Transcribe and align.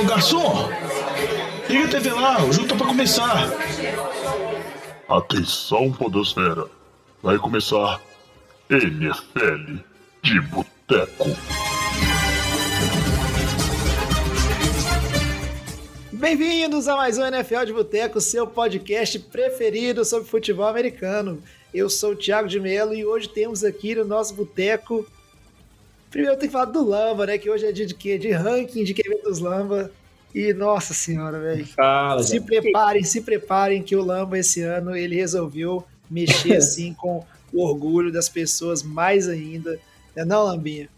Ô 0.00 0.04
garçom, 0.04 0.70
liga 1.68 1.84
a 1.84 1.90
TV 1.90 2.10
lá, 2.10 2.42
o 2.42 2.50
jogo 2.50 2.68
tá 2.68 2.74
pra 2.74 2.86
começar. 2.86 3.50
Atenção, 5.06 5.92
Podosfera. 5.92 6.64
Vai 7.22 7.36
começar 7.36 8.00
NFL 8.70 9.76
de 10.22 10.40
Boteco. 10.40 11.28
Bem-vindos 16.10 16.88
a 16.88 16.96
mais 16.96 17.18
um 17.18 17.26
NFL 17.26 17.66
de 17.66 17.72
Boteco, 17.74 18.22
seu 18.22 18.46
podcast 18.46 19.18
preferido 19.18 20.02
sobre 20.06 20.26
futebol 20.26 20.66
americano. 20.66 21.42
Eu 21.74 21.90
sou 21.90 22.12
o 22.12 22.16
Thiago 22.16 22.48
de 22.48 22.58
Mello 22.58 22.94
e 22.94 23.04
hoje 23.04 23.28
temos 23.28 23.62
aqui 23.62 23.94
no 23.94 24.06
nosso 24.06 24.32
boteco. 24.32 25.06
Primeiro 26.10 26.36
tem 26.36 26.48
que 26.48 26.52
falar 26.52 26.66
do 26.66 26.84
Lamba, 26.84 27.26
né? 27.26 27.38
Que 27.38 27.48
hoje 27.48 27.66
é 27.66 27.72
dia 27.72 27.86
de 27.86 27.94
quê? 27.94 28.18
De 28.18 28.30
ranking 28.30 28.84
de 28.84 28.92
QB 28.92 29.22
dos 29.22 29.38
Lamba. 29.38 29.90
E 30.34 30.52
nossa 30.52 30.92
senhora, 30.94 31.38
velho. 31.38 31.66
Se 32.22 32.36
já. 32.36 32.42
preparem, 32.42 33.02
se 33.02 33.20
preparem 33.20 33.82
que 33.82 33.96
o 33.96 34.04
Lamba 34.04 34.38
esse 34.38 34.62
ano 34.62 34.94
ele 34.94 35.16
resolveu 35.16 35.84
mexer 36.10 36.54
assim 36.58 36.94
com 36.94 37.24
o 37.52 37.64
orgulho 37.64 38.12
das 38.12 38.28
pessoas 38.28 38.82
mais 38.82 39.28
ainda. 39.28 39.78
Não 40.14 40.22
é 40.22 40.24
não, 40.24 40.44
Lambinha? 40.44 40.88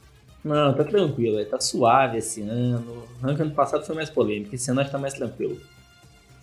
Não, 0.44 0.74
tá 0.74 0.82
tranquilo, 0.84 1.44
tá 1.44 1.60
suave 1.60 2.18
esse 2.18 2.42
ano. 2.42 3.06
O 3.20 3.26
ranking 3.26 3.42
ano 3.42 3.52
passado 3.52 3.86
foi 3.86 3.94
mais 3.94 4.10
polêmico, 4.10 4.54
esse 4.54 4.70
ano 4.70 4.80
acho 4.80 4.88
que 4.88 4.96
tá 4.96 4.98
mais 4.98 5.14
tranquilo. 5.14 5.58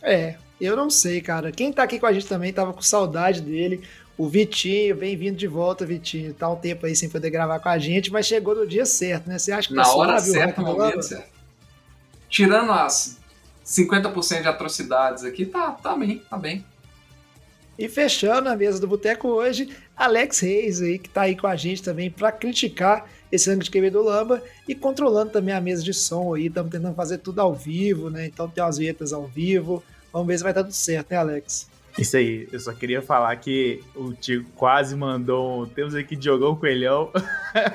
É, 0.02 0.36
eu 0.60 0.76
não 0.76 0.90
sei, 0.90 1.20
cara. 1.22 1.52
Quem 1.52 1.74
tá 1.74 1.84
aqui 1.84 2.00
com 2.00 2.06
a 2.06 2.14
gente 2.14 2.26
também 2.26 2.54
tava 2.54 2.72
com 2.72 2.82
saudade 2.82 3.42
dele. 3.42 3.82
O 4.20 4.28
Vitinho, 4.28 4.98
bem-vindo 4.98 5.38
de 5.38 5.48
volta, 5.48 5.86
Vitinho. 5.86 6.34
Tá 6.34 6.50
um 6.50 6.56
tempo 6.58 6.86
aí 6.86 6.94
sem 6.94 7.08
poder 7.08 7.30
gravar 7.30 7.58
com 7.62 7.70
a 7.70 7.80
gente, 7.80 8.12
mas 8.12 8.26
chegou 8.26 8.54
no 8.54 8.68
dia 8.68 8.86
certo, 8.86 9.30
né? 9.30 9.40
Você 9.40 9.50
acha 9.50 9.70
que 9.70 9.74
Na 9.74 9.90
hora 9.94 10.20
certa, 10.20 10.62
no 10.62 10.68
momento 10.68 11.02
certo. 11.02 11.30
Tirando 12.28 12.70
as 12.74 13.18
50% 13.66 14.42
de 14.42 14.48
atrocidades 14.50 15.24
aqui, 15.24 15.46
tá, 15.46 15.72
tá 15.72 15.96
bem, 15.96 16.22
tá 16.30 16.38
bem. 16.38 16.66
E 17.78 17.88
fechando 17.88 18.50
a 18.50 18.58
mesa 18.58 18.78
do 18.78 18.90
Boteco 18.90 19.30
hoje, 19.30 19.74
Alex 19.96 20.40
Reis 20.40 20.82
aí, 20.82 21.00
que 21.00 21.08
tá 21.08 21.22
aí 21.22 21.38
com 21.38 21.48
a 21.48 21.56
gente 21.56 21.82
também 21.82 22.12
para 22.12 22.30
criticar 22.30 23.10
esse 23.32 23.50
ranking 23.50 23.64
de 23.64 23.72
QB 23.72 23.90
do 23.90 24.04
Lamba 24.04 24.44
e 24.68 24.76
controlando 24.76 25.32
também 25.32 25.56
a 25.56 25.62
mesa 25.62 25.82
de 25.82 25.94
som 25.94 26.36
aí. 26.36 26.48
Estamos 26.48 26.70
tentando 26.70 26.94
fazer 26.94 27.20
tudo 27.20 27.40
ao 27.40 27.56
vivo, 27.56 28.10
né? 28.10 28.26
Então 28.26 28.50
tem 28.50 28.62
umas 28.62 28.78
vinhetas 28.78 29.14
ao 29.14 29.26
vivo. 29.26 29.82
Vamos 30.12 30.28
ver 30.28 30.38
se 30.38 30.44
vai 30.44 30.54
dar 30.54 30.66
tudo 30.66 30.74
certo, 30.74 31.10
né, 31.10 31.16
Alex? 31.16 31.69
Isso 32.00 32.18
aí, 32.18 32.48
eu 32.52 32.60
só 32.60 32.74
queria 32.74 33.02
falar 33.02 33.36
que 33.36 33.84
o 33.96 34.14
Tigo 34.14 34.50
quase 34.56 34.96
mandou. 34.96 35.68
Temos 35.68 35.94
aqui 35.96 36.16
Diogão 36.16 36.56
Coelhão. 36.56 37.12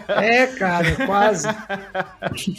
É, 0.08 0.47
cara, 0.47 0.94
quase. 1.06 1.47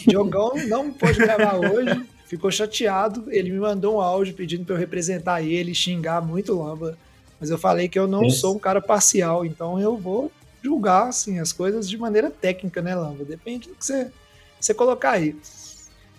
Diogão 0.06 0.52
não 0.68 0.92
pôde 0.92 1.18
gravar 1.18 1.56
hoje, 1.56 2.06
ficou 2.26 2.50
chateado. 2.50 3.24
Ele 3.28 3.50
me 3.50 3.58
mandou 3.58 3.96
um 3.96 4.00
áudio 4.00 4.34
pedindo 4.34 4.64
para 4.64 4.74
eu 4.74 4.78
representar 4.78 5.42
ele, 5.42 5.74
xingar 5.74 6.20
muito 6.20 6.56
Lamba. 6.56 6.96
Mas 7.40 7.50
eu 7.50 7.58
falei 7.58 7.88
que 7.88 7.98
eu 7.98 8.06
não 8.06 8.24
Isso. 8.24 8.40
sou 8.40 8.56
um 8.56 8.58
cara 8.58 8.80
parcial, 8.80 9.44
então 9.44 9.78
eu 9.80 9.96
vou 9.96 10.30
julgar 10.62 11.08
assim, 11.08 11.38
as 11.38 11.52
coisas 11.52 11.88
de 11.88 11.96
maneira 11.98 12.30
técnica, 12.30 12.80
né, 12.80 12.94
Lamba? 12.94 13.24
Depende 13.24 13.68
do 13.68 13.74
que 13.74 13.84
você, 13.84 14.10
você 14.60 14.72
colocar 14.72 15.12
aí. 15.12 15.36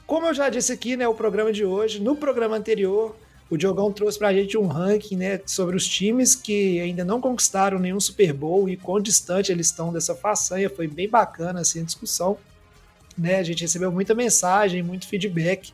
Como 0.05 0.27
eu 0.27 0.33
já 0.33 0.49
disse 0.49 0.71
aqui, 0.71 0.95
né, 0.95 1.07
o 1.07 1.13
programa 1.13 1.51
de 1.51 1.65
hoje, 1.65 1.99
no 1.99 2.15
programa 2.15 2.55
anterior, 2.55 3.15
o 3.49 3.57
Diogão 3.57 3.91
trouxe 3.91 4.19
pra 4.19 4.33
gente 4.33 4.57
um 4.57 4.67
ranking, 4.67 5.15
né, 5.15 5.39
sobre 5.45 5.75
os 5.75 5.87
times 5.87 6.35
que 6.35 6.79
ainda 6.81 7.05
não 7.05 7.21
conquistaram 7.21 7.79
nenhum 7.79 7.99
Super 7.99 8.33
Bowl 8.33 8.67
e 8.67 8.75
quão 8.75 8.99
distante 8.99 9.51
eles 9.51 9.67
estão 9.67 9.93
dessa 9.93 10.13
façanha. 10.13 10.69
Foi 10.69 10.87
bem 10.87 11.07
bacana 11.07 11.61
assim 11.61 11.81
a 11.81 11.83
discussão, 11.83 12.37
né? 13.17 13.37
A 13.39 13.43
gente 13.43 13.61
recebeu 13.61 13.91
muita 13.91 14.13
mensagem, 14.13 14.83
muito 14.83 15.07
feedback, 15.07 15.71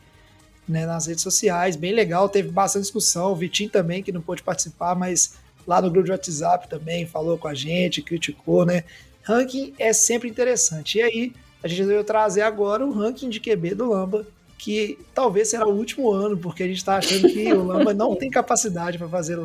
né, 0.67 0.85
nas 0.85 1.07
redes 1.07 1.23
sociais, 1.23 1.75
bem 1.75 1.93
legal, 1.93 2.29
teve 2.29 2.49
bastante 2.49 2.83
discussão. 2.83 3.31
O 3.31 3.35
Vitinho 3.35 3.69
também 3.69 4.03
que 4.03 4.11
não 4.11 4.21
pôde 4.21 4.43
participar, 4.43 4.95
mas 4.95 5.35
lá 5.65 5.81
no 5.81 5.89
grupo 5.89 6.05
de 6.05 6.11
WhatsApp 6.11 6.69
também 6.69 7.05
falou 7.05 7.37
com 7.37 7.47
a 7.47 7.53
gente, 7.53 8.01
criticou, 8.01 8.65
né? 8.65 8.83
Ranking 9.23 9.73
é 9.79 9.93
sempre 9.93 10.29
interessante. 10.29 10.97
E 10.97 11.01
aí, 11.01 11.33
a 11.63 11.67
gente 11.67 11.79
resolveu 11.79 12.03
trazer 12.03 12.41
agora 12.41 12.85
o 12.85 12.91
ranking 12.91 13.29
de 13.29 13.39
QB 13.39 13.75
do 13.75 13.89
Lamba, 13.89 14.27
que 14.63 14.97
talvez 15.13 15.49
será 15.49 15.67
o 15.67 15.75
último 15.75 16.09
ano, 16.09 16.37
porque 16.37 16.63
a 16.63 16.67
gente 16.67 16.77
está 16.77 16.95
achando 16.95 17.27
que 17.27 17.51
o 17.51 17.65
Lamba 17.65 17.93
não 17.93 18.15
tem 18.15 18.29
capacidade 18.29 18.97
para 18.97 19.09
fazer 19.09 19.37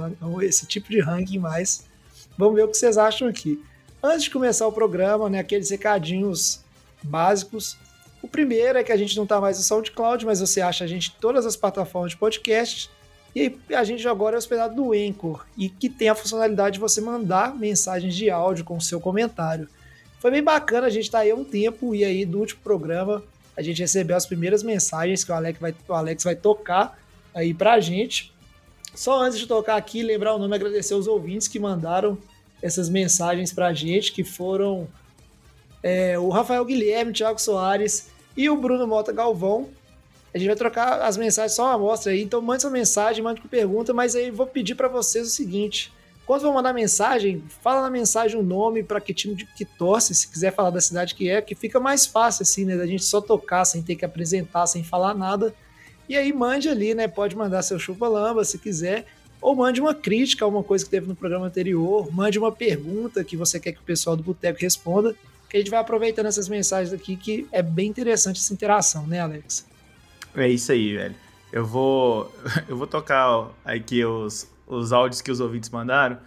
esse 0.43 0.65
tipo 0.65 0.89
de 0.89 1.01
ranking 1.01 1.41
mais. 1.41 1.85
Vamos 2.37 2.55
ver 2.55 2.63
o 2.63 2.69
que 2.69 2.77
vocês 2.77 2.97
acham 2.97 3.27
aqui. 3.27 3.61
Antes 4.01 4.23
de 4.23 4.31
começar 4.31 4.65
o 4.69 4.71
programa, 4.71 5.29
né, 5.29 5.41
aqueles 5.41 5.71
recadinhos 5.71 6.61
básicos. 7.03 7.77
O 8.23 8.29
primeiro 8.29 8.79
é 8.79 8.85
que 8.85 8.93
a 8.93 8.97
gente 8.97 9.17
não 9.17 9.25
está 9.25 9.41
mais 9.41 9.59
no 9.59 9.65
SoundCloud, 9.65 10.25
mas 10.25 10.39
você 10.39 10.61
acha 10.61 10.85
a 10.85 10.87
gente 10.87 11.09
em 11.11 11.21
todas 11.21 11.45
as 11.45 11.57
plataformas 11.57 12.13
de 12.13 12.17
podcast. 12.17 12.89
E 13.35 13.59
a 13.75 13.83
gente 13.83 14.07
agora 14.07 14.37
é 14.37 14.39
hospedado 14.39 14.77
no 14.77 14.93
Anchor, 14.93 15.45
e 15.57 15.69
que 15.69 15.89
tem 15.89 16.09
a 16.09 16.15
funcionalidade 16.15 16.75
de 16.75 16.81
você 16.81 17.01
mandar 17.01 17.57
mensagens 17.57 18.15
de 18.15 18.31
áudio 18.31 18.65
com 18.65 18.77
o 18.77 18.81
seu 18.81 19.01
comentário. 19.01 19.69
Foi 20.21 20.31
bem 20.31 20.45
bacana, 20.45 20.87
a 20.87 20.91
gente 20.91 21.07
está 21.07 21.19
aí 21.19 21.33
há 21.33 21.35
um 21.35 21.45
tempo, 21.45 21.93
e 21.93 22.05
aí 22.05 22.25
do 22.25 22.39
último 22.39 22.61
programa 22.63 23.21
a 23.59 23.63
gente 23.63 23.83
recebeu 23.83 24.17
as 24.17 24.25
primeiras 24.25 24.63
mensagens 24.63 25.25
que 25.25 25.33
o 25.33 25.35
Alex 25.35 25.59
vai, 25.59 25.75
o 25.89 25.93
Alex 25.93 26.23
vai 26.23 26.37
tocar 26.37 26.97
aí 27.35 27.53
pra 27.53 27.81
gente. 27.81 28.33
Só 28.95 29.21
antes 29.21 29.37
de 29.37 29.49
tocar 29.49 29.75
aqui, 29.75 30.01
lembrar 30.01 30.33
o 30.33 30.39
nome 30.39 30.55
e 30.55 30.55
agradecer 30.55 30.95
os 30.95 31.09
ouvintes 31.09 31.49
que 31.49 31.59
mandaram 31.59 32.17
essas 32.63 32.89
mensagens 32.89 33.53
pra 33.53 33.75
gente, 33.75 34.13
que 34.13 34.23
foram 34.23 34.87
é, 35.83 36.17
o 36.17 36.29
Rafael 36.29 36.65
Guilherme, 36.65 37.11
o 37.11 37.15
Thiago 37.15 37.41
Soares 37.41 38.11
e 38.37 38.49
o 38.49 38.57
Bruno 38.57 38.87
Mota 38.87 39.13
Galvão. 39.13 39.69
A 40.33 40.39
gente 40.39 40.47
vai 40.47 40.57
trocar 40.57 41.03
as 41.03 41.17
mensagens 41.17 41.55
só 41.55 41.65
uma 41.65 41.75
amostra 41.75 42.13
aí, 42.13 42.23
então 42.23 42.41
mande 42.41 42.63
sua 42.63 42.71
mensagem, 42.71 43.25
mande 43.25 43.41
com 43.41 43.49
pergunta, 43.49 43.93
mas 43.93 44.15
aí 44.15 44.31
vou 44.31 44.47
pedir 44.47 44.77
para 44.77 44.87
vocês 44.87 45.27
o 45.27 45.31
seguinte: 45.31 45.93
quando 46.29 46.43
for 46.43 46.53
mandar 46.53 46.75
mensagem, 46.75 47.43
fala 47.63 47.81
na 47.81 47.89
mensagem 47.89 48.39
o 48.39 48.43
nome 48.43 48.83
para 48.83 49.01
que 49.01 49.15
time 49.15 49.35
que 49.57 49.65
torce, 49.65 50.15
se 50.15 50.29
quiser 50.29 50.55
falar 50.55 50.69
da 50.69 50.79
cidade 50.79 51.15
que 51.15 51.31
é, 51.31 51.41
que 51.41 51.55
fica 51.55 51.81
mais 51.81 52.05
fácil 52.05 52.43
assim, 52.43 52.67
né? 52.67 52.77
Da 52.77 52.87
gente 52.87 53.03
só 53.03 53.19
tocar 53.19 53.65
sem 53.65 53.83
ter 53.83 53.97
que 53.97 54.05
apresentar, 54.05 54.67
sem 54.67 54.85
falar 54.85 55.15
nada. 55.15 55.55
E 56.07 56.15
aí 56.15 56.31
mande 56.31 56.69
ali, 56.69 56.93
né? 56.93 57.09
Pode 57.09 57.35
mandar 57.35 57.63
seu 57.63 57.79
chupa-lamba 57.79 58.45
se 58.45 58.59
quiser, 58.59 59.07
ou 59.41 59.57
mande 59.57 59.81
uma 59.81 59.95
crítica 59.95 60.45
a 60.45 60.49
uma 60.49 60.63
coisa 60.63 60.85
que 60.85 60.91
teve 60.91 61.07
no 61.07 61.17
programa 61.17 61.47
anterior, 61.47 62.13
mande 62.13 62.39
uma 62.39 62.53
pergunta 62.53 63.25
que 63.25 63.35
você 63.35 63.59
quer 63.59 63.73
que 63.73 63.81
o 63.81 63.85
pessoal 63.85 64.15
do 64.15 64.23
Boteco 64.23 64.61
responda, 64.61 65.17
que 65.49 65.57
a 65.57 65.61
gente 65.61 65.71
vai 65.71 65.81
aproveitando 65.81 66.27
essas 66.27 66.47
mensagens 66.47 66.93
aqui, 66.93 67.17
que 67.17 67.49
é 67.51 67.63
bem 67.63 67.89
interessante 67.89 68.39
essa 68.39 68.53
interação, 68.53 69.07
né, 69.07 69.19
Alex? 69.19 69.67
É 70.37 70.47
isso 70.47 70.73
aí, 70.73 70.95
velho. 70.95 71.15
Eu 71.51 71.65
vou, 71.65 72.31
eu 72.69 72.77
vou 72.77 72.87
tocar 72.87 73.49
aqui 73.65 74.05
os, 74.05 74.47
os 74.69 74.93
áudios 74.93 75.21
que 75.23 75.31
os 75.31 75.41
ouvintes 75.41 75.71
mandaram. 75.71 76.21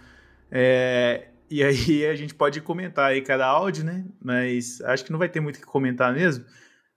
É, 0.50 1.28
e 1.50 1.62
aí 1.62 2.06
a 2.06 2.14
gente 2.14 2.34
pode 2.34 2.60
comentar 2.60 3.10
aí 3.10 3.22
cada 3.22 3.46
áudio, 3.46 3.84
né? 3.84 4.04
Mas 4.20 4.80
acho 4.82 5.04
que 5.04 5.12
não 5.12 5.18
vai 5.18 5.28
ter 5.28 5.40
muito 5.40 5.56
o 5.56 5.60
que 5.60 5.66
comentar 5.66 6.12
mesmo. 6.12 6.44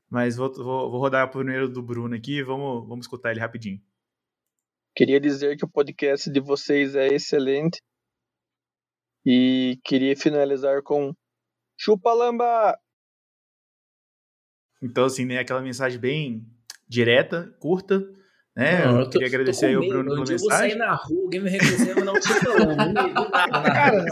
Mas 0.10 0.36
vou, 0.36 0.52
vou, 0.54 0.92
vou 0.92 1.00
rodar 1.00 1.30
primeiro 1.32 1.68
do 1.68 1.82
Bruno 1.82 2.16
aqui, 2.16 2.42
vamos, 2.44 2.88
vamos 2.88 3.06
escutar 3.06 3.32
ele 3.32 3.40
rapidinho. 3.40 3.82
Queria 4.96 5.20
dizer 5.20 5.58
que 5.58 5.66
o 5.66 5.70
podcast 5.70 6.30
de 6.30 6.40
vocês 6.40 6.96
é 6.96 7.08
excelente. 7.08 7.82
E 9.26 9.80
queria 9.84 10.16
finalizar 10.16 10.82
com 10.84 11.14
Chupa 11.78 12.14
Lamba! 12.14 12.78
Então, 14.82 15.06
assim, 15.06 15.26
né? 15.26 15.40
Aquela 15.40 15.62
mensagem 15.62 16.00
bem 16.00 16.46
direta, 16.88 17.54
curta, 17.60 18.08
né? 18.56 18.86
Não, 18.86 19.00
eu, 19.00 19.06
tô, 19.06 19.12
queria 19.12 19.28
agradecer 19.28 19.66
aí 19.66 19.76
o 19.76 19.82
Bruno 19.82 20.06
pela 20.06 20.20
mensagem. 20.20 20.36
Eu 20.36 20.40
vou 20.40 20.52
sair 20.52 20.76
na 20.76 20.94
rua, 20.94 21.24
alguém 21.24 21.42
me 21.42 21.50
reconhecer, 21.50 21.94
mas 21.94 22.06
não 22.06 22.14
te 22.14 22.34
falando. 22.34 22.94
Cara, 23.32 24.06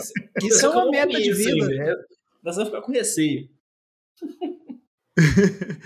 isso 0.44 0.66
é 0.66 0.70
uma 0.70 0.90
meta 0.92 1.22
de 1.22 1.34
vida. 1.34 1.68
Né? 1.68 1.96
Nós 2.44 2.56
vamos 2.56 2.70
ficar 2.70 2.82
com 2.82 2.92
receio. 2.92 3.50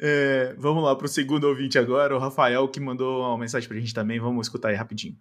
é, 0.00 0.54
vamos 0.58 0.82
lá 0.82 0.96
para 0.96 1.06
o 1.06 1.08
segundo 1.08 1.44
ouvinte 1.44 1.78
agora, 1.78 2.16
o 2.16 2.18
Rafael, 2.18 2.68
que 2.68 2.80
mandou 2.80 3.20
uma 3.20 3.38
mensagem 3.38 3.68
para 3.68 3.76
a 3.76 3.80
gente 3.80 3.94
também. 3.94 4.18
Vamos 4.18 4.48
escutar 4.48 4.70
aí 4.70 4.74
rapidinho. 4.74 5.16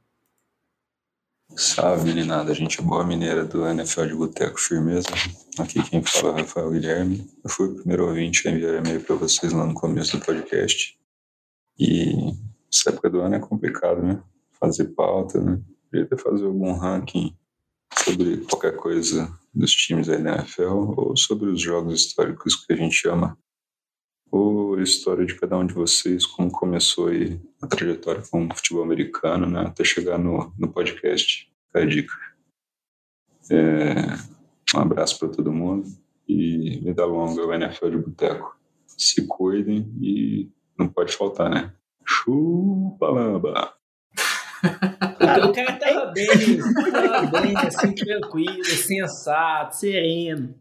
Salve, 1.55 2.05
meninada, 2.05 2.53
gente 2.53 2.81
boa 2.81 3.05
mineira 3.05 3.43
do 3.43 3.67
NFL 3.67 4.05
de 4.05 4.15
Boteco 4.15 4.59
Firmeza. 4.59 5.09
Aqui 5.59 5.83
quem 5.83 6.01
fala 6.01 6.39
é 6.39 6.41
Rafael 6.41 6.71
Guilherme. 6.71 7.29
Eu 7.43 7.49
fui 7.49 7.67
o 7.67 7.75
primeiro 7.75 8.07
ouvinte 8.07 8.47
a 8.47 8.51
enviar 8.51 8.75
e-mail 8.75 9.01
para 9.01 9.15
vocês 9.17 9.51
lá 9.51 9.65
no 9.65 9.73
começo 9.73 10.17
do 10.17 10.25
podcast. 10.25 10.97
E 11.77 12.33
essa 12.73 12.89
época 12.89 13.09
do 13.09 13.21
ano 13.21 13.35
é 13.35 13.39
complicado, 13.39 14.01
né? 14.01 14.23
Fazer 14.53 14.85
pauta, 14.89 15.41
né? 15.41 15.61
Podia 15.89 16.05
até 16.05 16.17
fazer 16.17 16.45
algum 16.45 16.73
ranking 16.73 17.35
sobre 17.93 18.37
qualquer 18.45 18.75
coisa 18.77 19.31
dos 19.53 19.71
times 19.71 20.07
da 20.07 20.15
NFL 20.15 20.93
ou 20.97 21.17
sobre 21.17 21.49
os 21.49 21.61
jogos 21.61 22.01
históricos 22.01 22.55
que 22.55 22.71
a 22.73 22.75
gente 22.75 23.07
ama. 23.07 23.37
Ou 24.31 24.75
a 24.75 24.81
história 24.81 25.25
de 25.25 25.35
cada 25.35 25.57
um 25.57 25.67
de 25.67 25.73
vocês, 25.73 26.25
como 26.25 26.49
começou 26.49 27.07
aí 27.07 27.41
a 27.61 27.67
trajetória 27.67 28.23
com 28.31 28.47
o 28.47 28.55
futebol 28.55 28.83
americano, 28.83 29.45
né? 29.45 29.61
Até 29.67 29.83
chegar 29.83 30.17
no, 30.17 30.53
no 30.57 30.71
podcast. 30.71 31.51
Fica 31.67 31.79
a 31.79 31.85
dica. 31.85 32.13
É, 33.51 34.77
um 34.77 34.79
abraço 34.79 35.19
para 35.19 35.27
todo 35.27 35.51
mundo 35.51 35.89
e 36.25 36.79
vida 36.79 37.05
longa 37.05 37.45
o 37.45 37.53
NFL 37.53 37.89
de 37.89 37.97
Boteco. 37.97 38.57
Se 38.87 39.27
cuidem 39.27 39.93
e 39.99 40.49
não 40.77 40.87
pode 40.87 41.15
faltar, 41.17 41.49
né? 41.49 41.73
Chupa 42.05 43.07
lamba. 43.09 43.73
O 45.43 45.51
cara 45.53 45.73
tava 45.77 46.05
bem, 46.11 46.27
tava 46.91 47.41
bem, 47.41 47.57
assim, 47.57 47.95
tranquilo, 47.95 48.63
sensato, 48.63 49.75
sereno. 49.75 50.53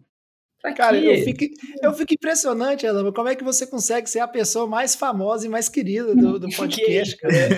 Pra 0.62 0.72
Cara, 0.72 0.98
quê? 0.98 1.06
eu 1.06 1.25
fico, 1.25 1.54
eu 1.82 1.92
fico 1.92 2.14
impressionante, 2.14 2.87
Elama, 2.87 3.12
como 3.12 3.28
é 3.28 3.34
que 3.34 3.44
você 3.44 3.66
consegue 3.66 4.08
ser 4.08 4.20
a 4.20 4.28
pessoa 4.28 4.66
mais 4.66 4.94
famosa 4.94 5.44
e 5.46 5.50
mais 5.50 5.69
querida 5.69 6.14
do, 6.14 6.38
do 6.38 6.48
podcast, 6.56 7.14
cara. 7.19 7.56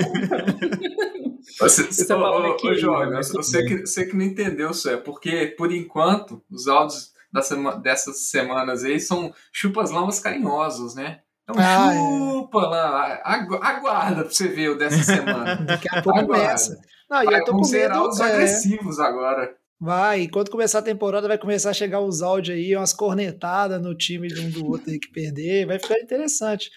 Você, 1.60 1.84
Você 1.84 2.06
tá 2.06 2.16
ô, 2.16 2.20
falando 2.20 2.48
ô, 2.48 2.52
aqui, 2.54 2.68
ô, 2.68 2.74
Joga, 2.74 3.10
mas 3.10 3.28
tudo 3.28 3.42
você 3.42 3.58
bem. 3.58 3.68
que, 3.68 3.86
você 3.86 4.06
que 4.06 4.16
não 4.16 4.24
entendeu 4.24 4.70
isso 4.70 4.88
é 4.88 4.96
porque, 4.96 5.46
por 5.56 5.72
enquanto, 5.72 6.42
os 6.50 6.66
áudios 6.68 7.12
sema- 7.42 7.76
dessas 7.76 8.28
semanas 8.30 8.84
aí 8.84 8.98
são 9.00 9.32
chupas 9.52 9.90
lamas 9.90 10.18
carinhosos, 10.18 10.94
né? 10.94 11.20
Então, 11.52 11.64
Ah, 11.64 11.94
é. 11.94 11.98
chupa 11.98 12.58
lá, 12.66 13.20
agu- 13.24 13.60
aguarda 13.62 14.22
pra 14.24 14.32
você 14.32 14.48
ver 14.48 14.70
o 14.70 14.78
dessa 14.78 15.02
semana. 15.02 15.56
Daqui 15.64 15.88
a 15.90 16.02
pouco 16.02 16.26
começa. 16.26 16.80
Não, 17.10 17.24
Vai, 17.24 17.34
eu 17.40 17.44
tô 17.44 17.52
com 17.52 17.68
medo. 17.68 18.08
os 18.08 18.20
é, 18.20 18.24
agressivos 18.24 18.98
agora. 18.98 19.54
vai, 19.80 20.22
enquanto 20.22 20.50
começar 20.50 20.78
a 20.78 20.82
temporada, 20.82 21.28
vai 21.28 21.36
começar 21.38 21.70
a 21.70 21.74
chegar 21.74 22.00
os 22.00 22.22
áudios 22.22 22.56
aí, 22.56 22.74
umas 22.76 22.92
cornetadas 22.92 23.80
no 23.82 23.94
time 23.96 24.28
de 24.28 24.40
um 24.40 24.50
do 24.50 24.66
outro 24.66 24.90
aí 24.90 24.98
que 24.98 25.10
perder, 25.10 25.66
vai 25.66 25.78
ficar 25.78 25.98
interessante. 26.00 26.70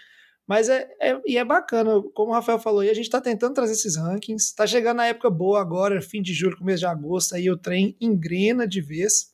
Mas 0.48 0.70
é, 0.70 0.88
é- 1.02 1.20
e 1.26 1.38
é 1.38 1.44
bacana, 1.46 2.02
como 2.14 2.32
o 2.32 2.34
Rafael 2.36 2.60
falou, 2.60 2.84
e 2.84 2.90
a 2.90 2.94
gente 2.94 3.10
tá 3.10 3.20
tentando 3.22 3.54
trazer 3.56 3.74
esses 3.74 3.96
rankings. 3.98 4.54
Tá 4.56 4.68
chegando 4.68 5.00
a 5.00 5.06
época 5.08 5.30
boa 5.30 5.60
agora, 5.62 6.00
fim 6.02 6.22
de 6.22 6.34
julho, 6.34 6.58
começo 6.58 6.80
de 6.80 6.86
agosto, 6.86 7.34
aí 7.36 7.50
o 7.50 7.58
trem 7.58 7.96
engrena 8.00 8.68
de 8.68 8.80
vez. 8.82 9.34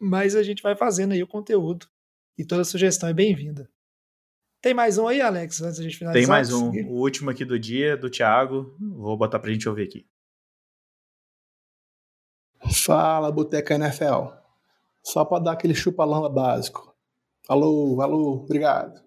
Mas 0.00 0.36
a 0.36 0.42
gente 0.42 0.62
vai 0.62 0.76
fazendo 0.76 1.12
aí 1.12 1.22
o 1.22 1.26
conteúdo. 1.28 1.86
E 2.38 2.44
toda 2.44 2.64
sugestão 2.64 3.08
é 3.08 3.12
bem-vinda. 3.14 3.68
Tem 4.62 4.72
mais 4.72 4.96
um 4.96 5.08
aí, 5.08 5.20
Alex, 5.20 5.60
antes 5.60 5.78
da 5.78 5.82
gente 5.82 5.98
finalizar? 5.98 6.22
Tem 6.22 6.28
mais 6.28 6.52
um. 6.52 6.70
O 6.86 7.00
último 7.00 7.28
aqui 7.30 7.44
do 7.44 7.58
dia, 7.58 7.96
do 7.96 8.08
Thiago. 8.08 8.76
Vou 8.78 9.16
botar 9.16 9.40
pra 9.40 9.50
gente 9.50 9.68
ouvir 9.68 9.82
aqui. 9.88 10.06
Fala, 12.84 13.32
Boteca 13.32 13.74
NFL. 13.74 14.28
Só 15.02 15.24
pra 15.24 15.40
dar 15.40 15.52
aquele 15.52 15.74
chupa-lamba 15.74 16.28
básico. 16.28 16.94
Alô, 17.48 18.00
alô, 18.00 18.34
obrigado. 18.44 19.02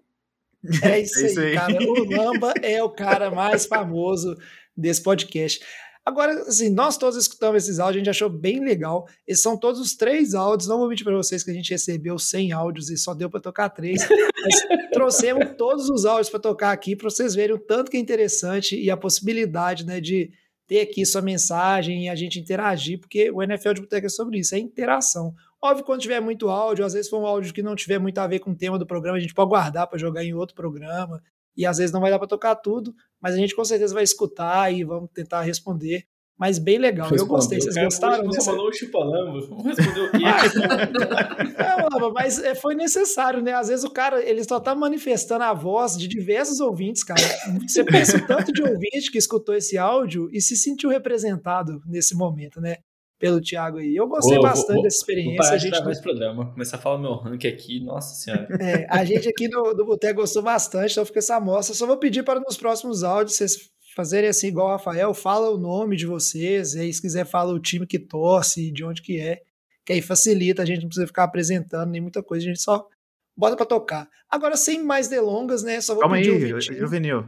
É 0.82 0.98
isso, 1.00 1.20
É 1.20 1.26
isso 1.26 1.40
aí, 1.40 1.46
aí. 1.48 1.54
cara. 1.54 1.78
O 1.82 2.04
Lamba 2.04 2.52
é 2.62 2.82
o 2.82 2.90
cara 2.90 3.30
mais 3.30 3.64
famoso 3.64 4.36
desse 4.76 5.02
podcast. 5.02 5.64
Agora, 6.06 6.42
assim, 6.42 6.70
nós 6.70 6.96
todos 6.96 7.16
escutamos 7.16 7.64
esses 7.64 7.80
áudios, 7.80 7.96
a 7.96 7.98
gente 7.98 8.10
achou 8.10 8.30
bem 8.30 8.60
legal. 8.60 9.08
Esses 9.26 9.42
são 9.42 9.56
todos 9.56 9.80
os 9.80 9.96
três 9.96 10.34
áudios. 10.34 10.68
Não 10.68 10.78
vou 10.78 10.88
mentir 10.88 11.04
para 11.04 11.16
vocês 11.16 11.42
que 11.42 11.50
a 11.50 11.54
gente 11.54 11.68
recebeu 11.72 12.16
100 12.16 12.52
áudios 12.52 12.90
e 12.90 12.96
só 12.96 13.12
deu 13.12 13.28
para 13.28 13.40
tocar 13.40 13.68
três. 13.70 14.06
Mas 14.08 14.90
trouxemos 14.92 15.56
todos 15.58 15.90
os 15.90 16.06
áudios 16.06 16.30
para 16.30 16.38
tocar 16.38 16.70
aqui 16.70 16.94
para 16.94 17.10
vocês 17.10 17.34
verem 17.34 17.56
o 17.56 17.58
tanto 17.58 17.90
que 17.90 17.96
é 17.96 18.00
interessante 18.00 18.80
e 18.80 18.88
a 18.88 18.96
possibilidade 18.96 19.84
né, 19.84 20.00
de 20.00 20.30
ter 20.68 20.80
aqui 20.80 21.04
sua 21.04 21.22
mensagem 21.22 22.04
e 22.04 22.08
a 22.08 22.14
gente 22.14 22.38
interagir, 22.38 23.00
porque 23.00 23.28
o 23.30 23.42
NFL 23.42 23.72
de 23.72 23.80
Boteca 23.80 24.06
é 24.06 24.10
sobre 24.10 24.38
isso, 24.38 24.54
é 24.54 24.58
interação. 24.58 25.34
Óbvio, 25.60 25.84
quando 25.84 26.00
tiver 26.00 26.20
muito 26.20 26.48
áudio, 26.48 26.84
às 26.84 26.92
vezes 26.92 27.10
for 27.10 27.20
um 27.20 27.26
áudio 27.26 27.52
que 27.52 27.62
não 27.62 27.74
tiver 27.74 27.98
muito 27.98 28.18
a 28.18 28.26
ver 28.26 28.38
com 28.38 28.50
o 28.50 28.56
tema 28.56 28.78
do 28.78 28.86
programa, 28.86 29.16
a 29.16 29.20
gente 29.20 29.34
pode 29.34 29.48
guardar 29.48 29.88
para 29.88 29.98
jogar 29.98 30.24
em 30.24 30.34
outro 30.34 30.54
programa. 30.54 31.20
E 31.56 31.64
às 31.64 31.78
vezes 31.78 31.92
não 31.92 32.00
vai 32.00 32.10
dar 32.10 32.18
para 32.18 32.28
tocar 32.28 32.54
tudo, 32.56 32.94
mas 33.20 33.34
a 33.34 33.38
gente 33.38 33.54
com 33.54 33.64
certeza 33.64 33.94
vai 33.94 34.04
escutar 34.04 34.72
e 34.72 34.84
vamos 34.84 35.10
tentar 35.12 35.42
responder. 35.42 36.04
Mas 36.38 36.58
bem 36.58 36.76
legal, 36.76 37.08
eu 37.16 37.26
gostei. 37.26 37.58
Vocês 37.58 37.74
gostaram 37.74 38.26
Você 38.26 38.38
dessa? 38.38 38.50
falou 38.50 38.68
o 38.68 38.72
chupalamba. 38.72 39.40
Vamos 39.48 39.64
responder 39.64 40.00
o 40.00 40.10
quê? 40.12 40.18
É, 41.56 42.10
mas 42.12 42.38
é, 42.38 42.54
foi 42.54 42.74
necessário, 42.74 43.42
né? 43.42 43.54
Às 43.54 43.68
vezes 43.68 43.84
o 43.84 43.90
cara, 43.90 44.22
ele 44.22 44.44
só 44.44 44.60
tá 44.60 44.74
manifestando 44.74 45.44
a 45.44 45.54
voz 45.54 45.96
de 45.96 46.06
diversos 46.06 46.60
ouvintes, 46.60 47.02
cara. 47.02 47.22
Você 47.66 47.82
pensa 47.84 48.18
o 48.18 48.26
tanto 48.26 48.52
de 48.52 48.62
ouvinte 48.62 49.10
que 49.10 49.18
escutou 49.18 49.54
esse 49.54 49.78
áudio 49.78 50.28
e 50.32 50.40
se 50.40 50.56
sentiu 50.56 50.90
representado 50.90 51.80
nesse 51.86 52.14
momento, 52.14 52.60
né? 52.60 52.76
Pelo 53.18 53.40
Thiago 53.40 53.78
aí. 53.78 53.96
Eu 53.96 54.06
gostei 54.06 54.38
bastante 54.38 54.74
vou- 54.74 54.82
dessa 54.82 54.96
Vou 54.96 55.00
experiência. 55.14 55.38
parar 55.38 55.54
A 55.54 55.58
gente, 55.58 55.90
esse 55.90 56.02
programa. 56.02 56.50
Começar 56.52 56.76
a 56.76 56.80
falar 56.80 56.98
meu 56.98 57.14
rank 57.14 57.44
aqui. 57.46 57.82
Nossa 57.82 58.14
senhora. 58.14 58.46
é, 58.60 58.86
a 58.90 59.04
gente 59.04 59.28
aqui 59.28 59.48
do, 59.48 59.72
do 59.72 59.86
Boteco 59.86 60.20
gostou 60.20 60.42
bastante, 60.42 60.92
então 60.92 61.04
fica 61.06 61.20
essa 61.20 61.36
amostra. 61.36 61.74
Só 61.74 61.86
vou 61.86 61.96
pedir 61.96 62.22
para 62.22 62.40
nos 62.40 62.56
próximos 62.58 63.02
áudios 63.02 63.36
vocês 63.36 63.70
fazerem 63.96 64.28
assim, 64.28 64.48
igual 64.48 64.66
o 64.68 64.70
Rafael, 64.72 65.14
fala 65.14 65.48
o 65.50 65.56
nome 65.56 65.96
de 65.96 66.04
vocês, 66.04 66.74
e 66.74 66.80
aí 66.80 66.92
se 66.92 67.00
quiser 67.00 67.24
fala 67.24 67.54
o 67.54 67.58
time 67.58 67.86
que 67.86 67.98
torce, 67.98 68.70
de 68.70 68.84
onde 68.84 69.00
que 69.00 69.18
é, 69.18 69.40
que 69.86 69.92
aí 69.94 70.02
facilita, 70.02 70.62
a 70.62 70.66
gente 70.66 70.82
não 70.82 70.88
precisa 70.88 71.06
ficar 71.06 71.24
apresentando 71.24 71.90
nem 71.90 72.02
muita 72.02 72.22
coisa, 72.22 72.44
a 72.44 72.48
gente 72.48 72.60
só 72.60 72.86
bota 73.34 73.56
para 73.56 73.64
tocar. 73.64 74.06
Agora, 74.30 74.54
sem 74.54 74.84
mais 74.84 75.08
delongas, 75.08 75.62
né, 75.62 75.80
só 75.80 75.94
vou 75.94 76.02
Calma 76.02 76.16
aí, 76.16 76.24
pedir 76.24 76.54
o. 76.54 76.60
Juvenil. 76.60 77.24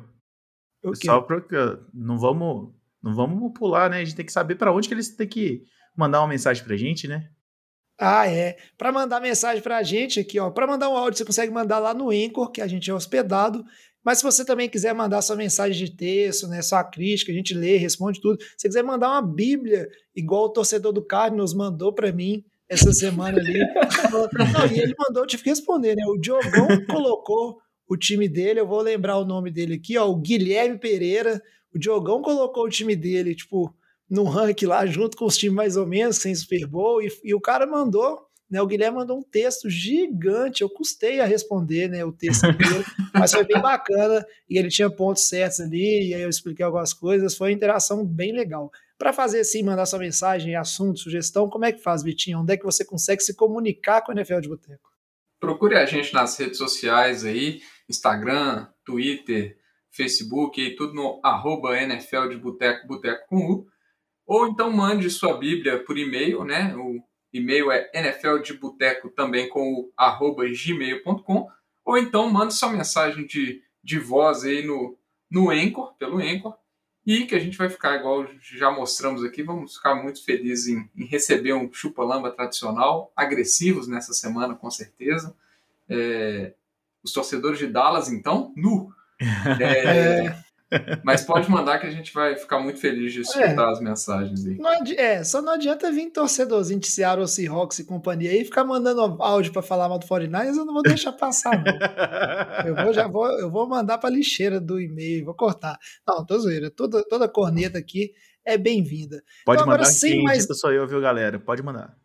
O 0.85 0.93
quê? 0.93 1.07
Só 1.07 1.23
porque 1.23 1.57
não 1.95 2.19
vamos, 2.19 2.75
não 3.03 3.15
vamos 3.15 3.51
pular, 3.59 3.89
né? 3.89 4.01
A 4.01 4.05
gente 4.05 4.17
tem 4.17 4.27
que 4.27 4.33
saber 4.33 4.57
pra 4.57 4.71
onde 4.71 4.89
que 4.89 4.95
eles 4.95 5.09
têm 5.17 5.27
que 5.27 5.63
mandar 5.99 6.21
uma 6.21 6.29
mensagem 6.29 6.63
pra 6.63 6.77
gente, 6.77 7.09
né? 7.09 7.29
Ah, 8.01 8.29
é. 8.29 8.57
Para 8.77 8.93
mandar 8.93 9.21
mensagem 9.21 9.61
para 9.61 9.79
a 9.79 9.83
gente 9.83 10.21
aqui, 10.21 10.39
ó, 10.39 10.51
para 10.51 10.67
mandar 10.67 10.89
um 10.89 10.97
áudio, 10.97 11.19
você 11.19 11.25
consegue 11.25 11.53
mandar 11.53 11.81
lá 11.81 11.93
no 11.93 12.11
Anchor, 12.11 12.51
que 12.53 12.61
a 12.61 12.67
gente 12.69 12.89
é 12.89 12.95
hospedado. 12.95 13.65
Mas 14.05 14.19
se 14.19 14.25
você 14.25 14.45
também 14.45 14.69
quiser 14.69 14.95
mandar 14.95 15.21
sua 15.21 15.35
mensagem 15.35 15.85
de 15.85 15.95
texto, 15.95 16.47
né, 16.47 16.63
sua 16.63 16.85
crítica, 16.85 17.33
a 17.33 17.35
gente 17.35 17.53
lê, 17.53 17.77
responde 17.77 18.21
tudo. 18.21 18.41
Se 18.41 18.47
você 18.57 18.69
quiser 18.69 18.85
mandar 18.85 19.11
uma 19.11 19.23
Bíblia, 19.23 19.89
igual 20.15 20.45
o 20.45 20.49
torcedor 20.49 20.93
do 20.93 21.05
Cardinals 21.05 21.53
mandou 21.53 21.93
para 21.93 22.13
mim 22.13 22.45
essa 22.69 22.93
semana 22.93 23.39
ali. 23.39 23.59
Não, 24.13 24.67
e 24.73 24.79
ele 24.79 24.95
mandou, 24.97 25.25
eu 25.25 25.27
tive 25.27 25.43
que 25.43 25.51
responder, 25.51 25.97
né? 25.97 26.05
O 26.07 26.17
Diogão 26.17 26.69
colocou 26.87 27.59
o 27.89 27.97
time 27.97 28.29
dele, 28.29 28.61
eu 28.61 28.67
vou 28.67 28.81
lembrar 28.81 29.17
o 29.17 29.25
nome 29.25 29.51
dele 29.51 29.75
aqui, 29.75 29.99
ó, 29.99 30.09
o 30.09 30.17
Guilherme 30.17 30.79
Pereira. 30.79 31.43
O 31.75 31.79
Diogão 31.79 32.23
colocou 32.23 32.65
o 32.65 32.71
time 32.71 32.95
dele, 32.95 33.35
tipo, 33.35 33.75
no 34.09 34.25
ranking 34.25 34.67
lá, 34.67 34.87
junto 34.87 35.17
com 35.17 35.27
os 35.27 35.37
times 35.37 35.55
mais 35.55 35.77
ou 35.77 35.87
menos, 35.87 36.17
sem 36.17 36.35
Super 36.35 36.67
Bowl, 36.67 37.03
e, 37.03 37.11
e 37.25 37.35
o 37.35 37.41
cara 37.41 37.67
mandou, 37.67 38.29
né? 38.51 38.63
O 38.63 38.67
Guilherme 38.67 38.97
mandou 38.97 39.19
um 39.19 39.23
texto 39.23 39.69
gigante. 39.69 40.63
Eu 40.63 40.71
custei 40.71 41.21
a 41.21 41.27
responder, 41.27 41.89
né? 41.89 42.05
O 42.05 42.13
texto 42.13 42.51
dele, 42.57 42.85
mas 43.13 43.33
foi 43.33 43.45
bem 43.45 43.61
bacana 43.61 44.25
e 44.49 44.59
ele 44.59 44.69
tinha 44.69 44.89
pontos 44.89 45.29
certos 45.29 45.61
ali, 45.61 46.09
e 46.09 46.15
aí 46.15 46.23
eu 46.23 46.31
expliquei 46.31 46.65
algumas 46.65 46.93
coisas. 46.93 47.37
Foi 47.37 47.49
uma 47.49 47.55
interação 47.55 48.05
bem 48.05 48.33
legal. 48.33 48.71
Para 48.97 49.13
fazer 49.13 49.41
assim, 49.41 49.63
mandar 49.63 49.87
sua 49.87 49.99
mensagem, 49.99 50.57
assunto, 50.57 50.99
sugestão, 50.99 51.49
como 51.49 51.65
é 51.65 51.73
que 51.73 51.81
faz, 51.81 52.03
Vitinho? 52.03 52.41
Onde 52.41 52.55
é 52.55 52.57
que 52.57 52.65
você 52.65 52.85
consegue 52.85 53.23
se 53.23 53.35
comunicar 53.35 54.03
com 54.03 54.11
a 54.11 54.15
NFL 54.15 54.41
de 54.41 54.49
Boteco? 54.49 54.89
Procure 55.39 55.77
a 55.77 55.87
gente 55.87 56.13
nas 56.13 56.37
redes 56.37 56.59
sociais 56.59 57.25
aí, 57.25 57.61
Instagram, 57.89 58.67
Twitter, 58.85 59.57
Facebook, 59.93 60.61
e 60.61 60.75
tudo 60.75 60.95
no 60.95 61.21
arroba 61.23 61.81
NFL 61.81 62.29
de 62.29 62.37
Boteco, 62.39 62.89
Boteco 62.89 63.25
com 63.29 63.37
U. 63.37 63.67
Ou 64.29 64.47
então 64.47 64.71
mande 64.71 65.09
sua 65.09 65.39
Bíblia 65.39 65.83
por 65.83 65.97
e-mail, 65.97 66.45
né? 66.45 66.77
O 66.77 67.03
e-mail 67.33 67.73
é 67.73 67.91
NFL 67.95 68.43
de 68.43 68.53
Boteco 68.53 69.09
também 69.09 69.49
com 69.49 69.73
o 69.73 69.93
arroba 69.97 70.45
gmail.com. 70.45 71.49
Ou 71.83 71.97
então 71.97 72.31
mande 72.31 72.53
sua 72.53 72.69
mensagem 72.69 73.27
de, 73.27 73.63
de 73.83 73.99
voz 73.99 74.45
aí 74.45 74.63
no, 74.67 74.99
no 75.31 75.49
Anchor, 75.49 75.95
pelo 75.95 76.19
Anchor. 76.19 76.55
E 77.07 77.25
que 77.25 77.35
a 77.35 77.39
gente 77.39 77.57
vai 77.57 77.71
ficar, 77.71 77.97
igual 77.97 78.29
já 78.39 78.71
mostramos 78.71 79.25
aqui, 79.25 79.43
vamos 79.43 79.77
ficar 79.77 79.95
muito 79.95 80.23
felizes 80.23 80.69
em, 80.69 80.91
em 80.95 81.07
receber 81.07 81.55
um 81.55 81.73
chupa-lamba 81.73 82.31
tradicional, 82.31 83.11
agressivos 83.17 83.89
nessa 83.89 84.13
semana, 84.13 84.55
com 84.55 84.71
certeza. 84.71 85.35
É, 85.89 86.53
os 87.03 87.15
torcedores 87.15 87.59
de 87.59 87.67
Dallas, 87.67 88.13
então, 88.13 88.53
nu. 88.55 88.93
É, 89.59 90.48
Mas 91.03 91.23
pode 91.25 91.51
mandar 91.51 91.79
que 91.79 91.87
a 91.87 91.91
gente 91.91 92.13
vai 92.13 92.37
ficar 92.37 92.59
muito 92.61 92.79
feliz 92.79 93.13
de 93.13 93.21
escutar 93.23 93.71
as 93.71 93.81
mensagens 93.81 94.45
aí. 94.47 94.59
Não 94.59 94.69
adi- 94.71 94.97
é, 94.99 95.25
só 95.25 95.41
não 95.41 95.55
adianta 95.55 95.91
vir 95.91 96.11
torcedorzinho 96.11 96.79
de 96.81 96.87
Seattle 96.89 97.27
Seahawks 97.27 97.79
e 97.79 97.85
companhia 97.85 98.31
aí 98.31 98.43
e 98.43 98.45
ficar 98.45 98.65
mandando 98.65 99.01
áudio 99.23 99.53
para 99.53 99.63
falar 99.63 99.89
mal 99.89 99.99
do 99.99 100.07
49ers, 100.07 100.57
eu 100.57 100.65
não 100.65 100.75
vou 100.75 100.83
deixar 100.83 101.13
passar, 101.13 101.53
não. 101.65 102.67
Eu 102.69 102.75
vou, 102.75 102.93
já 102.93 103.07
vou, 103.09 103.27
eu 103.39 103.51
vou 103.51 103.67
mandar 103.69 103.99
para 103.99 104.11
lixeira 104.11 104.61
do 104.61 104.81
e-mail, 104.81 105.25
vou 105.25 105.35
cortar. 105.35 105.79
Não, 106.07 106.25
tô 106.25 106.39
zoeira. 106.39 106.71
Toda, 106.71 107.03
toda 107.09 107.29
corneta 107.29 107.79
aqui 107.79 108.13
é 108.45 108.59
bem-vinda. 108.59 109.23
Pode 109.45 109.59
Então, 109.63 109.65
agora, 109.73 109.79
mandar, 109.83 109.91
sem 109.91 110.13
quem 110.13 110.23
mais- 110.25 110.47
sou 110.59 110.73
eu, 110.73 110.87
viu, 110.87 111.01
galera? 111.01 111.39
Pode 111.39 111.63
mandar. 111.63 111.97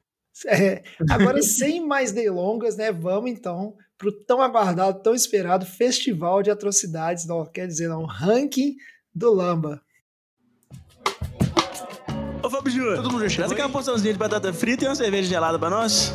É, 0.48 0.82
agora, 1.12 1.42
sem 1.44 1.86
mais 1.86 2.12
delongas, 2.12 2.76
né? 2.76 2.92
Vamos 2.92 3.30
então 3.30 3.76
para 3.98 4.10
o 4.10 4.12
tão 4.12 4.42
aguardado, 4.42 5.02
tão 5.02 5.14
esperado 5.14 5.66
Festival 5.66 6.42
de 6.42 6.52
Atrocidades, 6.52 7.26
não, 7.26 7.46
quer 7.46 7.68
dizer, 7.68 7.88
não, 7.88 8.06
ranking 8.06 8.76
do 9.14 9.34
Lamba. 9.34 9.82
Ô 12.44 12.50
Fábio 12.50 12.72
Júnior, 12.72 12.96
todo 12.98 13.12
mundo 13.12 13.22
chegou? 13.30 13.46
Traz 13.46 13.52
aquela 13.52 13.70
porçãozinha 13.70 14.12
de 14.12 14.20
batata 14.20 14.52
frita 14.52 14.84
e 14.84 14.88
uma 14.88 14.96
cerveja 14.96 15.30
gelada 15.30 15.58
pra 15.58 15.70
nós. 15.70 16.12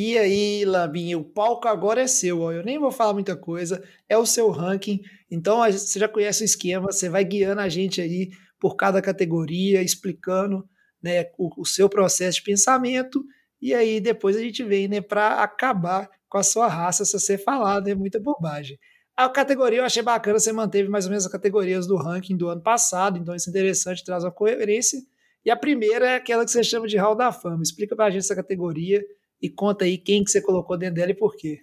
E 0.00 0.16
aí, 0.16 0.64
Lambinho, 0.64 1.18
o 1.18 1.24
palco 1.24 1.66
agora 1.66 2.00
é 2.00 2.06
seu. 2.06 2.42
Ó. 2.42 2.52
Eu 2.52 2.62
nem 2.62 2.78
vou 2.78 2.92
falar 2.92 3.12
muita 3.12 3.36
coisa, 3.36 3.82
é 4.08 4.16
o 4.16 4.24
seu 4.24 4.48
ranking. 4.48 5.02
Então 5.28 5.58
você 5.58 5.98
já 5.98 6.06
conhece 6.06 6.42
o 6.42 6.44
esquema, 6.44 6.92
você 6.92 7.08
vai 7.08 7.24
guiando 7.24 7.60
a 7.60 7.68
gente 7.68 8.00
aí 8.00 8.30
por 8.60 8.76
cada 8.76 9.02
categoria, 9.02 9.82
explicando 9.82 10.64
né, 11.02 11.24
o, 11.36 11.62
o 11.62 11.66
seu 11.66 11.88
processo 11.88 12.38
de 12.38 12.44
pensamento. 12.44 13.24
E 13.60 13.74
aí 13.74 14.00
depois 14.00 14.36
a 14.36 14.40
gente 14.40 14.62
vem 14.62 14.88
né, 14.88 15.00
para 15.00 15.42
acabar 15.42 16.08
com 16.28 16.38
a 16.38 16.42
sua 16.42 16.68
raça 16.68 17.04
se 17.04 17.18
você 17.18 17.36
falar 17.38 17.80
né, 17.82 17.94
muita 17.94 18.20
bobagem. 18.20 18.78
A 19.16 19.28
categoria 19.28 19.80
eu 19.80 19.84
achei 19.84 20.02
bacana, 20.02 20.38
você 20.38 20.52
manteve 20.52 20.88
mais 20.88 21.06
ou 21.06 21.10
menos 21.10 21.26
as 21.26 21.32
categorias 21.32 21.86
do 21.86 21.96
ranking 21.96 22.36
do 22.36 22.48
ano 22.48 22.62
passado, 22.62 23.18
então 23.18 23.34
isso 23.34 23.48
é 23.48 23.50
interessante, 23.50 24.04
traz 24.04 24.22
uma 24.22 24.30
coerência. 24.30 25.00
E 25.44 25.50
a 25.50 25.56
primeira 25.56 26.10
é 26.10 26.14
aquela 26.16 26.44
que 26.44 26.50
você 26.50 26.62
chama 26.62 26.86
de 26.86 26.96
Hall 26.96 27.16
da 27.16 27.32
Fama. 27.32 27.62
Explica 27.62 27.96
pra 27.96 28.10
gente 28.10 28.20
essa 28.20 28.36
categoria 28.36 29.02
e 29.40 29.48
conta 29.48 29.84
aí 29.84 29.98
quem 29.98 30.22
que 30.22 30.30
você 30.30 30.40
colocou 30.40 30.76
dentro 30.76 30.96
dela 30.96 31.10
e 31.10 31.14
por 31.14 31.34
quê. 31.36 31.60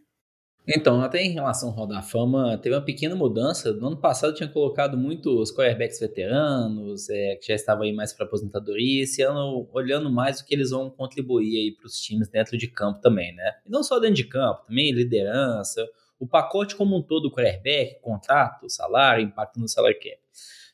Então, 0.68 1.00
até 1.02 1.22
em 1.22 1.32
relação 1.32 1.70
ao 1.70 1.76
Hall 1.76 1.88
da 1.88 2.02
Fama, 2.02 2.58
teve 2.58 2.76
uma 2.76 2.82
pequena 2.82 3.16
mudança. 3.16 3.72
No 3.72 3.88
ano 3.88 3.98
passado 3.98 4.34
tinha 4.34 4.50
colocado 4.50 4.98
muitos 4.98 5.52
quarterbacks 5.52 6.00
veteranos, 6.00 7.08
é, 7.08 7.36
que 7.36 7.48
já 7.48 7.54
estavam 7.54 7.84
aí 7.84 7.94
mais 7.94 8.14
para 8.14 8.26
aposentadoria. 8.26 9.04
Esse 9.04 9.22
ano, 9.22 9.70
olhando 9.72 10.12
mais 10.12 10.40
o 10.40 10.46
que 10.46 10.56
eles 10.56 10.72
vão 10.72 10.90
contribuir 10.90 11.56
aí 11.56 11.72
para 11.72 11.86
os 11.86 12.00
times 12.00 12.28
dentro 12.30 12.58
de 12.58 12.68
campo 12.68 13.00
também, 13.00 13.36
né? 13.36 13.54
E 13.64 13.70
não 13.70 13.84
só 13.84 14.00
dentro 14.00 14.16
de 14.16 14.24
campo, 14.24 14.66
também 14.66 14.92
liderança, 14.92 15.88
o 16.20 16.26
pacote 16.26 16.76
como 16.76 16.98
um 16.98 17.02
todo, 17.02 17.32
quarterback, 17.32 18.00
contrato, 18.02 18.68
salário, 18.68 19.24
impacto 19.24 19.60
no 19.60 19.68
salário 19.68 20.00
cap. 20.00 20.18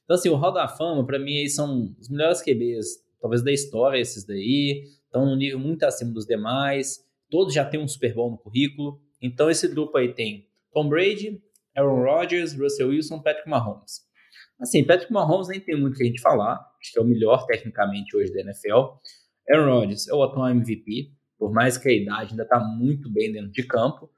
Então, 0.06 0.16
assim, 0.16 0.30
o 0.30 0.36
Hall 0.36 0.54
da 0.54 0.70
Fama, 0.70 1.06
para 1.06 1.20
mim, 1.20 1.46
são 1.50 1.94
os 2.00 2.08
melhores 2.08 2.42
QBs, 2.42 3.04
talvez 3.20 3.44
da 3.44 3.52
história, 3.52 4.00
esses 4.00 4.26
daí. 4.26 4.86
Estão 5.06 5.26
num 5.26 5.36
nível 5.36 5.60
muito 5.60 5.84
acima 5.84 6.14
dos 6.14 6.26
demais. 6.26 7.06
Todos 7.30 7.54
já 7.54 7.66
têm 7.66 7.80
um 7.80 7.88
Super 7.88 8.14
Bowl 8.14 8.32
no 8.32 8.38
currículo. 8.38 9.02
Então, 9.22 9.50
esse 9.50 9.68
grupo 9.68 9.98
aí 9.98 10.14
tem 10.14 10.48
Tom 10.74 10.90
Brady, 10.90 11.42
Aaron 11.76 12.04
Rodgers, 12.04 12.58
Russell 12.58 12.90
Wilson, 12.90 13.22
Patrick 13.22 13.50
Mahomes. 13.50 14.02
Assim, 14.60 14.84
Patrick 14.84 15.12
Mahomes 15.12 15.48
nem 15.48 15.60
tem 15.60 15.80
muito 15.80 15.96
o 15.96 15.98
que 15.98 16.04
a 16.04 16.08
gente 16.08 16.22
falar. 16.22 16.54
Acho 16.80 16.92
que 16.94 17.00
é 17.00 17.02
o 17.02 17.06
melhor 17.06 17.46
tecnicamente 17.46 18.16
hoje 18.16 18.34
da 18.34 18.42
NFL. 18.42 18.98
Aaron 19.50 19.80
Rodgers 19.80 20.08
é 20.08 20.14
o 20.14 20.24
atual 20.24 20.50
MVP, 20.50 21.12
por 21.38 21.52
mais 21.52 21.78
que 21.78 21.90
a 21.90 21.92
idade 21.92 22.32
ainda 22.32 22.44
está 22.44 22.60
muito 22.60 23.12
bem 23.12 23.32
dentro 23.32 23.52
de 23.52 23.64
campo. 23.64 24.10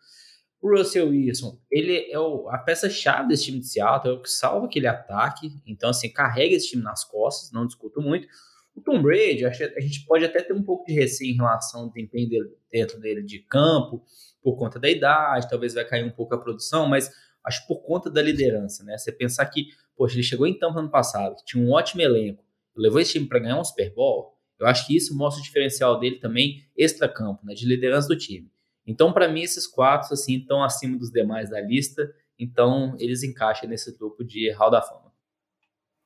O 0.62 0.78
Russell 0.78 1.10
Wilson, 1.10 1.60
ele 1.70 2.10
é 2.10 2.20
o, 2.20 2.48
a 2.50 2.58
peça-chave 2.58 3.28
desse 3.28 3.46
time 3.46 3.60
de 3.60 3.68
Seattle, 3.68 4.14
é 4.14 4.18
o 4.18 4.22
que 4.22 4.30
salva 4.30 4.66
aquele 4.66 4.88
ataque. 4.88 5.50
Então, 5.66 5.90
assim, 5.90 6.10
carrega 6.10 6.56
esse 6.56 6.70
time 6.70 6.84
nas 6.84 7.04
costas, 7.04 7.52
não 7.52 7.66
discuto 7.66 8.02
muito. 8.02 8.28
O 8.76 8.82
Tom 8.82 9.02
Brady, 9.02 9.46
a 9.46 9.52
gente 9.52 10.06
pode 10.06 10.26
até 10.26 10.42
ter 10.42 10.54
um 10.54 10.64
pouco 10.64 10.86
de 10.86 10.94
receio 10.94 11.32
em 11.32 11.36
relação 11.36 11.82
ao 11.82 11.90
desempenho 11.90 12.28
dele, 12.28 12.50
dentro 12.72 13.00
dele 13.00 13.22
de 13.22 13.40
campo, 13.40 14.04
por 14.42 14.58
conta 14.58 14.80
da 14.80 14.90
idade, 14.90 15.48
talvez 15.50 15.74
vai 15.74 15.86
cair 15.86 16.04
um 16.04 16.12
pouco 16.12 16.34
a 16.34 16.38
produção, 16.38 16.88
mas 16.88 17.12
acho 17.46 17.66
por 17.68 17.82
conta 17.84 18.10
da 18.10 18.22
liderança, 18.22 18.84
né? 18.84 18.98
Você 18.98 19.12
pensar 19.12 19.46
que, 19.46 19.68
poxa, 19.96 20.16
ele 20.16 20.24
chegou 20.24 20.48
em 20.48 20.58
Tampa 20.58 20.80
ano 20.80 20.90
passado, 20.90 21.36
que 21.36 21.46
tinha 21.46 21.64
um 21.64 21.72
ótimo 21.72 22.02
elenco, 22.02 22.44
levou 22.76 23.00
esse 23.00 23.14
time 23.14 23.28
para 23.28 23.40
ganhar 23.40 23.60
um 23.60 23.64
Super 23.64 23.94
Bowl, 23.94 24.34
eu 24.60 24.68
acho 24.68 24.88
que 24.88 24.96
isso 24.96 25.16
mostra 25.16 25.42
o 25.42 25.44
diferencial 25.44 26.00
dele 26.00 26.20
também 26.20 26.66
extra-campo, 26.78 27.46
né? 27.46 27.54
De 27.54 27.66
liderança 27.66 28.08
do 28.08 28.18
time. 28.18 28.50
Então, 28.88 29.12
para 29.12 29.28
mim, 29.28 29.42
esses 29.42 29.68
quatro, 29.68 30.14
assim, 30.14 30.38
estão 30.38 30.64
acima 30.64 30.98
dos 30.98 31.12
demais 31.12 31.50
da 31.50 31.60
lista. 31.60 32.10
Então, 32.40 32.96
eles 33.00 33.24
encaixam 33.24 33.68
nesse 33.68 33.98
grupo 33.98 34.24
de 34.24 34.50
Hall 34.52 34.72
da 34.72 34.82
Fama. 34.82 35.03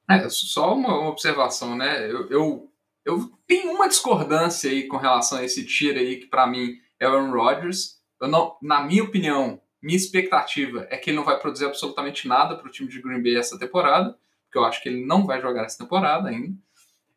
É, 0.09 0.29
só 0.29 0.73
uma 0.73 1.07
observação, 1.07 1.75
né? 1.75 2.09
Eu, 2.09 2.29
eu, 2.29 2.71
eu, 3.05 3.31
tenho 3.45 3.71
uma 3.71 3.87
discordância 3.87 4.69
aí 4.69 4.87
com 4.87 4.97
relação 4.97 5.37
a 5.37 5.43
esse 5.43 5.65
tiro 5.65 5.99
aí, 5.99 6.17
que 6.17 6.27
para 6.27 6.47
mim 6.47 6.75
é 6.99 7.07
o 7.07 7.11
Aaron 7.11 7.31
Rodgers. 7.31 7.97
Eu 8.21 8.27
não, 8.27 8.57
na 8.61 8.81
minha 8.83 9.03
opinião, 9.03 9.61
minha 9.81 9.97
expectativa 9.97 10.87
é 10.89 10.97
que 10.97 11.09
ele 11.09 11.17
não 11.17 11.25
vai 11.25 11.39
produzir 11.39 11.65
absolutamente 11.65 12.27
nada 12.27 12.55
para 12.55 12.67
o 12.67 12.71
time 12.71 12.89
de 12.89 13.01
Green 13.01 13.21
Bay 13.21 13.35
essa 13.35 13.59
temporada, 13.59 14.17
porque 14.45 14.57
eu 14.57 14.65
acho 14.65 14.81
que 14.81 14.89
ele 14.89 15.05
não 15.05 15.25
vai 15.25 15.41
jogar 15.41 15.65
essa 15.65 15.77
temporada 15.77 16.29
ainda. 16.29 16.57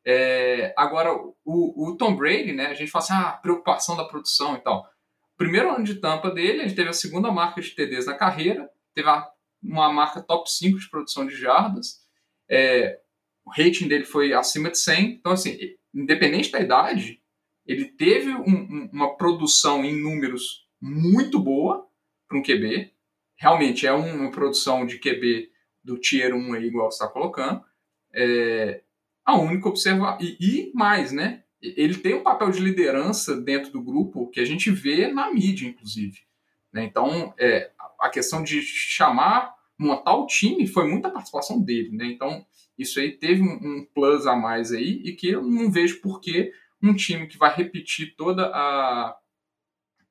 É, 0.05 0.75
agora, 0.77 1.13
o, 1.15 1.35
o, 1.45 1.97
Tom 1.97 2.17
Brady, 2.17 2.53
né? 2.53 2.67
A 2.67 2.75
gente 2.75 2.91
fala 2.91 3.05
assim, 3.05 3.13
ah, 3.13 3.33
preocupação 3.33 3.97
da 3.97 4.05
produção 4.05 4.57
e 4.57 4.59
tal 4.61 4.91
primeiro 5.41 5.75
ano 5.75 5.85
de 5.85 5.95
tampa 5.95 6.31
dele, 6.31 6.61
ele 6.61 6.75
teve 6.75 6.91
a 6.91 6.93
segunda 6.93 7.33
marca 7.33 7.63
de 7.63 7.71
TDs 7.71 8.05
na 8.05 8.13
carreira, 8.13 8.71
teve 8.95 9.09
uma 9.63 9.91
marca 9.91 10.21
top 10.21 10.51
5 10.53 10.79
de 10.79 10.91
produção 10.91 11.27
de 11.27 11.35
jardas, 11.35 12.00
é, 12.51 13.01
o 13.45 13.51
rating 13.51 13.89
dele 13.89 14.05
foi 14.05 14.33
acima 14.33 14.71
de 14.71 14.79
100. 14.79 15.13
Então, 15.13 15.33
assim, 15.33 15.59
independente 15.95 16.51
da 16.51 16.61
idade, 16.61 17.23
ele 17.67 17.85
teve 17.85 18.31
um, 18.31 18.43
um, 18.43 18.91
uma 18.93 19.17
produção 19.17 19.85
em 19.85 19.97
números 20.01 20.67
muito 20.81 21.39
boa 21.39 21.87
para 22.29 22.39
um 22.39 22.43
QB. 22.43 22.93
Realmente 23.37 23.87
é 23.87 23.93
uma 23.93 24.31
produção 24.31 24.85
de 24.85 24.99
QB 24.99 25.51
do 25.83 25.99
Tier 25.99 26.35
1 26.35 26.55
aí, 26.55 26.67
igual 26.67 26.91
você 26.91 27.03
está 27.03 27.09
colocando. 27.09 27.65
É, 28.13 28.83
a 29.25 29.39
única 29.39 29.69
observação. 29.69 30.19
E, 30.21 30.37
e 30.41 30.73
mais, 30.75 31.13
né? 31.13 31.45
ele 31.63 31.99
tem 31.99 32.15
um 32.15 32.23
papel 32.23 32.51
de 32.51 32.61
liderança 32.61 33.39
dentro 33.39 33.71
do 33.71 33.83
grupo 33.83 34.29
que 34.31 34.41
a 34.41 34.45
gente 34.45 34.71
vê 34.71 35.09
na 35.09 35.31
mídia, 35.31 35.69
inclusive. 35.69 36.19
Né? 36.73 36.85
Então, 36.85 37.35
é, 37.39 37.71
a 38.01 38.09
questão 38.09 38.43
de 38.43 38.63
chamar, 38.63 39.55
montar 39.81 40.15
o 40.15 40.27
time, 40.27 40.67
foi 40.67 40.87
muita 40.87 41.11
participação 41.11 41.61
dele. 41.61 41.97
Né? 41.97 42.07
Então, 42.07 42.45
isso 42.79 43.01
aí 43.01 43.13
teve 43.13 43.43
um, 43.43 43.47
um 43.47 43.87
plus 43.95 44.27
a 44.27 44.37
mais 44.37 44.73
aí 44.73 45.01
e 45.05 45.13
que 45.13 45.31
eu 45.31 45.43
não 45.43 45.71
vejo 45.71 46.01
por 46.03 46.21
que 46.21 46.53
um 46.83 46.95
time 46.95 47.27
que 47.27 47.39
vai 47.39 47.55
repetir 47.55 48.15
toda 48.17 48.47
a, 48.47 49.17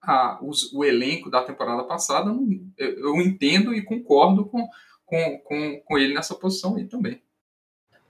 a 0.01 0.39
os, 0.43 0.73
o 0.73 0.83
elenco 0.83 1.29
da 1.29 1.43
temporada 1.43 1.83
passada, 1.83 2.31
eu, 2.77 2.99
eu, 2.99 3.15
entendo 3.21 3.73
e 3.73 3.83
concordo 3.83 4.45
com, 4.45 4.67
com, 5.05 5.39
com, 5.39 5.81
com 5.85 5.97
ele 5.97 6.13
nessa 6.13 6.35
posição 6.35 6.75
aí 6.75 6.85
também. 6.85 7.21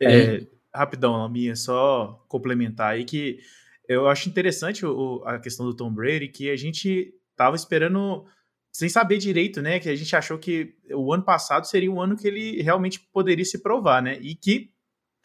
É, 0.01 0.48
rapidão, 0.74 1.18
Laminha, 1.18 1.56
só 1.56 2.24
complementar 2.30 2.94
aí 2.94 3.04
que 3.04 3.39
eu 3.88 4.08
acho 4.08 4.30
interessante 4.30 4.86
o, 4.86 5.22
a 5.25 5.39
questão 5.39 5.66
do 5.66 5.75
Tom 5.75 5.92
Brady, 5.92 6.30
que 6.30 6.50
a 6.50 6.56
gente 6.56 7.13
tava 7.36 7.56
esperando 7.56 8.25
sem 8.79 8.88
saber 8.88 9.17
direito, 9.17 9.62
né? 9.62 9.77
Que 9.77 9.89
a 9.89 9.95
gente 9.95 10.15
achou 10.15 10.38
que 10.38 10.74
o 10.91 11.13
ano 11.13 11.21
passado 11.21 11.67
seria 11.67 11.91
o 11.91 12.00
ano 12.00 12.15
que 12.15 12.25
ele 12.25 12.62
realmente 12.62 12.98
poderia 13.12 13.43
se 13.43 13.62
provar, 13.62 14.01
né? 14.01 14.17
E 14.21 14.33
que 14.33 14.71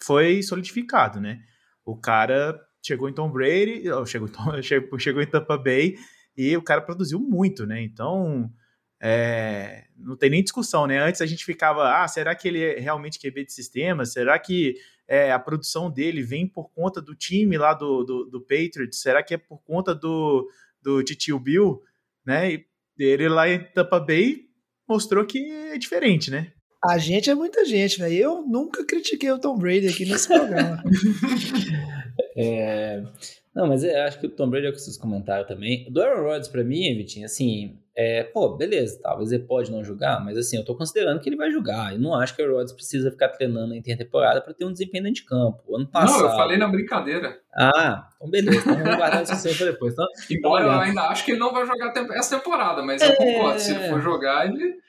foi 0.03 0.43
solidificado, 0.43 1.21
né? 1.21 1.41
O 1.85 1.97
cara 1.97 2.61
chegou 2.85 3.09
em 3.09 3.13
Tom 3.13 3.31
Brady, 3.31 3.85
chegou, 4.09 4.29
chegou, 4.61 4.99
chegou 4.99 5.23
em 5.23 5.27
Tampa 5.27 5.57
Bay 5.57 5.95
e 6.37 6.57
o 6.57 6.63
cara 6.63 6.81
produziu 6.81 7.21
muito, 7.21 7.65
né? 7.65 7.81
Então, 7.81 8.53
é, 9.01 9.85
não 9.97 10.17
tem 10.17 10.31
nem 10.31 10.43
discussão, 10.43 10.89
né? 10.89 10.99
Antes 10.99 11.21
a 11.21 11.27
gente 11.27 11.45
ficava, 11.45 12.03
ah, 12.03 12.09
será 12.09 12.35
que 12.35 12.49
ele 12.49 12.61
é 12.61 12.81
realmente 12.81 13.21
QB 13.21 13.45
de 13.45 13.53
sistema? 13.53 14.05
Será 14.05 14.37
que 14.37 14.75
é, 15.07 15.31
a 15.31 15.39
produção 15.39 15.89
dele 15.89 16.25
vem 16.25 16.45
por 16.45 16.73
conta 16.73 17.01
do 17.01 17.15
time 17.15 17.57
lá 17.57 17.73
do, 17.73 18.03
do, 18.03 18.25
do 18.25 18.41
Patriots? 18.41 19.01
Será 19.01 19.23
que 19.23 19.35
é 19.35 19.39
por 19.39 19.63
conta 19.63 19.95
do, 19.95 20.51
do 20.83 21.05
Titio 21.05 21.39
Bill? 21.39 21.81
Né? 22.27 22.55
E 22.55 22.74
ele 22.99 23.29
lá 23.29 23.49
em 23.49 23.63
Tampa 23.73 23.99
Bay 23.99 24.43
mostrou 24.89 25.25
que 25.25 25.39
é 25.73 25.79
diferente, 25.79 26.31
né? 26.31 26.53
A 26.85 26.99
gente 26.99 27.31
é 27.31 27.35
muita 27.35 27.65
gente, 27.65 27.99
velho. 27.99 28.15
Eu 28.15 28.43
nunca 28.43 28.85
critiquei 28.85 29.31
o 29.31 29.39
Tom 29.39 29.57
Brady 29.57 29.89
aqui 29.89 30.05
nesse 30.05 30.29
programa. 30.29 30.83
é, 32.37 33.03
não, 33.55 33.69
mas 33.69 33.85
eu 33.85 34.03
acho 34.03 34.19
que 34.19 34.27
o 34.27 34.31
Tom 34.31 34.51
Brady 34.51 34.67
é 34.67 34.71
o 34.71 34.73
que 34.73 34.81
vocês 34.81 34.97
comentaram 34.97 35.47
também. 35.47 35.87
Do 35.91 36.03
Aaron 36.03 36.25
Rodgers, 36.25 36.49
pra 36.49 36.65
mim, 36.65 36.97
Vitinho, 36.97 37.25
assim, 37.25 37.79
é, 37.97 38.25
pô, 38.25 38.57
beleza, 38.57 38.99
talvez 39.01 39.31
ele 39.31 39.45
pode 39.45 39.71
não 39.71 39.85
jogar, 39.85 40.23
mas 40.25 40.37
assim, 40.37 40.57
eu 40.57 40.65
tô 40.65 40.75
considerando 40.75 41.21
que 41.21 41.29
ele 41.29 41.37
vai 41.37 41.53
jogar. 41.53 41.93
Eu 41.93 42.01
não 42.01 42.15
acho 42.15 42.35
que 42.35 42.43
o 42.43 42.51
Rodgers 42.51 42.73
precisa 42.73 43.13
ficar 43.13 43.29
treinando 43.29 43.69
na 43.69 43.77
intertemporada 43.77 44.41
para 44.41 44.53
ter 44.53 44.65
um 44.65 44.73
desempenho 44.73 45.05
dentro 45.05 45.23
de 45.23 45.29
campo. 45.29 45.63
Ano 45.73 45.87
passado. 45.87 46.23
Não, 46.23 46.31
eu 46.31 46.37
falei 46.37 46.59
na 46.59 46.67
brincadeira. 46.67 47.39
Ah, 47.57 48.09
então 48.17 48.29
beleza, 48.29 48.59
então 48.59 48.77
vamos 48.77 48.97
guardar 48.97 49.23
isso 49.23 49.37
sempre 49.37 49.59
pra 49.59 49.67
depois. 49.67 49.93
Então, 49.93 50.07
Embora 50.29 50.65
eu 50.65 50.71
ainda 50.73 51.03
acho 51.03 51.25
que 51.25 51.31
ele 51.31 51.39
não 51.39 51.53
vai 51.53 51.65
jogar 51.65 51.93
essa 52.15 52.37
temporada, 52.37 52.83
mas 52.83 53.01
é... 53.01 53.13
eu 53.13 53.17
concordo, 53.17 53.61
se 53.61 53.73
ele 53.73 53.89
for 53.89 54.01
jogar, 54.01 54.49
ele 54.49 54.83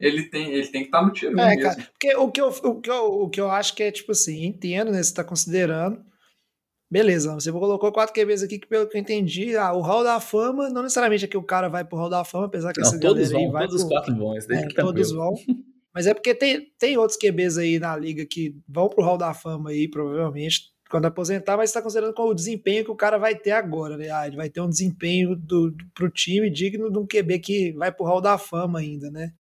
ele 0.00 0.22
tem, 0.24 0.50
ele 0.50 0.66
tem 0.66 0.80
que 0.80 0.88
estar 0.88 1.00
tá 1.00 1.06
no 1.06 1.12
tiro 1.12 1.38
é, 1.38 1.46
mesmo. 1.46 1.62
Cara, 1.62 1.88
porque 1.92 2.16
o 2.16 2.30
que, 2.30 2.40
eu, 2.40 2.48
o, 2.48 2.80
que 2.80 2.90
eu, 2.90 3.04
o 3.04 3.28
que 3.28 3.40
eu 3.40 3.50
acho 3.50 3.74
que 3.74 3.82
é, 3.82 3.92
tipo 3.92 4.12
assim, 4.12 4.46
entendo, 4.46 4.90
né? 4.90 5.02
Você 5.02 5.14
tá 5.14 5.22
considerando, 5.22 6.02
Beleza, 6.90 7.32
você 7.34 7.52
colocou 7.52 7.92
quatro 7.92 8.12
QBs 8.12 8.42
aqui 8.42 8.58
que, 8.58 8.66
pelo 8.66 8.88
que 8.88 8.96
eu 8.96 9.00
entendi, 9.00 9.56
ah, 9.56 9.72
o 9.72 9.80
Hall 9.80 10.02
da 10.02 10.18
Fama, 10.18 10.68
não 10.68 10.82
necessariamente 10.82 11.24
é 11.24 11.28
que 11.28 11.36
o 11.36 11.42
cara 11.42 11.68
vai 11.68 11.84
pro 11.84 11.96
Hall 11.96 12.10
da 12.10 12.24
Fama, 12.24 12.46
apesar 12.46 12.72
que 12.72 12.80
não, 12.80 12.88
essa 12.88 12.98
todos 12.98 13.30
vão, 13.30 13.52
vai 13.52 13.68
todos 13.68 13.82
os 13.82 13.88
quatro 13.88 14.16
vão, 14.16 14.36
esse 14.36 14.52
é, 14.52 14.66
todos 14.68 15.12
vão. 15.12 15.34
Mas 15.94 16.08
é 16.08 16.14
porque 16.14 16.34
tem, 16.34 16.72
tem 16.78 16.96
outros 16.96 17.16
QBs 17.16 17.58
aí 17.58 17.78
na 17.78 17.96
liga 17.96 18.26
que 18.26 18.56
vão 18.68 18.88
pro 18.88 19.04
Hall 19.04 19.16
da 19.16 19.32
Fama 19.32 19.70
aí, 19.70 19.88
provavelmente, 19.88 20.62
quando 20.90 21.06
aposentar, 21.06 21.56
mas 21.56 21.70
está 21.70 21.80
considerando 21.80 22.12
com 22.12 22.24
o 22.24 22.34
desempenho 22.34 22.84
que 22.84 22.90
o 22.90 22.96
cara 22.96 23.18
vai 23.18 23.36
ter 23.36 23.52
agora, 23.52 23.96
né? 23.96 24.10
Ah, 24.10 24.26
ele 24.26 24.36
vai 24.36 24.50
ter 24.50 24.60
um 24.60 24.68
desempenho 24.68 25.36
do, 25.36 25.70
do, 25.70 25.84
pro 25.94 26.10
time 26.10 26.50
digno 26.50 26.90
de 26.90 26.98
um 26.98 27.06
QB 27.06 27.38
que 27.38 27.72
vai 27.72 27.92
pro 27.92 28.04
Hall 28.04 28.20
da 28.20 28.36
Fama 28.36 28.80
ainda, 28.80 29.10
né? 29.12 29.32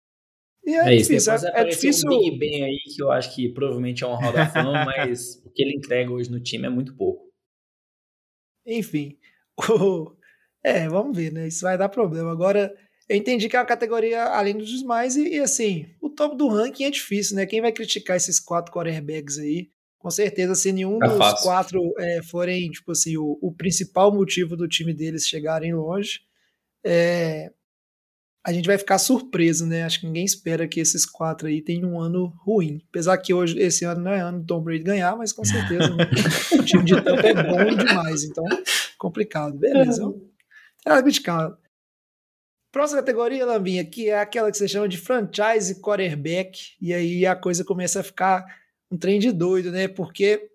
E 0.64 0.76
é, 0.76 0.94
é 0.94 0.98
difícil, 0.98 1.34
isso, 1.34 1.48
é, 1.48 1.62
é 1.62 1.64
difícil. 1.64 2.12
Um 2.12 2.20
Big 2.20 2.38
Ben 2.38 2.64
aí, 2.64 2.78
que 2.96 3.02
eu 3.02 3.12
acho 3.12 3.34
que 3.34 3.50
provavelmente 3.50 4.04
é 4.04 4.08
um 4.08 4.14
Hall 4.14 4.32
da 4.32 4.46
Fama, 4.46 4.72
mas 4.86 5.42
o 5.44 5.50
que 5.50 5.64
ele 5.64 5.76
entrega 5.76 6.12
hoje 6.12 6.30
no 6.30 6.40
time 6.40 6.68
é 6.68 6.70
muito 6.70 6.96
pouco. 6.96 7.29
Enfim, 8.70 9.18
o... 9.70 10.12
é, 10.64 10.88
vamos 10.88 11.18
ver, 11.18 11.32
né? 11.32 11.48
Isso 11.48 11.62
vai 11.62 11.78
dar 11.78 11.90
problema. 11.90 12.32
Agora, 12.32 12.74
eu 13.08 13.18
entendi 13.18 13.50
que 13.50 13.56
é 13.56 13.60
uma 13.60 13.66
categoria 13.66 14.24
além 14.26 14.56
dos 14.56 14.70
demais 14.70 15.16
e, 15.16 15.36
e, 15.36 15.40
assim, 15.40 15.88
o 16.00 16.10
top 16.10 16.38
do 16.38 16.48
ranking 16.48 16.84
é 16.84 16.92
difícil, 16.92 17.36
né? 17.36 17.46
Quem 17.46 17.62
vai 17.62 17.72
criticar 17.72 18.16
esses 18.16 18.40
quatro 18.40 18.72
quarterbacks 18.72 19.40
aí? 19.40 19.72
Com 19.98 20.10
certeza, 20.10 20.56
se 20.56 20.72
nenhum 20.72 20.98
é 21.04 21.08
dos 21.08 21.18
fácil. 21.18 21.44
quatro 21.44 21.94
é, 21.98 22.22
forem, 22.24 22.70
tipo 22.70 22.92
assim, 22.92 23.18
o, 23.18 23.38
o, 23.42 23.52
principal 23.52 24.14
motivo 24.14 24.56
do 24.56 24.68
time 24.68 24.94
deles 24.94 25.28
chegarem 25.28 25.74
longe, 25.74 26.22
é, 26.86 27.52
a 28.46 28.54
gente 28.54 28.68
vai 28.68 28.78
ficar 28.78 28.98
surpreso, 28.98 29.66
né? 29.66 29.84
Acho 29.84 30.00
que 30.00 30.08
ninguém 30.08 30.24
espera 30.24 30.68
que 30.68 30.80
esses 30.80 31.06
quatro 31.06 31.48
aí 31.48 31.62
tenham 31.62 31.94
um 31.94 32.00
ano 32.00 32.34
ruim. 32.38 32.82
Apesar 32.90 33.18
que 33.18 33.34
hoje, 33.34 33.60
esse 33.60 33.84
ano 33.84 34.02
não 34.02 34.12
é 34.12 34.22
ano 34.22 34.40
do 34.40 34.46
Tom 34.46 34.62
Brady 34.62 34.84
ganhar, 34.84 35.16
mas 35.16 35.34
com 35.34 35.44
certeza 35.44 35.90
né? 35.96 36.10
o 36.58 36.64
time 36.64 36.84
de 36.84 37.02
Tampa 37.02 37.28
é 37.28 37.34
bom 37.34 37.76
demais, 37.76 38.24
então 38.24 38.46
complicado. 38.98 39.58
Beleza. 39.58 40.14
É, 40.86 41.22
calma. 41.22 41.58
Próxima 42.72 43.02
categoria, 43.02 43.46
Lambinha, 43.46 43.84
que 43.84 44.10
é 44.10 44.20
aquela 44.20 44.52
que 44.52 44.58
você 44.58 44.68
chama 44.68 44.88
de 44.88 44.98
franchise 44.98 45.82
quarterback, 45.82 46.76
e 46.80 46.94
aí 46.94 47.26
a 47.26 47.36
coisa 47.36 47.66
começa 47.66 48.00
a 48.00 48.04
ficar 48.04 48.46
um 48.92 48.98
trem 48.98 49.20
de 49.20 49.32
doido, 49.32 49.72
né? 49.72 49.88
Porque 49.88 50.50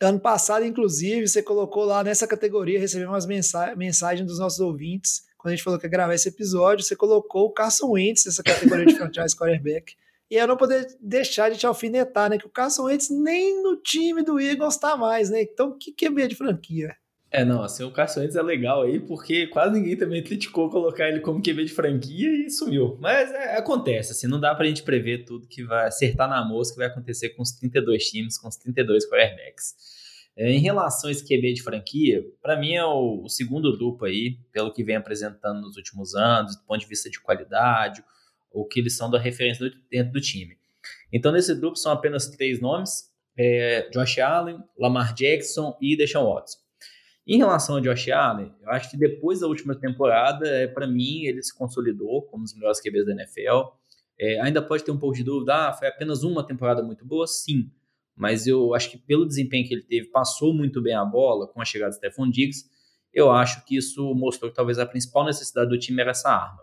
ano 0.00 0.20
passado, 0.20 0.64
inclusive, 0.64 1.26
você 1.26 1.42
colocou 1.42 1.84
lá 1.84 2.04
nessa 2.04 2.26
categoria, 2.28 2.78
recebeu 2.78 3.08
umas 3.08 3.26
mensa 3.26 3.74
mensagens 3.74 4.26
dos 4.26 4.38
nossos 4.38 4.60
ouvintes 4.60 5.27
quando 5.48 5.52
a 5.52 5.56
gente 5.56 5.64
falou 5.64 5.78
que 5.78 5.86
ia 5.86 5.90
gravar 5.90 6.14
esse 6.14 6.28
episódio, 6.28 6.84
você 6.84 6.94
colocou 6.94 7.46
o 7.46 7.50
Carson 7.50 7.92
Wentz 7.92 8.26
nessa 8.26 8.42
categoria 8.42 8.84
de 8.84 8.96
franchise 8.96 9.34
quarterback. 9.34 9.94
E 10.30 10.36
eu 10.36 10.46
não 10.46 10.58
poder 10.58 10.86
deixar 11.00 11.50
de 11.50 11.56
te 11.56 11.66
alfinetar, 11.66 12.28
né? 12.28 12.36
Que 12.36 12.46
o 12.46 12.50
Carson 12.50 12.84
Wentz 12.84 13.08
nem 13.08 13.62
no 13.62 13.76
time 13.76 14.22
do 14.22 14.38
Eagles 14.38 14.76
tá 14.76 14.94
mais, 14.94 15.30
né? 15.30 15.40
Então, 15.40 15.74
que 15.78 15.90
QB 15.90 16.28
de 16.28 16.36
franquia? 16.36 16.94
É, 17.30 17.46
não, 17.46 17.62
assim, 17.62 17.82
o 17.82 17.90
Carson 17.90 18.20
Wentz 18.20 18.36
é 18.36 18.42
legal 18.42 18.82
aí, 18.82 19.00
porque 19.00 19.46
quase 19.46 19.72
ninguém 19.72 19.96
também 19.96 20.22
criticou 20.22 20.68
colocar 20.68 21.08
ele 21.08 21.20
como 21.20 21.42
QB 21.42 21.64
de 21.64 21.72
franquia 21.72 22.28
e 22.28 22.50
sumiu. 22.50 22.98
Mas 23.00 23.32
é, 23.32 23.56
acontece, 23.56 24.12
assim, 24.12 24.26
não 24.26 24.38
dá 24.38 24.54
pra 24.54 24.66
gente 24.66 24.82
prever 24.82 25.24
tudo 25.24 25.48
que 25.48 25.64
vai 25.64 25.86
acertar 25.86 26.28
na 26.28 26.46
moça 26.46 26.72
que 26.72 26.78
vai 26.78 26.88
acontecer 26.88 27.30
com 27.30 27.42
os 27.42 27.52
32 27.52 28.04
times, 28.04 28.36
com 28.36 28.48
os 28.48 28.56
32 28.56 29.08
quarterbacks. 29.08 29.97
É, 30.38 30.52
em 30.52 30.60
relação 30.60 31.08
a 31.08 31.10
esse 31.10 31.26
QB 31.26 31.54
de 31.54 31.62
franquia, 31.64 32.24
para 32.40 32.56
mim 32.56 32.74
é 32.74 32.84
o, 32.84 33.24
o, 33.24 33.28
segundo 33.28 33.76
grupo 33.76 34.04
aí, 34.04 34.38
pelo 34.52 34.72
que 34.72 34.84
vem 34.84 34.94
apresentando 34.94 35.60
nos 35.60 35.76
últimos 35.76 36.14
anos, 36.14 36.56
do 36.56 36.62
ponto 36.62 36.78
de 36.78 36.86
vista 36.86 37.10
de 37.10 37.20
qualidade, 37.20 38.04
o 38.52 38.64
que 38.64 38.78
eles 38.78 38.96
são 38.96 39.10
da 39.10 39.18
referência 39.18 39.68
do, 39.68 39.76
dentro 39.90 40.12
do 40.12 40.20
time. 40.20 40.56
Então, 41.12 41.32
nesse 41.32 41.52
grupo 41.56 41.74
são 41.74 41.90
apenas 41.90 42.28
três 42.28 42.60
nomes: 42.60 43.10
é, 43.36 43.90
Josh 43.90 44.20
Allen, 44.20 44.62
Lamar 44.78 45.12
Jackson 45.12 45.76
e 45.80 45.96
Deshaun 45.96 46.32
Watson. 46.32 46.58
Em 47.26 47.38
relação 47.38 47.74
ao 47.74 47.80
Josh 47.80 48.08
Allen, 48.08 48.54
eu 48.62 48.70
acho 48.70 48.92
que 48.92 48.96
depois 48.96 49.40
da 49.40 49.48
última 49.48 49.74
temporada, 49.74 50.48
é, 50.48 50.68
para 50.68 50.86
mim, 50.86 51.24
ele 51.24 51.42
se 51.42 51.52
consolidou 51.52 52.22
como 52.22 52.42
um 52.42 52.44
dos 52.44 52.54
melhores 52.54 52.80
QBs 52.80 53.06
da 53.06 53.12
NFL. 53.12 53.76
É, 54.20 54.40
ainda 54.40 54.62
pode 54.62 54.84
ter 54.84 54.92
um 54.92 54.98
pouco 54.98 55.16
de 55.16 55.24
dúvida, 55.24 55.68
ah, 55.68 55.72
foi 55.72 55.88
apenas 55.88 56.22
uma 56.22 56.46
temporada 56.46 56.80
muito 56.80 57.04
boa? 57.04 57.26
Sim 57.26 57.72
mas 58.18 58.46
eu 58.48 58.74
acho 58.74 58.90
que 58.90 58.98
pelo 58.98 59.26
desempenho 59.26 59.66
que 59.66 59.72
ele 59.72 59.82
teve, 59.82 60.08
passou 60.08 60.52
muito 60.52 60.82
bem 60.82 60.94
a 60.94 61.04
bola 61.04 61.46
com 61.46 61.60
a 61.62 61.64
chegada 61.64 61.90
do 61.90 61.96
Stephon 61.96 62.28
Diggs. 62.28 62.68
Eu 63.14 63.30
acho 63.30 63.64
que 63.64 63.76
isso 63.76 64.12
mostrou 64.14 64.50
que 64.50 64.56
talvez 64.56 64.78
a 64.78 64.84
principal 64.84 65.24
necessidade 65.24 65.70
do 65.70 65.78
time 65.78 66.00
era 66.00 66.10
essa 66.10 66.30
arma. 66.30 66.62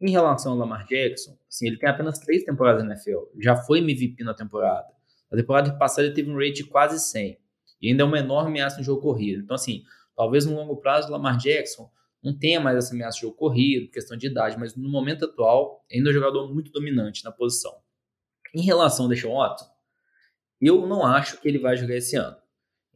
Em 0.00 0.10
relação 0.10 0.52
ao 0.52 0.58
Lamar 0.58 0.84
Jackson, 0.86 1.38
assim, 1.48 1.68
ele 1.68 1.78
tem 1.78 1.88
apenas 1.88 2.18
três 2.18 2.42
temporadas 2.42 2.82
na 2.84 2.94
NFL, 2.94 3.20
já 3.38 3.54
foi 3.54 3.78
MVP 3.78 4.24
na 4.24 4.34
temporada. 4.34 4.88
Na 5.30 5.38
temporada 5.38 5.72
passada 5.78 6.08
ele 6.08 6.14
teve 6.14 6.28
um 6.30 6.36
rate 6.36 6.54
de 6.54 6.64
quase 6.64 6.98
100 6.98 7.38
e 7.80 7.88
ainda 7.88 8.02
é 8.02 8.06
uma 8.06 8.18
enorme 8.18 8.50
ameaça 8.50 8.78
no 8.78 8.82
jogo 8.82 9.00
corrido. 9.00 9.42
Então, 9.42 9.54
assim, 9.54 9.84
talvez 10.16 10.44
no 10.44 10.54
longo 10.56 10.76
prazo 10.76 11.08
o 11.08 11.12
Lamar 11.12 11.36
Jackson 11.36 11.88
não 12.22 12.36
tenha 12.36 12.60
mais 12.60 12.76
essa 12.76 12.92
ameaça 12.92 13.16
de 13.16 13.22
jogo 13.22 13.36
corrido, 13.36 13.90
questão 13.90 14.16
de 14.16 14.26
idade, 14.26 14.58
mas 14.58 14.74
no 14.74 14.88
momento 14.88 15.24
atual 15.24 15.84
ainda 15.90 16.08
é 16.08 16.10
um 16.10 16.14
jogador 16.14 16.52
muito 16.52 16.72
dominante 16.72 17.24
na 17.24 17.30
posição. 17.30 17.72
Em 18.52 18.62
relação 18.62 19.06
ao 19.06 19.08
Deshaun 19.08 19.36
Watson, 19.36 19.71
eu 20.62 20.86
não 20.86 21.04
acho 21.04 21.40
que 21.40 21.48
ele 21.48 21.58
vai 21.58 21.76
jogar 21.76 21.96
esse 21.96 22.16
ano. 22.16 22.36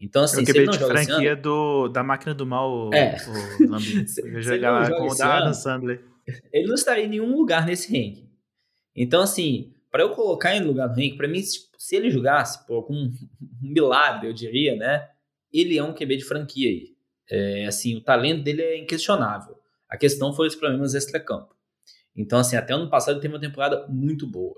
Então, 0.00 0.24
assim, 0.24 0.40
eu 0.40 0.46
se 0.46 0.52
ele 0.52 0.66
não 0.66 0.72
de 0.72 0.78
joga 0.78 0.92
franquia 0.94 1.32
ano, 1.32 1.42
do, 1.42 1.88
da 1.88 2.02
máquina 2.02 2.34
do 2.34 2.44
mal, 2.46 2.90
É. 2.94 3.16
o 3.60 3.66
Lambi. 3.70 4.06
Se- 4.08 4.20
Ele 4.20 4.42
jogar 4.42 4.72
não 4.72 4.78
lá 4.80 4.84
joga 4.84 4.96
com 4.98 5.02
o 5.04 5.06
esse 5.08 5.18
da 5.18 5.34
Adam 5.34 5.44
ano- 5.46 5.54
Sandler. 5.54 6.04
ele 6.52 6.66
não 6.66 6.74
estaria 6.74 7.04
em 7.04 7.08
nenhum 7.08 7.34
lugar 7.36 7.64
nesse 7.66 7.88
ranking. 7.90 8.28
Então, 8.94 9.22
assim, 9.22 9.72
para 9.90 10.02
eu 10.02 10.10
colocar 10.10 10.54
ele 10.54 10.64
no 10.64 10.70
lugar 10.72 10.88
do 10.88 10.94
ranking, 10.94 11.16
para 11.16 11.28
mim, 11.28 11.42
se 11.42 11.66
se 11.78 11.94
ele 11.94 12.10
jogasse 12.10 12.66
por 12.66 12.74
algum 12.74 13.12
milagre, 13.62 14.28
eu 14.28 14.32
diria, 14.32 14.74
né? 14.74 15.08
Ele 15.52 15.78
é 15.78 15.82
um 15.84 15.92
QB 15.94 16.16
de 16.16 16.24
franquia 16.24 16.68
aí. 16.68 16.96
É, 17.30 17.66
assim, 17.66 17.94
o 17.96 18.00
talento 18.00 18.42
dele 18.42 18.60
é 18.62 18.78
inquestionável. 18.78 19.56
A 19.88 19.96
questão 19.96 20.32
foi 20.32 20.48
os 20.48 20.54
problemas 20.56 20.94
extra-campo. 20.94 21.54
Então, 22.16 22.38
assim, 22.40 22.56
até 22.56 22.72
ano 22.74 22.90
passado 22.90 23.14
ele 23.14 23.20
teve 23.20 23.34
uma 23.34 23.40
temporada 23.40 23.86
muito 23.88 24.26
boa. 24.26 24.56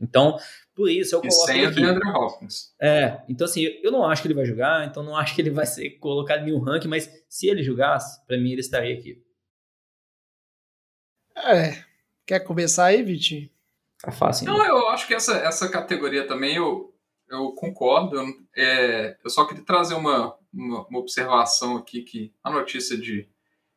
Então, 0.00 0.38
por 0.74 0.88
isso 0.88 1.14
eu 1.14 1.20
E 1.20 1.28
coloco 1.28 1.46
sem 1.46 1.58
ele 1.58 1.66
o 1.66 1.70
aqui. 1.70 1.80
DeAndre 1.80 2.08
Hopkins. 2.08 2.74
É, 2.80 3.22
então 3.28 3.44
assim, 3.44 3.64
eu 3.82 3.92
não 3.92 4.04
acho 4.04 4.22
que 4.22 4.28
ele 4.28 4.34
vai 4.34 4.46
jogar, 4.46 4.86
então 4.86 5.02
não 5.02 5.16
acho 5.16 5.34
que 5.34 5.42
ele 5.42 5.50
vai 5.50 5.66
ser 5.66 5.90
colocado 5.98 6.40
em 6.40 6.46
nenhum 6.46 6.60
ranking, 6.60 6.88
mas 6.88 7.10
se 7.28 7.48
ele 7.48 7.62
jogasse, 7.62 8.24
pra 8.26 8.38
mim 8.38 8.52
ele 8.52 8.60
estaria 8.60 8.98
aqui. 8.98 9.22
É. 11.36 11.84
Quer 12.26 12.40
começar 12.40 12.86
aí, 12.86 13.02
Vitinho? 13.02 13.50
Tá 14.00 14.10
fácil. 14.10 14.46
Não, 14.46 14.64
eu 14.64 14.88
acho 14.88 15.06
que 15.06 15.14
essa, 15.14 15.36
essa 15.36 15.68
categoria 15.68 16.26
também 16.26 16.56
eu, 16.56 16.94
eu 17.28 17.52
concordo. 17.52 18.16
Eu, 18.16 18.26
é, 18.56 19.18
eu 19.22 19.28
só 19.30 19.44
queria 19.44 19.64
trazer 19.64 19.94
uma, 19.94 20.34
uma, 20.52 20.86
uma 20.86 20.98
observação 20.98 21.76
aqui 21.76 22.02
que 22.02 22.32
a 22.42 22.50
notícia 22.50 22.96
de, 22.96 23.28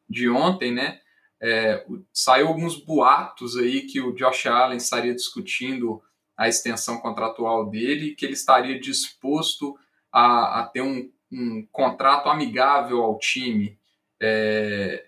de 0.07 0.29
ontem, 0.29 0.71
né? 0.71 1.01
é, 1.43 1.86
saiu 2.13 2.47
alguns 2.47 2.77
boatos 2.77 3.57
aí 3.57 3.81
que 3.81 3.99
o 3.99 4.13
Josh 4.13 4.45
Allen 4.45 4.77
estaria 4.77 5.13
discutindo 5.13 6.01
a 6.37 6.47
extensão 6.47 6.97
contratual 6.99 7.69
dele, 7.69 8.15
que 8.15 8.25
ele 8.25 8.33
estaria 8.33 8.79
disposto 8.79 9.77
a, 10.11 10.61
a 10.61 10.65
ter 10.67 10.81
um, 10.81 11.11
um 11.31 11.67
contrato 11.71 12.27
amigável 12.29 13.01
ao 13.01 13.17
time, 13.19 13.77
é, 14.21 15.05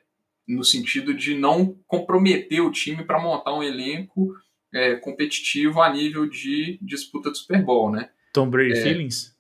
no 0.48 0.64
sentido 0.64 1.14
de 1.14 1.36
não 1.36 1.78
comprometer 1.88 2.62
o 2.62 2.72
time 2.72 3.04
para 3.04 3.20
montar 3.20 3.54
um 3.54 3.64
elenco 3.64 4.34
é, 4.74 4.96
competitivo 4.96 5.82
a 5.82 5.90
nível 5.92 6.28
de 6.30 6.78
disputa 6.82 7.32
do 7.32 7.38
Super 7.38 7.64
Bowl, 7.64 7.90
né? 7.92 8.10
Tom 8.34 8.50
Brady 8.50 8.74
É. 8.78 8.82
Feelings? 8.84 9.36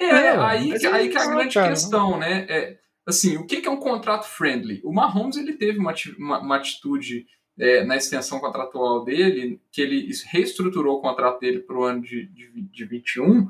É, 0.00 0.04
É, 0.06 0.30
aí, 0.38 0.72
aí 0.72 0.72
é 0.72 0.78
que 0.78 0.86
é 0.86 0.90
a 0.92 1.02
isso, 1.02 1.30
grande 1.30 1.54
cara. 1.54 1.68
questão, 1.70 2.18
né? 2.18 2.46
É, 2.48 2.78
assim, 3.06 3.36
o 3.36 3.46
que 3.46 3.64
é 3.64 3.70
um 3.70 3.76
contrato 3.78 4.24
friendly? 4.24 4.80
O 4.82 4.92
Mahomes 4.92 5.36
ele 5.36 5.52
teve 5.52 5.78
uma, 5.78 5.94
uma- 6.18 6.40
uma 6.40 6.56
atitude 6.56 7.26
é, 7.58 7.84
na 7.84 7.96
extensão 7.96 8.40
contratual 8.40 9.04
dele, 9.04 9.60
que 9.70 9.80
ele 9.80 10.10
reestruturou 10.30 10.98
o 10.98 11.00
contrato 11.00 11.40
dele 11.40 11.60
para 11.60 11.76
o 11.76 11.84
ano 11.84 12.00
de, 12.00 12.26
de, 12.26 12.50
de 12.50 12.84
21, 12.84 13.48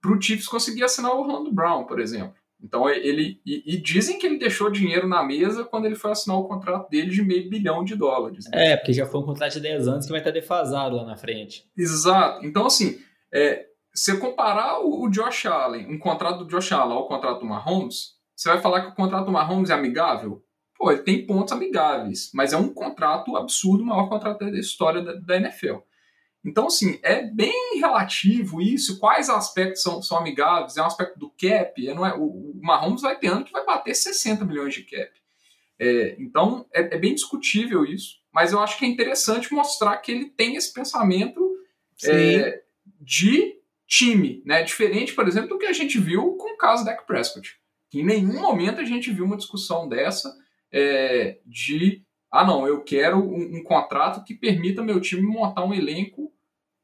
para 0.00 0.12
o 0.12 0.20
Chiefs 0.20 0.46
conseguir 0.46 0.84
assinar 0.84 1.12
o 1.12 1.20
Orlando 1.20 1.52
Brown, 1.52 1.84
por 1.84 2.00
exemplo. 2.00 2.34
Então 2.62 2.90
ele 2.90 3.40
e, 3.46 3.74
e 3.74 3.80
dizem 3.80 4.18
que 4.18 4.26
ele 4.26 4.38
deixou 4.38 4.70
dinheiro 4.70 5.06
na 5.06 5.22
mesa 5.22 5.64
quando 5.64 5.84
ele 5.84 5.94
foi 5.94 6.10
assinar 6.10 6.38
o 6.38 6.48
contrato 6.48 6.90
dele 6.90 7.10
de 7.10 7.22
meio 7.22 7.48
bilhão 7.48 7.84
de 7.84 7.94
dólares. 7.94 8.46
né? 8.46 8.72
É, 8.72 8.76
porque 8.76 8.92
já 8.92 9.06
foi 9.06 9.20
um 9.20 9.24
contrato 9.24 9.52
de 9.52 9.60
10 9.60 9.88
anos 9.88 10.06
que 10.06 10.10
vai 10.10 10.20
estar 10.20 10.32
defasado 10.32 10.96
lá 10.96 11.04
na 11.04 11.16
frente. 11.16 11.64
Exato. 11.76 12.44
Então, 12.44 12.66
assim, 12.66 12.98
é, 13.32 13.66
se 13.94 14.10
eu 14.10 14.18
comparar 14.18 14.80
o, 14.80 15.04
o 15.04 15.10
Josh 15.10 15.46
Allen, 15.46 15.86
um 15.86 15.98
contrato 15.98 16.44
do 16.44 16.46
Josh 16.46 16.72
Allen 16.72 16.96
ao 16.96 17.06
contrato 17.06 17.40
do 17.40 17.46
Mahomes, 17.46 18.16
você 18.34 18.48
vai 18.48 18.60
falar 18.60 18.82
que 18.82 18.88
o 18.88 18.94
contrato 18.94 19.26
do 19.26 19.32
Mahomes 19.32 19.70
é 19.70 19.74
amigável? 19.74 20.42
Pô, 20.78 20.92
ele 20.92 21.02
tem 21.02 21.26
pontos 21.26 21.52
amigáveis, 21.52 22.30
mas 22.32 22.52
é 22.52 22.56
um 22.56 22.72
contrato 22.72 23.36
absurdo, 23.36 23.82
o 23.82 23.86
maior 23.86 24.08
contrato 24.08 24.38
da 24.38 24.58
história 24.58 25.02
da, 25.02 25.14
da 25.14 25.36
NFL. 25.36 25.78
Então, 26.44 26.68
assim, 26.68 27.00
é 27.02 27.22
bem 27.22 27.80
relativo 27.80 28.62
isso. 28.62 28.98
Quais 28.98 29.28
aspectos 29.28 29.82
são, 29.82 30.00
são 30.00 30.18
amigáveis? 30.18 30.76
É 30.76 30.82
um 30.82 30.86
aspecto 30.86 31.18
do 31.18 31.30
cap? 31.30 31.86
É, 31.86 31.92
não 31.92 32.06
é, 32.06 32.14
o, 32.14 32.22
o 32.22 32.60
Mahomes 32.62 33.02
vai 33.02 33.18
ter 33.18 33.26
ano 33.26 33.44
que 33.44 33.52
vai 33.52 33.66
bater 33.66 33.94
60 33.94 34.44
milhões 34.44 34.72
de 34.72 34.84
cap. 34.84 35.10
É, 35.80 36.16
então, 36.18 36.64
é, 36.72 36.80
é 36.80 36.98
bem 36.98 37.12
discutível 37.12 37.84
isso. 37.84 38.18
Mas 38.32 38.52
eu 38.52 38.60
acho 38.60 38.78
que 38.78 38.84
é 38.84 38.88
interessante 38.88 39.52
mostrar 39.52 39.96
que 39.98 40.12
ele 40.12 40.26
tem 40.26 40.54
esse 40.54 40.72
pensamento 40.72 41.56
é, 42.04 42.62
de 43.00 43.56
time, 43.86 44.42
né? 44.44 44.62
Diferente, 44.62 45.14
por 45.14 45.26
exemplo, 45.26 45.48
do 45.48 45.58
que 45.58 45.66
a 45.66 45.72
gente 45.72 45.98
viu 45.98 46.36
com 46.36 46.54
o 46.54 46.56
caso 46.56 46.84
da 46.84 46.92
Dak 46.92 47.06
Prescott. 47.06 47.58
Que 47.90 48.00
em 48.00 48.04
nenhum 48.04 48.40
momento 48.40 48.80
a 48.80 48.84
gente 48.84 49.10
viu 49.10 49.24
uma 49.24 49.36
discussão 49.36 49.88
dessa 49.88 50.32
é, 50.72 51.40
de 51.46 52.02
ah 52.30 52.46
não, 52.46 52.66
eu 52.66 52.82
quero 52.82 53.18
um, 53.18 53.58
um 53.58 53.62
contrato 53.62 54.22
que 54.22 54.34
permita 54.34 54.82
meu 54.82 55.00
time 55.00 55.22
montar 55.22 55.64
um 55.64 55.72
elenco 55.72 56.32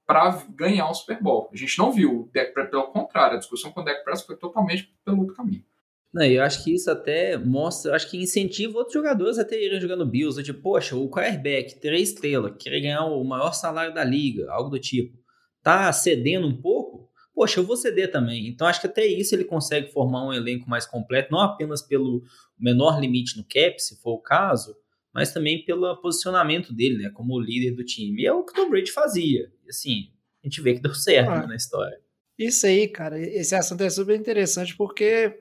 para 0.07 0.43
ganhar 0.51 0.91
um 0.91 0.95
Super 0.95 1.23
Bowl. 1.23 1.51
A 1.53 1.57
gente 1.57 1.79
não 1.79 1.93
viu, 1.93 2.31
pelo 2.71 2.89
contrário, 2.89 3.37
a 3.37 3.39
discussão 3.39 3.73
com 3.73 3.81
o 3.81 3.85
Dak 3.85 4.05
Prescott 4.05 4.27
foi 4.27 4.37
totalmente 4.37 4.95
pelo 5.05 5.21
outro 5.21 5.35
caminho. 5.35 5.65
Não, 6.13 6.25
eu 6.25 6.45
acho 6.45 6.63
que 6.63 6.73
isso 6.73 6.91
até 6.91 7.37
mostra, 7.37 7.95
acho 7.97 8.09
que 8.09 8.23
incentiva 8.23 8.79
outros 8.79 8.95
jogadores 8.95 9.39
a 9.39 9.45
terem 9.45 9.81
jogando 9.81 10.07
Bills. 10.07 10.41
Tipo, 10.43 10.63
poxa, 10.63 10.95
o 10.95 11.11
quarterback, 11.11 11.81
três 11.81 12.11
estrelas, 12.11 12.55
querer 12.57 12.83
ganhar 12.83 13.05
o 13.05 13.25
maior 13.25 13.53
salário 13.53 13.93
da 13.93 14.05
liga, 14.05 14.51
algo 14.53 14.71
do 14.71 14.79
tipo, 14.79 15.19
tá 15.63 15.93
cedendo 15.93 16.47
um 16.47 16.61
pouco? 16.61 17.11
Poxa, 17.35 17.59
eu 17.61 17.65
vou 17.65 17.77
ceder 17.77 18.11
também. 18.13 18.47
Então 18.49 18.67
acho 18.67 18.81
que 18.81 18.87
até 18.87 19.05
isso 19.05 19.35
ele 19.35 19.45
consegue 19.45 19.91
formar 19.93 20.27
um 20.27 20.33
elenco 20.33 20.69
mais 20.71 20.87
completo, 20.87 21.33
não 21.33 21.41
apenas 21.41 21.83
pelo 21.83 22.23
menor 22.59 23.01
limite 23.01 23.37
no 23.37 23.45
cap, 23.45 23.77
se 23.83 24.01
for 24.01 24.13
o 24.13 24.21
caso, 24.23 24.77
mas 25.13 25.33
também 25.33 25.65
pelo 25.65 25.97
posicionamento 26.01 26.73
dele, 26.73 27.03
né, 27.03 27.11
como 27.11 27.39
líder 27.41 27.73
do 27.73 27.85
time. 27.85 28.23
E 28.23 28.27
é 28.27 28.33
o 28.33 28.45
que 28.45 28.53
o 28.53 28.55
Tom 28.55 28.71
Brady 28.71 28.91
fazia. 28.93 29.51
E 29.65 29.69
assim, 29.69 30.11
a 30.43 30.47
gente 30.47 30.61
vê 30.61 30.75
que 30.75 30.81
deu 30.83 30.95
certo 30.95 31.31
Ah. 31.31 31.41
né, 31.41 31.47
na 31.47 31.57
história. 31.57 31.99
Isso 32.39 32.67
aí, 32.67 32.89
cara, 32.89 33.19
esse 33.19 33.55
assunto 33.55 33.83
é 33.83 33.91
super 33.91 34.17
interessante 34.19 34.77
porque 34.77 35.33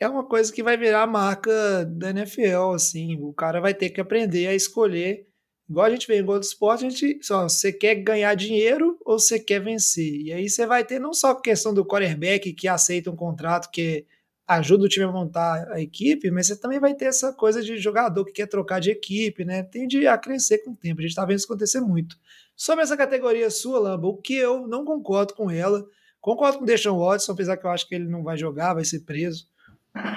é 0.00 0.08
uma 0.08 0.24
coisa 0.24 0.52
que 0.52 0.62
vai 0.62 0.76
virar 0.76 1.02
a 1.02 1.06
marca 1.06 1.84
da 1.84 2.10
NFL, 2.10 2.72
assim, 2.74 3.16
o 3.20 3.32
cara 3.32 3.60
vai 3.60 3.72
ter 3.74 3.90
que 3.90 4.00
aprender 4.00 4.48
a 4.48 4.54
escolher, 4.54 5.28
igual 5.72 5.86
a 5.86 5.90
gente 5.90 6.06
vê 6.06 6.18
em 6.18 6.24
Gold 6.24 6.44
Sport, 6.44 6.82
a 6.82 6.90
gente, 6.90 7.18
só, 7.22 7.48
você 7.48 7.72
quer 7.72 7.94
ganhar 7.94 8.34
dinheiro 8.34 8.98
ou 9.06 9.18
você 9.18 9.40
quer 9.40 9.58
vencer, 9.58 10.20
e 10.20 10.30
aí 10.30 10.48
você 10.48 10.66
vai 10.66 10.84
ter 10.84 10.98
não 10.98 11.14
só 11.14 11.30
a 11.30 11.40
questão 11.40 11.72
do 11.72 11.84
quarterback 11.84 12.52
que 12.52 12.68
aceita 12.68 13.10
um 13.10 13.16
contrato 13.16 13.70
que 13.70 14.06
ajuda 14.46 14.84
o 14.84 14.88
time 14.88 15.06
a 15.06 15.10
montar 15.10 15.66
a 15.72 15.80
equipe, 15.80 16.30
mas 16.30 16.46
você 16.46 16.56
também 16.56 16.78
vai 16.78 16.94
ter 16.94 17.06
essa 17.06 17.32
coisa 17.32 17.62
de 17.62 17.78
jogador 17.78 18.22
que 18.26 18.32
quer 18.32 18.46
trocar 18.48 18.80
de 18.80 18.90
equipe, 18.90 19.46
né, 19.46 19.62
tende 19.62 20.06
a 20.06 20.18
crescer 20.18 20.58
com 20.58 20.72
o 20.72 20.76
tempo, 20.76 21.00
a 21.00 21.04
gente 21.04 21.14
tá 21.14 21.24
vendo 21.24 21.38
isso 21.38 21.46
acontecer 21.46 21.80
muito. 21.80 22.16
Sobre 22.54 22.84
essa 22.84 22.96
categoria 22.96 23.50
sua, 23.50 23.78
Lamba, 23.78 24.08
o 24.08 24.18
que 24.18 24.34
eu 24.34 24.68
não 24.68 24.84
concordo 24.84 25.32
com 25.32 25.50
ela, 25.50 25.82
concordo 26.20 26.58
com 26.58 26.64
o 26.64 26.66
Deshaun 26.66 26.98
Watson, 26.98 27.32
apesar 27.32 27.56
que 27.56 27.64
eu 27.64 27.70
acho 27.70 27.88
que 27.88 27.94
ele 27.94 28.08
não 28.08 28.22
vai 28.22 28.36
jogar, 28.36 28.74
vai 28.74 28.84
ser 28.84 29.00
preso, 29.00 29.48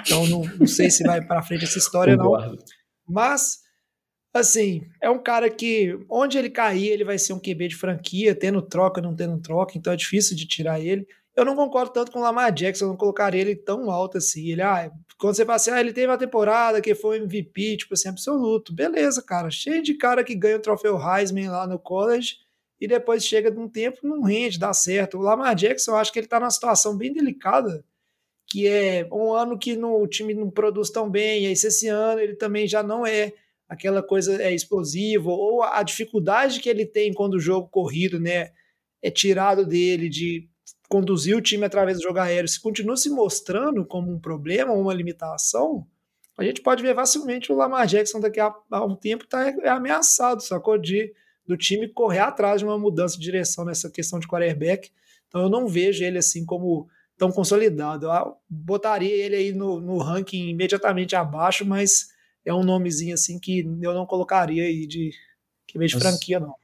então 0.02 0.28
não, 0.28 0.42
não 0.60 0.68
sei 0.68 0.92
se 0.92 1.02
vai 1.02 1.26
para 1.26 1.42
frente 1.42 1.64
essa 1.64 1.78
história 1.78 2.18
não. 2.18 2.58
Mas 3.08 3.65
assim, 4.40 4.82
é 5.02 5.10
um 5.10 5.22
cara 5.22 5.50
que 5.50 5.98
onde 6.10 6.38
ele 6.38 6.50
cair, 6.50 6.90
ele 6.90 7.04
vai 7.04 7.18
ser 7.18 7.34
um 7.34 7.40
QB 7.40 7.70
de 7.70 7.76
franquia, 7.76 8.36
tendo 8.36 8.62
troca, 8.62 9.02
não 9.02 9.16
tendo 9.16 9.40
troca, 9.40 9.78
então 9.78 9.94
é 9.94 9.96
difícil 9.96 10.36
de 10.36 10.48
tirar 10.48 10.80
ele. 10.80 11.08
Eu 11.36 11.44
não 11.44 11.56
concordo 11.56 11.92
tanto 11.92 12.12
com 12.12 12.20
o 12.20 12.22
Lamar 12.22 12.52
Jackson, 12.52 12.88
não 12.88 12.98
colocaria 12.98 13.42
ele 13.42 13.56
tão 13.56 13.92
alto 13.92 14.18
assim. 14.18 14.52
Ele, 14.52 14.62
ah, 14.62 14.90
quando 15.18 15.36
você 15.36 15.46
fala 15.46 15.58
assim, 15.58 15.72
ah, 15.72 15.82
ele 15.82 15.92
teve 15.92 16.08
uma 16.08 16.18
temporada 16.18 16.82
que 16.82 16.96
foi 16.96 17.18
MVP, 17.18 17.78
tipo 17.78 17.94
assim, 17.94 18.08
absoluto. 18.08 18.74
Beleza, 18.74 19.22
cara. 19.22 19.50
Cheio 19.52 19.84
de 19.84 19.96
cara 19.96 20.24
que 20.24 20.34
ganha 20.34 20.56
o 20.56 20.62
troféu 20.62 20.98
Heisman 20.98 21.50
lá 21.50 21.68
no 21.68 21.78
college 21.78 22.38
e 22.80 22.88
depois 22.88 23.26
chega 23.26 23.52
de 23.52 23.60
um 23.60 23.68
tempo 23.68 24.00
não 24.04 24.22
rende, 24.22 24.58
dá 24.58 24.74
certo. 24.74 25.18
O 25.18 25.22
Lamar 25.22 25.56
Jackson, 25.56 25.92
eu 25.92 25.98
acho 25.98 26.14
que 26.14 26.20
ele 26.20 26.28
tá 26.28 26.40
numa 26.40 26.52
situação 26.52 26.98
bem 26.98 27.12
delicada 27.12 27.84
que 28.48 28.68
é 28.68 29.08
um 29.12 29.34
ano 29.34 29.58
que 29.58 29.76
no, 29.76 30.02
o 30.02 30.08
time 30.08 30.34
não 30.34 30.50
produz 30.50 30.90
tão 30.90 31.10
bem, 31.10 31.44
e 31.44 31.48
aí 31.48 31.56
se 31.56 31.68
esse 31.68 31.88
ano 31.88 32.20
ele 32.20 32.36
também 32.36 32.68
já 32.68 32.84
não 32.84 33.06
é 33.06 33.34
aquela 33.68 34.04
coisa 34.04 34.42
é 34.42 34.54
explosivo, 34.54 35.30
ou 35.30 35.64
a, 35.64 35.82
dificuldade 35.84 36.60
que 36.60 36.70
ele 36.70 36.86
tem 36.86 37.14
quando 37.14 37.36
o 37.36 37.40
jogo 37.40 37.68
corrido 37.70 38.20
né, 38.20 38.52
é 39.02 39.10
tirado 39.10 39.66
dele, 39.66 40.10
de 40.10 40.48
conduzir 40.88 41.36
o 41.36 41.42
time 41.42 41.66
através 41.66 41.98
do 41.98 42.04
jogo 42.04 42.20
aéreo, 42.20 42.48
se 42.48 42.62
continua 42.62 42.96
se 42.96 43.10
mostrando 43.10 43.86
como 43.86 44.12
um 44.12 44.20
problema, 44.20 44.74
uma 44.74 44.94
limitação, 44.94 45.88
a 46.38 46.44
gente 46.44 46.62
pode 46.62 46.84
ver 46.84 46.94
facilmente 46.94 47.52
o 47.52 47.56
Lamar 47.56 47.88
Jackson 47.88 48.20
daqui 48.20 48.40
a, 48.40 48.54
a 48.72 48.86
um 48.86 48.96
tempo 48.96 49.24
está 49.24 49.48
é 49.48 49.70
ameaçado, 49.70 50.42
sacou? 50.44 50.78
De, 50.78 51.14
do 51.48 51.56
time 51.56 51.88
correr 51.88 52.20
atrás 52.20 52.60
de 52.60 52.66
uma 52.66 52.78
mudança 52.78 53.18
de 53.18 53.24
direção 53.24 53.64
nessa 53.64 53.90
questão 53.90 54.20
de 54.20 54.28
quarterback. 54.28 54.92
Então 55.28 55.44
eu 55.44 55.50
não 55.50 55.68
vejo 55.68 56.04
ele 56.04 56.18
assim 56.18 56.46
como 56.46 56.88
tão 57.18 57.32
consolidado. 57.32 58.08
Eu 58.08 58.36
botaria 58.50 59.14
ele 59.14 59.36
aí 59.36 59.54
no, 59.54 59.80
no 59.80 59.98
ranking 59.98 60.50
imediatamente 60.50 61.16
abaixo, 61.16 61.66
mas 61.66 62.10
é 62.46 62.54
um 62.54 62.64
nomezinho 62.64 63.14
assim 63.14 63.40
que 63.40 63.60
eu 63.82 63.94
não 63.94 64.06
colocaria 64.06 64.64
aí 64.64 64.86
de 64.86 65.12
que 65.68 65.78
vem 65.78 65.88
de 65.88 66.00
franquia, 66.00 66.40
não. 66.40 66.56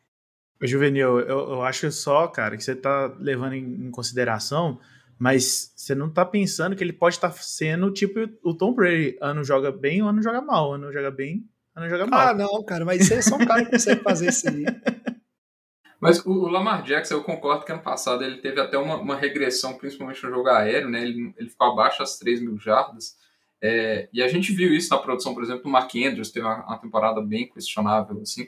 Juvenil, 0.61 1.19
eu, 1.21 1.53
eu 1.53 1.61
acho 1.63 1.91
só, 1.91 2.27
cara, 2.27 2.55
que 2.55 2.63
você 2.63 2.75
tá 2.75 3.07
levando 3.19 3.53
em, 3.53 3.87
em 3.87 3.91
consideração, 3.91 4.79
mas 5.17 5.73
você 5.75 5.95
não 5.95 6.09
tá 6.09 6.23
pensando 6.23 6.75
que 6.75 6.83
ele 6.83 6.93
pode 6.93 7.15
estar 7.15 7.29
tá 7.29 7.35
sendo 7.35 7.91
tipo 7.91 8.19
o 8.43 8.53
Tom 8.53 8.73
Brady. 8.73 9.17
Ano 9.19 9.43
joga 9.43 9.71
bem, 9.71 10.01
ano 10.01 10.21
joga 10.21 10.41
mal. 10.41 10.73
Ano 10.73 10.91
joga 10.93 11.09
bem, 11.09 11.47
ano 11.75 11.89
joga 11.89 12.05
mal. 12.05 12.27
Ah, 12.27 12.33
não, 12.33 12.63
cara, 12.63 12.85
mas 12.85 13.07
você 13.07 13.15
é 13.15 13.21
só 13.21 13.35
um 13.35 13.45
cara 13.45 13.65
que 13.65 13.71
consegue 13.71 14.03
fazer 14.03 14.29
isso 14.29 14.47
aí. 14.47 14.65
Mas 16.01 16.25
o, 16.25 16.31
o, 16.31 16.47
Lamar 16.47 16.81
Jackson, 16.81 17.13
eu 17.13 17.23
concordo 17.23 17.63
que 17.63 17.71
ano 17.71 17.83
passado 17.83 18.23
ele 18.23 18.37
teve 18.37 18.59
até 18.59 18.75
uma, 18.75 18.95
uma 18.95 19.15
regressão, 19.15 19.77
principalmente 19.77 20.23
no 20.23 20.31
jogo 20.31 20.49
aéreo, 20.49 20.89
né? 20.89 21.03
Ele, 21.03 21.31
ele 21.37 21.47
ficou 21.47 21.67
abaixo 21.67 21.99
das 21.99 22.17
3 22.17 22.41
mil 22.41 22.57
jardas. 22.57 23.15
É, 23.61 24.09
e 24.11 24.21
a 24.21 24.27
gente 24.27 24.51
viu 24.51 24.73
isso 24.73 24.89
na 24.89 24.99
produção, 24.99 25.33
por 25.33 25.43
exemplo, 25.43 25.63
do 25.63 25.69
Mark 25.69 25.93
Andrews, 25.95 26.31
teve 26.31 26.45
uma, 26.45 26.65
uma 26.65 26.77
temporada 26.77 27.21
bem 27.21 27.47
questionável, 27.47 28.19
assim. 28.21 28.47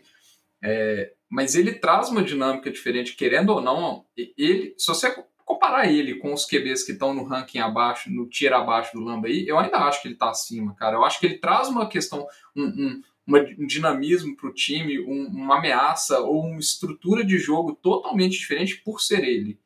É, 0.63 1.13
mas 1.29 1.55
ele 1.55 1.73
traz 1.73 2.09
uma 2.09 2.23
dinâmica 2.23 2.71
diferente, 2.71 3.15
querendo 3.15 3.49
ou 3.49 3.61
não. 3.61 4.05
Ele, 4.17 4.73
se 4.77 4.87
você 4.87 5.13
comparar 5.45 5.91
ele 5.91 6.15
com 6.15 6.33
os 6.33 6.45
QBs 6.45 6.83
que 6.83 6.93
estão 6.93 7.13
no 7.13 7.23
ranking 7.25 7.59
abaixo, 7.59 8.09
no 8.09 8.27
tier 8.27 8.53
abaixo 8.53 8.93
do 8.93 9.03
Lamba 9.03 9.27
aí, 9.27 9.45
eu 9.47 9.59
ainda 9.59 9.77
acho 9.79 10.01
que 10.01 10.07
ele 10.07 10.15
está 10.15 10.29
acima, 10.29 10.73
cara. 10.75 10.95
Eu 10.95 11.03
acho 11.03 11.19
que 11.19 11.25
ele 11.25 11.37
traz 11.37 11.67
uma 11.67 11.87
questão, 11.87 12.25
um, 12.55 12.63
um 12.63 13.01
uma, 13.25 13.39
um 13.39 13.65
dinamismo 13.65 14.35
para 14.35 14.49
o 14.49 14.53
time, 14.53 14.99
um, 14.99 15.27
uma 15.27 15.57
ameaça 15.57 16.19
ou 16.19 16.43
uma 16.43 16.59
estrutura 16.59 17.23
de 17.23 17.37
jogo 17.37 17.73
totalmente 17.73 18.37
diferente 18.37 18.81
por 18.83 18.99
ser 19.01 19.23
ele. 19.23 19.59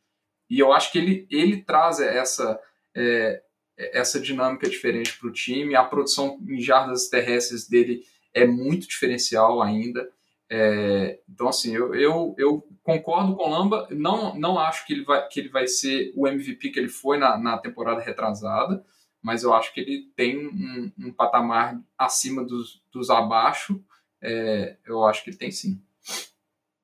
E 0.49 0.59
eu 0.59 0.71
acho 0.71 0.91
que 0.91 0.97
ele, 0.97 1.27
ele 1.29 1.63
traz 1.63 1.99
essa, 1.99 2.59
é, 2.95 3.41
essa 3.77 4.19
dinâmica 4.19 4.69
diferente 4.69 5.17
para 5.17 5.27
o 5.27 5.31
time. 5.31 5.75
A 5.75 5.83
produção 5.83 6.39
em 6.47 6.59
jardas 6.59 7.07
terrestres 7.07 7.67
dele 7.67 8.03
é 8.33 8.45
muito 8.45 8.87
diferencial 8.87 9.61
ainda. 9.61 10.09
É, 10.49 11.19
então, 11.29 11.49
assim, 11.49 11.75
eu, 11.75 11.93
eu, 11.93 12.35
eu, 12.37 12.67
concordo 12.83 13.35
com 13.35 13.43
o 13.43 13.49
Lamba. 13.49 13.87
Não, 13.91 14.33
não 14.35 14.57
acho 14.57 14.85
que 14.85 14.93
ele, 14.93 15.03
vai, 15.03 15.27
que 15.27 15.39
ele 15.39 15.49
vai 15.49 15.67
ser 15.67 16.13
o 16.15 16.27
MVP 16.27 16.69
que 16.69 16.79
ele 16.79 16.87
foi 16.87 17.17
na, 17.17 17.37
na 17.37 17.57
temporada 17.57 18.01
retrasada 18.01 18.83
mas 19.27 19.43
eu 19.43 19.53
acho 19.53 19.73
que 19.73 19.81
ele 19.81 20.09
tem 20.15 20.47
um, 20.47 20.91
um 20.97 21.11
patamar 21.11 21.77
acima 21.97 22.45
dos, 22.45 22.81
dos 22.91 23.09
abaixo, 23.09 23.83
é, 24.21 24.77
eu 24.85 25.05
acho 25.05 25.23
que 25.23 25.31
ele 25.31 25.37
tem 25.37 25.51
sim. 25.51 25.81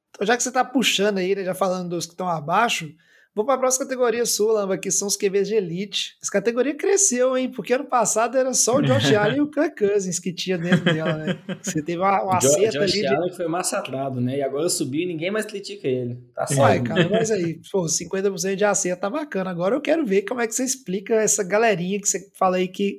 Então, 0.10 0.28
já 0.28 0.36
que 0.36 0.44
você 0.44 0.50
está 0.50 0.66
puxando 0.66 1.20
aí, 1.20 1.34
né, 1.36 1.46
já 1.46 1.56
falando 1.56 1.90
dos 1.90 2.06
que 2.06 2.12
estão 2.12 2.28
abaixo, 2.28 2.94
vou 3.36 3.46
para 3.46 3.56
a 3.56 3.58
próxima 3.58 3.86
categoria 3.86 4.26
sua, 4.26 4.54
Lamba, 4.54 4.78
que 4.78 4.92
são 4.92 5.08
os 5.08 5.16
QBs 5.16 5.48
de 5.48 5.56
elite. 5.56 6.16
Essa 6.22 6.32
categoria 6.32 6.76
cresceu, 6.76 7.38
hein? 7.38 7.50
Porque 7.50 7.74
ano 7.74 7.86
passado 7.86 8.38
era 8.38 8.54
só 8.54 8.78
o 8.78 8.82
Josh 8.82 9.12
Allen 9.16 9.38
e 9.38 9.42
o 9.42 9.50
Kirk 9.50 9.76
Cousins 9.76 10.20
que 10.20 10.34
tinha 10.34 10.58
dentro 10.58 10.86
dela, 10.86 11.14
né? 11.18 11.40
Você 11.62 11.82
teve 11.82 12.00
uma, 12.00 12.26
um 12.26 12.32
acerto 12.32 12.80
ali. 12.80 12.92
Josh 12.92 13.06
Allen 13.06 13.30
de... 13.30 13.36
foi 13.36 13.48
massacrado, 13.48 14.22
né? 14.22 14.38
E 14.38 14.42
agora 14.42 14.70
subiu 14.70 15.02
e 15.02 15.06
ninguém 15.06 15.32
mais 15.32 15.46
critica 15.46 15.88
ele. 15.88 16.18
Tá 16.36 16.46
certo. 16.46 16.60
Uai, 16.60 16.82
cara, 16.82 17.10
mas 17.10 17.32
aí, 17.32 17.60
pô, 17.72 17.84
50% 17.84 18.56
de 18.56 18.66
acerto 18.66 19.02
tá 19.02 19.10
bacana. 19.10 19.50
Agora 19.50 19.76
eu 19.76 19.82
quero 19.82 20.06
ver 20.06 20.24
como 20.24 20.42
é 20.42 20.48
que 20.48 20.54
você 20.54 20.64
explica 20.64 21.16
essa 21.16 21.44
galerinha 21.44 22.00
que 22.00 22.08
você 22.08 22.30
fala 22.34 22.58
aí 22.58 22.68
que 22.68 22.98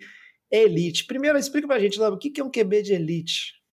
é 0.51 0.63
elite. 0.63 1.07
Primeiro, 1.07 1.39
explica 1.39 1.67
pra 1.67 1.79
gente, 1.79 1.99
Lamba, 1.99 2.17
o 2.17 2.19
que 2.19 2.41
é 2.41 2.45
um 2.45 2.51
QB 2.51 2.83
de 2.83 2.93
elite? 2.93 3.65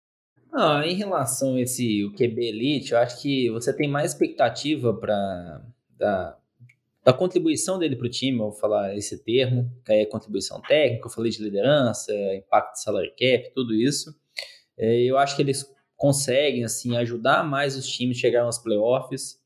Não, 0.52 0.82
em 0.82 0.94
relação 0.94 1.54
a 1.54 1.60
esse 1.62 2.04
o 2.04 2.12
QB 2.12 2.44
Elite, 2.44 2.92
eu 2.92 2.98
acho 2.98 3.22
que 3.22 3.50
você 3.50 3.74
tem 3.74 3.88
mais 3.88 4.12
expectativa 4.12 4.92
para 4.92 5.62
da, 5.98 6.36
da 7.04 7.12
contribuição 7.12 7.78
dele 7.78 7.96
para 7.96 8.06
o 8.06 8.10
time, 8.10 8.38
eu 8.38 8.44
vou 8.44 8.52
falar 8.52 8.96
esse 8.96 9.22
termo, 9.24 9.70
que 9.84 9.92
é 9.92 10.06
contribuição 10.06 10.60
técnica, 10.60 11.06
eu 11.06 11.10
falei 11.10 11.30
de 11.32 11.42
liderança, 11.42 12.12
impacto 12.34 12.74
de 12.74 12.82
salary 12.82 13.10
cap, 13.10 13.52
tudo 13.54 13.74
isso. 13.74 14.14
É, 14.78 15.02
eu 15.02 15.18
acho 15.18 15.34
que 15.34 15.42
eles 15.42 15.64
conseguem 15.96 16.64
assim 16.64 16.96
ajudar 16.96 17.42
mais 17.42 17.76
os 17.76 17.86
times 17.86 18.16
a 18.18 18.20
chegar 18.20 18.42
aos 18.44 18.58
playoffs. 18.58 19.40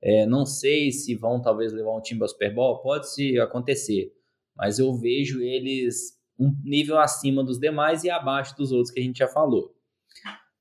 É, 0.00 0.26
não 0.26 0.46
sei 0.46 0.90
se 0.92 1.14
vão 1.14 1.40
talvez 1.40 1.72
levar 1.72 1.96
um 1.96 2.00
time 2.00 2.22
ao 2.22 2.28
Super 2.28 2.54
Bowl, 2.54 2.80
pode 2.80 3.10
se 3.12 3.38
acontecer, 3.38 4.12
mas 4.56 4.78
eu 4.78 4.94
vejo 4.94 5.40
eles 5.40 6.18
um 6.38 6.54
nível 6.64 6.98
acima 6.98 7.44
dos 7.44 7.58
demais 7.58 8.04
e 8.04 8.10
abaixo 8.10 8.56
dos 8.56 8.72
outros 8.72 8.90
que 8.90 9.00
a 9.00 9.02
gente 9.02 9.18
já 9.18 9.28
falou. 9.28 9.74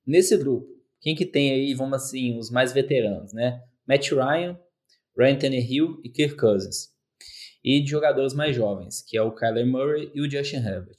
Nesse 0.05 0.37
grupo, 0.37 0.67
quem 1.01 1.15
que 1.15 1.25
tem 1.25 1.51
aí, 1.51 1.73
vamos 1.73 1.95
assim, 1.95 2.37
os 2.37 2.49
mais 2.49 2.71
veteranos, 2.71 3.33
né? 3.33 3.61
Matt 3.87 4.11
Ryan, 4.11 4.57
Ryan 5.17 5.37
Tannehill 5.37 6.01
e 6.03 6.09
Kirk 6.09 6.35
Cousins. 6.35 6.89
E 7.63 7.81
de 7.81 7.89
jogadores 7.89 8.33
mais 8.33 8.55
jovens, 8.55 9.01
que 9.01 9.17
é 9.17 9.21
o 9.21 9.31
Kyler 9.31 9.65
Murray 9.65 10.11
e 10.13 10.21
o 10.21 10.29
Justin 10.29 10.57
Herbert. 10.57 10.97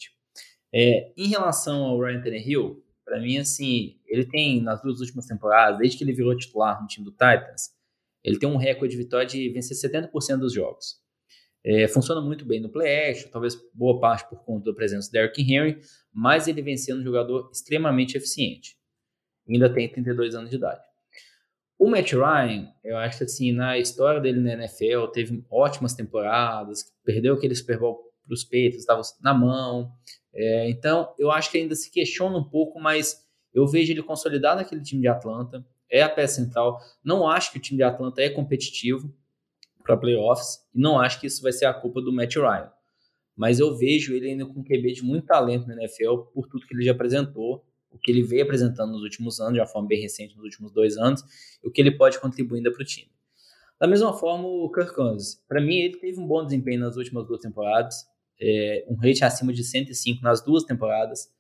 É, 0.73 1.13
em 1.17 1.29
relação 1.29 1.85
ao 1.85 2.01
Ryan 2.01 2.21
Tannehill, 2.21 2.83
para 3.05 3.21
mim, 3.21 3.37
assim, 3.37 4.01
ele 4.07 4.25
tem, 4.25 4.63
nas 4.63 4.81
duas 4.83 5.01
últimas 5.01 5.27
temporadas, 5.27 5.79
desde 5.79 5.99
que 5.99 6.05
ele 6.05 6.13
virou 6.13 6.37
titular 6.37 6.81
no 6.81 6.89
time 6.89 7.05
do 7.05 7.13
Titans, 7.13 7.71
ele 8.25 8.39
tem 8.39 8.49
um 8.49 8.57
recorde 8.57 8.97
de 8.97 9.03
vitória 9.03 9.27
de 9.27 9.51
vencer 9.51 9.77
70% 9.77 10.39
dos 10.39 10.53
jogos. 10.53 11.03
É, 11.63 11.87
funciona 11.89 12.21
muito 12.21 12.45
bem 12.45 12.61
no 12.61 12.69
play 12.69 13.11
action, 13.11 13.31
talvez 13.31 13.57
boa 13.73 14.01
parte 14.01 14.29
por 14.29 14.43
conta 14.45 14.71
da 14.71 14.75
presença 14.75 15.09
do 15.09 15.13
Derrick 15.13 15.41
Henry, 15.41 15.81
mas 16.13 16.49
ele 16.49 16.63
vem 16.63 16.77
sendo 16.77 17.01
um 17.01 17.05
jogador 17.05 17.51
extremamente 17.53 18.17
eficiente. 18.17 18.77
Ainda 19.49 19.73
tem 19.73 19.91
32 19.91 20.35
anos 20.35 20.51
de 20.51 20.57
idade. 20.57 20.83
O 21.85 21.91
Matt 21.91 22.13
Ryan, 22.15 22.73
eu 22.83 22.97
acho 22.97 23.19
que 23.19 23.25
assim, 23.25 23.53
na 23.53 23.77
história 23.77 24.19
dele 24.19 24.41
na 24.41 24.55
NFL, 24.55 25.09
teve 25.13 25.45
ótimas 25.51 25.93
temporadas, 25.93 26.91
perdeu 27.05 27.35
aquele 27.35 27.55
Super 27.55 27.79
Bowl 27.79 28.11
para 28.25 28.33
os 28.33 28.43
peitos, 28.43 28.79
estava 28.79 29.03
na 29.21 29.35
mão. 29.35 29.93
É, 30.33 30.71
então, 30.71 31.15
eu 31.19 31.31
acho 31.31 31.51
que 31.51 31.59
ainda 31.59 31.75
se 31.75 31.91
questiona 31.91 32.39
um 32.39 32.43
pouco, 32.43 32.81
mas 32.81 33.23
eu 33.53 33.67
vejo 33.67 33.93
ele 33.93 34.03
consolidado 34.03 34.63
naquele 34.63 34.81
time 34.81 35.03
de 35.03 35.09
Atlanta, 35.09 35.63
é 35.91 36.01
a 36.01 36.09
peça 36.09 36.43
central. 36.43 36.81
Não 37.05 37.29
acho 37.29 37.53
que 37.53 37.59
o 37.59 37.61
time 37.61 37.77
de 37.77 37.83
Atlanta 37.83 38.23
é 38.23 38.31
competitivo 38.31 39.15
para 39.83 39.95
playoffs, 39.95 40.67
e 40.75 40.81
não 40.81 40.99
acho 40.99 41.21
que 41.21 41.27
isso 41.27 41.43
vai 41.43 41.53
ser 41.53 41.67
a 41.67 41.75
culpa 41.75 42.01
do 42.01 42.11
Matt 42.11 42.37
Ryan. 42.37 42.73
Mas 43.37 43.61
eu 43.61 43.77
vejo 43.77 44.15
ele 44.15 44.31
ainda 44.31 44.47
com 44.47 44.61
um 44.61 44.65
QB 44.65 44.91
de 44.91 45.03
muito 45.03 45.27
talento 45.27 45.67
na 45.67 45.75
NFL, 45.75 46.17
por 46.33 46.49
tudo 46.49 46.67
que 46.67 46.73
ele 46.75 46.83
já 46.83 46.93
apresentou 46.93 47.63
o 47.95 47.99
que 47.99 48.11
ele 48.11 48.23
veio 48.23 48.43
apresentando 48.43 48.93
nos 48.93 49.03
últimos 49.03 49.41
anos, 49.41 49.55
de 49.55 49.61
uma 49.61 49.67
forma 49.67 49.89
bem 49.89 50.01
recente, 50.01 50.35
nos 50.37 50.45
últimos 50.45 50.73
dois 50.73 50.97
anos, 50.99 51.23
e 51.63 51.69
o 51.69 51.71
que 51.71 51.81
ele 51.81 51.93
pode 51.93 52.21
contribuir 52.21 52.59
ainda 52.59 52.73
para 52.73 52.83
o 52.83 52.85
time. 52.85 53.11
Da 53.81 53.87
mesma 53.87 54.13
forma, 54.13 54.47
o 54.47 54.71
Kirk 54.71 54.95
Cousins. 54.95 55.43
Para 55.49 55.61
mim, 55.61 55.77
ele 55.77 55.97
teve 55.99 56.19
um 56.21 56.27
bom 56.27 56.45
desempenho 56.45 56.81
nas 56.81 56.97
últimas 56.97 57.27
duas 57.27 57.41
temporadas. 57.41 58.07
é, 58.41 58.85
um 58.89 58.95
rating 58.97 59.25
acima 59.25 59.53
de 59.53 59.63
105 59.63 60.23
nas 60.23 60.45
duas 60.45 60.65
temporadas. 60.65 61.33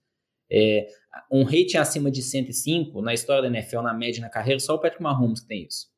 É, 0.51 0.87
um 1.31 1.43
rating 1.43 1.77
acima 1.77 2.11
de 2.11 2.23
105 2.23 3.01
na 3.03 3.13
história 3.15 3.43
da 3.43 3.49
NFL, 3.49 3.81
na 3.81 3.93
média, 3.95 4.21
na 4.21 4.29
carreira, 4.29 4.61
só 4.61 4.75
o 4.75 4.79
Patrick 4.79 5.03
Mahomes 5.03 5.41
que 5.41 5.49
tem 5.49 5.65
isso. 5.65 5.89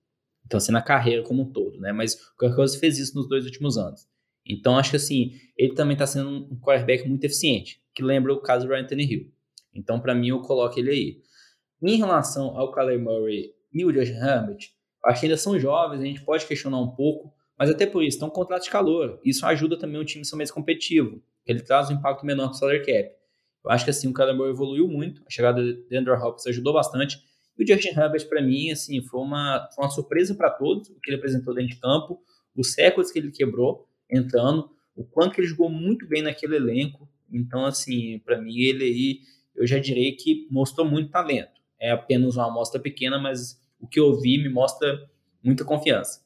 Então, 0.47 0.59
assim, 0.59 0.73
na 0.73 0.81
carreira 0.83 1.23
como 1.23 1.43
um 1.43 1.53
todo, 1.53 1.79
né? 1.81 1.93
Mas 1.93 2.15
o 2.15 2.37
Kirk 2.39 2.55
Cousins 2.55 2.79
fez 2.81 2.99
isso 2.99 3.15
nos 3.17 3.29
dois 3.29 3.45
últimos 3.45 3.77
anos. 3.77 4.09
Então, 4.47 4.79
acho 4.79 4.91
que, 4.91 4.97
assim, 4.97 5.33
ele 5.57 5.75
também 5.75 5.95
está 5.95 6.07
sendo 6.07 6.31
um 6.31 6.59
quarterback 6.61 7.09
muito 7.09 7.25
eficiente, 7.25 7.83
que 7.93 8.03
lembra 8.03 8.33
o 8.33 8.41
caso 8.41 8.67
do 8.67 8.73
Ryan 8.73 8.87
Tannehill. 8.87 9.33
Então, 9.77 10.01
para 10.01 10.15
mim, 10.15 10.29
eu 10.29 10.41
coloco 10.41 10.79
ele 10.79 10.91
aí. 10.91 11.23
Em 11.83 11.97
relação 11.97 12.57
ao 12.57 12.73
Kyler 12.73 12.99
Murray 12.99 13.53
e 13.73 13.85
o 13.85 13.93
Josh 13.93 14.11
Herbert, 14.11 14.71
acho 15.05 15.21
que 15.21 15.27
ainda 15.27 15.37
são 15.37 15.59
jovens, 15.59 16.01
a 16.01 16.05
gente 16.05 16.25
pode 16.25 16.47
questionar 16.47 16.81
um 16.81 16.89
pouco, 16.89 17.33
mas 17.59 17.71
até 17.71 17.87
por 17.87 18.03
isso, 18.03 18.17
estão 18.17 18.31
contrato 18.31 18.65
de 18.65 18.71
calor. 18.71 19.21
Isso 19.25 19.45
ajuda 19.47 19.79
também 19.79 20.01
o 20.01 20.05
time 20.05 20.23
a 20.23 20.25
ser 20.25 20.37
mais 20.37 20.51
competitivo. 20.51 21.23
Ele 21.47 21.61
traz 21.61 21.91
um 21.91 21.95
impacto 21.95 22.25
menor 22.25 22.49
com 22.49 22.55
o 22.55 22.55
salary 22.55 22.85
cap. 22.85 23.11
Eu 23.65 23.71
acho 23.71 23.85
que 23.85 23.91
assim, 23.91 24.09
o 24.09 24.15
Kyler 24.15 24.35
Murray 24.35 24.53
evoluiu 24.53 24.89
muito, 24.89 25.23
a 25.27 25.31
chegada 25.31 25.63
de 25.63 25.97
Andrew 25.97 26.15
Hopkins 26.15 26.47
ajudou 26.47 26.73
bastante. 26.73 27.19
E 27.59 27.65
o 27.65 27.67
Justin 27.67 27.99
Herbert, 27.99 28.29
para 28.29 28.43
mim, 28.43 28.71
assim, 28.71 29.03
foi 29.03 29.21
uma, 29.21 29.69
foi 29.75 29.85
uma 29.85 29.91
surpresa 29.91 30.35
para 30.35 30.51
todos, 30.51 30.89
o 30.91 31.01
que 31.01 31.11
ele 31.11 31.17
apresentou 31.17 31.55
dentro 31.55 31.75
de 31.75 31.81
campo, 31.81 32.21
os 32.55 32.75
recordes 32.77 33.13
que 33.13 33.19
ele 33.19 33.31
quebrou 33.31 33.89
entrando, 34.11 34.71
o 34.95 35.05
quanto 35.05 35.35
que 35.35 35.41
ele 35.41 35.49
jogou 35.49 35.69
muito 35.69 36.07
bem 36.07 36.23
naquele 36.23 36.57
elenco. 36.57 37.09
Então, 37.31 37.65
assim, 37.65 38.19
para 38.21 38.41
mim, 38.41 38.59
ele 38.59 38.85
aí, 38.85 39.21
eu 39.57 39.67
já 39.67 39.79
direi 39.79 40.13
que 40.13 40.47
mostrou 40.51 40.87
muito 40.87 41.11
talento. 41.11 41.61
É 41.79 41.91
apenas 41.91 42.37
uma 42.37 42.47
amostra 42.47 42.81
pequena, 42.81 43.19
mas 43.19 43.61
o 43.81 43.87
que 43.87 44.01
eu 44.01 44.19
vi 44.21 44.39
me 44.39 44.49
mostra 44.49 45.09
muita 45.43 45.65
confiança. 45.65 46.25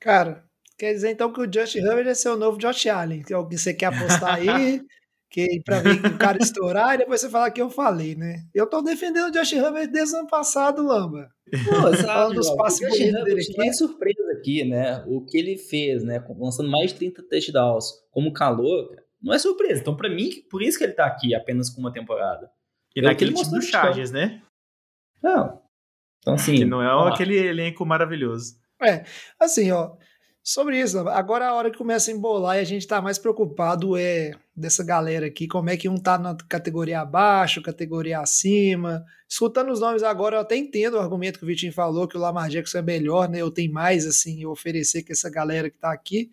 Cara, 0.00 0.44
quer 0.78 0.92
dizer 0.92 1.10
então 1.10 1.32
que 1.32 1.40
o 1.40 1.52
Justin 1.52 1.78
Herbert 1.78 2.08
é 2.08 2.14
seu 2.14 2.36
novo 2.36 2.58
Josh 2.58 2.86
Allen, 2.86 3.22
que 3.22 3.32
é 3.32 3.36
o 3.36 3.46
que 3.46 3.56
você 3.56 3.72
quer 3.72 3.86
apostar 3.86 4.34
aí, 4.34 4.80
que 5.30 5.62
para 5.64 5.80
mim 5.80 5.98
o 5.98 6.18
cara 6.18 6.38
estourar 6.42 6.94
e 6.94 6.98
depois 6.98 7.20
você 7.20 7.30
falar 7.30 7.52
que 7.52 7.62
eu 7.62 7.70
falei, 7.70 8.16
né? 8.16 8.42
Eu 8.52 8.66
tô 8.66 8.82
defendendo 8.82 9.28
o 9.28 9.30
Josh 9.30 9.52
Herbert 9.52 9.90
desde 9.92 10.16
o 10.16 10.18
ano 10.18 10.28
passado, 10.28 10.82
Lamba. 10.82 11.30
Exato, 11.52 12.02
Falando 12.02 12.34
dos 12.34 12.50
passos 12.56 12.80
dele 12.80 13.16
aqui. 13.16 13.56
Não 13.56 13.64
é 13.64 13.72
surpresa 13.72 14.32
aqui, 14.32 14.64
né? 14.64 15.04
O 15.06 15.24
que 15.24 15.38
ele 15.38 15.56
fez, 15.56 16.02
né? 16.02 16.22
Lançando 16.38 16.70
mais 16.70 16.92
de 16.92 16.98
30 16.98 17.22
touchdowns 17.22 17.92
como 18.10 18.32
calor, 18.32 18.96
não 19.22 19.32
é 19.32 19.38
surpresa. 19.38 19.80
Então, 19.80 19.96
para 19.96 20.08
mim, 20.08 20.30
por 20.50 20.62
isso 20.62 20.78
que 20.78 20.84
ele 20.84 20.92
tá 20.92 21.06
aqui 21.06 21.34
apenas 21.34 21.70
com 21.70 21.80
uma 21.80 21.92
temporada. 21.92 22.50
E 22.94 23.00
eu 23.00 23.04
naquele 23.04 23.32
time 23.32 23.50
do 23.50 23.62
Chargers, 23.62 24.10
né? 24.10 24.42
Não. 25.22 25.62
Então, 26.18 26.34
assim. 26.34 26.56
Que 26.56 26.64
não 26.64 26.82
é 26.82 26.92
ó, 26.92 27.08
aquele 27.08 27.36
elenco 27.36 27.86
maravilhoso. 27.86 28.60
É, 28.82 29.04
assim, 29.38 29.70
ó, 29.70 29.96
sobre 30.42 30.80
isso, 30.80 30.98
agora 31.08 31.46
a 31.46 31.54
hora 31.54 31.70
que 31.70 31.78
começa 31.78 32.10
a 32.10 32.14
embolar 32.14 32.56
e 32.56 32.60
a 32.60 32.64
gente 32.64 32.86
tá 32.86 33.00
mais 33.00 33.16
preocupado 33.16 33.96
é 33.96 34.32
dessa 34.56 34.84
galera 34.84 35.26
aqui, 35.26 35.46
como 35.46 35.70
é 35.70 35.76
que 35.76 35.88
um 35.88 35.96
tá 35.96 36.18
na 36.18 36.36
categoria 36.48 37.00
abaixo, 37.00 37.62
categoria 37.62 38.18
acima. 38.18 39.04
Escutando 39.28 39.70
os 39.70 39.78
nomes 39.78 40.02
agora, 40.02 40.36
eu 40.36 40.40
até 40.40 40.56
entendo 40.56 40.94
o 40.94 41.00
argumento 41.00 41.38
que 41.38 41.44
o 41.44 41.48
Vitinho 41.48 41.72
falou, 41.72 42.08
que 42.08 42.16
o 42.16 42.20
Lamar 42.20 42.50
Jackson 42.50 42.78
é 42.78 42.82
melhor, 42.82 43.28
né? 43.28 43.40
Eu 43.40 43.52
tenho 43.52 43.72
mais, 43.72 44.04
assim, 44.04 44.44
oferecer 44.44 45.04
que 45.04 45.12
essa 45.12 45.30
galera 45.30 45.70
que 45.70 45.78
tá 45.78 45.92
aqui. 45.92 46.30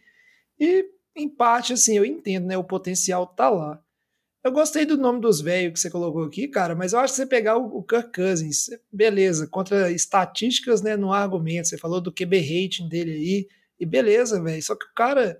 E, 0.59 0.85
em 1.19 1.29
parte, 1.29 1.73
assim, 1.73 1.97
eu 1.97 2.05
entendo, 2.05 2.47
né? 2.47 2.57
O 2.57 2.63
potencial 2.63 3.27
tá 3.27 3.49
lá. 3.49 3.81
Eu 4.41 4.53
gostei 4.53 4.85
do 4.85 4.97
nome 4.97 5.19
dos 5.19 5.41
velhos 5.41 5.73
que 5.73 5.79
você 5.79 5.89
colocou 5.89 6.23
aqui, 6.23 6.47
cara, 6.47 6.73
mas 6.73 6.93
eu 6.93 6.99
acho 6.99 7.13
que 7.13 7.17
você 7.17 7.25
pegar 7.25 7.57
o, 7.57 7.79
o 7.79 7.83
Kirk 7.83 8.13
Cousins, 8.13 8.69
beleza, 8.91 9.45
contra 9.47 9.91
estatísticas, 9.91 10.81
né, 10.81 10.95
no 10.95 11.11
argumento, 11.11 11.67
você 11.67 11.77
falou 11.77 11.99
do 11.99 12.11
QB 12.11 12.39
rating 12.39 12.87
dele 12.87 13.11
aí, 13.11 13.47
e 13.77 13.85
beleza, 13.85 14.41
velho, 14.41 14.63
só 14.63 14.75
que 14.75 14.85
o 14.85 14.93
cara, 14.95 15.37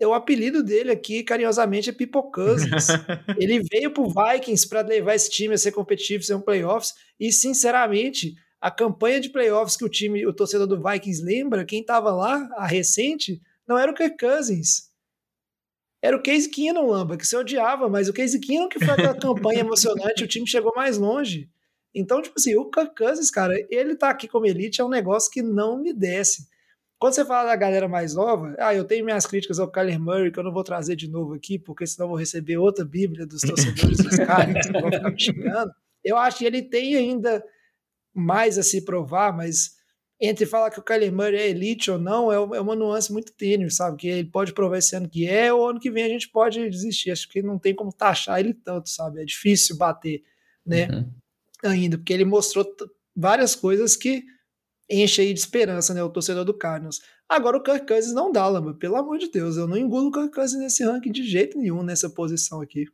é 0.00 0.06
o 0.06 0.14
apelido 0.14 0.64
dele 0.64 0.90
aqui, 0.90 1.22
carinhosamente, 1.22 1.90
é 1.90 1.92
Pipo 1.92 2.24
Cousins. 2.32 2.88
Ele 3.38 3.62
veio 3.62 3.92
pro 3.92 4.08
Vikings 4.08 4.68
para 4.68 4.80
levar 4.80 5.14
esse 5.14 5.30
time 5.30 5.54
a 5.54 5.58
ser 5.58 5.72
competitivo, 5.72 6.24
ser 6.24 6.34
um 6.34 6.40
playoffs, 6.40 6.94
e 7.20 7.30
sinceramente, 7.30 8.34
a 8.60 8.70
campanha 8.70 9.20
de 9.20 9.28
playoffs 9.28 9.76
que 9.76 9.84
o 9.84 9.88
time, 9.88 10.26
o 10.26 10.32
torcedor 10.32 10.66
do 10.66 10.82
Vikings 10.82 11.22
lembra, 11.22 11.64
quem 11.64 11.84
tava 11.84 12.10
lá, 12.10 12.48
a 12.56 12.66
recente, 12.66 13.40
não 13.66 13.78
era 13.78 13.92
o 13.92 13.94
Kirk 13.94 14.16
Cousins, 14.18 14.89
era 16.02 16.16
o 16.16 16.22
Case 16.22 16.48
Keenum, 16.48 16.86
Lamba, 16.86 17.16
que 17.16 17.26
você 17.26 17.36
odiava, 17.36 17.88
mas 17.88 18.08
o 18.08 18.12
Case 18.12 18.38
Keenum 18.40 18.68
que 18.68 18.78
foi 18.78 18.90
aquela 18.90 19.14
campanha 19.14 19.60
emocionante, 19.60 20.24
o 20.24 20.28
time 20.28 20.46
chegou 20.46 20.72
mais 20.74 20.96
longe. 20.96 21.50
Então, 21.94 22.22
tipo 22.22 22.38
assim, 22.38 22.56
o 22.56 22.70
Kirk 22.70 22.94
Cousins, 22.94 23.30
cara, 23.30 23.54
ele 23.68 23.96
tá 23.96 24.10
aqui 24.10 24.28
como 24.28 24.46
elite 24.46 24.80
é 24.80 24.84
um 24.84 24.88
negócio 24.88 25.30
que 25.30 25.42
não 25.42 25.80
me 25.80 25.92
desce. 25.92 26.48
Quando 26.98 27.14
você 27.14 27.24
fala 27.24 27.48
da 27.48 27.56
galera 27.56 27.88
mais 27.88 28.14
nova, 28.14 28.54
ah, 28.58 28.74
eu 28.74 28.84
tenho 28.84 29.04
minhas 29.04 29.26
críticas 29.26 29.58
ao 29.58 29.70
Kyler 29.70 29.98
Murray, 29.98 30.30
que 30.30 30.38
eu 30.38 30.44
não 30.44 30.52
vou 30.52 30.62
trazer 30.62 30.94
de 30.96 31.08
novo 31.08 31.34
aqui, 31.34 31.58
porque 31.58 31.86
senão 31.86 32.08
vou 32.08 32.16
receber 32.16 32.58
outra 32.58 32.84
bíblia 32.84 33.26
dos 33.26 33.40
torcedores 33.40 33.98
dos 33.98 34.16
caras, 34.26 34.66
que 34.66 34.72
vão 34.72 34.92
ficar 34.92 35.10
me 35.10 35.18
xingando. 35.18 35.72
Eu 36.04 36.16
acho 36.16 36.38
que 36.38 36.44
ele 36.44 36.62
tem 36.62 36.94
ainda 36.96 37.42
mais 38.14 38.58
a 38.58 38.62
se 38.62 38.84
provar, 38.84 39.34
mas 39.34 39.79
entre 40.20 40.44
falar 40.44 40.70
que 40.70 40.78
o 40.78 40.82
Kyler 40.82 41.10
Murray 41.10 41.36
é 41.36 41.48
elite 41.48 41.90
ou 41.90 41.98
não, 41.98 42.30
é, 42.30 42.36
é 42.36 42.60
uma 42.60 42.76
nuance 42.76 43.10
muito 43.10 43.32
tênue, 43.32 43.70
sabe? 43.70 43.96
Que 43.96 44.08
ele 44.08 44.28
pode 44.28 44.52
provar 44.52 44.76
esse 44.76 44.94
ano 44.94 45.08
que 45.08 45.26
é, 45.26 45.50
ou 45.50 45.66
ano 45.66 45.80
que 45.80 45.90
vem 45.90 46.04
a 46.04 46.08
gente 46.08 46.28
pode 46.28 46.68
desistir. 46.68 47.10
Acho 47.10 47.26
que 47.26 47.40
não 47.40 47.58
tem 47.58 47.74
como 47.74 47.90
taxar 47.90 48.38
ele 48.38 48.52
tanto, 48.52 48.90
sabe? 48.90 49.22
É 49.22 49.24
difícil 49.24 49.78
bater, 49.78 50.22
né? 50.64 50.88
Uhum. 50.88 51.10
Ainda, 51.64 51.96
porque 51.96 52.12
ele 52.12 52.26
mostrou 52.26 52.66
várias 53.16 53.54
coisas 53.54 53.96
que 53.96 54.22
enchem 54.90 55.28
aí 55.28 55.32
de 55.32 55.40
esperança, 55.40 55.94
né? 55.94 56.02
O 56.02 56.10
torcedor 56.10 56.44
do 56.44 56.52
Cardinals. 56.52 57.00
Agora 57.26 57.56
o 57.56 57.62
Kirk 57.62 57.86
Cousins 57.86 58.12
não 58.12 58.30
dá, 58.30 58.46
Lamba. 58.46 58.74
Pelo 58.74 58.96
amor 58.96 59.16
de 59.16 59.30
Deus, 59.30 59.56
eu 59.56 59.66
não 59.66 59.76
engulo 59.76 60.08
o 60.08 60.12
Kirk 60.12 60.34
Cousins 60.34 60.60
nesse 60.60 60.84
ranking 60.84 61.12
de 61.12 61.22
jeito 61.22 61.56
nenhum, 61.56 61.82
nessa 61.82 62.10
posição 62.10 62.60
aqui. 62.60 62.86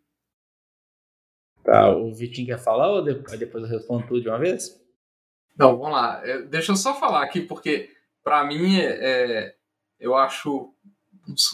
Tá, 1.65 1.91
o 1.91 2.15
Vitinho 2.15 2.47
quer 2.47 2.59
falar 2.61 2.93
ou 2.93 3.03
depois 3.03 3.65
eu 3.65 3.69
respondo 3.69 4.07
tudo 4.07 4.23
de 4.23 4.29
uma 4.29 4.39
vez? 4.39 4.86
Não, 5.57 5.77
vamos 5.79 5.93
lá. 5.93 6.21
É, 6.25 6.43
deixa 6.43 6.73
eu 6.73 6.77
só 6.77 6.95
falar 6.95 7.23
aqui, 7.23 7.41
porque 7.41 7.91
para 8.23 8.45
mim 8.45 8.81
é, 8.81 9.55
eu 9.99 10.15
acho. 10.17 10.73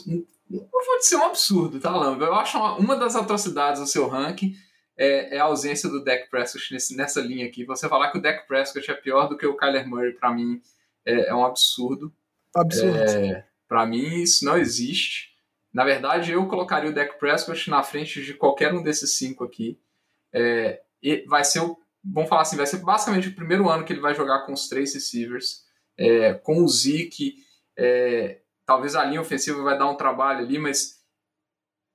Um, 0.06 0.26
não 0.50 0.84
vou 0.86 0.98
dizer 0.98 1.16
um 1.16 1.24
absurdo, 1.24 1.80
tá, 1.80 1.94
Lamba? 1.96 2.26
Eu 2.26 2.34
acho 2.34 2.58
uma, 2.58 2.76
uma, 2.76 2.96
das 2.96 3.16
atrocidades 3.16 3.80
do 3.80 3.86
seu 3.86 4.06
ranking 4.08 4.54
é, 4.96 5.36
é, 5.36 5.38
a 5.38 5.44
ausência 5.44 5.88
do 5.88 6.04
Dak 6.04 6.28
Prescott 6.30 6.72
nesse, 6.72 6.96
nessa 6.96 7.20
linha 7.20 7.46
aqui. 7.46 7.64
Você 7.64 7.88
falar 7.88 8.10
que 8.10 8.18
o 8.18 8.22
Dak 8.22 8.46
Prescott 8.46 8.90
é 8.90 8.94
pior 8.94 9.28
do 9.28 9.36
que 9.36 9.46
o 9.46 9.56
Kyler 9.56 9.88
Murray, 9.88 10.12
para 10.12 10.32
mim, 10.32 10.60
é, 11.04 11.28
é, 11.28 11.34
um 11.34 11.44
absurdo. 11.44 12.12
Absurdo. 12.54 12.96
É, 12.98 13.46
para 13.66 13.86
mim, 13.86 14.22
isso 14.22 14.44
não 14.44 14.58
existe. 14.58 15.32
Na 15.72 15.84
verdade, 15.84 16.32
eu 16.32 16.46
colocaria 16.46 16.90
o 16.90 16.94
Dak 16.94 17.18
Prescott 17.18 17.70
na 17.70 17.82
frente 17.82 18.22
de 18.22 18.34
qualquer 18.34 18.74
um 18.74 18.82
desses 18.82 19.16
cinco 19.16 19.44
aqui. 19.44 19.80
É, 20.32 20.82
e 21.02 21.24
vai 21.26 21.44
ser 21.44 21.60
o 21.60 21.76
vamos 22.04 22.28
falar 22.28 22.42
assim, 22.42 22.56
vai 22.56 22.66
ser 22.66 22.78
basicamente 22.78 23.28
o 23.28 23.34
primeiro 23.34 23.68
ano 23.68 23.84
que 23.84 23.92
ele 23.92 24.00
vai 24.00 24.14
jogar 24.14 24.46
com 24.46 24.52
os 24.52 24.68
três 24.68 24.94
receivers, 24.94 25.64
é, 25.96 26.34
com 26.34 26.62
o 26.62 26.68
Zeke, 26.68 27.36
é, 27.76 28.40
talvez 28.66 28.94
a 28.94 29.04
linha 29.04 29.20
ofensiva 29.20 29.62
vai 29.62 29.78
dar 29.78 29.88
um 29.88 29.96
trabalho 29.96 30.40
ali, 30.40 30.58
mas 30.58 31.02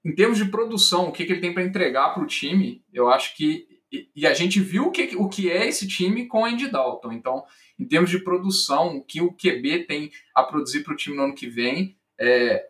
em 0.06 0.14
termos 0.16 0.38
de 0.38 0.46
produção, 0.46 1.10
o 1.10 1.12
que, 1.12 1.26
que 1.26 1.34
ele 1.34 1.42
tem 1.42 1.54
para 1.54 1.64
entregar 1.64 2.14
para 2.14 2.24
o 2.24 2.28
time, 2.28 2.84
eu 2.94 3.10
acho 3.10 3.36
que 3.36 3.68
e, 3.92 4.10
e, 4.14 4.28
a 4.28 4.34
gente 4.34 4.60
viu 4.60 4.88
o 4.88 4.92
que, 4.92 5.16
o 5.16 5.30
que 5.30 5.50
é 5.50 5.66
esse 5.66 5.88
time 5.88 6.28
com 6.28 6.44
Andy 6.44 6.70
Dalton. 6.70 7.14
Então, 7.14 7.46
em 7.80 7.88
termos 7.88 8.10
de 8.10 8.20
produção, 8.20 8.98
o 8.98 9.04
que 9.04 9.22
o 9.22 9.32
QB 9.32 9.86
tem 9.86 10.12
a 10.36 10.44
produzir 10.44 10.84
para 10.84 10.94
o 10.94 10.98
time 10.98 11.16
no 11.16 11.24
ano 11.24 11.34
que 11.34 11.48
vem, 11.48 11.98
é, 12.20 12.66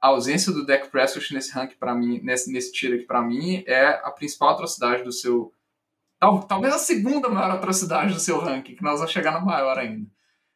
a 0.00 0.08
ausência 0.08 0.50
do 0.50 0.64
Dak 0.64 0.90
Prescott 0.90 1.32
nesse 1.34 1.52
rank 1.52 1.74
para 1.78 1.94
mim, 1.94 2.20
nesse, 2.22 2.50
nesse 2.50 2.72
tiro 2.72 2.94
aqui 2.96 3.04
para 3.04 3.22
mim, 3.22 3.62
é 3.66 3.86
a 4.02 4.10
principal 4.10 4.50
atrocidade 4.50 5.04
do 5.04 5.12
seu 5.12 5.52
talvez 6.48 6.72
a 6.72 6.78
segunda 6.78 7.28
maior 7.28 7.50
atrocidade 7.50 8.14
do 8.14 8.20
seu 8.20 8.38
ranking, 8.38 8.76
que 8.76 8.82
nós 8.82 8.98
vamos 8.98 9.12
chegar 9.12 9.32
na 9.32 9.40
maior 9.40 9.76
ainda. 9.76 10.08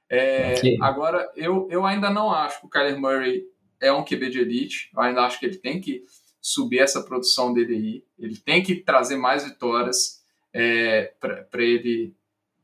É, 0.09 0.55
okay. 0.55 0.79
Agora, 0.81 1.31
eu, 1.35 1.67
eu 1.71 1.85
ainda 1.85 2.09
não 2.09 2.33
acho 2.33 2.61
que 2.61 2.67
o 2.67 2.71
Kyler 2.71 2.99
Murray 2.99 3.45
é 3.81 3.93
um 3.93 4.05
QB 4.05 4.31
de 4.31 4.41
elite. 4.41 4.91
Eu 4.95 5.01
ainda 5.01 5.23
acho 5.23 5.41
que 5.41 5.47
ele 5.47 5.59
tem 5.59 5.81
que 5.81 6.05
subir 6.41 6.79
essa 6.79 7.03
produção 7.03 7.53
dele 7.53 7.75
aí. 7.75 8.05
Ele 8.19 8.37
tem 8.37 8.63
que 8.63 8.77
trazer 8.77 9.17
mais 9.17 9.45
vitórias 9.45 10.23
é, 10.53 11.13
para 11.21 11.63
ele, 11.63 12.15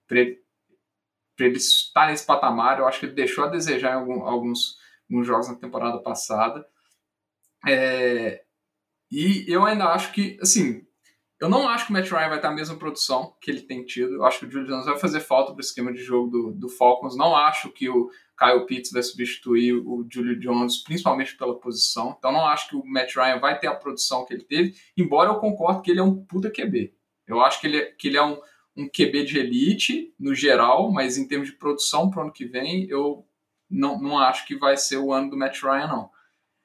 ele, 0.08 0.40
ele 1.38 1.56
estar 1.56 2.06
nesse 2.06 2.24
patamar. 2.24 2.78
Eu 2.78 2.86
acho 2.86 3.00
que 3.00 3.06
ele 3.06 3.14
deixou 3.14 3.44
a 3.44 3.48
desejar 3.48 3.92
em 3.92 4.00
algum, 4.00 4.22
alguns, 4.22 4.78
alguns 5.10 5.26
jogos 5.26 5.48
na 5.48 5.56
temporada 5.56 5.98
passada. 5.98 6.64
É, 7.66 8.44
e 9.10 9.44
eu 9.48 9.64
ainda 9.64 9.86
acho 9.86 10.12
que, 10.12 10.38
assim, 10.40 10.86
eu 11.42 11.48
não 11.48 11.68
acho 11.68 11.86
que 11.86 11.90
o 11.90 11.92
Matt 11.92 12.08
Ryan 12.08 12.28
vai 12.28 12.40
ter 12.40 12.46
a 12.46 12.52
mesma 12.52 12.76
produção 12.76 13.34
que 13.40 13.50
ele 13.50 13.62
tem 13.62 13.84
tido. 13.84 14.14
Eu 14.14 14.24
acho 14.24 14.38
que 14.38 14.46
o 14.46 14.50
Julio 14.50 14.68
Jones 14.68 14.86
vai 14.86 14.96
fazer 14.96 15.18
falta 15.18 15.50
para 15.50 15.58
o 15.58 15.60
esquema 15.60 15.92
de 15.92 15.98
jogo 15.98 16.30
do, 16.30 16.52
do 16.52 16.68
Falcons. 16.68 17.16
Não 17.16 17.34
acho 17.34 17.68
que 17.70 17.88
o 17.88 18.08
Kyle 18.38 18.64
Pitts 18.64 18.92
vai 18.92 19.02
substituir 19.02 19.72
o 19.72 20.06
Julio 20.08 20.38
Jones, 20.38 20.84
principalmente 20.84 21.36
pela 21.36 21.58
posição. 21.58 22.14
Então 22.16 22.30
não 22.30 22.46
acho 22.46 22.68
que 22.68 22.76
o 22.76 22.86
Matt 22.86 23.16
Ryan 23.16 23.40
vai 23.40 23.58
ter 23.58 23.66
a 23.66 23.74
produção 23.74 24.24
que 24.24 24.32
ele 24.32 24.44
teve, 24.44 24.76
embora 24.96 25.30
eu 25.30 25.40
concordo 25.40 25.82
que 25.82 25.90
ele 25.90 25.98
é 25.98 26.04
um 26.04 26.24
puta 26.24 26.48
QB. 26.48 26.94
Eu 27.26 27.40
acho 27.40 27.60
que 27.60 27.66
ele 27.66 27.78
é, 27.78 27.86
que 27.86 28.06
ele 28.06 28.16
é 28.16 28.22
um, 28.22 28.40
um 28.76 28.88
QB 28.88 29.24
de 29.24 29.40
elite 29.40 30.14
no 30.20 30.36
geral, 30.36 30.92
mas 30.92 31.18
em 31.18 31.26
termos 31.26 31.48
de 31.48 31.56
produção 31.56 32.08
para 32.08 32.20
o 32.20 32.22
ano 32.22 32.32
que 32.32 32.44
vem, 32.44 32.86
eu 32.88 33.26
não, 33.68 34.00
não 34.00 34.16
acho 34.16 34.46
que 34.46 34.54
vai 34.54 34.76
ser 34.76 34.98
o 34.98 35.12
ano 35.12 35.28
do 35.28 35.36
Matt 35.36 35.60
Ryan, 35.60 35.88
não. 35.88 36.10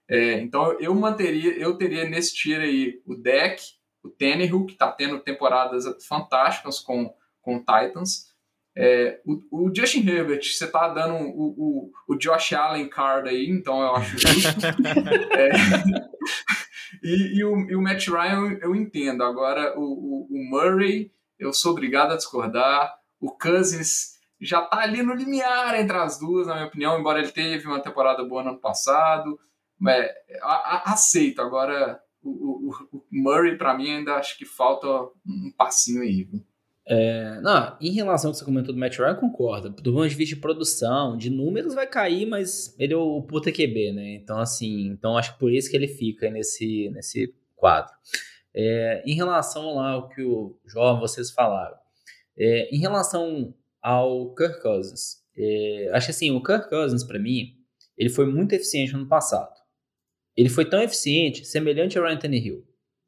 É, 0.07 0.39
então 0.39 0.79
eu 0.79 0.93
manteria, 0.93 1.57
eu 1.57 1.75
teria 1.75 2.07
nesse 2.07 2.35
tiro 2.35 2.61
aí 2.61 3.01
o 3.07 3.15
deck, 3.15 3.76
o 4.07 4.11
Tannehill, 4.11 4.65
que 4.65 4.73
está 4.73 4.91
tendo 4.91 5.19
temporadas 5.19 5.85
fantásticas 6.05 6.79
com, 6.79 7.13
com 7.41 7.57
o 7.57 7.59
Titans. 7.59 8.27
É, 8.79 9.19
o, 9.25 9.65
o, 9.65 9.75
Justin 9.75 10.07
Herbert, 10.07 10.43
você 10.43 10.65
está 10.65 10.87
dando 10.89 11.15
o, 11.15 11.47
o, 11.57 11.91
o, 12.07 12.15
Josh 12.15 12.53
Allen 12.53 12.87
card 12.87 13.27
aí, 13.27 13.49
então 13.49 13.81
eu 13.81 13.95
acho 13.95 14.19
justo. 14.19 14.47
é, 15.35 15.49
e, 17.03 17.39
e, 17.39 17.43
o, 17.43 17.69
e 17.71 17.75
o 17.75 17.81
Matt 17.81 18.07
Ryan 18.07 18.51
eu, 18.51 18.59
eu 18.59 18.75
entendo. 18.75 19.23
Agora, 19.23 19.73
o, 19.75 20.27
o, 20.29 20.49
Murray, 20.51 21.11
eu 21.39 21.51
sou 21.51 21.71
obrigado 21.71 22.13
a 22.13 22.17
discordar. 22.17 22.93
O 23.19 23.31
Cousins 23.31 24.19
já 24.39 24.63
está 24.63 24.81
ali 24.81 25.01
no 25.01 25.15
limiar 25.15 25.79
entre 25.79 25.97
as 25.97 26.19
duas, 26.19 26.45
na 26.45 26.53
minha 26.53 26.67
opinião, 26.67 26.99
embora 26.99 27.19
ele 27.19 27.31
teve 27.31 27.65
uma 27.65 27.81
temporada 27.81 28.23
boa 28.23 28.43
no 28.43 28.49
ano 28.49 28.59
passado. 28.59 29.39
Mas, 29.79 30.07
a, 30.41 30.53
a, 30.53 30.93
aceito. 30.93 31.41
Agora, 31.41 31.99
o, 32.29 32.69
o, 32.69 32.97
o 32.97 33.03
Murray, 33.11 33.57
para 33.57 33.77
mim, 33.77 33.89
ainda 33.89 34.15
acho 34.15 34.37
que 34.37 34.45
falta 34.45 34.87
um 34.87 35.51
passinho 35.57 36.01
aí. 36.01 36.27
É, 36.89 37.41
não, 37.41 37.77
em 37.81 37.91
relação 37.91 38.29
ao 38.29 38.33
que 38.33 38.39
você 38.39 38.45
comentou 38.45 38.73
do 38.73 38.79
Matt 38.79 38.97
Ryan, 38.97 39.15
concordo. 39.15 39.69
Do 39.69 39.93
ponto 39.93 40.07
de 40.07 40.15
vista 40.15 40.35
de 40.35 40.41
produção, 40.41 41.17
de 41.17 41.29
números 41.29 41.73
vai 41.73 41.85
cair, 41.85 42.25
mas 42.25 42.73
ele 42.79 42.93
é 42.93 42.97
o 42.97 43.21
puta 43.21 43.51
QB, 43.51 43.91
né? 43.91 44.15
Então, 44.15 44.39
assim, 44.39 44.87
então 44.87 45.17
acho 45.17 45.33
que 45.33 45.39
por 45.39 45.51
isso 45.51 45.69
que 45.69 45.75
ele 45.75 45.87
fica 45.87 46.29
nesse, 46.29 46.89
nesse 46.91 47.33
quadro. 47.55 47.93
É, 48.55 49.03
em 49.05 49.15
relação 49.15 49.75
lá 49.75 49.91
ao 49.91 50.07
que 50.07 50.21
o 50.23 50.57
João, 50.65 50.99
vocês 50.99 51.29
falaram, 51.29 51.75
é, 52.37 52.73
em 52.73 52.79
relação 52.79 53.53
ao 53.81 54.33
Kirk 54.33 54.61
Cousins, 54.61 55.17
é, 55.37 55.91
acho 55.93 56.07
que 56.07 56.11
assim, 56.11 56.31
o 56.31 56.41
Kirk 56.41 56.69
Cousins, 56.69 57.03
para 57.03 57.19
mim, 57.19 57.55
ele 57.97 58.09
foi 58.09 58.25
muito 58.25 58.53
eficiente 58.53 58.93
no 58.93 58.99
ano 58.99 59.09
passado. 59.09 59.53
Ele 60.37 60.49
foi 60.49 60.63
tão 60.63 60.81
eficiente, 60.81 61.43
semelhante 61.43 61.97
ao 61.97 62.05
Ryan 62.05 62.17
Tannehill. 62.17 62.63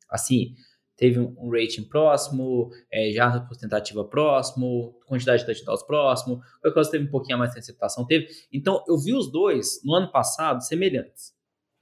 Assim, 0.10 0.56
teve 0.98 1.20
um 1.20 1.50
rating 1.50 1.84
próximo, 1.84 2.72
é, 2.92 3.12
jarda 3.12 3.42
por 3.42 3.56
tentativa 3.56 4.04
próximo, 4.04 5.00
quantidade 5.06 5.42
de 5.42 5.46
touchdowns 5.46 5.84
próximo, 5.84 6.42
qualquer 6.60 6.74
coisa 6.74 6.92
teve 6.92 7.06
um 7.06 7.12
pouquinho 7.12 7.36
a 7.36 7.40
mais 7.40 7.52
de 7.52 7.58
interceptação, 7.60 8.06
teve. 8.06 8.28
Então, 8.52 8.84
eu 8.88 8.98
vi 8.98 9.14
os 9.14 9.32
dois 9.32 9.82
no 9.86 9.94
ano 9.94 10.12
passado 10.12 10.62
semelhantes. 10.62 11.34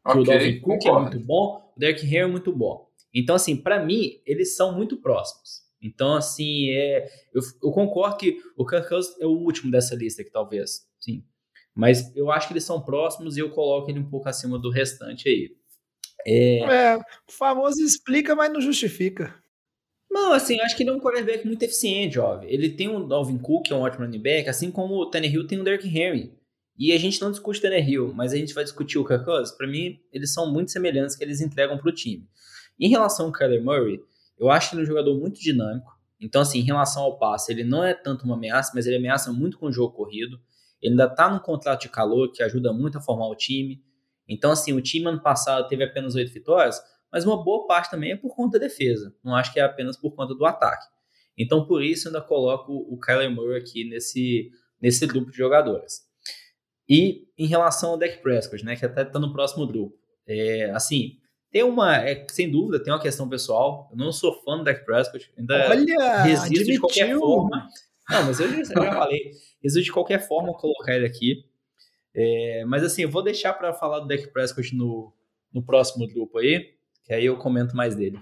Okay, 0.05 0.21
o 0.21 0.23
Dalvin 0.23 0.60
Cook 0.60 0.86
é 0.86 0.91
muito 0.91 1.19
bom, 1.19 1.73
o 1.75 1.79
Derek 1.79 2.05
Henry 2.05 2.17
é 2.17 2.27
muito 2.27 2.53
bom. 2.53 2.88
Então, 3.13 3.36
assim, 3.36 3.55
para 3.55 3.83
mim, 3.83 4.21
eles 4.25 4.55
são 4.55 4.75
muito 4.75 4.97
próximos. 4.97 5.65
Então, 5.81 6.15
assim, 6.15 6.69
é, 6.71 7.07
eu, 7.33 7.41
eu 7.63 7.71
concordo 7.71 8.17
que 8.17 8.38
o 8.55 8.65
Kirk 8.65 8.88
Cousins 8.89 9.19
é 9.19 9.25
o 9.25 9.31
último 9.31 9.71
dessa 9.71 9.95
lista 9.95 10.21
aqui, 10.21 10.31
talvez, 10.31 10.88
sim. 10.99 11.23
Mas 11.78 12.12
eu 12.16 12.32
acho 12.32 12.48
que 12.48 12.54
eles 12.54 12.63
são 12.63 12.82
próximos 12.82 13.38
e 13.38 13.40
eu 13.40 13.52
coloco 13.52 13.92
ele 13.92 14.00
um 14.00 14.10
pouco 14.10 14.28
acima 14.28 14.58
do 14.58 14.72
restante 14.72 15.30
aí. 15.30 15.52
É... 16.26 16.60
é, 16.60 16.98
o 16.98 17.32
famoso 17.32 17.80
explica, 17.80 18.36
mas 18.36 18.52
não 18.52 18.60
justifica. 18.60 19.36
Não, 20.10 20.34
assim, 20.34 20.60
acho 20.62 20.76
que 20.76 20.82
ele 20.82 20.90
é 20.90 20.94
um 20.94 21.00
quarterback 21.00 21.46
muito 21.46 21.62
eficiente, 21.62 22.16
jovem. 22.16 22.52
Ele 22.52 22.70
tem 22.70 22.88
o 22.90 23.06
Dalvin 23.06 23.38
Cook, 23.38 23.68
que 23.68 23.74
é 23.74 23.76
um 23.76 23.82
ótimo 23.82 24.06
running 24.06 24.20
back, 24.20 24.50
assim 24.50 24.72
como 24.72 24.96
o 24.96 25.06
Tannehill 25.06 25.46
tem 25.46 25.60
o 25.60 25.63
Derrick 25.63 25.88
Henry. 25.88 26.34
E 26.76 26.92
a 26.92 26.98
gente 26.98 27.22
não 27.22 27.30
discute 27.30 27.60
o 27.60 27.62
Tannehill, 27.62 28.12
mas 28.12 28.34
a 28.34 28.38
gente 28.38 28.56
vai 28.56 28.63
discutir 28.63 28.98
o 28.98 29.06
Kirk 29.06 29.24
Cousins. 29.24 29.56
Para 29.56 29.68
mim, 29.68 30.00
eles 30.12 30.34
são 30.34 30.52
muito 30.52 30.72
semelhantes 30.72 31.16
que 31.16 31.24
eles 31.24 31.42
entregam 31.42 31.78
para 31.78 31.90
o 31.90 31.94
time. 31.94 32.28
Em 32.80 32.90
relação 32.90 33.28
ao 33.28 33.32
Kyler 33.32 33.63
Murray, 33.63 34.00
eu 34.40 34.50
acho 34.50 34.74
ele 34.74 34.82
um 34.82 34.86
jogador 34.86 35.16
muito 35.20 35.40
dinâmico. 35.40 35.96
Então, 36.20 36.42
assim, 36.42 36.60
em 36.60 36.63
relação 36.63 37.04
ao 37.04 37.20
passe, 37.20 37.52
ele 37.52 37.63
não 37.63 37.84
é 37.84 37.94
tanto 37.94 38.26
uma 38.26 38.36
ameaça, 38.36 38.72
mas 38.74 38.88
ele 38.88 38.96
ameaça 38.96 39.32
muito 39.32 39.60
com 39.60 39.68
o 39.68 39.72
jogo 39.72 39.94
corrido. 39.94 40.40
Ele 40.82 40.94
ainda 40.94 41.06
está 41.06 41.30
num 41.30 41.40
contrato 41.40 41.82
de 41.82 41.90
calor 41.90 42.32
que 42.32 42.44
ajuda 42.44 42.72
muito 42.72 42.98
a 42.98 43.02
formar 43.02 43.28
o 43.28 43.36
time. 43.36 43.84
Então, 44.28 44.52
assim, 44.52 44.74
o 44.74 44.82
time 44.82 45.08
ano 45.08 45.22
passado 45.22 45.68
teve 45.68 45.84
apenas 45.84 46.16
oito 46.16 46.32
vitórias, 46.32 46.82
mas 47.12 47.26
uma 47.26 47.44
boa 47.44 47.66
parte 47.66 47.90
também 47.90 48.12
é 48.12 48.16
por 48.16 48.36
conta 48.36 48.60
da 48.60 48.66
defesa. 48.66 49.16
Não 49.24 49.36
acho 49.36 49.54
que 49.54 49.60
é 49.60 49.63
apenas 49.63 49.98
por 49.98 50.12
conta 50.16 50.36
do 50.36 50.46
ataque. 50.46 50.86
Então, 51.38 51.66
por 51.66 51.84
isso, 51.84 52.08
eu 52.08 52.13
ainda 52.13 52.26
coloco 52.26 52.74
o 52.74 53.00
Kyler 53.00 53.30
Murray 53.32 53.60
aqui 53.60 53.88
nesse, 53.88 54.52
nesse 54.82 55.06
grupo 55.06 55.32
de 55.32 55.38
jogadores. 55.38 56.02
E 56.90 57.28
em 57.38 57.48
relação 57.48 57.92
ao 57.92 57.98
Dak 57.98 58.22
Prescott, 58.22 58.63
né, 58.63 58.76
que 58.76 58.86
até 58.86 59.04
está 59.04 59.20
no 59.20 59.34
próximo 59.34 59.68
grupo. 59.68 59.98
É, 60.28 60.72
assim, 60.72 61.18
tem 61.52 61.63
uma, 61.63 61.98
é, 61.98 62.26
sem 62.30 62.50
dúvida, 62.50 62.84
tem 62.84 62.92
uma 62.92 63.02
questão 63.02 63.30
pessoal. 63.30 63.90
Eu 63.92 63.98
não 63.98 64.12
sou 64.12 64.34
fã 64.44 64.58
do 64.58 64.63
Dak 64.63 64.86
Prescott, 64.86 65.32
ainda 65.38 65.70
Olha, 65.70 66.24
resisto 66.24 66.46
admitiu. 66.46 66.74
de 66.74 66.80
qualquer 66.80 67.18
forma. 67.18 67.70
Não, 68.10 68.26
mas 68.26 68.39
eu 68.39 68.50
já, 68.50 68.58
eu 68.58 68.84
já 68.84 68.93
falei, 68.93 69.32
resisto 69.62 69.86
de 69.86 69.91
qualquer 69.91 70.26
forma 70.26 70.54
colocar 70.54 70.96
ele 70.96 71.06
aqui. 71.06 71.46
É, 72.15 72.65
mas 72.65 72.84
assim, 72.84 73.04
eu 73.04 73.10
vou 73.10 73.24
deixar 73.24 73.54
para 73.54 73.74
falar 73.74 74.00
do 74.00 74.08
Dak 74.08 74.28
Prescott 74.32 74.76
no, 74.76 75.13
no 75.54 75.63
próximo 75.63 76.08
grupo 76.08 76.39
aí, 76.39 76.74
que 77.04 77.13
aí 77.13 77.26
eu 77.26 77.38
comento 77.38 77.76
mais 77.76 77.96
dele. 77.96 78.20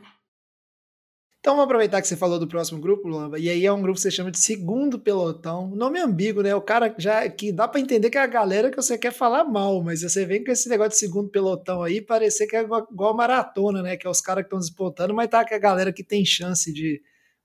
Então 1.39 1.53
vamos 1.53 1.65
aproveitar 1.65 2.01
que 2.01 2.07
você 2.07 2.17
falou 2.17 2.39
do 2.39 2.47
próximo 2.47 2.81
grupo, 2.81 3.07
Lamba, 3.07 3.37
e 3.37 3.47
aí 3.47 3.63
é 3.67 3.71
um 3.71 3.79
grupo 3.79 3.97
que 3.97 4.01
você 4.01 4.09
chama 4.09 4.31
de 4.31 4.39
segundo 4.39 4.97
pelotão. 4.97 5.75
Nome 5.75 5.99
ambíguo, 5.99 6.41
né? 6.41 6.55
O 6.55 6.61
cara 6.61 6.93
já 6.97 7.29
que 7.29 7.51
dá 7.51 7.67
para 7.67 7.79
entender 7.79 8.09
que 8.09 8.17
é 8.17 8.21
a 8.21 8.25
galera 8.25 8.71
que 8.71 8.75
você 8.75 8.97
quer 8.97 9.13
falar 9.13 9.43
mal, 9.43 9.83
mas 9.83 10.01
você 10.01 10.25
vem 10.25 10.43
com 10.43 10.51
esse 10.51 10.67
negócio 10.67 10.93
de 10.93 10.97
segundo 10.97 11.29
pelotão 11.29 11.83
aí, 11.83 12.01
parecer 12.01 12.47
que 12.47 12.55
é 12.55 12.63
igual, 12.63 12.87
igual 12.91 13.15
maratona, 13.15 13.83
né? 13.83 13.95
Que 13.95 14.07
é 14.07 14.09
os 14.09 14.21
caras 14.21 14.41
que 14.41 14.47
estão 14.47 14.57
disputando, 14.57 15.13
mas 15.13 15.29
tá 15.29 15.47
com 15.47 15.53
a 15.53 15.59
galera 15.59 15.93
que 15.93 16.03
tem 16.03 16.25
chance 16.25 16.73
de, 16.73 16.99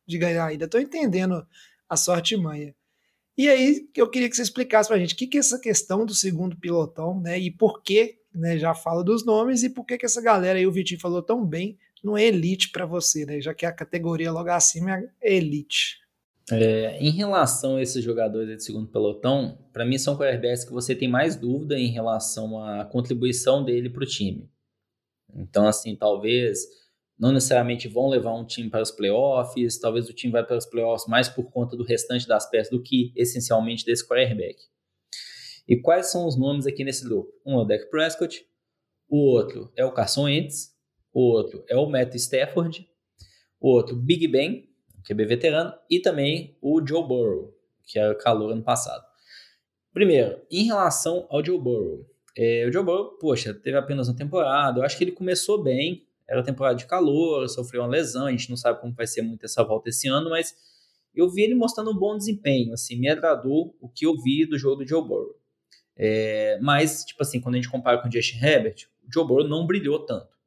de 0.07 0.17
ganhar 0.17 0.47
ainda. 0.47 0.67
Tô 0.67 0.79
entendendo 0.79 1.47
a 1.91 1.97
sorte 1.97 2.37
manha. 2.37 2.73
E 3.37 3.49
aí 3.49 3.89
eu 3.97 4.09
queria 4.09 4.29
que 4.29 4.37
você 4.37 4.43
explicasse 4.43 4.89
para 4.89 4.97
a 4.97 5.01
gente 5.01 5.15
o 5.15 5.17
que, 5.17 5.27
que 5.27 5.37
é 5.37 5.41
essa 5.41 5.59
questão 5.59 6.07
do 6.07 6.15
segundo 6.15 6.57
pilotão, 6.57 7.21
né? 7.21 7.39
E 7.39 7.51
por 7.51 7.83
que, 7.83 8.19
né? 8.33 8.57
Já 8.59 8.75
fala 8.75 9.03
dos 9.03 9.25
nomes 9.25 9.63
e 9.63 9.71
por 9.71 9.85
que, 9.85 9.99
que 9.99 10.07
essa 10.07 10.23
galera 10.23 10.59
aí, 10.59 10.67
o 10.67 10.73
Vitinho 10.73 11.01
falou 11.01 11.23
tão 11.23 11.45
bem, 11.45 11.77
não 12.05 12.17
é 12.17 12.25
elite 12.25 12.71
para 12.71 12.87
você, 12.87 13.27
né? 13.27 13.41
Já 13.41 13.53
que 13.53 13.67
a 13.67 13.73
categoria 13.73 14.31
logo 14.31 14.51
acima 14.51 15.03
é 15.21 15.35
elite. 15.35 15.99
É, 16.53 16.99
em 16.99 17.11
relação 17.11 17.77
a 17.77 17.83
esses 17.83 18.03
jogadores 18.03 18.57
de 18.57 18.65
segundo 18.65 18.89
pelotão, 18.89 19.59
para 19.73 19.85
mim 19.85 19.99
são 19.99 20.17
quarterbacks 20.17 20.65
que 20.65 20.73
você 20.73 20.95
tem 20.95 21.09
mais 21.09 21.37
dúvida 21.37 21.79
em 21.79 21.91
relação 21.91 22.63
à 22.63 22.85
contribuição 22.85 23.65
dele 23.65 23.89
para 23.89 24.03
o 24.03 24.07
time. 24.07 24.51
Então, 25.35 25.67
assim, 25.67 25.95
talvez 25.95 26.67
não 27.21 27.33
necessariamente 27.33 27.87
vão 27.87 28.09
levar 28.09 28.35
um 28.35 28.47
time 28.47 28.71
para 28.71 28.81
os 28.81 28.91
playoffs, 28.91 29.79
talvez 29.79 30.09
o 30.09 30.15
time 30.15 30.33
vai 30.33 30.43
para 30.43 30.57
os 30.57 30.65
playoffs 30.65 31.07
mais 31.07 31.29
por 31.29 31.51
conta 31.53 31.77
do 31.77 31.85
restante 31.85 32.27
das 32.27 32.49
peças 32.49 32.71
do 32.71 32.83
que 32.83 33.13
essencialmente 33.15 33.85
desse 33.85 34.09
quarterback. 34.09 34.57
E 35.69 35.77
quais 35.77 36.11
são 36.11 36.27
os 36.27 36.39
nomes 36.39 36.67
aqui 36.67 36.83
nesse 36.83 37.05
grupo? 37.05 37.31
Um 37.45 37.59
é 37.59 37.63
o 37.63 37.65
Dak 37.65 37.91
Prescott, 37.91 38.47
o 39.07 39.19
outro 39.19 39.71
é 39.77 39.85
o 39.85 39.93
Carson 39.93 40.25
Wentz, 40.25 40.75
o 41.13 41.21
outro 41.21 41.63
é 41.69 41.77
o 41.77 41.87
Matt 41.87 42.15
Stafford, 42.15 42.89
o 43.61 43.69
outro 43.69 43.95
Big 43.95 44.27
Ben, 44.27 44.71
que 45.05 45.13
é 45.13 45.17
veterano, 45.17 45.75
e 45.91 46.01
também 46.01 46.57
o 46.63 46.81
Joe 46.85 47.07
Burrow, 47.07 47.55
que 47.85 47.99
é 47.99 48.15
calor 48.15 48.53
ano 48.53 48.63
passado. 48.63 49.05
Primeiro, 49.93 50.41
em 50.51 50.65
relação 50.65 51.27
ao 51.29 51.45
Joe 51.45 51.59
Burrow, 51.59 52.07
é, 52.37 52.67
o 52.67 52.73
Joe 52.73 52.85
Burrow, 52.85 53.19
poxa, 53.19 53.53
teve 53.53 53.77
apenas 53.77 54.09
uma 54.09 54.17
temporada, 54.17 54.81
eu 54.81 54.85
acho 54.85 54.97
que 54.97 55.05
ele 55.05 55.13
começou 55.13 55.63
bem, 55.63 56.07
era 56.31 56.45
temporada 56.45 56.77
de 56.77 56.87
calor, 56.87 57.49
sofreu 57.49 57.83
uma 57.83 57.89
lesão, 57.89 58.27
a 58.27 58.31
gente 58.31 58.49
não 58.49 58.57
sabe 58.57 58.81
como 58.81 58.95
vai 58.95 59.07
ser 59.07 59.21
muito 59.21 59.45
essa 59.45 59.65
volta 59.65 59.89
esse 59.89 60.07
ano, 60.07 60.31
mas 60.31 60.55
eu 61.13 61.29
vi 61.29 61.43
ele 61.43 61.57
mostrando 61.57 61.91
um 61.91 61.99
bom 61.99 62.17
desempenho, 62.17 62.73
assim, 62.73 62.95
me 62.95 63.09
agradou 63.09 63.77
o 63.81 63.89
que 63.89 64.07
eu 64.07 64.17
vi 64.23 64.47
do 64.47 64.57
jogo 64.57 64.85
do 64.85 64.89
Joe 64.89 65.03
Burrow. 65.03 65.35
É, 65.97 66.57
mas, 66.63 67.05
tipo 67.05 67.21
assim, 67.21 67.41
quando 67.41 67.57
a 67.57 67.59
gente 67.59 67.69
compara 67.69 67.99
com 67.99 68.09
o 68.09 68.13
Justin 68.13 68.39
Herbert, 68.39 68.87
o 69.05 69.13
Joe 69.13 69.27
Burrow 69.27 69.49
não 69.49 69.67
brilhou 69.67 70.07
tanto. 70.07 70.39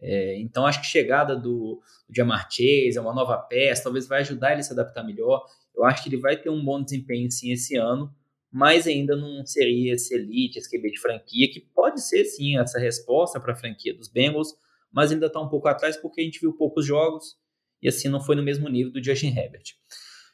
É, 0.00 0.40
então, 0.40 0.64
acho 0.64 0.80
que 0.80 0.86
a 0.86 0.90
chegada 0.90 1.36
do, 1.36 1.82
do 2.08 2.16
Jamar 2.16 2.48
Chase, 2.50 2.96
é 2.96 3.00
uma 3.00 3.14
nova 3.14 3.36
peça, 3.36 3.84
talvez 3.84 4.08
vai 4.08 4.22
ajudar 4.22 4.52
ele 4.52 4.60
a 4.60 4.64
se 4.64 4.72
adaptar 4.72 5.04
melhor. 5.04 5.44
Eu 5.76 5.84
acho 5.84 6.02
que 6.02 6.08
ele 6.08 6.16
vai 6.16 6.38
ter 6.38 6.48
um 6.48 6.64
bom 6.64 6.82
desempenho, 6.82 7.30
sim, 7.30 7.52
esse 7.52 7.76
ano, 7.76 8.12
mas 8.50 8.86
ainda 8.86 9.14
não 9.14 9.44
seria 9.44 9.92
esse 9.92 10.14
elite, 10.14 10.58
esse 10.58 10.70
QB 10.70 10.90
de 10.90 11.00
franquia, 11.00 11.50
que 11.52 11.60
pode 11.60 12.02
ser, 12.02 12.24
sim, 12.24 12.58
essa 12.58 12.78
resposta 12.78 13.38
para 13.38 13.52
a 13.52 13.56
franquia 13.56 13.94
dos 13.94 14.08
Bengals, 14.08 14.56
mas 14.92 15.10
ainda 15.10 15.26
está 15.26 15.40
um 15.40 15.48
pouco 15.48 15.68
atrás 15.68 15.96
porque 15.96 16.20
a 16.20 16.24
gente 16.24 16.40
viu 16.40 16.52
poucos 16.52 16.86
jogos 16.86 17.36
e 17.80 17.88
assim 17.88 18.08
não 18.08 18.20
foi 18.20 18.36
no 18.36 18.42
mesmo 18.42 18.68
nível 18.68 18.92
do 18.92 19.02
Justin 19.02 19.28
Herbert. 19.28 19.74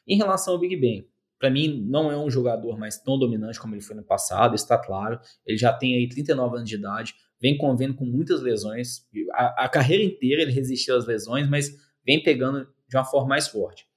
Em 0.07 0.17
relação 0.17 0.53
ao 0.53 0.59
Big 0.59 0.75
Ben, 0.75 1.07
para 1.39 1.49
mim 1.49 1.85
não 1.87 2.11
é 2.11 2.17
um 2.17 2.29
jogador 2.29 2.77
mais 2.77 3.01
tão 3.01 3.17
dominante 3.17 3.59
como 3.59 3.73
ele 3.73 3.81
foi 3.81 3.95
no 3.95 4.03
passado, 4.03 4.55
está 4.55 4.77
claro. 4.77 5.19
Ele 5.45 5.57
já 5.57 5.71
tem 5.71 5.95
aí 5.95 6.07
39 6.07 6.57
anos 6.57 6.69
de 6.69 6.75
idade, 6.75 7.15
vem 7.41 7.57
convendo 7.57 7.95
com 7.95 8.05
muitas 8.05 8.41
lesões. 8.41 9.07
A, 9.33 9.65
a 9.65 9.69
carreira 9.69 10.03
inteira 10.03 10.41
ele 10.41 10.51
resistiu 10.51 10.95
às 10.95 11.07
lesões, 11.07 11.49
mas 11.49 11.71
vem 12.05 12.21
pegando 12.21 12.67
de 12.87 12.97
uma 12.97 13.05
forma 13.05 13.29
mais 13.29 13.47
forte. 13.47 13.87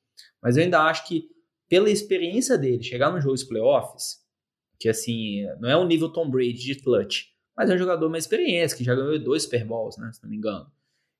Mas 0.40 0.56
eu 0.56 0.62
ainda 0.62 0.82
acho 0.82 1.06
que 1.06 1.28
pela 1.68 1.90
experiência 1.90 2.58
dele, 2.58 2.82
chegar 2.82 3.10
nos 3.10 3.24
jogos 3.24 3.42
playoffs, 3.42 4.18
que 4.78 4.88
assim, 4.88 5.46
não 5.58 5.70
é 5.70 5.76
o 5.76 5.86
nível 5.86 6.12
Tom 6.12 6.30
Brady 6.30 6.52
de 6.52 6.74
clutch, 6.82 7.31
mas 7.56 7.70
é 7.70 7.74
um 7.74 7.78
jogador 7.78 8.08
mais 8.08 8.24
experiente, 8.24 8.76
que 8.76 8.84
já 8.84 8.94
ganhou 8.94 9.18
dois 9.18 9.44
Super 9.44 9.64
Bowls, 9.64 9.96
né, 9.98 10.10
se 10.12 10.22
não 10.22 10.30
me 10.30 10.36
engano. 10.36 10.70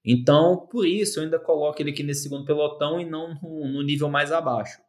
Então, 0.05 0.67
por 0.67 0.87
isso, 0.87 1.19
eu 1.19 1.25
ainda 1.25 1.39
coloco 1.39 1.81
ele 1.81 1.91
aqui 1.91 2.03
nesse 2.03 2.25
segundo 2.25 2.45
pelotão 2.45 3.01
e 3.01 3.05
não 3.05 3.35
no, 3.41 3.69
no 3.69 3.83
nível 3.83 4.09
mais 4.09 4.33
abaixo. 4.33 4.81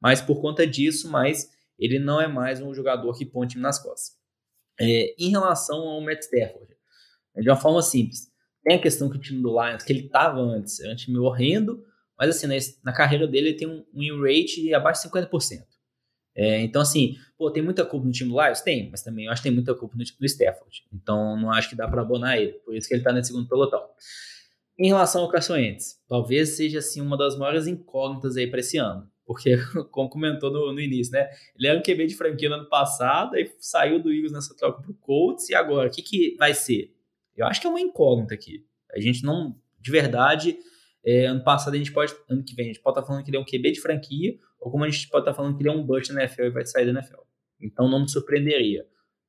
Mas 0.00 0.20
por 0.20 0.40
conta 0.40 0.66
disso, 0.66 1.10
mas 1.10 1.50
ele 1.78 1.98
não 1.98 2.20
é 2.20 2.28
mais 2.28 2.60
um 2.60 2.74
jogador 2.74 3.16
que 3.16 3.24
põe 3.24 3.46
o 3.46 3.48
time 3.48 3.62
nas 3.62 3.82
costas. 3.82 4.18
É, 4.78 5.14
em 5.18 5.30
relação 5.30 5.78
ao 5.78 6.00
Matt 6.00 6.22
Stafford, 6.22 6.74
de 7.36 7.48
uma 7.48 7.56
forma 7.56 7.80
simples, 7.82 8.30
tem 8.62 8.76
a 8.76 8.80
questão 8.80 9.08
que 9.08 9.16
o 9.16 9.20
time 9.20 9.42
do 9.42 9.50
Lions, 9.50 9.82
que 9.82 9.92
ele 9.92 10.06
estava 10.06 10.38
antes, 10.40 10.80
era 10.80 10.92
um 10.92 10.96
time 10.96 11.18
horrendo, 11.18 11.82
mas 12.18 12.30
assim, 12.30 12.46
na, 12.46 12.54
na 12.84 12.92
carreira 12.92 13.26
dele 13.26 13.50
ele 13.50 13.56
tem 13.56 13.68
um 13.68 13.84
win 13.94 14.20
rate 14.20 14.74
abaixo 14.74 15.02
de 15.02 15.08
50%. 15.08 15.62
É, 16.34 16.60
então, 16.60 16.80
assim, 16.80 17.16
pô, 17.36 17.50
tem 17.50 17.62
muita 17.62 17.84
culpa 17.84 18.06
no 18.06 18.12
time 18.12 18.30
do 18.30 18.40
Lions? 18.40 18.60
Tem, 18.60 18.88
mas 18.90 19.02
também 19.02 19.26
eu 19.26 19.32
acho 19.32 19.42
que 19.42 19.48
tem 19.48 19.54
muita 19.54 19.74
culpa 19.74 19.96
no 19.96 20.04
time 20.04 20.18
do 20.18 20.26
Stafford. 20.26 20.84
Então, 20.92 21.36
não 21.36 21.50
acho 21.50 21.68
que 21.68 21.76
dá 21.76 21.88
para 21.88 22.02
abonar 22.02 22.38
ele. 22.38 22.52
Por 22.64 22.74
isso 22.74 22.88
que 22.88 22.94
ele 22.94 23.02
tá 23.02 23.12
no 23.12 23.22
segundo 23.24 23.48
pelotão. 23.48 23.82
Em 24.78 24.88
relação 24.88 25.22
ao 25.22 25.28
Carson 25.28 25.54
Wentz, 25.54 26.00
talvez 26.08 26.50
seja, 26.50 26.78
assim, 26.78 27.00
uma 27.00 27.16
das 27.16 27.36
maiores 27.36 27.66
incógnitas 27.66 28.36
aí 28.36 28.46
para 28.46 28.60
esse 28.60 28.78
ano. 28.78 29.06
Porque, 29.26 29.56
como 29.90 30.08
comentou 30.08 30.50
no, 30.50 30.72
no, 30.72 30.80
início, 30.80 31.12
né? 31.12 31.28
Ele 31.56 31.68
era 31.68 31.78
um 31.78 31.82
QB 31.82 32.06
de 32.06 32.16
franquia 32.16 32.48
no 32.48 32.56
ano 32.56 32.68
passado, 32.68 33.36
aí 33.36 33.52
saiu 33.58 34.02
do 34.02 34.12
Eagles 34.12 34.32
nessa 34.32 34.56
troca 34.56 34.80
pro 34.80 34.94
Colts, 34.94 35.50
e 35.50 35.54
agora, 35.54 35.88
o 35.88 35.90
que, 35.90 36.02
que 36.02 36.36
vai 36.38 36.54
ser? 36.54 36.94
Eu 37.36 37.46
acho 37.46 37.60
que 37.60 37.66
é 37.66 37.70
uma 37.70 37.80
incógnita 37.80 38.34
aqui. 38.34 38.64
A 38.92 38.98
gente 38.98 39.22
não, 39.22 39.54
de 39.80 39.90
verdade, 39.90 40.58
é, 41.04 41.26
ano 41.26 41.42
passado 41.42 41.74
a 41.74 41.76
gente 41.78 41.92
pode, 41.92 42.14
ano 42.28 42.44
que 42.44 42.54
vem, 42.54 42.66
a 42.66 42.68
gente 42.68 42.80
pode 42.80 42.94
estar 42.94 43.02
tá 43.02 43.06
falando 43.06 43.24
que 43.24 43.30
ele 43.30 43.36
é 43.36 43.40
um 43.40 43.44
QB 43.44 43.72
de 43.72 43.80
franquia, 43.80 44.38
ou 44.58 44.70
como 44.70 44.84
a 44.84 44.88
gente 44.90 45.08
pode 45.08 45.22
estar 45.22 45.32
tá 45.32 45.36
falando 45.36 45.56
que 45.56 45.62
ele 45.62 45.70
é 45.70 45.72
um 45.72 45.84
bust 45.84 46.12
na 46.12 46.22
NFL 46.22 46.42
e 46.42 46.50
vai 46.50 46.66
sair 46.66 46.84
da 46.84 46.92
NFL. 46.92 47.20
Então 47.60 47.88
não 47.88 48.00
me 48.00 48.08
surpreenderia. 48.08 48.86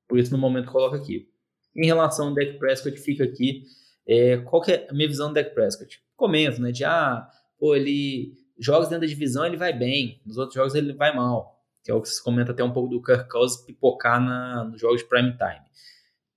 Por 0.07 0.19
isso, 0.19 0.31
no 0.31 0.37
momento, 0.37 0.71
coloco 0.71 0.95
aqui. 0.95 1.29
Em 1.75 1.85
relação 1.85 2.29
ao 2.29 2.33
Dak 2.33 2.57
Prescott, 2.57 2.97
fica 2.97 3.23
aqui. 3.23 3.63
É, 4.05 4.37
qual 4.37 4.61
que 4.61 4.73
é 4.73 4.87
a 4.89 4.93
minha 4.93 5.07
visão 5.07 5.29
do 5.29 5.35
Dak 5.35 5.53
Prescott? 5.53 6.01
Comento, 6.15 6.61
né? 6.61 6.71
De, 6.71 6.83
ah, 6.83 7.27
pô, 7.57 7.75
ele... 7.75 8.33
Jogos 8.59 8.89
dentro 8.89 9.01
da 9.01 9.07
divisão 9.07 9.43
ele 9.45 9.57
vai 9.57 9.73
bem, 9.73 10.21
nos 10.23 10.37
outros 10.37 10.53
jogos 10.53 10.75
ele 10.75 10.93
vai 10.93 11.15
mal. 11.15 11.59
Que 11.83 11.89
é 11.89 11.93
o 11.95 12.01
que 12.01 12.09
você 12.09 12.21
comenta 12.21 12.51
até 12.51 12.63
um 12.63 12.71
pouco 12.71 12.89
do 12.89 13.01
Kirk 13.01 13.27
Cousins 13.27 13.65
pipocar 13.65 14.21
na, 14.21 14.65
nos 14.65 14.79
jogos 14.79 15.01
de 15.01 15.07
prime 15.07 15.31
time. 15.31 15.65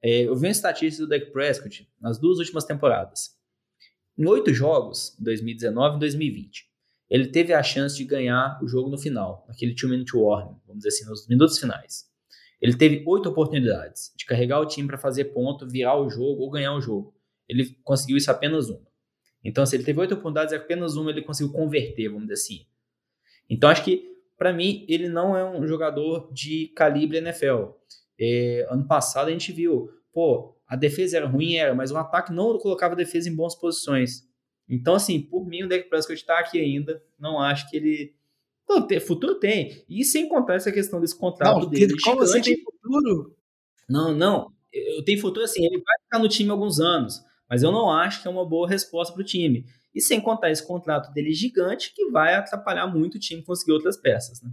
É, 0.02 0.22
eu 0.22 0.34
vi 0.34 0.46
uma 0.46 0.52
estatística 0.52 1.04
do 1.04 1.08
Dak 1.08 1.30
Prescott 1.32 1.86
nas 2.00 2.18
duas 2.18 2.38
últimas 2.38 2.64
temporadas. 2.64 3.33
Em 4.16 4.26
oito 4.26 4.54
jogos, 4.54 5.16
2019 5.18 5.96
e 5.96 5.98
2020, 5.98 6.68
ele 7.10 7.26
teve 7.28 7.52
a 7.52 7.62
chance 7.62 7.96
de 7.96 8.04
ganhar 8.04 8.60
o 8.62 8.68
jogo 8.68 8.88
no 8.88 8.96
final, 8.96 9.44
naquele 9.48 9.74
two-minute 9.74 10.16
warning, 10.16 10.56
vamos 10.66 10.84
dizer 10.84 10.88
assim, 10.88 11.10
nos 11.10 11.26
minutos 11.26 11.58
finais. 11.58 12.08
Ele 12.60 12.76
teve 12.76 13.02
oito 13.06 13.28
oportunidades 13.28 14.12
de 14.16 14.24
carregar 14.24 14.60
o 14.60 14.66
time 14.66 14.86
para 14.86 14.96
fazer 14.96 15.26
ponto, 15.26 15.68
virar 15.68 15.96
o 15.96 16.08
jogo 16.08 16.42
ou 16.42 16.50
ganhar 16.50 16.74
o 16.74 16.80
jogo. 16.80 17.12
Ele 17.48 17.76
conseguiu 17.82 18.16
isso 18.16 18.30
apenas 18.30 18.70
uma. 18.70 18.86
Então, 19.42 19.66
se 19.66 19.76
ele 19.76 19.84
teve 19.84 20.00
oito 20.00 20.14
oportunidades, 20.14 20.54
apenas 20.54 20.96
uma 20.96 21.10
ele 21.10 21.20
conseguiu 21.20 21.52
converter, 21.52 22.08
vamos 22.08 22.28
dizer 22.28 22.34
assim. 22.34 22.66
Então, 23.50 23.68
acho 23.68 23.84
que, 23.84 24.16
para 24.38 24.52
mim, 24.52 24.86
ele 24.88 25.08
não 25.08 25.36
é 25.36 25.44
um 25.44 25.66
jogador 25.66 26.32
de 26.32 26.68
calibre 26.68 27.18
NFL. 27.18 27.72
É, 28.18 28.66
ano 28.70 28.86
passado 28.86 29.28
a 29.28 29.30
gente 29.32 29.52
viu, 29.52 29.90
pô, 30.14 30.54
a 30.66 30.76
defesa 30.76 31.18
era 31.18 31.26
ruim, 31.26 31.56
era, 31.56 31.74
mas 31.74 31.90
o 31.90 31.96
ataque 31.96 32.32
não 32.32 32.56
colocava 32.58 32.94
a 32.94 32.96
defesa 32.96 33.28
em 33.28 33.34
boas 33.34 33.54
posições. 33.54 34.22
Então, 34.68 34.94
assim, 34.94 35.20
por 35.20 35.46
mim, 35.46 35.64
o 35.64 35.68
Dak 35.68 35.88
Prescott 35.90 36.18
está 36.18 36.38
aqui 36.38 36.58
ainda. 36.58 37.02
Não 37.18 37.38
acho 37.38 37.68
que 37.68 37.76
ele. 37.76 38.14
Não, 38.66 38.86
tem, 38.86 38.98
futuro 38.98 39.34
tem. 39.34 39.84
E 39.88 40.04
sem 40.04 40.26
contar 40.26 40.54
essa 40.54 40.72
questão 40.72 41.00
desse 41.00 41.18
contrato 41.18 41.60
não, 41.60 41.68
dele. 41.68 41.94
Como 42.02 42.20
você 42.20 42.40
tem 42.40 42.56
futuro? 42.62 43.36
Não, 43.88 44.14
não. 44.14 44.50
Eu 44.72 45.04
tenho 45.04 45.20
futuro 45.20 45.44
assim. 45.44 45.62
Ele 45.66 45.82
vai 45.82 45.96
ficar 46.04 46.18
no 46.18 46.28
time 46.28 46.50
alguns 46.50 46.80
anos. 46.80 47.20
Mas 47.48 47.62
eu 47.62 47.70
não 47.70 47.90
acho 47.90 48.22
que 48.22 48.28
é 48.28 48.30
uma 48.30 48.48
boa 48.48 48.66
resposta 48.66 49.12
para 49.12 49.20
o 49.20 49.24
time. 49.24 49.66
E 49.94 50.00
sem 50.00 50.20
contar 50.20 50.50
esse 50.50 50.66
contrato 50.66 51.12
dele 51.12 51.32
gigante, 51.32 51.92
que 51.94 52.10
vai 52.10 52.34
atrapalhar 52.34 52.86
muito 52.86 53.16
o 53.16 53.20
time 53.20 53.42
conseguir 53.42 53.72
outras 53.72 53.98
peças. 53.98 54.40
Né? 54.42 54.50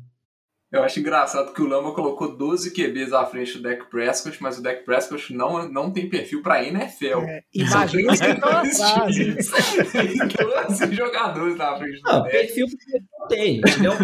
Eu 0.72 0.84
acho 0.84 1.02
engraçado 1.02 1.54
que 1.54 1.62
o 1.62 1.68
Lama 1.68 1.94
colocou 1.94 2.38
12 2.38 2.72
QBs 2.72 3.12
à 3.12 3.26
frente 3.26 3.58
do 3.58 3.64
Dak 3.64 3.90
Prescott, 3.90 4.42
mas 4.42 4.58
o 4.58 4.64
Dak 4.64 4.86
Prescott 4.86 5.34
não, 5.34 5.68
não 5.70 5.92
tem 5.92 6.10
perfil 6.10 6.42
para 6.42 6.64
NFL. 6.64 7.20
É, 7.28 7.44
imagina 7.54 8.14
não 8.14 8.18
tem 9.92 10.18
12 10.70 10.96
jogadores 10.96 11.58
na 11.58 11.78
frente 11.78 12.02
do 12.02 12.10
não, 12.10 12.20
Dak. 12.22 12.32
Perfil 12.32 12.68
não 13.20 13.28
tem. 13.28 13.60
É 13.60 13.90
um 13.90 14.00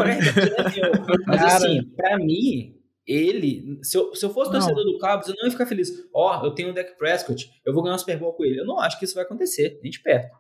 Mas 1.25 1.39
Cara... 1.39 1.55
assim, 1.55 1.83
para 1.95 2.17
mim, 2.17 2.75
ele, 3.07 3.79
se 3.81 3.97
eu, 3.97 4.13
se 4.13 4.25
eu 4.25 4.29
fosse 4.29 4.51
torcedor 4.51 4.83
do 4.83 4.99
Cowboys, 4.99 5.29
eu 5.29 5.35
não 5.37 5.45
ia 5.45 5.51
ficar 5.51 5.65
feliz. 5.67 5.89
Ó, 6.13 6.41
oh, 6.41 6.45
eu 6.45 6.51
tenho 6.51 6.71
o 6.71 6.73
Dak 6.73 6.97
Prescott, 6.97 7.49
eu 7.65 7.73
vou 7.73 7.81
ganhar 7.81 7.95
um 7.95 7.99
Super 7.99 8.19
Bowl 8.19 8.33
com 8.33 8.43
ele. 8.43 8.59
Eu 8.59 8.65
não 8.65 8.77
acho 8.81 8.99
que 8.99 9.05
isso 9.05 9.15
vai 9.15 9.23
acontecer, 9.23 9.79
nem 9.81 9.89
de 9.89 10.01
perto. 10.01 10.35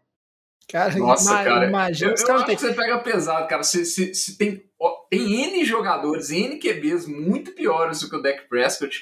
Cara, 0.69 0.93
Nossa, 0.97 1.31
ima 1.31 1.43
cara. 1.43 1.67
Imagina 1.67 2.11
eu, 2.11 2.27
eu 2.27 2.35
acho 2.35 2.45
tem... 2.45 2.55
que 2.55 2.61
você 2.61 2.73
pega 2.73 2.99
pesado, 2.99 3.47
cara. 3.47 3.63
Se, 3.63 3.85
se, 3.85 4.13
se 4.13 4.37
tem, 4.37 4.63
ó, 4.79 5.05
tem 5.09 5.45
N 5.45 5.63
jogadores, 5.63 6.29
N 6.29 6.59
QBs 6.59 7.07
muito 7.07 7.53
piores 7.53 8.01
do 8.01 8.09
que 8.09 8.15
o 8.17 8.21
Dak 8.21 8.49
Prescott, 8.49 9.01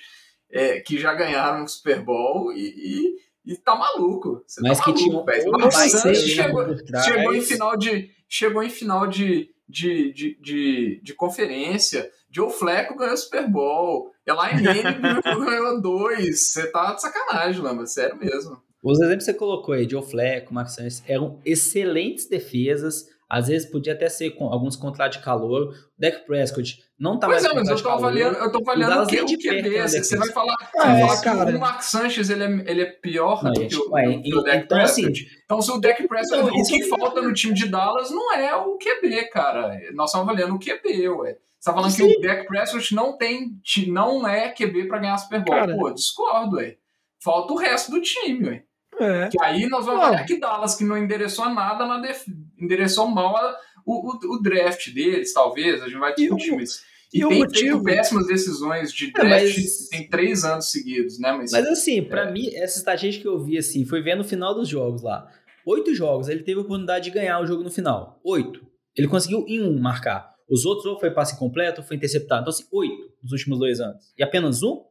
é, 0.51 0.80
que 0.80 0.99
já 0.99 1.13
ganharam 1.13 1.63
o 1.63 1.68
Super 1.68 2.01
Bowl 2.03 2.53
e, 2.53 3.18
e, 3.45 3.53
e 3.53 3.57
tá 3.57 3.76
maluco. 3.76 4.43
Você 4.45 4.61
Mas 4.61 4.78
tá 4.78 4.86
que 4.86 5.07
maluco, 5.07 5.26
velho. 5.26 5.51
O 5.51 5.72
Santos 5.72 6.20
chegou, 6.20 6.66
chegou 7.03 7.34
em 7.34 7.41
final 7.41 7.78
de. 7.78 8.16
Chegou 8.28 8.63
em 8.63 8.70
final 8.70 9.07
de, 9.07 9.49
de, 9.68 10.13
de, 10.13 10.39
de, 10.41 11.01
de 11.03 11.13
conferência. 11.13 12.09
Joe 12.32 12.51
Fleco 12.51 12.95
ganhou 12.95 13.13
o 13.13 13.18
Super 13.18 13.49
Bowl. 13.49 14.11
Elaine 14.26 14.61
ganhou 14.63 15.82
dois. 15.82 16.51
Você 16.51 16.68
tá 16.68 16.93
de 16.93 17.01
sacanagem, 17.01 17.61
Lamba. 17.61 17.86
Sério 17.86 18.18
mesmo. 18.18 18.61
Os 18.86 19.00
exemplos 19.00 19.26
que 19.26 19.32
você 19.32 19.34
colocou 19.34 19.74
aí, 19.74 19.90
Joe 19.90 20.04
Fleck, 20.04 20.54
Max 20.54 20.76
Sainz, 20.76 21.04
eram 21.08 21.40
excelentes 21.44 22.30
defesas. 22.30 23.10
Às 23.28 23.48
vezes 23.48 23.68
podia 23.68 23.94
até 23.94 24.08
ser 24.08 24.30
com 24.36 24.46
alguns 24.46 24.76
contratos 24.76 25.18
de 25.18 25.24
calor. 25.24 25.70
O 25.70 25.74
Deck 25.98 26.24
Prescott 26.28 26.84
não 26.98 27.18
tá 27.18 27.26
pois 27.26 27.42
mais 27.42 27.52
é, 27.52 27.58
mas 27.58 27.68
eu 27.68 27.82
tô 27.82 27.90
avaliando, 27.90 28.38
eu 28.38 28.52
tô 28.52 28.60
avaliando 28.60 29.04
o 29.04 29.08
que, 29.08 29.20
o 29.20 29.26
que 29.26 29.50
é 29.50 29.88
Você 29.88 30.16
vai 30.16 30.30
falar, 30.30 30.56
ah, 30.76 30.84
vai 30.84 31.02
falar 31.02 31.22
cara. 31.22 31.52
que 31.52 31.58
o 31.58 31.60
Mark 31.60 31.82
Sanchez 31.82 32.30
ele 32.30 32.44
é, 32.44 32.72
ele 32.72 32.82
é 32.84 32.86
pior 32.86 33.44
não, 33.44 33.54
do 33.54 33.68
que 33.68 33.76
o, 33.76 33.98
é, 33.98 34.18
do 34.20 34.40
o 34.40 34.44
Deck 34.44 34.66
então, 34.66 34.78
Prescott. 34.78 35.12
Assim, 35.12 35.26
então, 35.44 35.62
se 35.64 35.72
o 35.72 35.78
Deck 35.80 36.08
Prescott, 36.08 36.44
então, 36.44 36.62
o 36.62 36.64
que 36.64 36.84
falta 36.84 37.22
no 37.24 37.34
time 37.34 37.56
de 37.56 37.68
Dallas 37.68 38.12
não 38.12 38.36
é 38.36 38.56
o 38.56 38.78
QB, 38.78 39.30
cara. 39.32 39.80
Nós 39.96 40.12
estamos 40.12 40.30
avaliando 40.30 40.54
o 40.54 40.60
QB, 40.60 41.10
ué. 41.10 41.38
Você 41.60 41.72
tá 41.72 41.74
falando 41.74 41.90
Sim. 41.90 42.08
que 42.08 42.18
o 42.20 42.22
Deck 42.22 42.46
Prescott 42.46 42.94
não 42.94 43.18
tem, 43.18 43.60
não 43.88 44.28
é 44.28 44.50
QB 44.50 44.88
para 44.88 45.00
ganhar 45.00 45.18
Super 45.18 45.44
Bowl. 45.44 45.58
Cara. 45.58 45.76
Pô, 45.76 45.90
discordo, 45.90 46.58
ué. 46.58 46.78
Falta 47.20 47.54
o 47.54 47.58
resto 47.58 47.90
do 47.90 48.00
time, 48.00 48.48
ué. 48.48 48.64
É. 49.00 49.30
Que 49.30 49.41
aí 49.41 49.68
nós 49.68 49.86
vamos 49.86 50.10
ver 50.10 50.26
que 50.26 50.39
Dallas, 50.39 50.76
que 50.76 50.84
não 50.84 50.98
endereçou 50.98 51.50
nada, 51.50 51.86
na 51.86 52.00
def... 52.00 52.26
endereçou 52.60 53.08
mal 53.08 53.36
a, 53.36 53.58
o, 53.86 54.12
o, 54.12 54.36
o, 54.36 54.41
draft 54.41 54.89
deles, 54.93 55.34
talvez, 55.34 55.82
a 55.82 55.88
gente 55.88 56.00
vai 56.00 56.14
discutir 56.14 56.60
isso. 56.62 56.80
E, 57.14 57.24
e 57.24 57.28
tem 57.28 57.39
motivo... 57.39 57.84
péssimas 57.84 58.28
decisões 58.28 58.91
de 58.93 59.08
é, 59.08 59.12
draft 59.12 59.58
mas... 59.58 59.89
tem 59.89 60.10
três 60.10 60.43
anos 60.43 60.72
seguidos, 60.72 61.20
né? 61.20 61.32
Mas, 61.34 61.52
mas 61.52 61.68
assim, 61.68 62.02
para 62.04 62.30
é. 62.30 62.32
mim, 62.32 62.50
essa 62.56 62.78
estatística 62.78 63.24
que 63.24 63.28
eu 63.28 63.39
vi, 63.39 63.58
assim, 63.58 63.86
foi 63.86 64.02
ver 64.02 64.16
no 64.16 64.24
final 64.24 64.54
dos 64.54 64.68
jogos 64.68 65.02
lá. 65.02 65.30
Oito 65.66 65.93
jogos, 65.96 66.30
ele 66.30 66.43
teve 66.43 66.60
a 66.60 66.64
oportunidade 66.64 67.06
de 67.06 67.12
ganhar 67.12 67.39
o 67.39 67.46
jogo 67.46 67.64
no 67.64 67.72
final. 67.72 68.20
Oito. 68.24 68.66
Ele 68.96 69.08
conseguiu 69.08 69.43
em 69.48 69.62
um 69.62 69.80
marcar. 69.80 70.36
Os 70.50 70.64
outros 70.64 70.86
ou 70.86 71.00
foi 71.00 71.10
passe 71.12 71.38
completo 71.38 71.82
ou 71.82 71.88
foi 71.88 71.98
interceptado. 71.98 72.41
Então, 72.41 72.54
assim, 72.54 72.66
oito 72.72 73.12
nos 73.22 73.32
últimos 73.32 73.60
dois 73.60 73.80
anos. 73.80 74.14
E 74.18 74.24
apenas 74.24 74.62
um? 74.62 74.84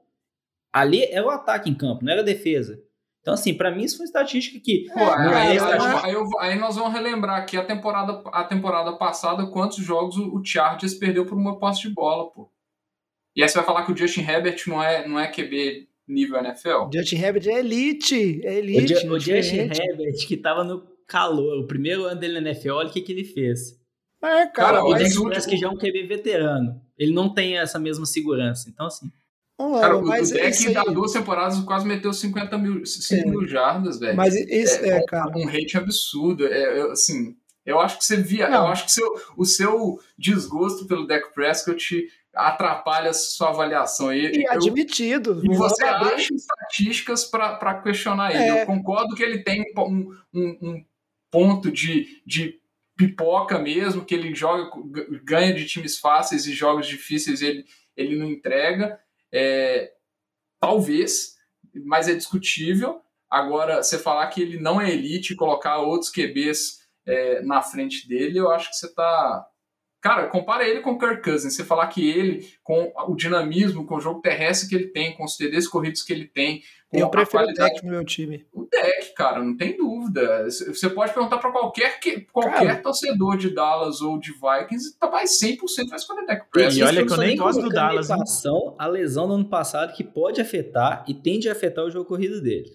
Ali 0.73 1.05
era 1.05 1.25
o 1.25 1.31
ataque 1.31 1.71
em 1.71 1.75
campo, 1.75 2.05
não 2.05 2.13
era 2.13 2.23
a 2.23 2.25
defesa. 2.25 2.77
Então, 3.25 3.33
assim, 3.33 3.55
para 3.55 3.75
mim 3.75 3.85
isso 3.85 3.97
foi 3.97 4.05
estatística 4.05 4.61
que. 4.63 4.85
Pô, 4.93 5.01
aí, 5.01 5.59
aí, 6.05 6.13
eu, 6.13 6.29
aí, 6.39 6.59
nós 6.59 6.77
vamos 6.77 6.93
relembrar 6.93 7.41
aqui 7.41 7.57
a 7.57 7.65
temporada, 7.65 8.23
a 8.27 8.45
temporada 8.45 8.93
passada, 8.99 9.47
quantos 9.47 9.79
jogos 9.79 10.19
o, 10.19 10.37
o 10.37 10.45
Chargers 10.45 10.93
perdeu 10.93 11.25
por 11.25 11.39
uma 11.39 11.59
posse 11.59 11.89
de 11.89 11.89
bola, 11.89 12.31
pô. 12.31 12.53
E 13.35 13.43
aí 13.43 13.49
você 13.49 13.57
vai 13.57 13.65
falar 13.65 13.87
que 13.87 13.93
o 13.93 13.97
Justin 13.97 14.21
Herbert 14.21 14.63
não 14.67 14.83
é, 14.83 15.09
não 15.09 15.19
é 15.19 15.27
QB 15.27 15.89
nível 16.07 16.39
NFL? 16.39 16.91
Justin 16.93 17.17
Herbert 17.17 17.49
é 17.49 17.61
elite, 17.61 18.43
é 18.45 18.59
elite. 18.59 19.09
O, 19.09 19.15
o 19.15 19.19
Justin 19.19 19.71
Herbert, 19.73 20.27
que 20.29 20.37
tava 20.37 20.63
no 20.63 20.87
calor, 21.09 21.61
o 21.61 21.67
primeiro 21.67 22.05
ano 22.05 22.21
dele 22.21 22.43
na 22.43 22.51
NFL, 22.51 22.73
olha 22.73 22.91
o 22.91 22.93
que, 22.93 23.01
que 23.01 23.11
ele 23.11 23.25
fez. 23.25 23.83
É, 24.23 24.47
cara, 24.47 24.53
cara 24.53 24.85
o 24.85 24.99
Justin 24.99 25.23
parece 25.25 25.49
que 25.49 25.57
já 25.57 25.69
é 25.69 25.71
um 25.71 25.79
QB 25.79 26.07
veterano. 26.07 26.79
Ele 26.99 27.15
não 27.15 27.33
tem 27.33 27.57
essa 27.57 27.79
mesma 27.79 28.05
segurança. 28.05 28.69
Então, 28.69 28.85
assim. 28.85 29.11
Não, 29.59 29.81
cara, 29.81 29.97
o, 29.97 30.05
mas 30.05 30.31
o 30.31 30.35
deck 30.35 30.77
aí... 30.77 30.95
duas 30.95 31.13
temporadas 31.13 31.59
quase 31.61 31.87
meteu 31.87 32.13
50 32.13 32.59
mil, 32.59 32.85
5 32.85 33.15
é. 33.15 33.31
mil 33.31 33.47
jardas, 33.47 34.01
velho. 34.01 34.17
Mas 34.17 34.35
esse 34.35 34.85
é, 34.85 34.99
é, 34.99 35.05
cara. 35.05 35.31
Um 35.37 35.47
rate 35.47 35.77
absurdo. 35.77 36.47
É, 36.47 36.91
assim, 36.91 37.37
eu 37.65 37.79
acho 37.81 37.99
que 37.99 38.05
você 38.05 38.17
via. 38.17 38.49
Não. 38.49 38.65
Eu 38.65 38.67
acho 38.67 38.85
que 38.85 38.93
seu, 38.93 39.09
o 39.37 39.45
seu 39.45 40.01
desgosto 40.19 40.87
pelo 40.87 41.07
deck 41.07 41.33
Prescott 41.33 42.05
atrapalha 42.35 43.11
a 43.11 43.15
sua 43.15 43.51
avaliação. 43.51 44.13
E, 44.13 44.39
e 44.39 44.45
eu, 44.45 44.53
admitido. 44.53 45.41
E 45.45 45.57
você 45.57 45.85
acha 45.85 46.35
estatísticas 46.35 47.25
para 47.25 47.81
questionar 47.81 48.35
ele. 48.35 48.51
Eu 48.51 48.57
é. 48.57 48.67
concordo 48.67 49.15
que 49.15 49.23
ele 49.23 49.39
tem 49.39 49.65
um, 49.79 50.15
um, 50.35 50.59
um 50.61 50.85
ponto 51.31 51.71
de, 51.71 52.23
de 52.27 52.61
pipoca 52.97 53.59
mesmo, 53.59 54.05
que 54.05 54.15
ele 54.15 54.35
joga, 54.35 54.71
ganha 55.23 55.55
de 55.55 55.65
times 55.67 55.99
fáceis 55.99 56.47
e 56.47 56.53
jogos 56.53 56.87
difíceis 56.87 57.41
ele, 57.41 57.65
ele 57.97 58.17
não 58.17 58.27
entrega. 58.27 58.99
É, 59.35 59.93
talvez, 60.61 61.35
mas 61.85 62.09
é 62.09 62.15
discutível. 62.15 63.03
Agora, 63.29 63.83
você 63.83 63.99
falar 63.99 64.29
que 64.29 64.41
ele 64.41 64.61
não 64.61 64.81
é 64.81 64.91
elite 64.91 65.33
e 65.33 65.37
colocar 65.37 65.79
outros 65.79 66.11
QBs 66.11 66.79
é, 67.05 67.43
na 67.43 67.61
frente 67.61 68.07
dele, 68.07 68.39
eu 68.39 68.51
acho 68.51 68.71
que 68.71 68.77
você 68.77 68.87
está 68.87 69.47
Cara, 70.05 70.27
compara 70.27 70.69
ele 70.69 70.81
com 70.83 70.91
o 70.91 70.99
Kirk 70.99 71.23
Cousins. 71.23 71.55
Você 71.55 71.65
falar 71.65 71.87
que 71.87 72.07
ele, 72.07 72.47
com 72.63 72.93
o 73.09 73.17
dinamismo, 73.17 73.87
com 73.87 73.95
o 73.97 74.01
jogo 74.03 74.21
terrestre 74.21 74.69
que 74.69 74.75
ele 74.75 74.89
tem, 74.89 75.17
com 75.17 75.25
os 75.25 75.35
TDs 75.35 75.67
corridos 75.67 76.03
que 76.03 76.13
ele 76.13 76.27
tem, 76.27 76.61
com 76.91 76.99
Eu 76.99 77.07
a 77.07 77.09
prefiro 77.09 77.39
o 77.43 77.45
qualidade 77.47 77.73
deck 77.73 77.87
no 77.87 77.91
meu 77.93 78.05
time. 78.05 78.45
o 78.53 78.65
deck, 78.67 79.15
cara, 79.17 79.43
não 79.43 79.57
tem 79.57 79.75
dúvida. 79.79 80.45
Você 80.45 80.91
pode 80.91 81.15
perguntar 81.15 81.39
para 81.39 81.51
qualquer, 81.51 81.99
que- 82.01 82.21
qualquer 82.31 82.67
Cara. 82.67 82.83
torcedor 82.83 83.39
de 83.39 83.49
Dallas 83.55 84.03
ou 84.03 84.21
de 84.21 84.33
Vikings, 84.33 84.99
tá 84.99 85.07
vai 85.07 85.27
100% 85.27 85.89
vai 85.89 85.97
escolher 85.99 86.27
deck 86.27 86.43
E 86.49 86.51
Prescott. 86.53 86.83
olha 86.85 87.07
que 87.07 87.13
eu 87.15 87.17
nem 87.17 87.37
gosto 87.39 87.63
do 87.63 87.71
Dallas, 87.71 88.11
né? 88.11 88.15
equação 88.17 88.77
A 88.79 88.87
lesão 88.87 89.27
do 89.27 89.33
ano 89.33 89.49
passado 89.49 89.95
que 89.95 90.05
pode 90.05 90.39
afetar 90.39 91.03
e 91.09 91.15
tende 91.15 91.49
a 91.49 91.53
afetar 91.53 91.83
o 91.83 91.91
jogo 91.91 92.05
corrido 92.05 92.43
dele. 92.43 92.69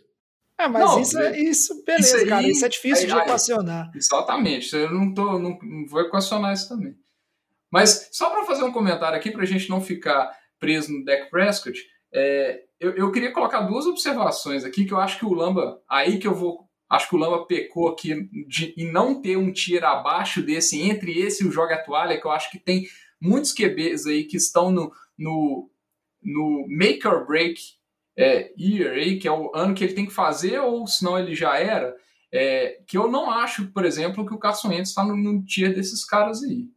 Ah, 0.57 0.67
mas 0.67 0.81
Não, 0.83 0.99
isso, 0.99 1.19
é, 1.19 1.39
isso, 1.39 1.83
beleza, 1.85 2.07
isso 2.07 2.17
aí- 2.17 2.25
cara. 2.27 2.41
Isso 2.47 2.65
é 2.65 2.69
difícil 2.69 3.03
aí- 3.05 3.11
de 3.11 3.13
aí- 3.13 3.21
equacionar. 3.21 3.91
Exatamente, 3.95 4.75
eu 4.75 4.91
não, 4.91 5.13
tô, 5.13 5.37
não, 5.37 5.57
não 5.61 5.85
vou 5.87 6.01
equacionar 6.01 6.53
isso 6.53 6.67
também. 6.67 6.95
Mas 7.71 8.09
só 8.11 8.29
para 8.29 8.45
fazer 8.45 8.63
um 8.63 8.71
comentário 8.71 9.17
aqui, 9.17 9.31
para 9.31 9.43
a 9.43 9.47
gente 9.47 9.69
não 9.69 9.81
ficar 9.81 10.31
preso 10.59 10.91
no 10.91 11.03
deck 11.03 11.29
Prescott, 11.29 11.79
é, 12.13 12.63
eu, 12.79 12.95
eu 12.95 13.11
queria 13.11 13.31
colocar 13.31 13.61
duas 13.61 13.85
observações 13.85 14.63
aqui 14.63 14.85
que 14.85 14.93
eu 14.93 14.99
acho 14.99 15.19
que 15.19 15.25
o 15.25 15.33
Lamba, 15.33 15.81
aí 15.89 16.17
que 16.17 16.27
eu 16.27 16.33
vou, 16.33 16.67
acho 16.89 17.07
que 17.07 17.15
o 17.15 17.19
Lamba 17.19 17.45
pecou 17.45 17.89
aqui 17.89 18.27
de, 18.47 18.73
em 18.77 18.91
não 18.91 19.21
ter 19.21 19.37
um 19.37 19.51
tier 19.51 19.83
abaixo 19.83 20.41
desse, 20.41 20.81
entre 20.81 21.19
esse 21.19 21.43
e 21.43 21.47
o 21.47 21.51
Joga 21.51 21.83
Toalha, 21.83 22.19
que 22.19 22.25
eu 22.25 22.31
acho 22.31 22.49
que 22.49 22.59
tem 22.59 22.87
muitos 23.21 23.53
QBs 23.53 24.07
aí 24.07 24.23
que 24.23 24.37
estão 24.37 24.71
no, 24.71 24.91
no, 25.17 25.69
no 26.23 26.65
make 26.67 27.07
or 27.07 27.27
break 27.27 27.61
é, 28.17 28.51
year 28.57 28.93
aí, 28.93 29.19
que 29.19 29.27
é 29.27 29.31
o 29.31 29.51
ano 29.55 29.75
que 29.75 29.83
ele 29.83 29.93
tem 29.93 30.05
que 30.05 30.13
fazer, 30.13 30.59
ou 30.59 30.85
senão 30.87 31.17
ele 31.17 31.35
já 31.35 31.57
era, 31.57 31.95
é, 32.31 32.81
que 32.87 32.97
eu 32.97 33.09
não 33.09 33.29
acho, 33.29 33.71
por 33.71 33.85
exemplo, 33.85 34.25
que 34.25 34.33
o 34.33 34.39
Carson 34.39 34.69
Wentz 34.69 34.89
está 34.89 35.03
no, 35.03 35.15
no 35.15 35.43
tier 35.45 35.73
desses 35.73 36.05
caras 36.05 36.43
aí. 36.43 36.67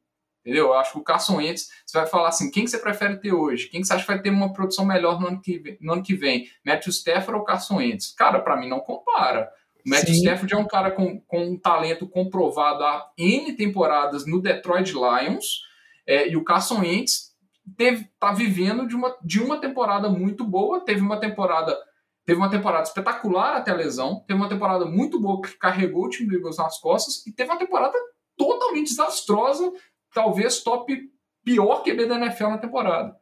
Entendeu? 0.42 0.66
Eu 0.66 0.74
acho 0.74 0.92
que 0.92 0.98
o 0.98 1.04
Carson 1.04 1.36
Wentz, 1.36 1.68
você 1.86 1.98
vai 1.98 2.06
falar 2.06 2.28
assim, 2.28 2.50
quem 2.50 2.64
que 2.64 2.70
você 2.70 2.78
prefere 2.78 3.16
ter 3.16 3.32
hoje? 3.32 3.68
Quem 3.68 3.80
que 3.80 3.86
você 3.86 3.94
acha 3.94 4.02
que 4.02 4.12
vai 4.12 4.20
ter 4.20 4.30
uma 4.30 4.52
produção 4.52 4.84
melhor 4.84 5.20
no 5.20 5.28
ano 5.28 5.40
que 5.40 5.58
vem? 5.58 5.78
No 5.80 5.92
ano 5.92 6.02
que 6.02 6.14
vem? 6.14 6.48
Matthew 6.66 6.90
Stafford 6.90 7.38
ou 7.38 7.44
Carson 7.44 7.76
Wentz? 7.76 8.12
Cara, 8.12 8.40
para 8.40 8.56
mim 8.56 8.68
não 8.68 8.80
compara. 8.80 9.48
O 9.86 9.90
Matthew 9.90 10.14
Sim. 10.14 10.20
Stafford 10.20 10.54
é 10.54 10.56
um 10.56 10.66
cara 10.66 10.90
com, 10.90 11.20
com 11.20 11.44
um 11.44 11.58
talento 11.58 12.08
comprovado 12.08 12.82
há 12.82 13.10
N 13.16 13.52
temporadas 13.54 14.26
no 14.26 14.40
Detroit 14.40 14.92
Lions, 14.92 15.62
é, 16.06 16.28
e 16.28 16.36
o 16.36 16.44
Carson 16.44 16.80
Wentz 16.80 17.32
teve, 17.76 18.08
tá 18.18 18.32
vivendo 18.32 18.86
de 18.86 18.96
uma, 18.96 19.16
de 19.22 19.40
uma 19.40 19.60
temporada 19.60 20.08
muito 20.08 20.44
boa, 20.44 20.80
teve 20.80 21.00
uma 21.00 21.18
temporada 21.18 21.76
teve 22.24 22.38
uma 22.38 22.50
temporada 22.50 22.84
espetacular 22.84 23.56
até 23.56 23.72
a 23.72 23.74
lesão, 23.74 24.22
teve 24.28 24.38
uma 24.38 24.48
temporada 24.48 24.84
muito 24.84 25.18
boa 25.20 25.42
que 25.42 25.58
carregou 25.58 26.04
o 26.04 26.08
time 26.08 26.28
do 26.28 26.36
Eagles 26.36 26.56
nas 26.56 26.78
costas, 26.78 27.26
e 27.26 27.32
teve 27.32 27.50
uma 27.50 27.58
temporada 27.58 27.98
totalmente 28.36 28.90
desastrosa, 28.90 29.72
talvez 30.12 30.62
top 30.62 31.10
pior 31.44 31.82
QB 31.82 32.06
da 32.06 32.16
NFL 32.16 32.48
na 32.48 32.58
temporada. 32.58 33.16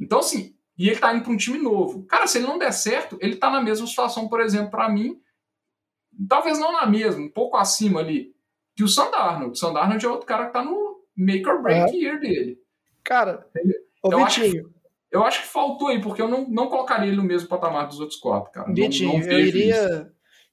Então, 0.00 0.18
assim, 0.20 0.54
e 0.76 0.88
ele 0.88 0.98
tá 0.98 1.12
indo 1.14 1.22
para 1.22 1.32
um 1.32 1.36
time 1.36 1.58
novo. 1.58 2.04
Cara, 2.06 2.26
se 2.26 2.38
ele 2.38 2.46
não 2.46 2.58
der 2.58 2.72
certo, 2.72 3.18
ele 3.20 3.36
tá 3.36 3.50
na 3.50 3.60
mesma 3.60 3.86
situação, 3.86 4.28
por 4.28 4.40
exemplo, 4.40 4.70
para 4.70 4.88
mim, 4.88 5.20
talvez 6.28 6.58
não 6.58 6.72
na 6.72 6.86
mesma, 6.86 7.22
um 7.22 7.28
pouco 7.28 7.56
acima 7.56 8.00
ali, 8.00 8.34
que 8.74 8.82
o 8.82 8.88
Sandarnold. 8.88 9.52
O 9.52 9.56
Sandarnold 9.56 10.04
é 10.04 10.08
outro 10.08 10.26
cara 10.26 10.46
que 10.46 10.52
tá 10.52 10.64
no 10.64 11.00
make 11.16 11.46
or 11.48 11.62
break 11.62 11.94
year 11.96 12.18
dele. 12.18 12.58
Cara, 13.04 13.46
ô 14.02 14.10
Eu 14.12 14.24
acho 14.24 14.40
Vitinho, 14.40 14.72
Eu 15.10 15.24
acho 15.24 15.42
que 15.42 15.48
faltou 15.48 15.88
aí, 15.88 16.00
porque 16.00 16.22
eu 16.22 16.28
não, 16.28 16.48
não 16.48 16.68
colocaria 16.68 17.08
ele 17.08 17.16
no 17.16 17.24
mesmo 17.24 17.48
patamar 17.48 17.86
dos 17.86 18.00
outros 18.00 18.18
quatro, 18.18 18.50
cara. 18.52 18.68
Não- 18.68 18.74
Vitinho, 18.74 19.12
não 19.12 19.18
eu 19.18 19.24
vejo 19.24 19.58
isso. 19.58 20.10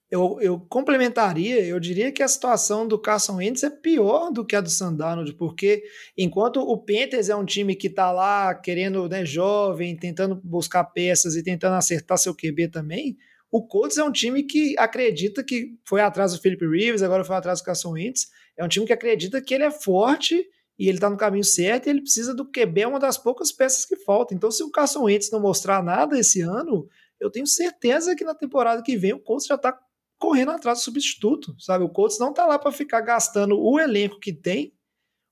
Eu, 0.09 0.39
eu 0.39 0.57
complementaria, 0.57 1.65
eu 1.65 1.79
diria 1.81 2.13
que 2.13 2.23
a 2.23 2.27
situação 2.29 2.87
do 2.87 2.97
Carson 2.97 3.35
Wentz 3.35 3.63
é 3.63 3.69
pior 3.69 4.31
do 4.31 4.45
que 4.45 4.55
a 4.55 4.61
do 4.61 4.69
Sandarnold, 4.69 5.33
porque 5.33 5.83
enquanto 6.17 6.61
o 6.61 6.77
Panthers 6.77 7.27
é 7.27 7.35
um 7.35 7.43
time 7.43 7.75
que 7.75 7.89
tá 7.89 8.09
lá 8.09 8.55
querendo, 8.55 9.09
né, 9.09 9.25
jovem, 9.25 9.97
tentando 9.97 10.39
buscar 10.41 10.85
peças 10.85 11.35
e 11.35 11.43
tentando 11.43 11.75
acertar 11.75 12.17
seu 12.17 12.33
QB 12.33 12.69
também, 12.69 13.17
o 13.51 13.65
Colts 13.65 13.97
é 13.97 14.03
um 14.03 14.11
time 14.11 14.43
que 14.43 14.75
acredita 14.77 15.43
que 15.43 15.77
foi 15.85 16.01
atrás 16.01 16.33
do 16.33 16.39
Philip 16.39 16.65
Rivers, 16.65 17.01
agora 17.01 17.25
foi 17.25 17.35
atrás 17.35 17.59
do 17.59 17.65
Carson 17.65 17.91
Wentz, 17.91 18.27
é 18.57 18.63
um 18.63 18.67
time 18.67 18.85
que 18.85 18.93
acredita 18.93 19.41
que 19.41 19.53
ele 19.53 19.63
é 19.63 19.71
forte 19.71 20.45
e 20.79 20.87
ele 20.87 20.99
tá 20.99 21.09
no 21.09 21.17
caminho 21.17 21.43
certo 21.43 21.87
e 21.87 21.89
ele 21.89 22.01
precisa 22.01 22.33
do 22.33 22.49
QB, 22.49 22.81
é 22.81 22.87
uma 22.87 22.99
das 22.99 23.17
poucas 23.17 23.51
peças 23.51 23.85
que 23.85 23.95
faltam. 23.97 24.35
Então, 24.35 24.51
se 24.51 24.63
o 24.63 24.71
Carson 24.71 25.03
Wentz 25.03 25.31
não 25.31 25.39
mostrar 25.39 25.83
nada 25.83 26.19
esse 26.19 26.41
ano, 26.41 26.87
eu 27.19 27.31
tenho 27.31 27.47
certeza 27.47 28.15
que 28.15 28.23
na 28.23 28.35
temporada 28.35 28.83
que 28.83 28.95
vem 28.95 29.13
o 29.13 29.19
Colts 29.19 29.47
já 29.47 29.57
tá 29.57 29.77
correndo 30.17 30.51
atrás 30.51 30.79
do 30.79 30.83
substituto, 30.83 31.55
sabe? 31.59 31.83
O 31.83 31.89
Colts 31.89 32.19
não 32.19 32.33
tá 32.33 32.45
lá 32.45 32.57
para 32.57 32.71
ficar 32.71 33.01
gastando 33.01 33.59
o 33.59 33.79
elenco 33.79 34.19
que 34.19 34.33
tem 34.33 34.73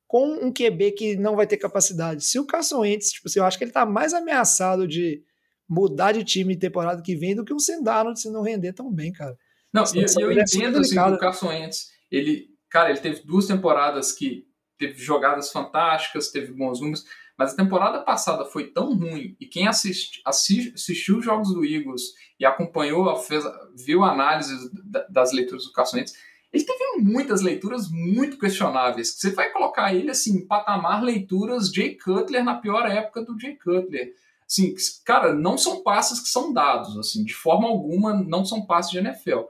com 0.07 0.27
um 0.45 0.53
QB 0.53 0.91
que 0.91 1.15
não 1.15 1.35
vai 1.35 1.47
ter 1.47 1.57
capacidade. 1.57 2.23
Se 2.23 2.39
o 2.39 2.45
Carson 2.45 2.81
Wentz, 2.81 3.11
tipo 3.11 3.27
assim, 3.27 3.39
eu 3.39 3.45
acho 3.45 3.57
que 3.57 3.63
ele 3.63 3.71
tá 3.71 3.85
mais 3.85 4.13
ameaçado 4.13 4.87
de 4.87 5.23
mudar 5.67 6.11
de 6.11 6.23
time 6.23 6.55
temporada 6.55 7.01
que 7.01 7.15
vem 7.15 7.35
do 7.35 7.43
que 7.43 7.53
um 7.53 7.59
Sendarnold 7.59 8.19
se 8.19 8.29
não 8.29 8.43
render 8.43 8.73
tão 8.73 8.91
bem, 8.91 9.11
cara. 9.11 9.35
Não, 9.73 9.81
eu 9.81 9.87
situação 9.87 10.29
é 10.31 10.33
entendo 10.33 10.77
assim, 10.79 10.95
que 10.95 10.99
o 10.99 11.17
Carson 11.17 11.49
Wentz, 11.49 11.89
ele, 12.11 12.47
cara, 12.69 12.91
ele 12.91 12.99
teve 12.99 13.23
duas 13.25 13.47
temporadas 13.47 14.11
que 14.11 14.47
teve 14.77 15.01
jogadas 15.01 15.51
fantásticas, 15.51 16.31
teve 16.31 16.53
bons 16.53 16.79
números, 16.79 17.03
mas 17.37 17.53
a 17.53 17.55
temporada 17.55 17.99
passada 18.01 18.45
foi 18.45 18.67
tão 18.71 18.95
ruim 18.95 19.35
e 19.39 19.45
quem 19.45 19.67
assisti, 19.67 20.21
assi- 20.25 20.71
assistiu 20.73 21.17
os 21.17 21.25
jogos 21.25 21.53
do 21.53 21.65
Eagles 21.65 22.13
e 22.39 22.45
acompanhou, 22.45 23.15
fez, 23.17 23.43
viu 23.75 24.03
análises 24.03 24.69
da- 24.71 25.05
das 25.09 25.31
leituras 25.31 25.65
do 25.65 25.71
Carson 25.73 25.97
Wentz, 25.97 26.13
ele 26.53 26.63
teve 26.63 27.01
muitas 27.01 27.41
leituras 27.41 27.89
muito 27.89 28.37
questionáveis. 28.39 29.15
Você 29.17 29.31
vai 29.31 29.51
colocar 29.51 29.93
ele 29.93 30.11
assim, 30.11 30.37
em 30.37 30.47
patamar 30.47 31.03
leituras 31.03 31.69
Jay 31.69 31.97
Cutler 31.97 32.43
na 32.43 32.55
pior 32.55 32.89
época 32.89 33.21
do 33.23 33.37
Jay 33.37 33.57
Cutler. 33.57 34.13
Assim, 34.47 34.73
cara, 35.03 35.33
não 35.33 35.57
são 35.57 35.83
passes 35.83 36.19
que 36.21 36.29
são 36.29 36.53
dados, 36.53 36.97
assim, 36.97 37.25
de 37.25 37.33
forma 37.33 37.67
alguma 37.67 38.13
não 38.13 38.45
são 38.45 38.65
passes 38.65 38.91
de 38.91 38.99
NFL. 38.99 39.41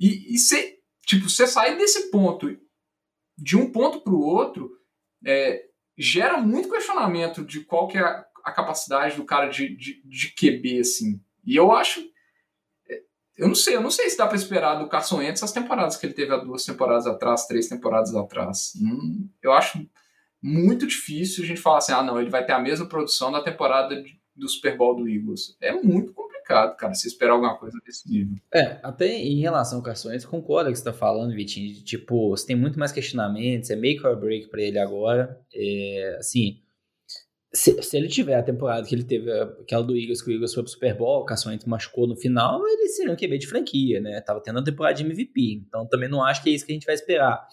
E 0.00 0.38
você, 0.38 0.78
tipo, 1.04 1.28
você 1.28 1.46
sair 1.46 1.76
desse 1.76 2.10
ponto, 2.10 2.56
de 3.36 3.56
um 3.56 3.70
ponto 3.70 4.00
para 4.00 4.14
o 4.14 4.20
outro, 4.20 4.70
é, 5.24 5.64
gera 5.96 6.38
muito 6.38 6.70
questionamento 6.70 7.44
de 7.44 7.60
qual 7.64 7.88
que 7.88 7.98
é 7.98 8.02
a, 8.02 8.24
a 8.44 8.52
capacidade 8.52 9.16
do 9.16 9.24
cara 9.24 9.48
de, 9.48 9.76
de, 9.76 10.02
de 10.04 10.34
QB, 10.34 10.80
assim. 10.80 11.20
E 11.44 11.56
eu 11.56 11.72
acho. 11.72 12.00
é, 12.88 13.02
Eu 13.36 13.48
não 13.48 13.54
sei, 13.54 13.76
eu 13.76 13.80
não 13.80 13.90
sei 13.90 14.08
se 14.10 14.16
dá 14.16 14.26
para 14.26 14.36
esperar 14.36 14.76
do 14.76 14.88
Carson 14.88 15.18
Wentz 15.18 15.42
as 15.42 15.52
temporadas 15.52 15.96
que 15.96 16.06
ele 16.06 16.14
teve 16.14 16.32
há 16.32 16.38
duas 16.38 16.64
temporadas 16.64 17.06
atrás, 17.06 17.46
três 17.46 17.68
temporadas 17.68 18.14
atrás. 18.14 18.72
Hum, 18.80 19.28
eu 19.42 19.52
acho 19.52 19.86
muito 20.42 20.86
difícil 20.86 21.44
a 21.44 21.46
gente 21.46 21.60
falar 21.60 21.78
assim, 21.78 21.92
ah, 21.92 22.02
não, 22.02 22.20
ele 22.20 22.30
vai 22.30 22.44
ter 22.44 22.52
a 22.52 22.58
mesma 22.58 22.86
produção 22.86 23.30
da 23.30 23.42
temporada 23.42 24.02
do 24.34 24.48
Super 24.48 24.76
Bowl 24.76 24.96
do 24.96 25.08
Eagles. 25.08 25.56
É 25.60 25.72
muito 25.72 26.12
complicado, 26.12 26.31
cara, 26.44 26.94
se 26.94 27.08
esperar 27.08 27.32
alguma 27.32 27.56
coisa 27.58 27.78
desse 27.84 28.08
nível. 28.08 28.36
É, 28.52 28.78
até 28.82 29.08
em 29.08 29.40
relação 29.40 29.78
ao 29.78 30.10
Wentz, 30.10 30.24
concordo 30.24 30.66
com 30.66 30.70
o 30.70 30.72
que 30.72 30.78
você 30.78 30.84
tá 30.84 30.92
falando, 30.92 31.34
Vitinho. 31.34 31.72
de, 31.72 31.84
Tipo, 31.84 32.30
você 32.30 32.46
tem 32.46 32.56
muito 32.56 32.78
mais 32.78 32.92
questionamentos, 32.92 33.70
é 33.70 33.76
make 33.76 34.06
or 34.06 34.18
break 34.18 34.48
pra 34.48 34.62
ele 34.62 34.78
agora. 34.78 35.40
É, 35.54 36.16
assim, 36.18 36.60
se, 37.52 37.82
se 37.82 37.96
ele 37.96 38.08
tiver 38.08 38.36
a 38.36 38.42
temporada 38.42 38.86
que 38.86 38.94
ele 38.94 39.04
teve, 39.04 39.30
aquela 39.30 39.82
do 39.82 39.96
Eagles, 39.96 40.22
que 40.22 40.30
o 40.30 40.32
Eagles 40.32 40.54
foi 40.54 40.62
pro 40.62 40.72
Super 40.72 40.96
Bowl, 40.96 41.20
o 41.20 41.24
Carson 41.24 41.50
Wentz 41.50 41.66
machucou 41.66 42.06
no 42.06 42.16
final, 42.16 42.66
ele 42.66 42.88
seria 42.88 43.12
um 43.12 43.16
QB 43.16 43.38
de 43.38 43.46
franquia, 43.46 44.00
né? 44.00 44.20
Tava 44.20 44.42
tendo 44.42 44.58
a 44.58 44.64
temporada 44.64 44.94
de 44.94 45.04
MVP. 45.04 45.64
Então 45.66 45.86
também 45.86 46.08
não 46.08 46.24
acho 46.24 46.42
que 46.42 46.50
é 46.50 46.52
isso 46.52 46.64
que 46.64 46.72
a 46.72 46.74
gente 46.74 46.86
vai 46.86 46.94
esperar. 46.94 47.46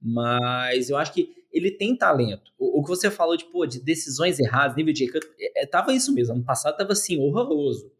Mas 0.00 0.88
eu 0.88 0.96
acho 0.96 1.12
que 1.12 1.44
ele 1.52 1.70
tem 1.70 1.96
talento. 1.96 2.52
O, 2.58 2.80
o 2.80 2.82
que 2.82 2.88
você 2.88 3.10
falou 3.10 3.36
de, 3.36 3.44
pô, 3.44 3.64
de 3.64 3.80
decisões 3.80 4.40
erradas, 4.40 4.76
nível 4.76 4.92
de... 4.92 5.04
É, 5.38 5.62
é, 5.62 5.66
tava 5.66 5.92
isso 5.92 6.12
mesmo. 6.12 6.34
Ano 6.34 6.44
passado 6.44 6.76
tava, 6.76 6.92
assim, 6.92 7.18
horroroso. 7.18 7.92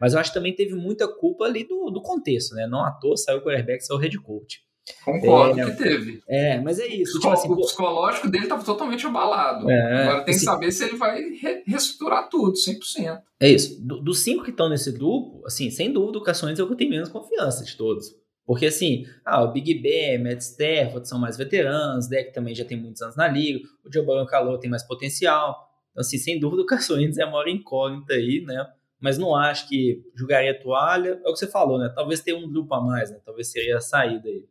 Mas 0.00 0.12
eu 0.14 0.20
acho 0.20 0.30
que 0.30 0.38
também 0.38 0.54
teve 0.54 0.74
muita 0.74 1.08
culpa 1.08 1.44
ali 1.44 1.64
do, 1.64 1.90
do 1.90 2.02
contexto, 2.02 2.54
né? 2.54 2.66
Não 2.66 2.84
à 2.84 2.90
toa 2.90 3.16
saiu 3.16 3.38
o 3.38 3.42
quarterback, 3.42 3.80
saiu 3.84 3.98
o 3.98 4.00
head 4.00 4.16
coach. 4.18 4.60
Concordo 5.04 5.58
É, 5.60 5.64
que 5.64 5.76
teve. 5.82 6.22
É, 6.28 6.60
mas 6.60 6.78
é 6.78 6.86
isso. 6.86 7.16
O 7.18 7.20
Tipo 7.20 7.32
assim, 7.32 7.48
o 7.50 7.56
pô, 7.56 7.62
psicológico 7.62 8.30
dele 8.30 8.44
estava 8.44 8.62
totalmente 8.64 9.04
abalado. 9.04 9.68
É, 9.68 10.02
Agora 10.04 10.24
tem 10.24 10.32
assim- 10.34 10.44
que 10.44 10.50
saber 10.52 10.70
se 10.70 10.84
ele 10.84 10.96
vai 10.96 11.20
re- 11.30 11.62
reestruturar 11.66 12.28
tudo, 12.28 12.56
100%. 12.56 13.20
É 13.40 13.48
isso. 13.50 13.84
Do- 13.84 14.00
dos 14.00 14.20
cinco 14.20 14.44
que 14.44 14.50
estão 14.50 14.68
nesse 14.68 14.92
duplo, 14.92 15.42
assim, 15.44 15.70
sem 15.70 15.92
dúvida 15.92 16.18
o 16.18 16.22
Wentz 16.22 16.60
é 16.60 16.62
o 16.62 16.66
que 16.68 16.72
eu 16.72 16.76
tenho 16.76 16.90
menos 16.90 17.08
confiança 17.08 17.64
de 17.64 17.76
todos. 17.76 18.14
Porque, 18.46 18.66
assim, 18.66 19.04
ah, 19.24 19.42
o 19.42 19.50
Big 19.50 19.74
Ben, 19.82 20.22
Matt 20.22 20.40
Stafford 20.40 21.08
são 21.08 21.18
mais 21.18 21.36
veteranos, 21.36 22.06
Deck 22.08 22.32
também 22.32 22.54
já 22.54 22.64
tem 22.64 22.80
muitos 22.80 23.02
anos 23.02 23.16
na 23.16 23.26
liga, 23.26 23.58
o 23.84 23.92
Joe 23.92 24.06
Burrow 24.06 24.24
calou 24.24 24.56
tem 24.56 24.70
mais 24.70 24.84
potencial. 24.86 25.66
Então, 25.90 26.00
assim, 26.02 26.16
sem 26.16 26.38
dúvida 26.38 26.62
o 26.62 26.94
Wentz 26.94 27.18
é 27.18 27.24
a 27.24 27.26
maior 27.30 27.48
incógnita 27.48 28.14
aí, 28.14 28.44
né? 28.46 28.64
Mas 29.06 29.18
não 29.18 29.36
acho 29.36 29.68
que 29.68 30.02
jogaria 30.16 30.50
a 30.50 30.60
toalha. 30.60 31.20
É 31.24 31.28
o 31.28 31.32
que 31.32 31.38
você 31.38 31.46
falou, 31.46 31.78
né? 31.78 31.88
Talvez 31.94 32.20
tenha 32.20 32.36
um 32.36 32.50
grupo 32.50 32.74
a 32.74 32.80
mais, 32.80 33.08
né? 33.08 33.20
Talvez 33.24 33.46
seria 33.52 33.76
a 33.76 33.80
saída 33.80 34.28
aí. 34.28 34.44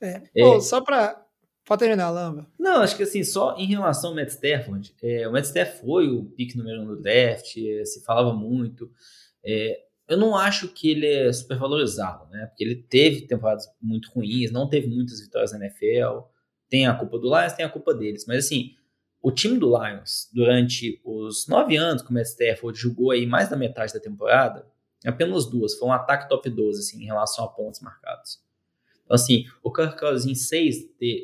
É. 0.00 0.22
É. 0.36 0.40
Pô, 0.40 0.60
só 0.60 0.80
pra. 0.80 1.20
Pode 1.64 1.80
terminar, 1.80 2.08
Lamba. 2.10 2.46
Não, 2.56 2.80
acho 2.80 2.96
que 2.96 3.02
assim, 3.02 3.24
só 3.24 3.56
em 3.56 3.66
relação 3.66 4.10
ao 4.10 4.16
Matt 4.16 4.28
Stafford, 4.28 4.94
é, 5.02 5.26
o 5.26 5.32
Matt 5.32 5.46
Stafford 5.46 5.80
foi 5.80 6.08
o 6.08 6.26
pick 6.26 6.54
número 6.54 6.80
um 6.80 6.86
do 6.86 7.02
draft, 7.02 7.56
é, 7.56 7.84
se 7.84 8.04
falava 8.04 8.32
muito. 8.32 8.88
É, 9.44 9.80
eu 10.06 10.16
não 10.16 10.36
acho 10.36 10.68
que 10.68 10.92
ele 10.92 11.06
é 11.08 11.32
super 11.32 11.58
valorizado, 11.58 12.30
né? 12.30 12.46
Porque 12.46 12.62
ele 12.62 12.76
teve 12.76 13.22
temporadas 13.22 13.66
muito 13.82 14.12
ruins, 14.12 14.52
não 14.52 14.68
teve 14.68 14.86
muitas 14.86 15.20
vitórias 15.20 15.50
na 15.50 15.58
NFL. 15.58 16.20
Tem 16.70 16.86
a 16.86 16.94
culpa 16.94 17.18
do 17.18 17.36
Lions, 17.36 17.52
tem 17.52 17.66
a 17.66 17.68
culpa 17.68 17.92
deles. 17.92 18.24
Mas 18.28 18.44
assim, 18.44 18.76
o 19.20 19.32
time 19.32 19.58
do 19.58 19.76
Lions, 19.76 20.28
durante 20.32 21.00
os 21.04 21.46
nove 21.48 21.76
anos 21.76 22.02
que 22.02 22.10
o 22.10 22.14
Matt 22.14 22.26
Stafford 22.26 22.78
jogou 22.78 23.10
aí 23.10 23.26
mais 23.26 23.48
da 23.48 23.56
metade 23.56 23.92
da 23.92 24.00
temporada, 24.00 24.66
apenas 25.04 25.46
duas, 25.46 25.74
foi 25.74 25.88
um 25.88 25.92
ataque 25.92 26.28
top 26.28 26.48
12, 26.48 26.80
assim, 26.80 27.02
em 27.02 27.06
relação 27.06 27.44
a 27.44 27.48
pontos 27.48 27.80
marcados. 27.80 28.40
Então, 29.04 29.14
assim, 29.14 29.46
o 29.62 29.72
Kirk 29.72 29.98
Cousins 29.98 30.30
em 30.30 30.34
6 30.34 30.76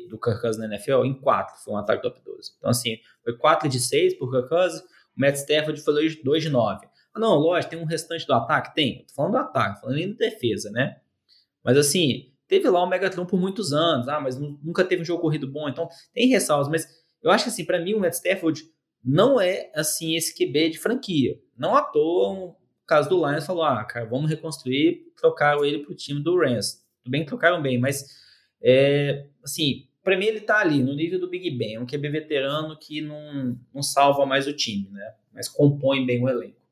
do 0.09 0.19
Kirk 0.19 0.41
Cousins 0.41 0.57
na 0.57 0.65
NFL, 0.65 1.05
em 1.05 1.13
4 1.13 1.63
foi 1.63 1.73
um 1.73 1.77
ataque 1.77 2.01
top 2.01 2.19
12. 2.25 2.53
Então, 2.57 2.69
assim, 2.69 2.97
foi 3.23 3.37
4 3.37 3.69
de 3.69 3.79
6 3.79 4.15
por 4.15 4.31
Kirk 4.31 4.49
Cousins, 4.49 4.81
o 4.81 5.21
Matt 5.21 5.35
Stafford 5.35 5.79
foi 5.81 5.93
2 6.23 6.43
de 6.43 6.49
9. 6.49 6.87
Ah, 7.13 7.19
não, 7.19 7.35
lógico, 7.35 7.71
tem 7.71 7.79
um 7.79 7.85
restante 7.85 8.25
do 8.25 8.33
ataque? 8.33 8.73
Tem. 8.73 8.99
Eu 8.99 9.05
tô 9.05 9.13
falando 9.13 9.33
do 9.33 9.37
ataque, 9.37 9.79
falando 9.79 9.95
nem 9.95 10.07
de 10.07 10.17
defesa, 10.17 10.69
né? 10.71 10.99
Mas, 11.63 11.77
assim, 11.77 12.31
teve 12.47 12.69
lá 12.69 12.83
o 12.83 12.89
Megatron 12.89 13.25
por 13.25 13.39
muitos 13.39 13.71
anos, 13.71 14.07
ah, 14.07 14.19
mas 14.19 14.37
nunca 14.37 14.83
teve 14.83 15.01
um 15.01 15.05
jogo 15.05 15.21
corrido 15.21 15.47
bom, 15.47 15.69
então 15.69 15.87
tem 16.13 16.27
ressalvas, 16.27 16.67
mas 16.67 17.04
eu 17.21 17.31
acho 17.31 17.45
que, 17.45 17.49
assim, 17.49 17.65
para 17.65 17.79
mim, 17.79 17.93
o 17.93 17.99
Matt 17.99 18.13
Stafford 18.13 18.63
não 19.03 19.39
é, 19.39 19.71
assim, 19.75 20.15
esse 20.15 20.33
QB 20.35 20.71
de 20.71 20.79
franquia. 20.79 21.39
Não 21.57 21.75
à 21.75 21.81
toa, 21.81 22.29
o 22.29 22.55
caso 22.87 23.09
do 23.09 23.27
Lions 23.27 23.45
falou, 23.45 23.63
ah, 23.63 23.83
cara, 23.83 24.05
vamos 24.05 24.29
reconstruir, 24.29 25.11
trocaram 25.15 25.63
ele 25.63 25.79
pro 25.79 25.95
time 25.95 26.21
do 26.21 26.37
Rams. 26.39 26.83
Tudo 27.03 27.11
bem 27.11 27.21
que 27.21 27.27
trocaram 27.27 27.61
bem, 27.61 27.79
mas, 27.79 28.05
é, 28.61 29.27
assim, 29.43 29.87
para 30.03 30.17
mim 30.17 30.25
ele 30.25 30.41
tá 30.41 30.59
ali, 30.59 30.83
no 30.83 30.93
nível 30.93 31.19
do 31.19 31.29
Big 31.29 31.49
Ben, 31.51 31.79
um 31.79 31.85
QB 31.85 32.09
veterano 32.09 32.77
que 32.77 33.01
não, 33.01 33.59
não 33.73 33.81
salva 33.81 34.25
mais 34.25 34.47
o 34.47 34.53
time, 34.53 34.89
né? 34.91 35.13
Mas 35.33 35.49
compõe 35.49 36.05
bem 36.05 36.23
o 36.23 36.29
elenco. 36.29 36.65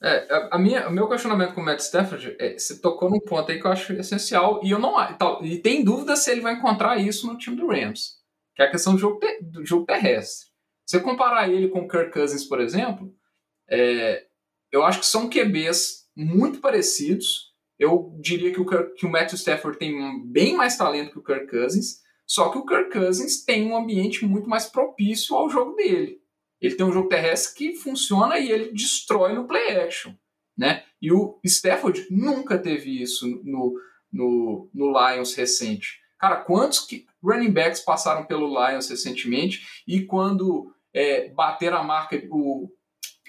É, 0.00 0.32
a, 0.32 0.56
a 0.56 0.58
minha, 0.58 0.88
o 0.88 0.92
meu 0.92 1.08
questionamento 1.08 1.54
com 1.54 1.60
o 1.60 1.64
Matt 1.64 1.80
Stafford, 1.80 2.36
é, 2.38 2.56
você 2.56 2.80
tocou 2.80 3.10
num 3.10 3.18
ponto 3.18 3.50
aí 3.50 3.58
que 3.58 3.66
eu 3.66 3.72
acho 3.72 3.92
essencial, 3.94 4.60
e 4.62 4.70
eu 4.70 4.78
não 4.78 4.94
tal, 5.16 5.44
e 5.44 5.58
tem 5.58 5.82
dúvida 5.82 6.14
se 6.14 6.30
ele 6.30 6.40
vai 6.40 6.54
encontrar 6.54 6.98
isso 6.98 7.26
no 7.26 7.36
time 7.36 7.56
do 7.56 7.66
Rams, 7.66 8.17
que 8.58 8.62
é 8.62 8.66
a 8.66 8.70
questão 8.72 8.94
do 8.94 8.98
jogo, 8.98 9.20
te, 9.20 9.40
do 9.40 9.64
jogo 9.64 9.86
terrestre. 9.86 10.48
Se 10.84 10.98
você 10.98 11.00
comparar 11.00 11.48
ele 11.48 11.68
com 11.68 11.82
o 11.82 11.88
Kirk 11.88 12.10
Cousins, 12.10 12.42
por 12.42 12.60
exemplo, 12.60 13.14
é, 13.70 14.26
eu 14.72 14.82
acho 14.82 14.98
que 14.98 15.06
são 15.06 15.30
QBs 15.30 16.08
muito 16.16 16.58
parecidos, 16.58 17.54
eu 17.78 18.18
diria 18.20 18.52
que 18.52 18.60
o, 18.60 18.66
que 18.94 19.06
o 19.06 19.08
Matthew 19.08 19.36
Stafford 19.36 19.78
tem 19.78 20.26
bem 20.26 20.56
mais 20.56 20.76
talento 20.76 21.12
que 21.12 21.18
o 21.20 21.22
Kirk 21.22 21.46
Cousins, 21.46 22.00
só 22.26 22.48
que 22.48 22.58
o 22.58 22.66
Kirk 22.66 22.90
Cousins 22.90 23.44
tem 23.44 23.64
um 23.64 23.76
ambiente 23.76 24.26
muito 24.26 24.48
mais 24.48 24.66
propício 24.66 25.36
ao 25.36 25.48
jogo 25.48 25.76
dele. 25.76 26.20
Ele 26.60 26.74
tem 26.74 26.84
um 26.84 26.92
jogo 26.92 27.08
terrestre 27.08 27.54
que 27.54 27.76
funciona 27.76 28.40
e 28.40 28.50
ele 28.50 28.72
destrói 28.72 29.34
no 29.34 29.46
play 29.46 29.76
action. 29.76 30.12
Né? 30.56 30.82
E 31.00 31.12
o 31.12 31.38
Stafford 31.44 32.08
nunca 32.10 32.58
teve 32.58 33.00
isso 33.00 33.24
no, 33.44 33.80
no, 34.12 34.68
no 34.74 34.90
Lions 34.90 35.34
recente. 35.36 36.00
Cara, 36.18 36.38
quantos 36.38 36.80
que 36.80 37.06
running 37.22 37.50
backs 37.50 37.80
passaram 37.80 38.24
pelo 38.24 38.48
Lions 38.48 38.88
recentemente 38.88 39.82
e 39.86 40.04
quando 40.04 40.72
é, 40.94 41.28
bater 41.30 41.72
a 41.72 41.82
marca, 41.82 42.20
o 42.30 42.68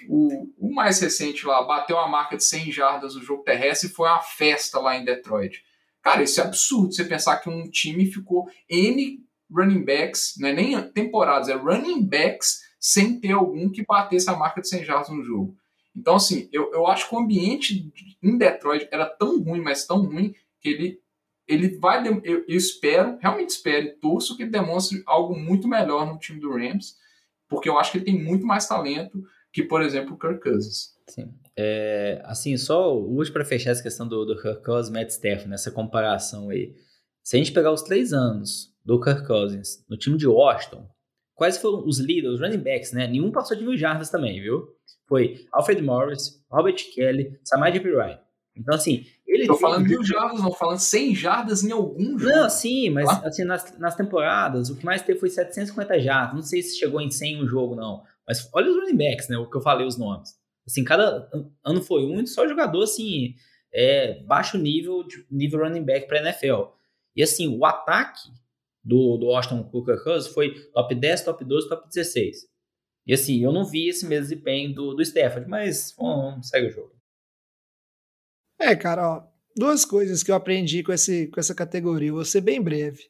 o, 0.08 0.48
o, 0.56 0.74
mais 0.74 1.00
recente 1.00 1.46
lá 1.46 1.62
bateu 1.62 1.98
a 1.98 2.08
marca 2.08 2.36
de 2.36 2.44
100 2.44 2.72
jardas 2.72 3.14
no 3.14 3.22
jogo 3.22 3.42
terrestre 3.42 3.88
e 3.88 3.92
foi 3.92 4.08
uma 4.08 4.22
festa 4.22 4.78
lá 4.78 4.96
em 4.96 5.04
Detroit. 5.04 5.62
Cara, 6.02 6.22
isso 6.22 6.40
é 6.40 6.44
absurdo 6.44 6.92
você 6.92 7.04
pensar 7.04 7.36
que 7.38 7.50
um 7.50 7.68
time 7.68 8.06
ficou 8.06 8.48
N 8.68 9.22
running 9.50 9.84
backs, 9.84 10.34
não 10.38 10.48
é 10.48 10.52
nem 10.52 10.90
temporadas, 10.92 11.48
é 11.48 11.54
running 11.54 12.06
backs 12.06 12.60
sem 12.78 13.20
ter 13.20 13.32
algum 13.32 13.70
que 13.70 13.84
batesse 13.84 14.30
a 14.30 14.36
marca 14.36 14.60
de 14.60 14.68
100 14.68 14.84
jardas 14.84 15.10
no 15.10 15.22
jogo. 15.22 15.54
Então, 15.94 16.14
assim, 16.14 16.48
eu, 16.52 16.72
eu 16.72 16.86
acho 16.86 17.08
que 17.08 17.14
o 17.14 17.18
ambiente 17.18 17.92
em 18.22 18.38
Detroit 18.38 18.88
era 18.90 19.04
tão 19.04 19.42
ruim, 19.42 19.60
mas 19.60 19.86
tão 19.86 20.06
ruim, 20.06 20.34
que 20.60 20.68
ele, 20.68 21.00
ele 21.50 21.78
vai. 21.78 22.06
Eu, 22.06 22.22
eu 22.24 22.56
espero, 22.56 23.18
realmente 23.20 23.50
espero 23.50 23.86
e 23.86 23.90
torço 23.90 24.36
que 24.36 24.44
ele 24.44 24.50
demonstre 24.50 25.02
algo 25.04 25.36
muito 25.36 25.66
melhor 25.66 26.06
no 26.06 26.18
time 26.18 26.40
do 26.40 26.52
Rams, 26.52 26.94
porque 27.48 27.68
eu 27.68 27.78
acho 27.78 27.92
que 27.92 27.98
ele 27.98 28.04
tem 28.04 28.22
muito 28.22 28.46
mais 28.46 28.66
talento 28.66 29.22
que, 29.52 29.64
por 29.64 29.82
exemplo, 29.82 30.14
o 30.14 30.18
Kirk 30.18 30.40
Cousins. 30.40 30.94
Sim. 31.08 31.34
É, 31.56 32.22
assim, 32.24 32.56
só 32.56 32.96
último 32.96 33.34
para 33.34 33.44
fechar 33.44 33.70
essa 33.70 33.82
questão 33.82 34.06
do, 34.06 34.24
do 34.24 34.40
Kirk 34.40 34.62
Cousins, 34.62 34.92
Matt 34.92 35.10
Stafford, 35.10 35.48
nessa 35.48 35.72
comparação 35.72 36.50
aí. 36.50 36.74
Se 37.22 37.36
a 37.36 37.38
gente 37.38 37.52
pegar 37.52 37.72
os 37.72 37.82
três 37.82 38.12
anos 38.12 38.72
do 38.84 39.00
Kirk 39.00 39.26
Cousins 39.26 39.84
no 39.88 39.96
time 39.96 40.16
de 40.16 40.28
Washington, 40.28 40.88
quais 41.34 41.58
foram 41.58 41.84
os 41.84 41.98
líderes, 41.98 42.34
os 42.34 42.40
running 42.40 42.62
backs, 42.62 42.92
né? 42.92 43.08
Nenhum 43.08 43.32
passou 43.32 43.56
de 43.56 43.64
mil 43.64 43.76
jardas 43.76 44.08
também, 44.08 44.40
viu? 44.40 44.68
Foi 45.08 45.44
Alfred 45.52 45.82
Morris, 45.82 46.42
Robert 46.48 46.76
Kelly, 46.94 47.36
Samad 47.42 47.76
Ryan. 47.76 48.20
Então, 48.56 48.74
assim, 48.74 49.06
ele. 49.30 49.46
Tô 49.46 49.56
falando 49.56 49.86
mil 49.86 50.04
jardas, 50.04 50.40
não 50.40 50.52
falando 50.52 50.78
100 50.78 51.14
jardas 51.14 51.62
em 51.62 51.70
algum 51.70 52.18
jogo. 52.18 52.34
Não, 52.34 52.50
sim, 52.50 52.90
mas 52.90 53.08
ah? 53.08 53.22
assim, 53.24 53.44
nas, 53.44 53.78
nas 53.78 53.94
temporadas, 53.94 54.68
o 54.68 54.76
que 54.76 54.84
mais 54.84 55.02
teve 55.02 55.18
foi 55.18 55.30
750 55.30 56.00
jardas. 56.00 56.34
Não 56.34 56.42
sei 56.42 56.62
se 56.62 56.78
chegou 56.78 57.00
em 57.00 57.10
100 57.10 57.42
um 57.42 57.46
jogo, 57.46 57.74
não. 57.74 58.02
Mas 58.26 58.48
olha 58.52 58.70
os 58.70 58.76
running 58.76 58.96
backs, 58.96 59.28
né? 59.28 59.38
O 59.38 59.48
que 59.48 59.56
eu 59.56 59.60
falei 59.60 59.86
os 59.86 59.96
nomes. 59.96 60.38
Assim, 60.66 60.84
cada 60.84 61.28
ano 61.64 61.82
foi 61.82 62.04
um, 62.04 62.26
só 62.26 62.46
jogador 62.46 62.82
assim, 62.82 63.34
é, 63.72 64.22
baixo 64.24 64.58
nível, 64.58 65.04
nível 65.30 65.60
running 65.60 65.84
back 65.84 66.06
para 66.06 66.20
NFL. 66.20 66.72
E 67.16 67.22
assim, 67.22 67.48
o 67.56 67.64
ataque 67.64 68.30
do, 68.84 69.16
do 69.16 69.30
Austin 69.30 69.62
Cooker 69.64 70.02
Cousins 70.02 70.32
foi 70.32 70.54
top 70.72 70.94
10, 70.94 71.24
top 71.24 71.44
12, 71.44 71.68
top 71.68 71.88
16. 71.88 72.48
E 73.06 73.14
assim, 73.14 73.42
eu 73.42 73.52
não 73.52 73.64
vi 73.64 73.88
esse 73.88 74.06
mesmo 74.06 74.28
desempenho 74.28 74.74
do, 74.74 74.94
do 74.94 75.02
Stafford, 75.02 75.48
mas 75.48 75.94
vamos, 75.98 76.48
segue 76.48 76.68
o 76.68 76.70
jogo. 76.70 76.99
É, 78.60 78.76
cara, 78.76 79.08
ó, 79.08 79.22
duas 79.56 79.84
coisas 79.84 80.22
que 80.22 80.30
eu 80.30 80.34
aprendi 80.34 80.82
com, 80.82 80.92
esse, 80.92 81.28
com 81.28 81.40
essa 81.40 81.54
categoria, 81.54 82.12
vou 82.12 82.24
ser 82.24 82.42
bem 82.42 82.60
breve. 82.60 83.04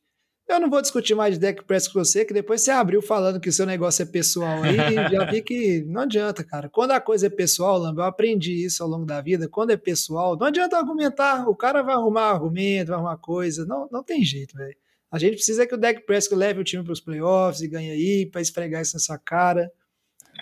Eu 0.49 0.59
não 0.59 0.69
vou 0.69 0.83
discutir 0.83 1.15
mais 1.15 1.35
de 1.35 1.41
deck 1.41 1.65
press 1.65 1.87
com 1.87 2.05
você, 2.05 2.25
que 2.25 2.35
depois 2.35 2.61
você 2.61 2.73
abriu 2.73 3.01
falando 3.01 3.39
que 3.39 3.49
o 3.49 3.53
seu 3.53 3.65
negócio 3.65 4.03
é 4.03 4.07
pessoal 4.07 4.63
aí, 4.65 4.77
já 4.77 5.25
vi 5.25 5.43
que 5.43 5.83
não 5.87 6.03
adianta, 6.03 6.43
cara. 6.43 6.69
Quando 6.69 6.91
a 6.91 7.01
coisa 7.01 7.29
é 7.29 7.31
pessoal, 7.31 7.79
Lamba, 7.79 8.03
eu 8.03 8.07
aprendi 8.07 8.65
isso 8.65 8.83
ao 8.83 8.89
longo 8.89 9.07
da 9.07 9.21
vida, 9.21 9.49
quando 9.49 9.71
é 9.71 9.77
pessoal, 9.77 10.37
não 10.37 10.49
adianta 10.49 10.77
argumentar, 10.77 11.49
o 11.49 11.55
cara 11.55 11.83
vai 11.83 11.95
arrumar 11.95 12.31
argumento, 12.31 12.89
vai 12.89 12.97
arrumar 12.97 13.17
coisa, 13.19 13.65
não, 13.65 13.89
não 13.93 14.03
tem 14.03 14.25
jeito, 14.25 14.57
velho. 14.57 14.77
A 15.11 15.19
gente 15.19 15.35
precisa 15.35 15.67
que 15.67 15.75
o 15.75 15.79
deck 15.79 16.05
press 16.05 16.29
leve 16.31 16.61
o 16.61 16.65
time 16.65 16.83
para 16.83 16.93
os 16.93 17.01
playoffs 17.01 17.63
e 17.63 17.69
ganhe 17.69 17.91
aí, 17.91 18.27
para 18.27 18.41
esfregar 18.41 18.83
isso 18.83 18.97
nessa 18.97 19.19
cara. 19.19 19.71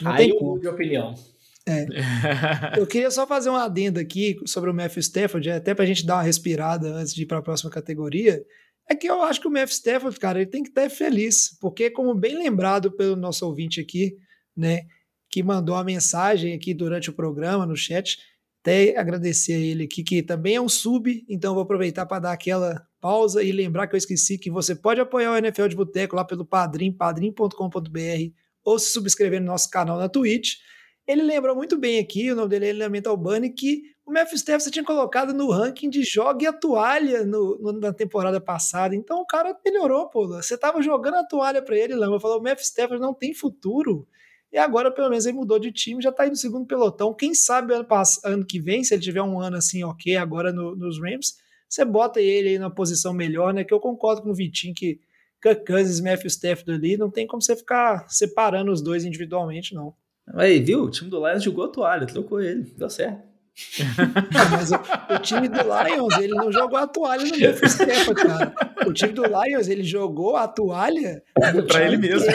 Não 0.00 0.12
aí 0.12 0.28
tem 0.28 0.38
como. 0.38 0.58
de 0.58 0.68
opinião. 0.68 1.14
É. 1.68 1.86
eu 2.78 2.86
queria 2.86 3.10
só 3.10 3.26
fazer 3.26 3.50
uma 3.50 3.64
adenda 3.64 4.00
aqui 4.00 4.36
sobre 4.46 4.70
o 4.70 4.74
Matthew 4.74 5.00
Stafford, 5.00 5.50
até 5.50 5.74
para 5.74 5.84
a 5.84 5.86
gente 5.86 6.06
dar 6.06 6.16
uma 6.16 6.22
respirada 6.22 6.88
antes 6.88 7.14
de 7.14 7.22
ir 7.22 7.26
para 7.26 7.38
a 7.38 7.42
próxima 7.42 7.70
categoria. 7.70 8.42
É 8.88 8.94
que 8.94 9.08
eu 9.08 9.22
acho 9.22 9.40
que 9.40 9.48
o 9.48 9.50
Matthew 9.50 9.74
Stafford, 9.74 10.18
cara, 10.18 10.40
ele 10.40 10.50
tem 10.50 10.62
que 10.62 10.70
estar 10.70 10.88
feliz, 10.88 11.56
porque 11.60 11.90
como 11.90 12.14
bem 12.14 12.38
lembrado 12.38 12.90
pelo 12.90 13.16
nosso 13.16 13.46
ouvinte 13.46 13.80
aqui, 13.80 14.16
né, 14.56 14.86
que 15.30 15.42
mandou 15.42 15.74
a 15.74 15.84
mensagem 15.84 16.54
aqui 16.54 16.72
durante 16.72 17.10
o 17.10 17.12
programa 17.12 17.66
no 17.66 17.76
chat, 17.76 18.18
até 18.62 18.96
agradecer 18.98 19.54
a 19.54 19.58
ele 19.58 19.84
aqui, 19.84 20.02
que 20.02 20.22
também 20.22 20.56
é 20.56 20.60
um 20.60 20.68
sub, 20.68 21.24
então 21.28 21.54
vou 21.54 21.62
aproveitar 21.62 22.06
para 22.06 22.20
dar 22.20 22.32
aquela 22.32 22.86
pausa 23.00 23.42
e 23.42 23.52
lembrar 23.52 23.86
que 23.86 23.94
eu 23.94 23.98
esqueci 23.98 24.36
que 24.36 24.50
você 24.50 24.74
pode 24.74 25.00
apoiar 25.00 25.32
o 25.32 25.36
NFL 25.36 25.68
de 25.68 25.76
Boteco 25.76 26.16
lá 26.16 26.24
pelo 26.24 26.44
Padrim, 26.44 26.92
padrim.com.br, 26.92 28.32
ou 28.64 28.78
se 28.78 28.92
subscrever 28.92 29.40
no 29.40 29.46
nosso 29.46 29.70
canal 29.70 29.98
na 29.98 30.08
Twitch. 30.08 30.56
Ele 31.08 31.22
lembrou 31.22 31.56
muito 31.56 31.78
bem 31.78 31.98
aqui, 31.98 32.30
o 32.30 32.36
nome 32.36 32.50
dele 32.50 32.66
é 32.66 32.68
Elemento 32.68 33.08
Albani, 33.08 33.48
que 33.48 33.82
o 34.04 34.12
Stafford 34.12 34.62
você 34.62 34.70
tinha 34.70 34.84
colocado 34.84 35.32
no 35.32 35.50
ranking 35.50 35.88
de 35.88 36.02
jogue 36.02 36.46
a 36.46 36.52
toalha 36.52 37.24
no, 37.24 37.58
no, 37.58 37.72
na 37.72 37.94
temporada 37.94 38.38
passada. 38.38 38.94
Então 38.94 39.22
o 39.22 39.26
cara 39.26 39.56
melhorou, 39.64 40.10
pô. 40.10 40.28
Você 40.28 40.56
tava 40.58 40.82
jogando 40.82 41.14
a 41.14 41.24
toalha 41.24 41.62
para 41.62 41.78
ele, 41.78 41.94
Lama. 41.94 42.20
Falou: 42.20 42.38
o 42.38 42.42
Matthew 42.42 42.64
Stafford 42.64 43.00
não 43.00 43.14
tem 43.14 43.32
futuro. 43.32 44.06
E 44.52 44.58
agora, 44.58 44.90
pelo 44.90 45.08
menos, 45.08 45.24
ele 45.24 45.38
mudou 45.38 45.58
de 45.58 45.72
time, 45.72 46.02
já 46.02 46.12
tá 46.12 46.24
aí 46.24 46.30
no 46.30 46.36
segundo 46.36 46.66
pelotão. 46.66 47.14
Quem 47.14 47.34
sabe 47.34 47.72
ano, 47.72 47.86
ano 48.24 48.46
que 48.46 48.60
vem, 48.60 48.84
se 48.84 48.94
ele 48.94 49.02
tiver 49.02 49.22
um 49.22 49.40
ano 49.40 49.56
assim, 49.56 49.82
ok, 49.84 50.16
agora 50.16 50.52
no, 50.52 50.76
nos 50.76 51.00
Rams, 51.00 51.36
você 51.66 51.86
bota 51.86 52.20
ele 52.20 52.50
aí 52.50 52.58
na 52.58 52.70
posição 52.70 53.14
melhor, 53.14 53.54
né? 53.54 53.64
Que 53.64 53.72
eu 53.72 53.80
concordo 53.80 54.22
com 54.22 54.30
o 54.30 54.34
Vitinho 54.34 54.74
que 54.74 55.00
Kirk 55.42 55.64
Cousins 55.64 56.00
e 56.00 56.02
Matthew 56.02 56.28
Stafford 56.28 56.72
ali, 56.72 56.96
não 56.98 57.10
tem 57.10 57.26
como 57.26 57.40
você 57.40 57.56
ficar 57.56 58.06
separando 58.10 58.72
os 58.72 58.82
dois 58.82 59.04
individualmente, 59.04 59.74
não. 59.74 59.94
Aí, 60.34 60.60
viu? 60.60 60.84
O 60.84 60.90
time 60.90 61.10
do 61.10 61.26
Lions 61.26 61.42
jogou 61.42 61.64
a 61.64 61.68
toalha, 61.68 62.06
trocou 62.06 62.40
ele, 62.40 62.62
deu 62.76 62.90
certo. 62.90 63.28
Mas 64.52 64.70
o, 64.70 64.76
o, 65.14 65.18
time 65.18 65.48
do 65.48 65.58
Lions, 65.62 66.16
ele 66.18 66.34
não 66.34 66.52
jogou 66.52 66.78
a 66.78 66.86
toalha 66.86 67.24
no 67.24 67.36
meu 67.36 67.50
Stafford, 67.66 68.22
cara. 68.22 68.54
O 68.86 68.92
time 68.92 69.12
do 69.12 69.24
Lions, 69.24 69.68
ele 69.68 69.82
jogou 69.82 70.36
a 70.36 70.46
toalha 70.46 71.22
para 71.34 71.86
ele 71.86 71.96
mesmo. 71.96 72.26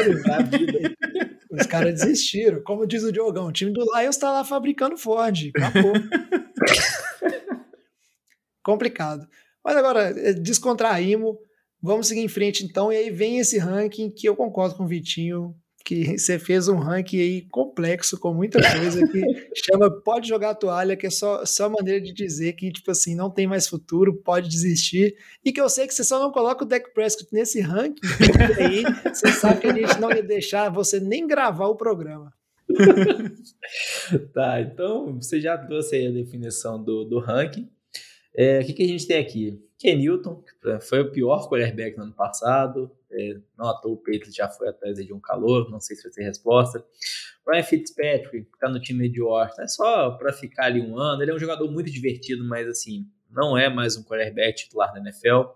Os 1.50 1.66
caras 1.68 2.02
desistiram. 2.02 2.62
Como 2.64 2.86
diz 2.86 3.04
o 3.04 3.12
Diogão, 3.12 3.48
o 3.48 3.52
time 3.52 3.72
do 3.72 3.86
Lions 3.96 4.18
tá 4.18 4.32
lá 4.32 4.44
fabricando 4.44 4.98
Ford. 4.98 5.52
Acabou. 5.56 5.94
Complicado. 8.64 9.26
Mas 9.64 9.78
agora, 9.78 10.14
é, 10.20 10.34
descontraímos. 10.34 11.36
Vamos 11.82 12.08
seguir 12.08 12.22
em 12.22 12.30
frente 12.30 12.66
então. 12.66 12.92
E 12.92 12.98
aí 12.98 13.10
vem 13.10 13.40
esse 13.40 13.58
ranking 13.58 14.10
que 14.10 14.28
eu 14.28 14.36
concordo 14.36 14.76
com 14.76 14.84
o 14.84 14.88
Vitinho. 14.88 15.54
Que 15.84 16.18
você 16.18 16.40
fez 16.40 16.68
um 16.68 16.78
ranking 16.78 17.20
aí 17.20 17.42
complexo 17.42 18.18
com 18.18 18.34
muita 18.34 18.60
coisa 18.62 19.06
que 19.06 19.22
chama 19.66 19.92
pode 19.92 20.28
jogar 20.30 20.52
a 20.52 20.56
toalha, 20.56 20.96
que 20.96 21.08
é 21.08 21.10
só, 21.10 21.46
só 21.46 21.70
maneira 21.70 22.00
de 22.00 22.14
dizer 22.14 22.54
que, 22.54 22.72
tipo 22.72 22.90
assim, 22.90 23.16
não 23.16 23.30
tem 23.30 23.46
mais 23.46 23.68
futuro, 23.68 24.16
pode 24.16 24.50
desistir. 24.50 25.16
E 25.44 25.52
que 25.52 25.60
eu 25.60 25.68
sei 25.68 25.86
que 25.86 25.94
você 25.94 26.04
só 26.04 26.20
não 26.20 26.32
coloca 26.32 26.64
o 26.64 26.68
Deck 26.68 26.94
Prescott 26.94 27.28
nesse 27.34 27.60
ranking, 27.60 28.02
porque 28.18 28.62
aí 28.62 28.84
você 29.14 29.28
sabe 29.34 29.62
que 29.62 29.68
a 29.68 29.74
gente 29.74 30.00
não 30.00 30.12
ia 30.12 30.24
deixar 30.24 30.70
você 30.70 31.00
nem 31.00 31.28
gravar 31.28 31.68
o 31.68 31.76
programa. 31.76 32.34
tá, 34.34 34.62
então 34.62 35.16
você 35.16 35.42
já 35.42 35.58
trouxe 35.58 35.98
aí 35.98 36.08
a 36.08 36.12
definição 36.12 36.82
do, 36.82 37.04
do 37.04 37.20
ranking. 37.20 37.70
É, 38.36 38.60
o 38.60 38.66
que, 38.66 38.74
que 38.74 38.84
a 38.84 38.88
gente 38.88 39.06
tem 39.06 39.20
aqui? 39.20 39.62
Ken 39.84 39.98
Newton, 39.98 40.42
que 40.42 40.80
foi 40.80 41.02
o 41.02 41.12
pior 41.12 41.50
quarterback 41.50 41.98
no 41.98 42.04
ano 42.04 42.14
passado, 42.14 42.90
é, 43.12 43.38
não 43.58 43.68
à 43.68 43.74
toa 43.74 43.92
o 43.92 43.98
Patriots 43.98 44.34
já 44.34 44.48
foi 44.48 44.70
atrás 44.70 44.96
de 44.96 45.14
um 45.14 45.20
calor, 45.20 45.70
não 45.70 45.82
sei 45.82 45.98
se 45.98 46.04
vai 46.04 46.12
ter 46.14 46.24
resposta. 46.24 46.82
Ryan 47.46 47.64
Fitzpatrick, 47.64 48.46
que 48.46 48.60
tá 48.60 48.70
no 48.70 48.80
time 48.80 49.10
de 49.10 49.22
Washington, 49.22 49.62
é 49.62 49.68
só 49.68 50.12
para 50.12 50.32
ficar 50.32 50.68
ali 50.68 50.80
um 50.80 50.98
ano. 50.98 51.22
Ele 51.22 51.32
é 51.32 51.36
um 51.36 51.40
jogador 51.40 51.70
muito 51.70 51.92
divertido, 51.92 52.46
mas 52.46 52.66
assim, 52.66 53.06
não 53.30 53.58
é 53.58 53.68
mais 53.68 53.98
um 53.98 54.04
quarterback 54.06 54.64
titular 54.64 54.94
da 54.94 55.02
NFL. 55.02 55.50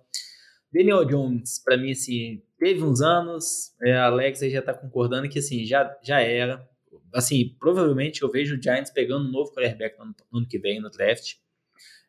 Daniel 0.74 1.06
Jones, 1.06 1.60
para 1.64 1.78
mim, 1.78 1.92
assim, 1.92 2.44
teve 2.60 2.84
uns 2.84 3.00
anos, 3.00 3.74
é, 3.82 3.94
a 3.94 4.08
Alex 4.08 4.42
já 4.42 4.62
tá 4.62 4.74
concordando 4.74 5.30
que 5.30 5.40
assim, 5.40 5.64
já, 5.64 5.98
já 6.04 6.20
era. 6.20 6.70
Assim, 7.14 7.56
provavelmente 7.58 8.24
eu 8.24 8.30
vejo 8.30 8.58
o 8.58 8.62
Giants 8.62 8.92
pegando 8.92 9.26
um 9.26 9.32
novo 9.32 9.54
quarterback 9.54 9.98
no, 9.98 10.08
no 10.08 10.40
ano 10.40 10.48
que 10.50 10.60
vem 10.60 10.82
no 10.82 10.90
draft. 10.90 11.36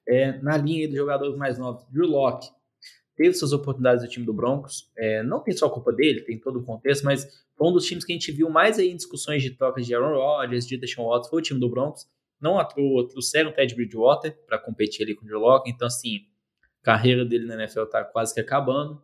É, 0.08 0.40
na 0.40 0.56
linha 0.56 0.88
dos 0.88 0.96
jogadores 0.96 1.36
mais 1.36 1.58
novos, 1.58 1.84
Drew 1.90 2.06
Locke, 2.06 2.48
teve 3.14 3.34
suas 3.34 3.52
oportunidades 3.52 4.02
do 4.02 4.08
time 4.08 4.24
do 4.24 4.32
Broncos. 4.32 4.90
É, 4.96 5.22
não 5.22 5.40
tem 5.40 5.54
só 5.54 5.68
culpa 5.68 5.92
dele, 5.92 6.22
tem 6.22 6.38
todo 6.38 6.60
o 6.60 6.64
contexto, 6.64 7.04
mas 7.04 7.44
foi 7.56 7.68
um 7.68 7.72
dos 7.72 7.84
times 7.84 8.04
que 8.04 8.12
a 8.12 8.14
gente 8.14 8.32
viu 8.32 8.48
mais 8.48 8.78
aí 8.78 8.88
em 8.88 8.96
discussões 8.96 9.42
de 9.42 9.50
trocas 9.50 9.84
de 9.84 9.94
Aaron 9.94 10.16
Rodgers, 10.16 10.66
de 10.66 10.78
Deshaun 10.78 11.08
Watson, 11.08 11.28
foi 11.28 11.40
o 11.40 11.42
time 11.42 11.60
do 11.60 11.68
Broncos. 11.68 12.06
Não 12.40 12.58
atuou, 12.58 13.06
trouxeram 13.06 13.50
o 13.50 13.52
Ted 13.52 13.74
Bridgewater 13.74 14.38
para 14.46 14.58
competir 14.58 15.02
ali 15.02 15.14
com 15.14 15.24
o 15.24 15.28
Drew 15.28 15.40
Locke, 15.40 15.68
então 15.68 15.88
assim, 15.88 16.20
a 16.80 16.84
carreira 16.84 17.24
dele 17.24 17.46
na 17.46 17.54
NFL 17.54 17.82
está 17.82 18.04
quase 18.04 18.32
que 18.32 18.40
acabando. 18.40 19.02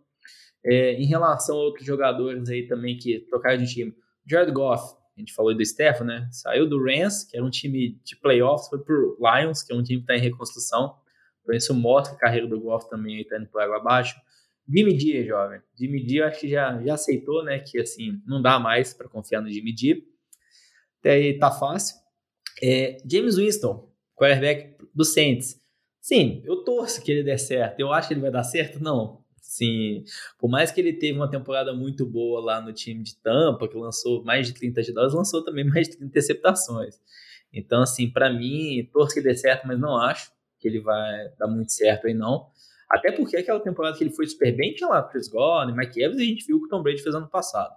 É, 0.65 0.95
em 0.95 1.05
relação 1.05 1.57
a 1.57 1.61
outros 1.61 1.85
jogadores 1.85 2.49
aí 2.49 2.67
também 2.67 2.97
que 2.97 3.21
trocaram 3.29 3.63
de 3.63 3.71
time, 3.71 3.95
Jared 4.25 4.53
Goff, 4.53 4.97
a 5.17 5.21
gente 5.21 5.33
falou 5.33 5.55
do 5.55 5.65
Stefan, 5.65 6.05
né? 6.05 6.29
Saiu 6.33 6.69
do 6.69 6.83
Rams, 6.83 7.25
que 7.25 7.37
era 7.37 7.45
um 7.45 7.51
time 7.51 7.99
de 8.03 8.17
playoffs, 8.17 8.69
foi 8.69 8.81
pro 8.81 9.17
Lions, 9.21 9.63
que 9.63 9.73
é 9.73 9.77
um 9.77 9.83
time 9.83 9.99
que 9.99 10.05
está 10.05 10.17
em 10.17 10.21
reconstrução. 10.21 10.97
Então 11.43 11.55
isso 11.55 11.75
mostra 11.75 12.15
a 12.15 12.19
carreira 12.19 12.47
do 12.47 12.61
Goff 12.61 12.89
também 12.89 13.21
está 13.21 13.39
indo 13.39 13.47
por 13.47 13.61
água 13.61 13.77
abaixo. 13.77 14.17
Jimmy 14.69 14.99
G, 14.99 15.25
jovem. 15.25 15.61
Jimmy 15.79 16.09
G, 16.09 16.21
eu 16.21 16.27
acho 16.27 16.41
que 16.41 16.49
já, 16.49 16.83
já 16.83 16.95
aceitou, 16.95 17.45
né? 17.45 17.59
Que 17.59 17.81
assim, 17.81 18.21
não 18.27 18.41
dá 18.41 18.59
mais 18.59 18.95
para 18.95 19.09
confiar 19.09 19.41
no 19.41 19.51
Jimmy 19.51 19.77
G. 19.77 20.03
Até 21.01 21.13
aí 21.13 21.39
tá 21.39 21.51
fácil. 21.51 21.97
É, 22.63 22.97
James 23.09 23.37
Winston, 23.37 23.93
quarterback 24.17 24.77
do 24.95 25.05
Saints. 25.05 25.61
Sim, 26.01 26.43
eu 26.45 26.65
torço 26.65 27.03
que 27.03 27.13
ele 27.13 27.23
dê 27.23 27.37
certo. 27.39 27.79
Eu 27.81 27.93
acho 27.93 28.09
que 28.09 28.15
ele 28.15 28.21
vai 28.21 28.31
dar 28.31 28.45
certo? 28.45 28.83
Não. 28.83 29.24
Sim, 29.45 30.05
por 30.39 30.49
mais 30.51 30.73
que 30.73 30.81
ele 30.81 30.95
teve 30.95 31.17
uma 31.17 31.31
temporada 31.31 31.73
muito 31.75 32.07
boa 32.07 32.41
lá 32.41 32.61
no 32.63 32.73
time 32.73 33.03
de 33.03 33.15
Tampa, 33.17 33.69
que 33.69 33.77
lançou 33.77 34.25
mais 34.25 34.47
de 34.47 34.55
30 34.55 34.83
dólares, 34.93 35.15
lançou 35.15 35.45
também 35.45 35.65
mais 35.69 35.87
de 35.87 35.97
30 35.97 36.07
interceptações. 36.07 36.99
Então, 37.53 37.83
assim, 37.83 38.11
para 38.11 38.33
mim, 38.33 38.89
torço 38.91 39.15
que 39.15 39.21
dê 39.21 39.37
certo, 39.37 39.67
mas 39.67 39.79
não 39.79 39.97
acho 39.99 40.33
que 40.59 40.67
ele 40.67 40.81
vai 40.81 41.29
dar 41.39 41.47
muito 41.47 41.73
certo 41.73 42.07
aí, 42.07 42.15
não. 42.15 42.49
Até 42.91 43.13
porque 43.13 43.37
aquela 43.37 43.61
temporada 43.61 43.97
que 43.97 44.03
ele 44.03 44.15
foi 44.15 44.27
super 44.27 44.51
bem, 44.57 44.75
tinha 44.75 44.89
lá 44.89 45.03
Chris 45.03 45.29
Godwin, 45.29 45.77
Mike 45.77 46.03
Evans, 46.03 46.19
e 46.19 46.23
a 46.23 46.27
gente 46.27 46.47
viu 46.47 46.57
o 46.57 46.61
que 46.61 46.67
o 46.67 46.69
Tom 46.71 46.83
Brady 46.83 47.03
fez 47.03 47.15
ano 47.15 47.29
passado. 47.29 47.77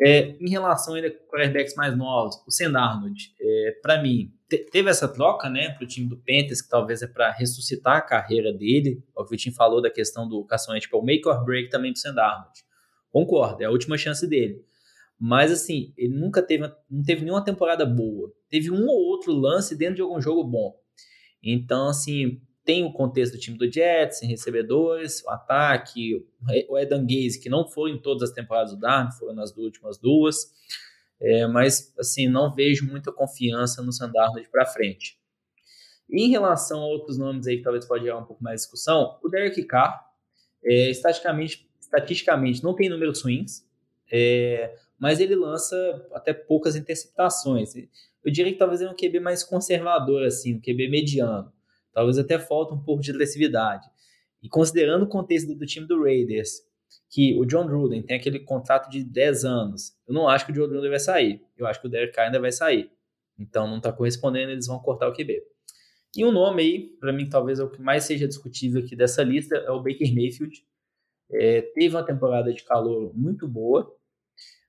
É, 0.00 0.36
em 0.40 0.48
relação 0.48 0.94
ainda 0.94 1.10
com 1.10 1.26
quarterbacks 1.26 1.74
mais 1.74 1.96
novos, 1.96 2.36
o 2.46 2.52
Sam 2.52 2.70
Darnold, 2.70 3.34
é, 3.40 3.78
para 3.82 4.00
mim, 4.00 4.32
te, 4.48 4.58
teve 4.58 4.88
essa 4.88 5.08
troca, 5.08 5.50
né, 5.50 5.70
pro 5.70 5.86
time 5.86 6.08
do 6.08 6.16
Panthers, 6.16 6.62
que 6.62 6.68
talvez 6.68 7.02
é 7.02 7.06
para 7.08 7.32
ressuscitar 7.32 7.96
a 7.96 8.00
carreira 8.00 8.52
dele, 8.52 9.02
o 9.16 9.22
que 9.22 9.28
o 9.28 9.30
Vitinho 9.30 9.54
falou 9.54 9.82
da 9.82 9.90
questão 9.90 10.28
do 10.28 10.44
caçoante, 10.44 10.82
tipo, 10.82 10.98
o 10.98 11.04
make 11.04 11.26
or 11.28 11.44
break 11.44 11.68
também 11.68 11.92
pro 11.92 12.00
Sam 12.00 12.14
Darnold. 12.14 12.52
Concordo, 13.10 13.62
é 13.62 13.66
a 13.66 13.70
última 13.70 13.98
chance 13.98 14.24
dele. 14.26 14.64
Mas 15.18 15.50
assim, 15.50 15.92
ele 15.96 16.14
nunca 16.14 16.40
teve, 16.40 16.70
não 16.88 17.02
teve 17.02 17.22
nenhuma 17.22 17.44
temporada 17.44 17.84
boa. 17.84 18.32
Teve 18.48 18.70
um 18.70 18.86
ou 18.86 19.00
outro 19.06 19.32
lance 19.32 19.76
dentro 19.76 19.96
de 19.96 20.02
algum 20.02 20.20
jogo 20.20 20.44
bom. 20.44 20.76
Então, 21.42 21.88
assim, 21.88 22.40
tem 22.68 22.84
o 22.84 22.92
contexto 22.92 23.32
do 23.32 23.38
time 23.38 23.56
do 23.56 23.72
Jets, 23.72 24.22
em 24.22 24.26
recebedores, 24.26 25.24
o 25.24 25.30
ataque, 25.30 26.22
o 26.68 26.76
Edan 26.76 27.00
Gaze, 27.06 27.40
que 27.40 27.48
não 27.48 27.66
foi 27.66 27.92
em 27.92 27.98
todas 27.98 28.28
as 28.28 28.34
temporadas 28.34 28.74
do 28.74 28.78
Darno, 28.78 29.10
foram 29.12 29.34
nas 29.34 29.56
últimas 29.56 29.96
duas. 29.96 30.52
É, 31.18 31.46
mas, 31.46 31.94
assim, 31.98 32.28
não 32.28 32.54
vejo 32.54 32.86
muita 32.86 33.10
confiança 33.10 33.80
no 33.80 33.90
Sandarnold 33.90 34.46
para 34.50 34.66
frente. 34.66 35.18
Em 36.10 36.28
relação 36.28 36.80
a 36.80 36.86
outros 36.86 37.16
nomes 37.16 37.46
aí 37.46 37.56
que 37.56 37.62
talvez 37.62 37.86
pode 37.86 38.04
gerar 38.04 38.18
um 38.18 38.26
pouco 38.26 38.44
mais 38.44 38.60
de 38.60 38.66
discussão, 38.66 39.18
o 39.24 39.30
Derek 39.30 39.62
Carr, 39.62 40.04
é, 40.62 40.90
estatisticamente, 40.90 41.66
estatisticamente 41.80 42.62
não 42.62 42.74
tem 42.74 42.90
números 42.90 43.22
ruins, 43.22 43.66
é, 44.12 44.76
mas 44.98 45.20
ele 45.20 45.34
lança 45.34 46.06
até 46.12 46.34
poucas 46.34 46.76
interceptações. 46.76 47.74
Eu 47.74 48.30
diria 48.30 48.52
que 48.52 48.58
talvez 48.58 48.82
é 48.82 48.90
um 48.90 48.94
QB 48.94 49.20
mais 49.20 49.42
conservador, 49.42 50.22
assim, 50.22 50.56
um 50.56 50.60
QB 50.60 50.90
mediano. 50.90 51.50
Talvez 51.98 52.16
até 52.16 52.38
falta 52.38 52.74
um 52.74 52.78
pouco 52.78 53.02
de 53.02 53.10
agressividade. 53.10 53.90
E 54.40 54.48
considerando 54.48 55.02
o 55.02 55.08
contexto 55.08 55.52
do 55.52 55.66
time 55.66 55.84
do 55.84 56.00
Raiders, 56.00 56.60
que 57.10 57.36
o 57.36 57.44
John 57.44 57.66
Gruden 57.66 58.04
tem 58.04 58.16
aquele 58.16 58.38
contrato 58.38 58.88
de 58.88 59.02
10 59.02 59.44
anos, 59.44 59.96
eu 60.06 60.14
não 60.14 60.28
acho 60.28 60.46
que 60.46 60.52
o 60.52 60.54
John 60.54 60.68
Gruden 60.68 60.90
vai 60.90 61.00
sair. 61.00 61.42
Eu 61.56 61.66
acho 61.66 61.80
que 61.80 61.88
o 61.88 61.90
Derek 61.90 62.14
Carr 62.14 62.26
ainda 62.26 62.38
vai 62.38 62.52
sair. 62.52 62.92
Então 63.36 63.66
não 63.66 63.78
está 63.78 63.92
correspondendo, 63.92 64.52
eles 64.52 64.68
vão 64.68 64.78
cortar 64.78 65.08
o 65.08 65.12
QB. 65.12 65.42
E 66.16 66.24
um 66.24 66.30
nome 66.30 66.62
aí, 66.62 66.96
para 67.00 67.12
mim, 67.12 67.28
talvez 67.28 67.58
é 67.58 67.64
o 67.64 67.68
que 67.68 67.82
mais 67.82 68.04
seja 68.04 68.28
discutível 68.28 68.80
aqui 68.80 68.94
dessa 68.94 69.24
lista, 69.24 69.56
é 69.56 69.70
o 69.72 69.82
Baker 69.82 70.14
Mayfield. 70.14 70.64
É, 71.32 71.62
teve 71.62 71.96
uma 71.96 72.06
temporada 72.06 72.52
de 72.52 72.62
calor 72.62 73.12
muito 73.12 73.48
boa, 73.48 73.92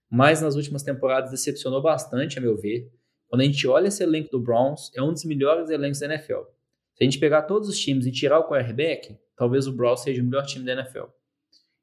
mas 0.09 0.41
nas 0.41 0.55
últimas 0.55 0.81
temporadas 0.81 1.29
decepcionou 1.29 1.79
bastante, 1.79 2.39
a 2.39 2.41
meu 2.41 2.57
ver. 2.57 2.91
Quando 3.27 3.41
a 3.41 3.45
gente 3.45 3.67
olha 3.67 3.89
esse 3.89 4.01
elenco 4.01 4.31
do 4.31 4.39
Browns, 4.39 4.91
é 4.95 5.03
um 5.03 5.13
dos 5.13 5.23
melhores 5.25 5.69
elencos 5.69 5.99
da 5.99 6.07
NFL. 6.07 6.57
Se 6.99 7.03
a 7.03 7.05
gente 7.05 7.17
pegar 7.17 7.43
todos 7.43 7.69
os 7.69 7.79
times 7.79 8.05
e 8.05 8.11
tirar 8.11 8.39
o 8.39 8.49
quarterback, 8.49 9.17
talvez 9.33 9.67
o 9.67 9.71
Browns 9.71 10.01
seja 10.01 10.21
o 10.21 10.25
melhor 10.25 10.45
time 10.45 10.65
da 10.65 10.73
NFL. 10.73 11.05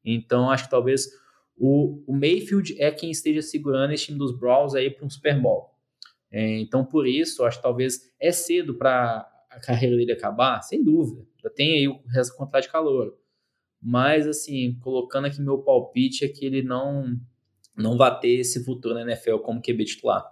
Então, 0.05 0.51
acho 0.51 0.65
que 0.65 0.71
talvez 0.71 1.09
o, 1.57 2.05
o 2.07 2.15
Mayfield 2.15 2.79
é 2.79 2.91
quem 2.91 3.11
esteja 3.11 3.41
segurando 3.41 3.95
esse 3.95 4.05
time 4.05 4.19
dos 4.19 4.39
Browns 4.39 4.75
aí 4.75 4.91
para 4.91 5.07
um 5.07 5.09
Super 5.09 5.41
Bowl. 5.41 5.71
É, 6.31 6.59
então, 6.59 6.85
por 6.85 7.07
isso, 7.07 7.45
acho 7.45 7.57
que 7.57 7.63
talvez 7.63 8.13
é 8.21 8.31
cedo 8.31 8.75
para 8.75 9.27
a 9.49 9.59
carreira 9.59 9.97
dele 9.97 10.13
acabar, 10.13 10.61
sem 10.61 10.85
dúvida. 10.85 11.27
Já 11.43 11.49
tem 11.49 11.77
aí 11.77 11.89
o 11.89 11.99
resto 12.09 12.33
do 12.33 12.37
contrato 12.37 12.65
de 12.65 12.71
calor. 12.71 13.17
Mas, 13.81 14.27
assim, 14.27 14.79
colocando 14.81 15.29
aqui 15.29 15.41
meu 15.41 15.63
palpite 15.63 16.27
é 16.27 16.29
que 16.29 16.45
ele 16.45 16.63
não, 16.63 17.19
não 17.75 17.97
vai 17.97 18.21
ter 18.21 18.35
esse 18.35 18.63
futuro 18.63 18.93
na 18.93 19.01
NFL 19.01 19.39
como 19.39 19.63
QB 19.63 19.83
titular. 19.87 20.31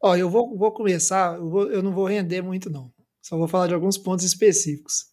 Ó, 0.00 0.14
eu 0.14 0.30
vou, 0.30 0.56
vou 0.56 0.70
começar, 0.70 1.36
eu, 1.36 1.50
vou, 1.50 1.68
eu 1.68 1.82
não 1.82 1.90
vou 1.90 2.06
render 2.06 2.42
muito, 2.42 2.70
não. 2.70 2.96
Só 3.28 3.36
vou 3.36 3.46
falar 3.46 3.66
de 3.66 3.74
alguns 3.74 3.98
pontos 3.98 4.24
específicos. 4.24 5.04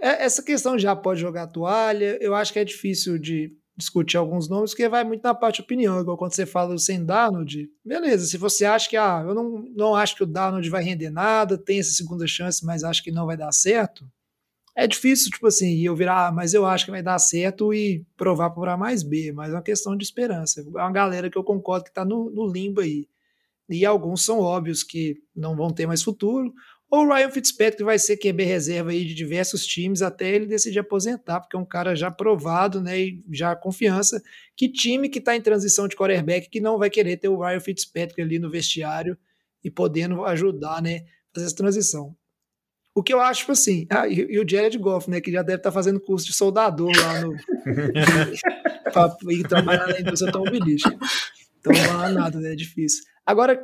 É, 0.00 0.24
essa 0.24 0.40
questão 0.40 0.78
já 0.78 0.94
pode 0.94 1.20
jogar 1.20 1.48
toalha, 1.48 2.16
eu 2.20 2.32
acho 2.32 2.52
que 2.52 2.60
é 2.60 2.64
difícil 2.64 3.18
de 3.18 3.52
discutir 3.76 4.16
alguns 4.16 4.48
nomes, 4.48 4.70
porque 4.70 4.88
vai 4.88 5.02
muito 5.02 5.24
na 5.24 5.34
parte 5.34 5.56
de 5.56 5.62
opinião, 5.62 6.00
igual 6.00 6.16
quando 6.16 6.32
você 6.32 6.46
fala 6.46 6.72
do 6.72 6.78
sem 6.78 7.04
Darnold, 7.04 7.68
beleza, 7.84 8.24
se 8.26 8.38
você 8.38 8.64
acha 8.64 8.88
que, 8.88 8.96
ah, 8.96 9.24
eu 9.26 9.34
não, 9.34 9.64
não 9.74 9.96
acho 9.96 10.14
que 10.14 10.22
o 10.22 10.26
Darnold 10.26 10.70
vai 10.70 10.84
render 10.84 11.10
nada, 11.10 11.58
tem 11.58 11.80
essa 11.80 11.90
segunda 11.90 12.24
chance, 12.24 12.64
mas 12.64 12.84
acho 12.84 13.02
que 13.02 13.10
não 13.10 13.26
vai 13.26 13.36
dar 13.36 13.50
certo, 13.50 14.08
é 14.76 14.86
difícil, 14.86 15.32
tipo 15.32 15.48
assim, 15.48 15.80
eu 15.80 15.96
virar, 15.96 16.28
ah, 16.28 16.32
mas 16.32 16.54
eu 16.54 16.64
acho 16.64 16.84
que 16.84 16.92
vai 16.92 17.02
dar 17.02 17.18
certo 17.18 17.74
e 17.74 18.06
provar 18.16 18.50
por 18.50 18.68
A 18.68 18.76
mais 18.76 19.02
B, 19.02 19.32
mas 19.32 19.50
é 19.50 19.54
uma 19.54 19.62
questão 19.62 19.96
de 19.96 20.04
esperança. 20.04 20.60
É 20.60 20.64
uma 20.64 20.92
galera 20.92 21.30
que 21.30 21.38
eu 21.38 21.44
concordo 21.44 21.84
que 21.84 21.94
tá 21.94 22.04
no, 22.04 22.28
no 22.30 22.46
limbo 22.46 22.80
aí 22.80 23.08
e 23.68 23.84
alguns 23.86 24.24
são 24.24 24.40
óbvios 24.40 24.82
que 24.82 25.16
não 25.34 25.56
vão 25.56 25.70
ter 25.70 25.86
mais 25.86 26.02
futuro. 26.02 26.52
Ou 26.94 27.04
o 27.04 27.12
Ryan 27.12 27.28
Fitzpatrick 27.28 27.82
vai 27.82 27.98
ser 27.98 28.16
QB 28.16 28.44
reserva 28.44 28.92
aí 28.92 29.04
de 29.04 29.16
diversos 29.16 29.66
times 29.66 30.00
até 30.00 30.30
ele 30.30 30.46
decidir 30.46 30.78
aposentar, 30.78 31.40
porque 31.40 31.56
é 31.56 31.58
um 31.58 31.64
cara 31.64 31.96
já 31.96 32.08
provado, 32.08 32.80
né, 32.80 33.00
e 33.00 33.24
já 33.32 33.56
confiança. 33.56 34.22
Que 34.56 34.68
time 34.68 35.08
que 35.08 35.18
está 35.18 35.34
em 35.34 35.40
transição 35.40 35.88
de 35.88 35.96
quarterback 35.96 36.48
que 36.48 36.60
não 36.60 36.78
vai 36.78 36.88
querer 36.88 37.16
ter 37.16 37.28
o 37.28 37.40
Ryan 37.40 37.58
Fitzpatrick 37.58 38.22
ali 38.22 38.38
no 38.38 38.48
vestiário 38.48 39.18
e 39.64 39.68
podendo 39.72 40.24
ajudar, 40.24 40.80
né, 40.80 41.00
fazer 41.34 41.46
essa 41.46 41.56
transição. 41.56 42.14
O 42.94 43.02
que 43.02 43.12
eu 43.12 43.20
acho, 43.20 43.40
tipo 43.40 43.50
assim, 43.50 43.88
ah, 43.90 44.06
e, 44.06 44.14
e, 44.14 44.38
o 44.38 44.48
Jared 44.48 44.78
Goff, 44.78 45.10
né, 45.10 45.20
que 45.20 45.32
já 45.32 45.42
deve 45.42 45.56
estar 45.56 45.70
tá 45.70 45.74
fazendo 45.74 45.98
curso 45.98 46.26
de 46.26 46.32
soldador 46.32 46.92
lá 46.96 47.20
no. 47.22 47.34
para 48.94 49.16
ir 49.32 49.42
trabalhar 49.48 49.88
na 49.88 49.98
indústria 49.98 50.30
automobilística. 50.30 50.96
Então 51.58 51.72
não 51.72 52.04
é 52.04 52.12
nada, 52.12 52.38
né, 52.38 52.52
é 52.52 52.54
difícil. 52.54 53.02
Agora, 53.26 53.60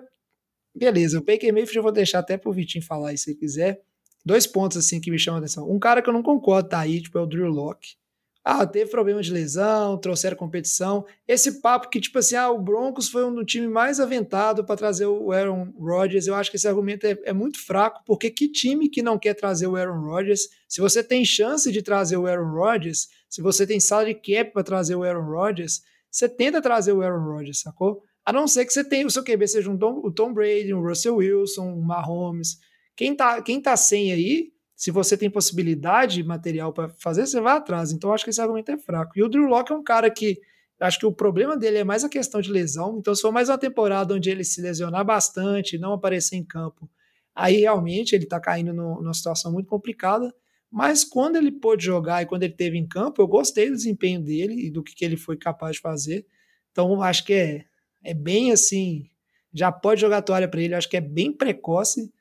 beleza, 0.75 1.19
o 1.19 1.25
Baker 1.25 1.53
Mayfield 1.53 1.77
eu 1.77 1.83
vou 1.83 1.93
deixar 1.93 2.21
até 2.21 2.37
pro 2.37 2.53
Vitinho 2.53 2.85
falar 2.85 3.11
aí 3.11 3.19
se 3.19 3.35
quiser. 3.35 3.83
Dois 4.25 4.47
pontos 4.47 4.77
assim 4.77 5.01
que 5.01 5.11
me 5.11 5.19
chamam 5.19 5.39
a 5.39 5.41
atenção. 5.41 5.71
Um 5.71 5.79
cara 5.79 6.03
que 6.03 6.09
eu 6.09 6.13
não 6.13 6.23
concordo 6.23 6.69
tá 6.69 6.81
aí, 6.81 7.01
tipo, 7.01 7.19
é 7.19 7.23
o 7.23 7.27
Drew 7.27 7.49
Locke. 7.49 8.01
Ah, 8.43 8.67
teve 8.67 8.91
problema 8.91 9.23
de 9.23 9.31
lesão, 9.31 9.99
trouxeram 9.99 10.37
competição. 10.37 11.05
Esse 11.29 11.61
papo 11.61 11.91
que, 11.91 12.01
tipo 12.01 12.19
assim, 12.19 12.37
ah, 12.37 12.51
o 12.51 12.59
Broncos 12.59 13.09
foi 13.09 13.23
um 13.23 13.35
do 13.35 13.45
time 13.45 13.69
mais 13.69 14.01
aventado 14.01 14.65
para 14.65 14.77
trazer 14.77 15.05
o 15.05 15.31
Aaron 15.31 15.71
Rodgers, 15.79 16.27
eu 16.27 16.35
acho 16.35 16.51
que 16.51 16.57
esse 16.57 16.67
argumento 16.67 17.07
é, 17.07 17.19
é, 17.25 17.33
muito 17.35 17.59
fraco, 17.65 18.03
porque 18.07 18.31
que 18.31 18.49
time 18.49 18.89
que 18.89 19.03
não 19.03 19.19
quer 19.19 19.35
trazer 19.35 19.67
o 19.67 19.77
Aaron 19.77 20.01
Rodgers? 20.01 20.49
Se 20.67 20.81
você 20.81 21.05
tem 21.05 21.23
chance 21.23 21.71
de 21.71 21.83
trazer 21.83 22.17
o 22.17 22.27
Aaron 22.27 22.53
Rodgers, 22.53 23.09
se 23.29 23.43
você 23.43 23.67
tem 23.67 23.79
salary 23.79 24.15
cap 24.15 24.53
para 24.53 24.63
trazer 24.63 24.95
o 24.95 25.03
Aaron 25.03 25.31
Rodgers, 25.31 25.83
você 26.11 26.27
tenta 26.27 26.63
trazer 26.63 26.93
o 26.93 27.03
Aaron 27.03 27.23
Rodgers, 27.23 27.61
sacou? 27.61 28.03
A 28.25 28.33
não 28.33 28.47
ser 28.47 28.65
que 28.65 28.73
você 28.73 28.85
tenha 28.85 29.07
o 29.07 29.11
seu 29.11 29.25
QB 29.25 29.49
seja 29.49 29.71
um 29.71 29.79
Tom, 29.79 30.01
o 30.05 30.11
Tom 30.11 30.33
Brady, 30.33 30.75
um 30.75 30.83
Russell 30.83 31.17
Wilson, 31.17 31.67
um 31.67 31.81
Mahomes. 31.81 32.59
Quem 32.97 33.15
tá, 33.17 33.41
quem 33.43 33.61
tá 33.61 33.77
sem 33.77 34.13
aí, 34.13 34.53
se 34.77 34.91
você 34.91 35.17
tem 35.17 35.31
possibilidade 35.31 36.23
material 36.23 36.73
para 36.73 36.89
fazer, 36.89 37.27
você 37.27 37.41
vai 37.41 37.57
atrás. 37.57 37.93
Então 37.93 38.13
acho 38.13 38.25
que 38.25 38.31
esse 38.31 38.41
argumento 38.41 38.71
é 38.71 38.79
fraco. 38.79 39.13
E 39.17 39.23
o 39.23 39.29
Drew 39.29 39.47
Locke 39.47 39.73
é 39.73 39.77
um 39.77 39.83
cara 39.83 40.11
que 40.11 40.41
acho 40.81 40.99
que 40.99 41.07
o 41.07 41.13
problema 41.13 41.57
dele 41.57 41.79
é 41.79 41.85
mais 41.85 42.05
a 42.05 42.09
questão 42.09 42.41
de 42.41 42.51
lesão. 42.51 42.99
Então 42.99 43.15
se 43.15 43.23
for 43.23 43.33
mais 43.33 43.49
uma 43.49 43.59
temporada 43.59 44.15
onde 44.15 44.31
ele 44.31 44.45
se 44.45 44.61
lesionar 44.61 45.05
bastante, 45.05 45.79
não 45.79 45.93
aparecer 45.93 46.37
em 46.37 46.45
campo, 46.45 46.89
aí 47.35 47.61
realmente 47.61 48.15
ele 48.15 48.25
está 48.25 48.41
caindo 48.41 48.73
no, 48.73 49.03
numa 49.03 49.15
situação 49.15 49.53
muito 49.53 49.69
complicada. 49.69 50.35
Mas 50.71 51.05
quando 51.05 51.37
ele 51.37 51.51
pôde 51.51 51.85
jogar 51.85 52.23
e 52.23 52.27
quando 52.27 52.45
ele 52.45 52.55
teve 52.55 52.79
em 52.79 52.87
campo, 52.87 53.21
eu 53.21 53.27
gostei 53.27 53.69
do 53.69 53.77
desempenho 53.77 54.23
dele 54.23 54.67
e 54.67 54.71
do 54.71 54.83
que, 54.83 54.95
que 54.95 55.05
ele 55.05 55.17
foi 55.17 55.37
capaz 55.37 55.77
de 55.77 55.83
fazer. 55.83 56.25
Então 56.71 57.03
acho 57.03 57.25
que 57.25 57.33
é, 57.33 57.65
é 58.05 58.15
bem 58.15 58.53
assim, 58.53 59.09
já 59.53 59.71
pode 59.71 60.01
jogar 60.01 60.23
toalha 60.23 60.49
para 60.49 60.61
ele. 60.61 60.75
Acho 60.75 60.89
que 60.89 60.97
é 60.97 61.01
bem 61.01 61.33
precoce 61.33 62.13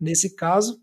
nesse 0.00 0.34
caso. 0.34 0.80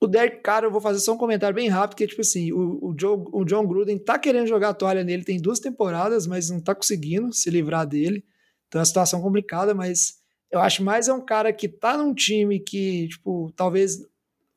O 0.00 0.06
Derek 0.06 0.42
Carr, 0.42 0.64
eu 0.64 0.70
vou 0.70 0.80
fazer 0.80 0.98
só 1.00 1.14
um 1.14 1.18
comentário 1.18 1.54
bem 1.54 1.68
rápido, 1.68 1.96
que 1.96 2.04
é 2.04 2.06
tipo 2.06 2.20
assim, 2.20 2.52
o, 2.52 2.90
o, 2.90 2.94
Joe, 2.98 3.24
o 3.32 3.44
John 3.44 3.66
Gruden 3.66 3.98
tá 3.98 4.18
querendo 4.18 4.46
jogar 4.46 4.70
a 4.70 4.74
toalha 4.74 5.02
nele, 5.02 5.24
tem 5.24 5.40
duas 5.40 5.60
temporadas, 5.60 6.26
mas 6.26 6.50
não 6.50 6.60
tá 6.60 6.74
conseguindo 6.74 7.32
se 7.32 7.48
livrar 7.48 7.86
dele. 7.86 8.24
Então 8.68 8.78
é 8.78 8.80
uma 8.80 8.86
situação 8.86 9.22
complicada, 9.22 9.72
mas 9.72 10.18
eu 10.50 10.60
acho 10.60 10.84
mais 10.84 11.08
é 11.08 11.12
um 11.12 11.24
cara 11.24 11.52
que 11.52 11.68
tá 11.68 11.96
num 11.96 12.12
time 12.12 12.60
que, 12.60 13.08
tipo, 13.08 13.50
talvez 13.56 13.98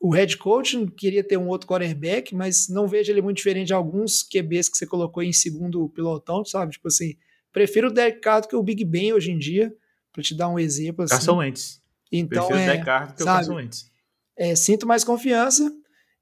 o 0.00 0.10
head 0.10 0.36
coach 0.36 0.86
queria 0.96 1.24
ter 1.24 1.36
um 1.36 1.48
outro 1.48 1.68
quarterback, 1.68 2.34
mas 2.34 2.68
não 2.68 2.86
vejo 2.86 3.10
ele 3.10 3.22
muito 3.22 3.38
diferente 3.38 3.68
de 3.68 3.74
alguns 3.74 4.22
QBs 4.22 4.68
que 4.68 4.76
você 4.76 4.86
colocou 4.86 5.22
em 5.22 5.32
segundo 5.32 5.88
pilotão, 5.88 6.44
sabe? 6.44 6.72
Tipo 6.72 6.88
assim, 6.88 7.16
prefiro 7.58 7.88
o 7.88 7.92
Derek 7.92 8.20
Carr 8.20 8.42
do 8.42 8.48
que 8.48 8.56
o 8.56 8.62
Big 8.62 8.84
Ben 8.84 9.12
hoje 9.12 9.32
em 9.32 9.38
dia, 9.38 9.74
para 10.12 10.22
te 10.22 10.34
dar 10.34 10.48
um 10.48 10.58
exemplo 10.58 11.04
assim. 11.04 11.14
Carson 11.14 11.38
Wentz. 11.38 11.82
Então, 12.12 12.46
prefiro 12.46 12.58
é, 12.58 12.62
o 12.62 12.66
Derek 12.66 12.84
Carr 12.84 13.08
do 13.08 13.14
que 13.14 13.22
sabe? 13.22 13.30
o 13.30 13.34
Carson 13.34 13.54
Wentz 13.54 13.88
é, 14.38 14.54
sinto 14.54 14.86
mais 14.86 15.02
confiança. 15.02 15.70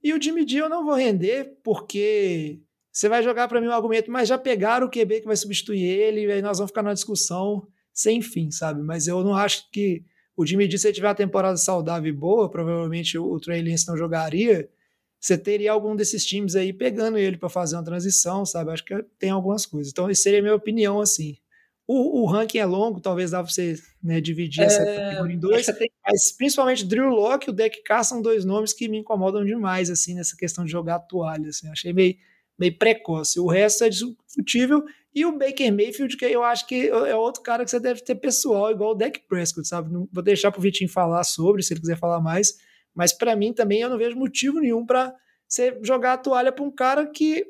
E 0.03 0.14
o 0.14 0.20
Jimmy 0.20 0.45
D 0.45 0.57
eu 0.57 0.68
não 0.68 0.84
vou 0.84 0.95
render, 0.95 1.59
porque 1.62 2.61
você 2.91 3.09
vai 3.09 3.22
jogar 3.22 3.47
para 3.47 3.61
mim 3.61 3.66
um 3.66 3.72
argumento, 3.72 4.11
mas 4.11 4.28
já 4.28 4.39
pegaram 4.39 4.87
o 4.87 4.91
QB 4.91 5.20
que 5.20 5.26
vai 5.26 5.37
substituir 5.37 5.82
ele, 5.82 6.22
e 6.22 6.32
aí 6.32 6.43
nós 6.43 6.59
vamos 6.59 6.70
ficar 6.70 6.82
numa 6.82 6.95
discussão 6.95 7.66
sem 7.93 8.22
fim, 8.22 8.51
sabe? 8.51 8.82
Mas 8.82 9.07
eu 9.07 9.22
não 9.22 9.34
acho 9.34 9.70
que 9.70 10.03
o 10.37 10.47
Jimmy 10.47 10.66
D, 10.66 10.78
se 10.78 10.87
ele 10.87 10.95
tiver 10.95 11.09
uma 11.09 11.14
temporada 11.14 11.57
saudável 11.57 12.09
e 12.09 12.16
boa, 12.16 12.51
provavelmente 12.51 13.18
o, 13.18 13.24
o 13.24 13.41
Trey 13.41 13.62
Lance 13.62 13.87
não 13.89 13.97
jogaria, 13.97 14.68
você 15.27 15.37
teria 15.37 15.72
algum 15.72 15.97
desses 15.97 16.24
times 16.24 16.55
aí 16.55 16.72
pegando 16.72 17.18
ele 17.18 17.37
para 17.37 17.49
fazer 17.49 17.74
uma 17.74 17.85
transição, 17.85 18.47
sabe? 18.47 18.70
Acho 18.70 18.85
que 18.85 18.95
tem 19.18 19.31
algumas 19.31 19.66
coisas. 19.66 19.91
Então, 19.91 20.09
isso 20.09 20.22
seria 20.22 20.39
a 20.39 20.43
minha 20.43 20.55
opinião, 20.55 21.01
assim. 21.01 21.37
O, 21.85 22.22
o, 22.22 22.27
ranking 22.27 22.59
é 22.59 22.64
longo, 22.64 23.01
talvez 23.01 23.31
dá 23.33 23.43
pra 23.43 23.51
você 23.51 23.77
né, 24.03 24.20
dividir 24.20 24.62
é, 24.62 24.66
essa 24.66 24.85
categoria 24.85 25.37
em 25.37 25.39
dois, 25.39 25.66
tem... 25.66 25.91
mas 26.05 26.33
principalmente 26.37 26.85
Drew 26.85 27.09
Locke 27.09 27.49
e 27.49 27.51
o 27.51 27.53
Deck 27.53 27.83
K 27.85 28.03
são 28.03 28.20
dois 28.20 28.45
nomes 28.45 28.72
que 28.72 28.89
me 28.89 28.99
incomodam 28.99 29.45
demais, 29.45 29.89
assim, 29.89 30.14
nessa 30.14 30.37
questão 30.37 30.64
de 30.64 30.70
jogar 30.70 30.99
toalha, 31.01 31.49
assim, 31.49 31.68
achei 31.68 31.93
meio, 31.93 32.16
meio 32.59 32.77
precoce. 32.77 33.39
O 33.39 33.47
resto 33.47 33.85
é 33.85 33.89
discutível, 33.89 34.85
e 35.14 35.24
o 35.24 35.39
Baker 35.39 35.72
Mayfield, 35.72 36.16
que 36.16 36.24
eu 36.24 36.43
acho 36.43 36.66
que 36.66 36.89
é 36.89 37.14
outro 37.14 37.43
cara 37.43 37.64
que 37.64 37.70
você 37.70 37.79
deve 37.79 38.01
ter 38.01 38.16
pessoal, 38.16 38.70
igual 38.70 38.91
o 38.91 38.95
Deck 38.95 39.20
Prescott, 39.29 39.66
sabe? 39.66 39.93
Não, 39.93 40.09
vou 40.12 40.22
deixar 40.22 40.51
pro 40.51 40.61
Vitinho 40.61 40.91
falar 40.91 41.22
sobre, 41.24 41.62
se 41.62 41.72
ele 41.72 41.81
quiser 41.81 41.99
falar 41.99 42.20
mais, 42.20 42.59
mas 42.97 43.12
para 43.12 43.36
mim 43.36 43.53
também 43.53 43.82
eu 43.82 43.90
não 43.90 43.99
vejo 43.99 44.16
motivo 44.16 44.59
nenhum 44.59 44.84
para 44.84 45.14
você 45.47 45.78
jogar 45.82 46.14
a 46.14 46.18
toalha 46.18 46.51
para 46.51 46.64
um 46.64 46.70
cara 46.70 47.07
que 47.07 47.47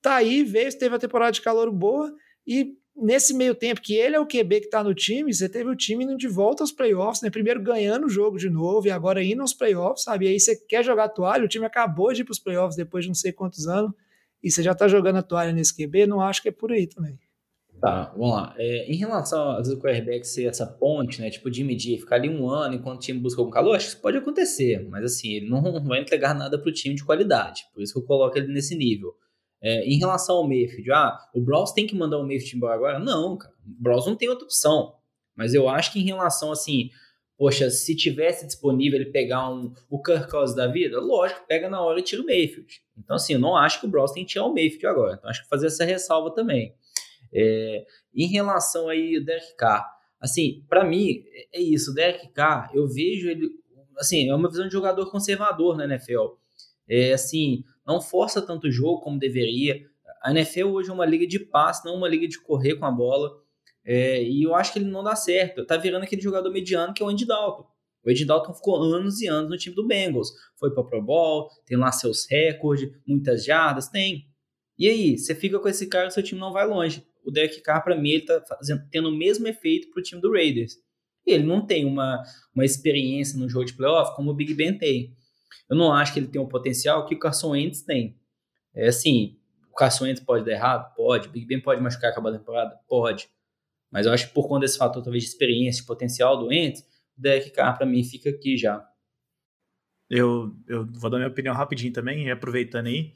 tá 0.00 0.16
aí, 0.16 0.42
veio, 0.42 0.76
teve 0.76 0.96
a 0.96 0.98
temporada 0.98 1.32
de 1.32 1.42
calor 1.42 1.70
boa, 1.70 2.12
e 2.46 2.74
nesse 2.96 3.34
meio 3.34 3.54
tempo 3.54 3.80
que 3.80 3.94
ele 3.94 4.16
é 4.16 4.20
o 4.20 4.26
QB 4.26 4.60
que 4.60 4.66
está 4.66 4.82
no 4.82 4.94
time, 4.94 5.32
você 5.32 5.48
teve 5.48 5.68
o 5.70 5.76
time 5.76 6.04
indo 6.04 6.16
de 6.16 6.26
volta 6.26 6.62
aos 6.62 6.72
playoffs, 6.72 7.22
né? 7.22 7.30
Primeiro 7.30 7.62
ganhando 7.62 8.06
o 8.06 8.10
jogo 8.10 8.38
de 8.38 8.50
novo 8.50 8.88
e 8.88 8.90
agora 8.90 9.22
indo 9.22 9.42
aos 9.42 9.52
playoffs, 9.52 10.04
sabe? 10.04 10.26
E 10.26 10.28
aí 10.30 10.40
você 10.40 10.56
quer 10.56 10.84
jogar 10.84 11.04
a 11.04 11.08
toalha, 11.08 11.44
o 11.44 11.48
time 11.48 11.66
acabou 11.66 12.12
de 12.12 12.22
ir 12.22 12.24
para 12.24 12.32
os 12.32 12.38
playoffs 12.38 12.76
depois 12.76 13.04
de 13.04 13.08
não 13.08 13.14
sei 13.14 13.32
quantos 13.32 13.68
anos 13.68 13.92
e 14.42 14.50
você 14.50 14.62
já 14.62 14.72
está 14.72 14.88
jogando 14.88 15.16
a 15.16 15.22
toalha 15.22 15.52
nesse 15.52 15.76
QB, 15.76 16.06
não 16.06 16.20
acho 16.20 16.42
que 16.42 16.48
é 16.48 16.52
por 16.52 16.72
aí 16.72 16.86
também. 16.86 17.18
Tá, 17.80 18.12
vamos 18.16 18.34
lá. 18.34 18.54
É, 18.58 18.90
em 18.90 18.96
relação 18.96 19.50
às 19.50 19.68
vezes 19.68 19.74
o 19.74 19.80
quarterback 19.80 20.26
ser 20.26 20.46
essa 20.46 20.66
ponte, 20.66 21.20
né? 21.20 21.30
Tipo 21.30 21.50
de 21.50 21.62
medir, 21.62 21.98
ficar 21.98 22.16
ali 22.16 22.28
um 22.28 22.48
ano 22.48 22.74
enquanto 22.74 22.98
o 22.98 23.00
time 23.00 23.20
busca 23.20 23.40
algum 23.40 23.50
calor, 23.50 23.76
acho 23.76 23.86
que 23.86 23.92
isso 23.92 24.02
pode 24.02 24.16
acontecer, 24.16 24.84
mas 24.88 25.04
assim, 25.04 25.32
ele 25.32 25.48
não 25.48 25.62
vai 25.84 26.00
entregar 26.00 26.34
nada 26.34 26.58
para 26.58 26.68
o 26.68 26.72
time 26.72 26.94
de 26.94 27.04
qualidade. 27.04 27.62
Por 27.72 27.82
isso 27.82 27.92
que 27.92 27.98
eu 27.98 28.04
coloco 28.04 28.36
ele 28.36 28.52
nesse 28.52 28.74
nível. 28.76 29.14
É, 29.60 29.84
em 29.84 29.98
relação 29.98 30.36
ao 30.36 30.48
Mayfield, 30.48 30.90
ah, 30.92 31.18
o 31.34 31.40
Browns 31.40 31.72
tem 31.72 31.86
que 31.86 31.94
mandar 31.94 32.18
o 32.18 32.22
Mayfield 32.22 32.56
embora 32.56 32.74
agora? 32.74 32.98
Não, 32.98 33.36
cara. 33.36 33.54
O 33.66 33.82
Browns 33.82 34.06
não 34.06 34.16
tem 34.16 34.28
outra 34.28 34.44
opção. 34.44 34.94
Mas 35.36 35.54
eu 35.54 35.68
acho 35.68 35.92
que 35.92 36.00
em 36.00 36.04
relação, 36.04 36.50
assim, 36.50 36.90
poxa, 37.36 37.70
se 37.70 37.94
tivesse 37.94 38.46
disponível 38.46 39.00
ele 39.00 39.10
pegar 39.10 39.48
um, 39.50 39.72
o 39.88 40.02
Kirk 40.02 40.28
Cousins 40.28 40.56
da 40.56 40.66
vida, 40.66 41.00
lógico, 41.00 41.46
pega 41.46 41.68
na 41.70 41.80
hora 41.80 42.00
e 42.00 42.02
tira 42.02 42.22
o 42.22 42.26
Mayfield. 42.26 42.80
Então, 42.96 43.14
assim, 43.14 43.34
eu 43.34 43.38
não 43.38 43.56
acho 43.56 43.80
que 43.80 43.86
o 43.86 43.88
Browns 43.88 44.12
tem 44.12 44.24
que 44.24 44.32
tirar 44.32 44.46
o 44.46 44.54
Mayfield 44.54 44.86
agora. 44.86 45.14
Então, 45.16 45.30
acho 45.30 45.42
que 45.42 45.48
fazer 45.48 45.68
essa 45.68 45.84
ressalva 45.84 46.34
também. 46.34 46.74
É, 47.32 47.84
em 48.14 48.26
relação 48.26 48.88
aí 48.88 49.16
ao 49.16 49.24
Derek 49.24 49.56
Carr, 49.56 49.84
assim, 50.20 50.64
para 50.68 50.84
mim, 50.84 51.22
é 51.52 51.60
isso. 51.60 51.90
O 51.90 51.94
Derek 51.94 52.28
Carr, 52.32 52.70
eu 52.74 52.86
vejo 52.88 53.28
ele, 53.28 53.50
assim, 53.98 54.28
é 54.28 54.34
uma 54.34 54.48
visão 54.48 54.66
de 54.66 54.72
jogador 54.72 55.10
conservador 55.10 55.76
na 55.76 55.84
NFL. 55.84 56.36
É, 56.88 57.12
assim, 57.12 57.64
não 57.86 58.00
força 58.00 58.40
tanto 58.40 58.68
o 58.68 58.72
jogo 58.72 59.00
como 59.00 59.18
deveria. 59.18 59.80
A 60.22 60.30
NFL 60.30 60.66
hoje 60.66 60.90
é 60.90 60.92
uma 60.92 61.06
liga 61.06 61.26
de 61.26 61.38
passe, 61.38 61.84
não 61.84 61.94
uma 61.94 62.08
liga 62.08 62.26
de 62.26 62.40
correr 62.40 62.76
com 62.76 62.86
a 62.86 62.90
bola. 62.90 63.30
É, 63.84 64.22
e 64.22 64.42
eu 64.42 64.54
acho 64.54 64.72
que 64.72 64.78
ele 64.78 64.90
não 64.90 65.02
dá 65.02 65.14
certo. 65.14 65.64
Tá 65.64 65.76
virando 65.76 66.02
aquele 66.02 66.20
jogador 66.20 66.50
mediano 66.50 66.92
que 66.92 67.02
é 67.02 67.06
o 67.06 67.08
Andy 67.08 67.26
Dalton. 67.26 67.66
O 68.04 68.10
Andy 68.10 68.24
Dalton 68.24 68.54
ficou 68.54 68.82
anos 68.82 69.20
e 69.20 69.26
anos 69.26 69.50
no 69.50 69.56
time 69.56 69.74
do 69.74 69.86
Bengals. 69.86 70.30
Foi 70.56 70.72
para 70.72 70.84
Pro 70.84 71.02
Bowl, 71.02 71.48
tem 71.66 71.76
lá 71.76 71.92
seus 71.92 72.26
recordes, 72.28 72.90
muitas 73.06 73.44
jardas, 73.44 73.88
tem. 73.88 74.26
E 74.78 74.88
aí, 74.88 75.18
você 75.18 75.34
fica 75.34 75.58
com 75.58 75.68
esse 75.68 75.88
cara, 75.88 76.10
seu 76.10 76.22
time 76.22 76.40
não 76.40 76.52
vai 76.52 76.66
longe. 76.66 77.04
O 77.28 77.30
Derek 77.30 77.60
Carr, 77.60 77.84
para 77.84 77.94
mim, 77.94 78.08
ele 78.08 78.24
tá 78.24 78.42
fazendo, 78.48 78.88
tendo 78.90 79.10
o 79.10 79.14
mesmo 79.14 79.46
efeito 79.46 79.90
pro 79.90 80.02
time 80.02 80.18
do 80.18 80.32
Raiders. 80.32 80.78
Ele 81.26 81.44
não 81.44 81.66
tem 81.66 81.84
uma, 81.84 82.22
uma 82.54 82.64
experiência 82.64 83.38
no 83.38 83.50
jogo 83.50 83.66
de 83.66 83.74
playoff 83.74 84.16
como 84.16 84.30
o 84.30 84.34
Big 84.34 84.54
Ben 84.54 84.78
tem. 84.78 85.14
Eu 85.68 85.76
não 85.76 85.92
acho 85.92 86.14
que 86.14 86.20
ele 86.20 86.28
tem 86.28 86.40
um 86.40 86.48
potencial 86.48 87.04
que 87.04 87.14
o 87.14 87.18
Carson 87.18 87.50
Wentz 87.50 87.82
tem. 87.82 88.18
É 88.74 88.88
assim, 88.88 89.38
o 89.70 89.74
Carson 89.74 90.04
Wentz 90.04 90.20
pode 90.20 90.46
dar 90.46 90.52
errado? 90.52 90.94
Pode. 90.94 91.28
O 91.28 91.30
Big 91.30 91.44
Ben 91.44 91.60
pode 91.60 91.82
machucar 91.82 92.10
acabar 92.10 92.30
a 92.30 92.38
temporada? 92.38 92.80
Pode. 92.88 93.28
Mas 93.90 94.06
eu 94.06 94.12
acho 94.12 94.28
que 94.28 94.32
por 94.32 94.48
conta 94.48 94.60
desse 94.60 94.78
fator, 94.78 95.02
talvez, 95.02 95.24
de 95.24 95.28
experiência, 95.28 95.82
de 95.82 95.86
potencial 95.86 96.38
do 96.38 96.46
Wentz, 96.46 96.80
o 96.80 97.20
Derek 97.20 97.50
Carr, 97.50 97.76
para 97.76 97.84
mim, 97.84 98.02
fica 98.02 98.30
aqui 98.30 98.56
já. 98.56 98.82
Eu, 100.08 100.56
eu 100.66 100.86
vou 100.86 101.10
dar 101.10 101.18
minha 101.18 101.28
opinião 101.28 101.54
rapidinho 101.54 101.92
também, 101.92 102.30
aproveitando 102.30 102.86
aí. 102.86 103.12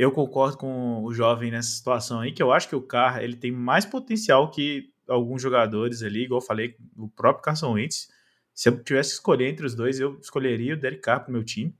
Eu 0.00 0.10
concordo 0.10 0.56
com 0.56 1.04
o 1.04 1.12
jovem 1.12 1.50
nessa 1.50 1.68
situação 1.68 2.20
aí, 2.20 2.32
que 2.32 2.42
eu 2.42 2.50
acho 2.50 2.66
que 2.66 2.74
o 2.74 2.80
Carr 2.80 3.22
ele 3.22 3.36
tem 3.36 3.52
mais 3.52 3.84
potencial 3.84 4.50
que 4.50 4.90
alguns 5.06 5.42
jogadores 5.42 6.02
ali, 6.02 6.24
igual 6.24 6.40
eu 6.40 6.46
falei, 6.46 6.74
o 6.96 7.06
próprio 7.06 7.44
Carson 7.44 7.74
Wentz. 7.74 8.08
Se 8.54 8.70
eu 8.70 8.82
tivesse 8.82 9.10
que 9.10 9.16
escolher 9.16 9.50
entre 9.50 9.66
os 9.66 9.74
dois, 9.74 10.00
eu 10.00 10.18
escolheria 10.18 10.72
o 10.72 10.76
Derek 10.78 11.02
Carr 11.02 11.22
pro 11.22 11.30
meu 11.30 11.44
time. 11.44 11.76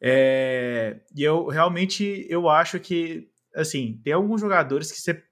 É, 0.00 1.00
e 1.14 1.22
eu 1.22 1.48
realmente 1.48 2.26
eu 2.30 2.48
acho 2.48 2.80
que 2.80 3.28
assim, 3.54 4.00
tem 4.02 4.14
alguns 4.14 4.40
jogadores 4.40 4.90
que 4.90 4.98
você 4.98 5.22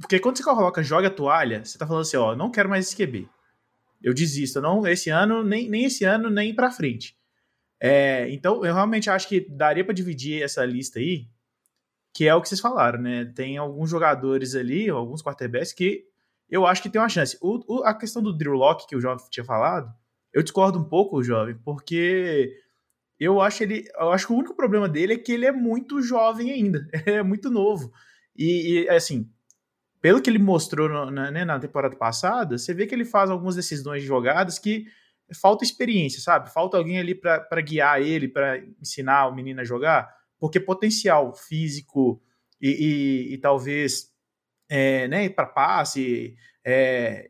porque 0.00 0.20
quando 0.20 0.36
você 0.36 0.44
coloca 0.44 0.80
joga 0.80 1.08
a 1.08 1.10
toalha, 1.10 1.64
você 1.64 1.76
tá 1.76 1.88
falando 1.88 2.02
assim, 2.02 2.18
ó, 2.18 2.36
não 2.36 2.52
quero 2.52 2.68
mais 2.68 2.86
esse 2.86 2.94
QB. 2.94 3.28
Eu 4.00 4.14
desisto, 4.14 4.60
não 4.60 4.86
esse 4.86 5.10
ano, 5.10 5.42
nem, 5.42 5.68
nem 5.68 5.86
esse 5.86 6.04
ano, 6.04 6.30
nem 6.30 6.54
para 6.54 6.70
frente. 6.70 7.16
É, 7.80 8.30
então, 8.30 8.64
eu 8.64 8.74
realmente 8.74 9.10
acho 9.10 9.28
que 9.28 9.40
daria 9.40 9.84
para 9.84 9.94
dividir 9.94 10.42
essa 10.42 10.64
lista 10.64 10.98
aí, 10.98 11.28
que 12.14 12.26
é 12.26 12.34
o 12.34 12.40
que 12.40 12.48
vocês 12.48 12.60
falaram, 12.60 13.00
né? 13.00 13.26
Tem 13.26 13.58
alguns 13.58 13.90
jogadores 13.90 14.54
ali, 14.54 14.88
alguns 14.88 15.22
quarterbacks 15.22 15.72
que 15.72 16.06
eu 16.48 16.66
acho 16.66 16.82
que 16.82 16.88
tem 16.88 17.00
uma 17.00 17.08
chance. 17.08 17.36
O, 17.40 17.60
o, 17.66 17.84
a 17.84 17.92
questão 17.92 18.22
do 18.22 18.32
Drew 18.32 18.54
Locke, 18.54 18.86
que 18.86 18.96
o 18.96 19.00
Jovem 19.00 19.24
tinha 19.30 19.44
falado, 19.44 19.92
eu 20.32 20.42
discordo 20.42 20.78
um 20.78 20.84
pouco, 20.84 21.22
Jovem, 21.22 21.56
porque 21.64 22.56
eu 23.18 23.40
acho 23.40 23.62
ele. 23.62 23.84
Eu 23.94 24.12
acho 24.12 24.26
que 24.26 24.32
o 24.32 24.36
único 24.36 24.54
problema 24.54 24.88
dele 24.88 25.14
é 25.14 25.18
que 25.18 25.32
ele 25.32 25.46
é 25.46 25.52
muito 25.52 26.02
jovem 26.02 26.50
ainda. 26.50 26.86
É 27.06 27.22
muito 27.22 27.50
novo. 27.50 27.92
E, 28.36 28.84
e 28.84 28.88
assim, 28.88 29.30
pelo 30.00 30.20
que 30.20 30.28
ele 30.28 30.38
mostrou 30.38 30.88
na, 31.10 31.30
né, 31.30 31.44
na 31.44 31.58
temporada 31.58 31.96
passada, 31.96 32.58
você 32.58 32.74
vê 32.74 32.86
que 32.86 32.94
ele 32.94 33.04
faz 33.04 33.30
algumas 33.30 33.56
decisões 33.56 34.02
de 34.02 34.08
jogadas 34.08 34.58
que 34.58 34.86
falta 35.34 35.64
experiência, 35.64 36.20
sabe? 36.20 36.52
Falta 36.52 36.76
alguém 36.76 36.98
ali 36.98 37.14
para 37.14 37.60
guiar 37.60 38.00
ele, 38.00 38.28
para 38.28 38.58
ensinar 38.80 39.28
o 39.28 39.34
menino 39.34 39.60
a 39.60 39.64
jogar. 39.64 40.14
porque 40.38 40.60
potencial 40.60 41.34
físico 41.34 42.22
e, 42.60 42.70
e, 42.70 43.34
e 43.34 43.38
talvez 43.38 44.12
é, 44.68 45.08
né, 45.08 45.28
para 45.28 45.46
passe 45.46 46.36
é, 46.64 47.28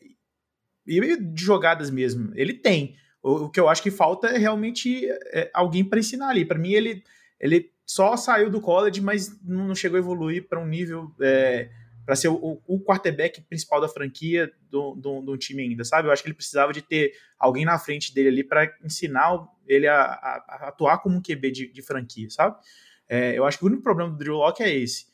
e 0.86 1.16
de 1.16 1.42
jogadas 1.42 1.90
mesmo, 1.90 2.32
ele 2.34 2.54
tem. 2.54 2.96
O, 3.22 3.44
o, 3.44 3.50
que 3.50 3.58
eu 3.58 3.68
acho 3.68 3.82
que 3.82 3.90
falta 3.90 4.28
é 4.28 4.38
realmente 4.38 5.06
é, 5.32 5.50
alguém 5.52 5.84
para 5.84 5.98
ensinar 5.98 6.28
ali. 6.28 6.44
Para 6.44 6.58
mim, 6.58 6.72
ele, 6.72 7.02
ele 7.40 7.72
só 7.84 8.16
saiu 8.16 8.48
do 8.48 8.60
college, 8.60 9.00
mas 9.00 9.36
não 9.42 9.74
chegou 9.74 9.96
a 9.96 10.00
evoluir 10.00 10.48
para 10.48 10.60
um 10.60 10.66
nível 10.66 11.12
é, 11.20 11.68
para 12.06 12.14
ser 12.14 12.28
o, 12.28 12.62
o, 12.66 12.80
quarterback 12.80 13.42
principal 13.42 13.80
da 13.80 13.88
franquia 13.88 14.50
do, 14.70 14.94
do, 14.94 15.36
time 15.36 15.64
ainda, 15.64 15.84
sabe? 15.84 16.06
Eu 16.06 16.12
acho 16.12 16.22
que 16.22 16.28
ele 16.28 16.36
precisava 16.36 16.72
de 16.72 16.80
ter 16.80 17.12
alguém 17.36 17.64
na 17.64 17.76
frente 17.80 18.14
dele 18.14 18.28
ali 18.28 18.44
para 18.44 18.72
ensinar 18.84 19.44
ele 19.66 19.88
a, 19.88 20.02
a, 20.02 20.44
a, 20.48 20.68
atuar 20.68 20.98
como 20.98 21.16
um 21.16 21.20
QB 21.20 21.50
de, 21.50 21.72
de 21.72 21.82
franquia, 21.82 22.30
sabe? 22.30 22.56
É, 23.08 23.36
eu 23.36 23.44
acho 23.44 23.58
que 23.58 23.64
o 23.64 23.66
único 23.66 23.82
problema 23.82 24.10
do 24.10 24.16
Drew 24.16 24.36
Locke 24.36 24.62
é 24.62 24.72
esse. 24.72 25.06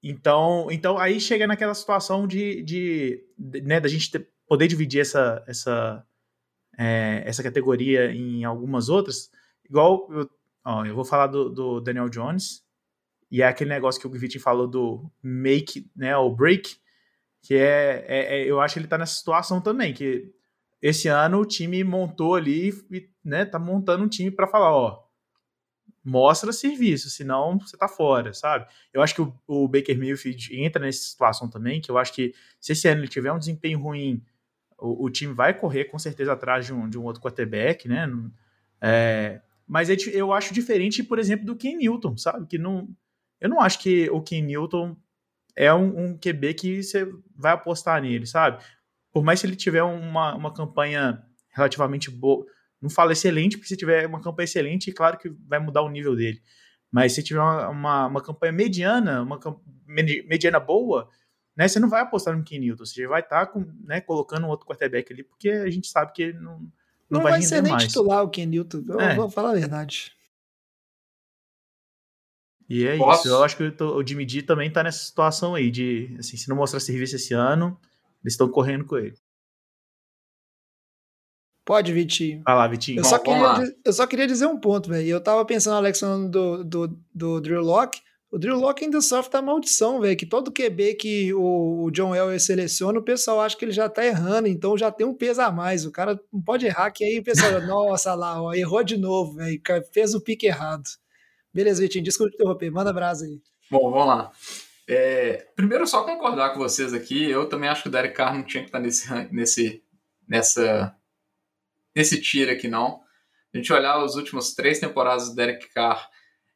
Então, 0.00 0.68
então 0.70 0.98
aí 0.98 1.20
chega 1.20 1.48
naquela 1.48 1.74
situação 1.74 2.28
de, 2.28 2.62
de, 2.62 3.24
de 3.36 3.60
né, 3.62 3.80
da 3.80 3.88
gente 3.88 4.10
ter, 4.10 4.28
poder 4.46 4.68
dividir 4.68 5.00
essa, 5.00 5.44
essa, 5.48 6.06
é, 6.78 7.24
essa 7.26 7.42
categoria 7.42 8.12
em 8.12 8.44
algumas 8.44 8.88
outras. 8.88 9.30
Igual, 9.68 10.08
eu, 10.12 10.30
ó, 10.64 10.84
eu 10.84 10.94
vou 10.94 11.04
falar 11.04 11.26
do, 11.26 11.50
do 11.50 11.80
Daniel 11.80 12.08
Jones, 12.08 12.64
e 13.32 13.40
é 13.40 13.46
aquele 13.46 13.70
negócio 13.70 13.98
que 13.98 14.06
o 14.06 14.10
Vitinho 14.10 14.44
falou 14.44 14.68
do 14.68 15.10
make, 15.22 15.90
né, 15.96 16.14
o 16.14 16.28
break, 16.28 16.76
que 17.40 17.54
é, 17.54 18.04
é, 18.06 18.36
é, 18.36 18.44
eu 18.44 18.60
acho 18.60 18.74
que 18.74 18.80
ele 18.80 18.86
tá 18.86 18.98
nessa 18.98 19.14
situação 19.14 19.58
também, 19.58 19.94
que 19.94 20.30
esse 20.82 21.08
ano 21.08 21.40
o 21.40 21.46
time 21.46 21.82
montou 21.82 22.34
ali 22.34 22.68
e, 22.90 23.08
né, 23.24 23.46
tá 23.46 23.58
montando 23.58 24.04
um 24.04 24.08
time 24.08 24.30
para 24.30 24.46
falar, 24.46 24.70
ó, 24.70 25.02
mostra 26.04 26.52
serviço, 26.52 27.08
senão 27.08 27.58
você 27.58 27.74
tá 27.74 27.88
fora, 27.88 28.34
sabe? 28.34 28.66
Eu 28.92 29.00
acho 29.00 29.14
que 29.14 29.22
o, 29.22 29.34
o, 29.46 29.66
Baker 29.66 29.98
Mayfield 29.98 30.54
entra 30.54 30.84
nessa 30.84 31.00
situação 31.00 31.48
também, 31.48 31.80
que 31.80 31.90
eu 31.90 31.96
acho 31.96 32.12
que 32.12 32.34
se 32.60 32.72
esse 32.72 32.86
ano 32.86 33.00
ele 33.00 33.08
tiver 33.08 33.32
um 33.32 33.38
desempenho 33.38 33.80
ruim, 33.80 34.22
o, 34.78 35.06
o 35.06 35.10
time 35.10 35.32
vai 35.32 35.58
correr 35.58 35.86
com 35.86 35.98
certeza 35.98 36.34
atrás 36.34 36.66
de 36.66 36.74
um, 36.74 36.86
de 36.86 36.98
um 36.98 37.04
outro 37.04 37.22
quarterback, 37.22 37.88
né? 37.88 38.06
É, 38.78 39.40
mas 39.66 39.88
é 39.88 39.96
eu 40.12 40.34
acho 40.34 40.52
diferente, 40.52 41.02
por 41.02 41.18
exemplo, 41.18 41.46
do 41.46 41.56
Ken 41.56 41.76
Newton, 41.76 42.14
sabe? 42.18 42.46
Que 42.46 42.58
não, 42.58 42.88
eu 43.42 43.48
não 43.48 43.60
acho 43.60 43.80
que 43.80 44.08
o 44.10 44.22
Ken 44.22 44.40
Newton 44.40 44.96
é 45.56 45.74
um, 45.74 46.04
um 46.04 46.16
QB 46.16 46.54
que 46.54 46.80
você 46.80 47.12
vai 47.36 47.52
apostar 47.52 48.00
nele, 48.00 48.24
sabe? 48.24 48.62
Por 49.12 49.24
mais 49.24 49.40
que 49.40 49.48
ele 49.48 49.56
tiver 49.56 49.82
uma, 49.82 50.32
uma 50.36 50.54
campanha 50.54 51.20
relativamente 51.50 52.08
boa, 52.08 52.46
não 52.80 52.88
falo 52.88 53.10
excelente, 53.10 53.56
porque 53.56 53.68
se 53.68 53.76
tiver 53.76 54.06
uma 54.06 54.20
campanha 54.20 54.44
excelente, 54.44 54.92
claro 54.92 55.18
que 55.18 55.28
vai 55.28 55.58
mudar 55.58 55.82
o 55.82 55.90
nível 55.90 56.14
dele. 56.14 56.40
Mas 56.90 57.14
se 57.14 57.22
tiver 57.22 57.40
uma, 57.40 57.68
uma, 57.68 58.06
uma 58.06 58.22
campanha 58.22 58.52
mediana, 58.52 59.22
uma 59.22 59.40
mediana 59.88 60.60
boa, 60.60 61.08
né, 61.56 61.66
você 61.66 61.80
não 61.80 61.88
vai 61.88 62.00
apostar 62.00 62.36
no 62.36 62.44
Ken 62.44 62.60
Newton, 62.60 62.86
você 62.86 63.08
vai 63.08 63.22
estar 63.22 63.46
tá 63.46 63.52
com, 63.52 63.66
né, 63.84 64.00
colocando 64.00 64.46
um 64.46 64.50
outro 64.50 64.68
quarterback 64.68 65.12
ali, 65.12 65.24
porque 65.24 65.50
a 65.50 65.68
gente 65.68 65.88
sabe 65.88 66.12
que 66.12 66.22
ele 66.22 66.38
não, 66.38 66.60
não, 66.60 66.70
não 67.10 67.22
vai, 67.22 67.32
vai 67.32 67.42
ser 67.42 67.60
nem 67.60 67.76
titular 67.76 68.22
o 68.22 68.30
Ken 68.30 68.46
Newton, 68.46 68.84
eu 68.88 69.00
é. 69.00 69.16
vou 69.16 69.28
falar 69.28 69.50
a 69.50 69.54
verdade. 69.54 70.12
E 72.72 72.86
é 72.86 72.96
Posso? 72.96 73.28
isso. 73.28 73.28
Eu 73.28 73.44
acho 73.44 73.54
que 73.54 73.82
o 73.84 74.06
Jimmy 74.06 74.24
D 74.24 74.40
também 74.40 74.72
tá 74.72 74.82
nessa 74.82 75.04
situação 75.04 75.54
aí 75.54 75.70
de, 75.70 76.16
assim, 76.18 76.38
se 76.38 76.48
não 76.48 76.56
mostrar 76.56 76.80
serviço 76.80 77.16
esse 77.16 77.34
ano, 77.34 77.78
eles 78.24 78.32
estão 78.32 78.48
correndo 78.48 78.86
com 78.86 78.96
ele. 78.96 79.14
Pode, 81.66 81.92
Vitinho. 81.92 82.42
Vai 82.46 82.54
lá, 82.56 82.66
Vitinho. 82.66 83.00
Eu, 83.00 83.02
Bom, 83.02 83.08
só, 83.10 83.18
queria, 83.18 83.76
eu 83.84 83.92
só 83.92 84.06
queria 84.06 84.26
dizer 84.26 84.46
um 84.46 84.58
ponto, 84.58 84.88
velho. 84.88 85.06
Eu 85.06 85.22
tava 85.22 85.44
pensando, 85.44 85.76
Alex, 85.76 86.00
do, 86.30 86.64
do, 86.64 86.98
do 87.14 87.40
Drew 87.42 87.60
Locke. 87.60 88.00
O 88.30 88.38
Drew 88.38 88.58
Locke 88.58 88.84
ainda 88.86 89.02
sofre 89.02 89.30
da 89.30 89.42
maldição, 89.42 90.00
velho. 90.00 90.16
Que 90.16 90.24
todo 90.24 90.50
QB 90.50 90.94
que 90.94 91.34
o, 91.34 91.84
o 91.84 91.90
John 91.90 92.14
Elway 92.14 92.40
seleciona, 92.40 92.98
o 92.98 93.04
pessoal 93.04 93.42
acha 93.42 93.54
que 93.54 93.66
ele 93.66 93.72
já 93.72 93.86
tá 93.86 94.02
errando, 94.02 94.48
então 94.48 94.78
já 94.78 94.90
tem 94.90 95.06
um 95.06 95.14
peso 95.14 95.42
a 95.42 95.52
mais. 95.52 95.84
O 95.84 95.92
cara 95.92 96.18
não 96.32 96.40
pode 96.40 96.64
errar, 96.64 96.90
que 96.90 97.04
aí 97.04 97.18
o 97.18 97.22
pessoal, 97.22 97.60
nossa 97.68 98.14
lá, 98.14 98.42
ó, 98.42 98.54
errou 98.54 98.82
de 98.82 98.96
novo, 98.96 99.34
velho. 99.34 99.60
Fez 99.92 100.14
o 100.14 100.22
pique 100.22 100.46
errado. 100.46 101.01
Beleza, 101.52 101.82
Vitinho, 101.82 102.04
desculpa 102.04 102.34
interromper, 102.34 102.70
manda 102.70 102.92
brasa 102.92 103.26
aí. 103.26 103.40
Bom, 103.70 103.90
vamos 103.90 104.06
lá. 104.06 104.32
É, 104.88 105.46
primeiro, 105.54 105.86
só 105.86 106.04
concordar 106.04 106.50
com 106.50 106.58
vocês 106.58 106.92
aqui, 106.92 107.30
eu 107.30 107.48
também 107.48 107.68
acho 107.68 107.82
que 107.82 107.88
o 107.88 107.92
Derek 107.92 108.14
Carr 108.14 108.34
não 108.34 108.42
tinha 108.42 108.62
que 108.62 108.68
estar 108.68 108.80
nesse, 108.80 109.08
nesse, 109.30 109.82
nessa, 110.26 110.96
nesse 111.94 112.20
tiro 112.20 112.50
aqui, 112.50 112.68
não. 112.68 113.00
A 113.52 113.56
gente 113.56 113.72
olhar 113.72 114.02
as 114.02 114.14
últimas 114.14 114.54
três 114.54 114.78
temporadas 114.78 115.28
do 115.28 115.34
Derek 115.34 115.68
Carr, 115.72 116.08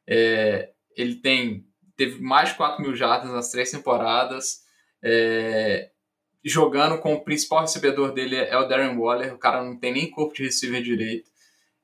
é, 0.07 0.71
ele 0.95 1.15
tem 1.15 1.67
teve 1.97 2.21
mais 2.21 2.49
de 2.49 2.55
4 2.55 2.81
mil 2.81 2.95
jardas 2.95 3.31
nas 3.31 3.49
três 3.49 3.71
temporadas, 3.71 4.61
é, 5.03 5.89
jogando 6.45 6.99
com 6.99 7.15
o 7.15 7.23
principal 7.23 7.61
recebedor 7.61 8.13
dele 8.13 8.35
é 8.35 8.55
o 8.55 8.67
Darren 8.67 8.95
Waller, 8.95 9.33
o 9.33 9.39
cara 9.39 9.63
não 9.63 9.77
tem 9.77 9.91
nem 9.91 10.09
corpo 10.09 10.35
de 10.35 10.43
receiver 10.43 10.81
direito. 10.81 11.29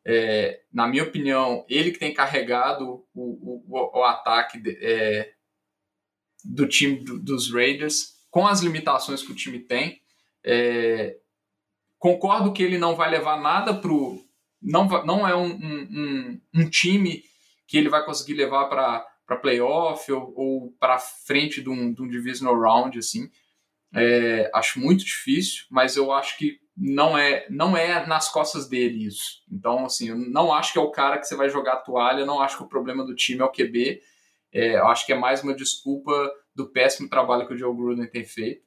É, 0.06 0.62
na 0.72 0.88
minha 0.88 1.04
opinião, 1.04 1.66
ele 1.70 1.91
que 1.91 1.99
tem 1.99 2.14
carregado 2.14 3.06
o, 3.14 3.64
o, 3.68 3.99
o 3.99 4.04
ataque 4.04 4.62
é, 4.82 5.34
do 6.43 6.68
time 6.68 6.97
do, 6.97 7.20
dos 7.20 7.51
Raiders, 7.51 8.14
com 8.30 8.45
as 8.45 8.62
limitações 8.62 9.22
que 9.24 9.32
o 9.32 9.36
time 9.36 9.60
tem. 9.60 10.01
É, 10.43 11.18
concordo 11.97 12.51
que 12.51 12.62
ele 12.62 12.78
não 12.78 12.95
vai 12.95 13.10
levar 13.10 13.39
nada 13.39 13.74
para 13.74 13.91
o. 13.91 14.22
Não, 14.62 14.86
não 15.06 15.28
é 15.28 15.36
um, 15.36 15.51
um, 15.54 16.41
um, 16.54 16.70
time 16.70 17.24
que 17.68 17.78
ele 17.78 17.89
vai 17.89 18.06
conseguir 18.06 18.34
levar 18.34 18.66
para 18.66 19.38
playoff 19.38 20.10
ou, 20.12 20.34
ou 20.36 20.72
para 20.80 20.99
frente 20.99 21.62
de 21.62 21.70
um, 21.70 21.93
de 21.93 22.01
um 22.01 22.10
divisional 22.10 22.60
round. 22.60 22.99
assim. 22.99 23.30
É, 23.95 24.49
acho 24.54 24.80
muito 24.80 25.06
difícil, 25.06 25.66
mas 25.70 25.95
eu 25.95 26.12
acho 26.12 26.38
que 26.38 26.60
não 26.76 27.17
é 27.17 27.45
não 27.49 27.78
é 27.78 28.05
nas 28.05 28.30
costas 28.30 28.67
dele 28.67 29.05
isso. 29.05 29.43
Então, 29.51 29.86
assim, 29.86 30.09
eu 30.09 30.17
não 30.17 30.53
acho 30.53 30.74
que 30.74 30.80
é 30.80 30.82
o 30.82 30.91
cara 30.91 31.17
que 31.17 31.26
você 31.26 31.36
vai 31.36 31.49
jogar 31.49 31.74
a 31.74 31.78
toalha, 31.78 32.26
não 32.26 32.41
acho 32.41 32.57
que 32.57 32.63
o 32.63 32.67
problema 32.67 33.05
do 33.05 33.15
time 33.15 33.41
é 33.41 33.45
o 33.45 33.51
QB. 33.51 34.01
É, 34.51 34.76
eu 34.78 34.88
acho 34.88 35.05
que 35.05 35.13
é 35.13 35.15
mais 35.17 35.43
uma 35.43 35.53
desculpa 35.53 36.11
do 36.55 36.67
péssimo 36.67 37.09
trabalho 37.09 37.47
que 37.47 37.53
o 37.53 37.57
Joe 37.57 37.76
Gruden 37.76 38.07
tem 38.07 38.24
feito. 38.24 38.63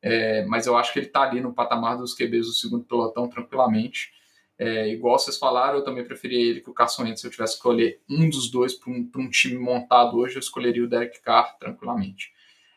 É, 0.00 0.44
mas 0.46 0.66
eu 0.66 0.76
acho 0.76 0.92
que 0.92 0.98
ele 0.98 1.06
está 1.06 1.22
ali 1.22 1.40
no 1.40 1.52
patamar 1.52 1.96
dos 1.96 2.14
QBs 2.14 2.46
do 2.46 2.52
segundo 2.52 2.84
pelotão 2.84 3.28
tranquilamente. 3.28 4.12
É, 4.58 4.88
igual 4.88 5.18
vocês 5.18 5.38
falaram, 5.38 5.78
eu 5.78 5.84
também 5.84 6.04
preferia 6.04 6.50
ele 6.50 6.60
que 6.60 6.70
o 6.70 6.74
Carson 6.74 7.04
Wentz. 7.04 7.20
Se 7.20 7.26
eu 7.26 7.30
tivesse 7.30 7.52
que 7.52 7.58
escolher 7.58 8.00
um 8.10 8.28
dos 8.28 8.50
dois 8.50 8.74
para 8.74 8.90
um, 8.90 9.08
um, 9.16 9.30
time 9.30 9.58
montado 9.58 10.16
hoje, 10.18 10.36
eu 10.36 10.40
escolheria 10.40 10.84
o 10.84 10.88
Derek 10.88 11.20
Carr 11.22 11.56
tranquilamente. 11.58 12.32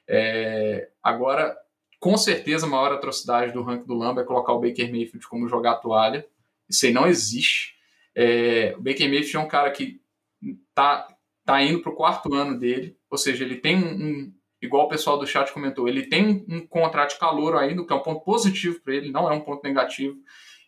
É, 0.08 0.90
agora, 1.02 1.58
com 2.02 2.18
certeza, 2.18 2.66
a 2.66 2.70
maior 2.70 2.92
atrocidade 2.92 3.54
do 3.54 3.62
ranking 3.62 3.86
do 3.86 3.94
Lamba 3.94 4.22
é 4.22 4.26
colocar 4.26 4.54
o 4.54 4.60
Baker 4.60 4.92
Mayfield 4.92 5.28
como 5.28 5.48
jogar 5.48 5.76
toalha. 5.76 6.28
Isso 6.68 6.88
aí 6.88 6.92
não 6.92 7.06
existe. 7.06 7.76
É, 8.16 8.74
o 8.76 8.82
Baker 8.82 9.08
Mayfield 9.08 9.38
é 9.38 9.40
um 9.40 9.48
cara 9.48 9.70
que 9.70 10.02
tá, 10.74 11.08
tá 11.46 11.62
indo 11.62 11.80
para 11.80 11.92
o 11.92 11.96
quarto 11.96 12.34
ano 12.34 12.58
dele, 12.58 12.98
ou 13.08 13.20
seja, 13.20 13.44
ele 13.44 13.56
tem 13.56 13.78
um, 13.78 13.94
um, 13.94 14.34
igual 14.60 14.88
o 14.88 14.90
pessoal 14.90 15.20
do 15.20 15.28
chat 15.28 15.54
comentou, 15.54 15.88
ele 15.88 16.08
tem 16.08 16.26
um, 16.26 16.56
um 16.56 16.68
contrato 16.68 17.12
de 17.14 17.20
calor 17.20 17.56
ainda, 17.56 17.86
que 17.86 17.94
é 17.94 17.96
um 17.96 18.02
ponto 18.02 18.26
positivo 18.26 18.82
para 18.82 18.96
ele, 18.96 19.12
não 19.12 19.32
é 19.32 19.36
um 19.36 19.42
ponto 19.42 19.64
negativo. 19.64 20.18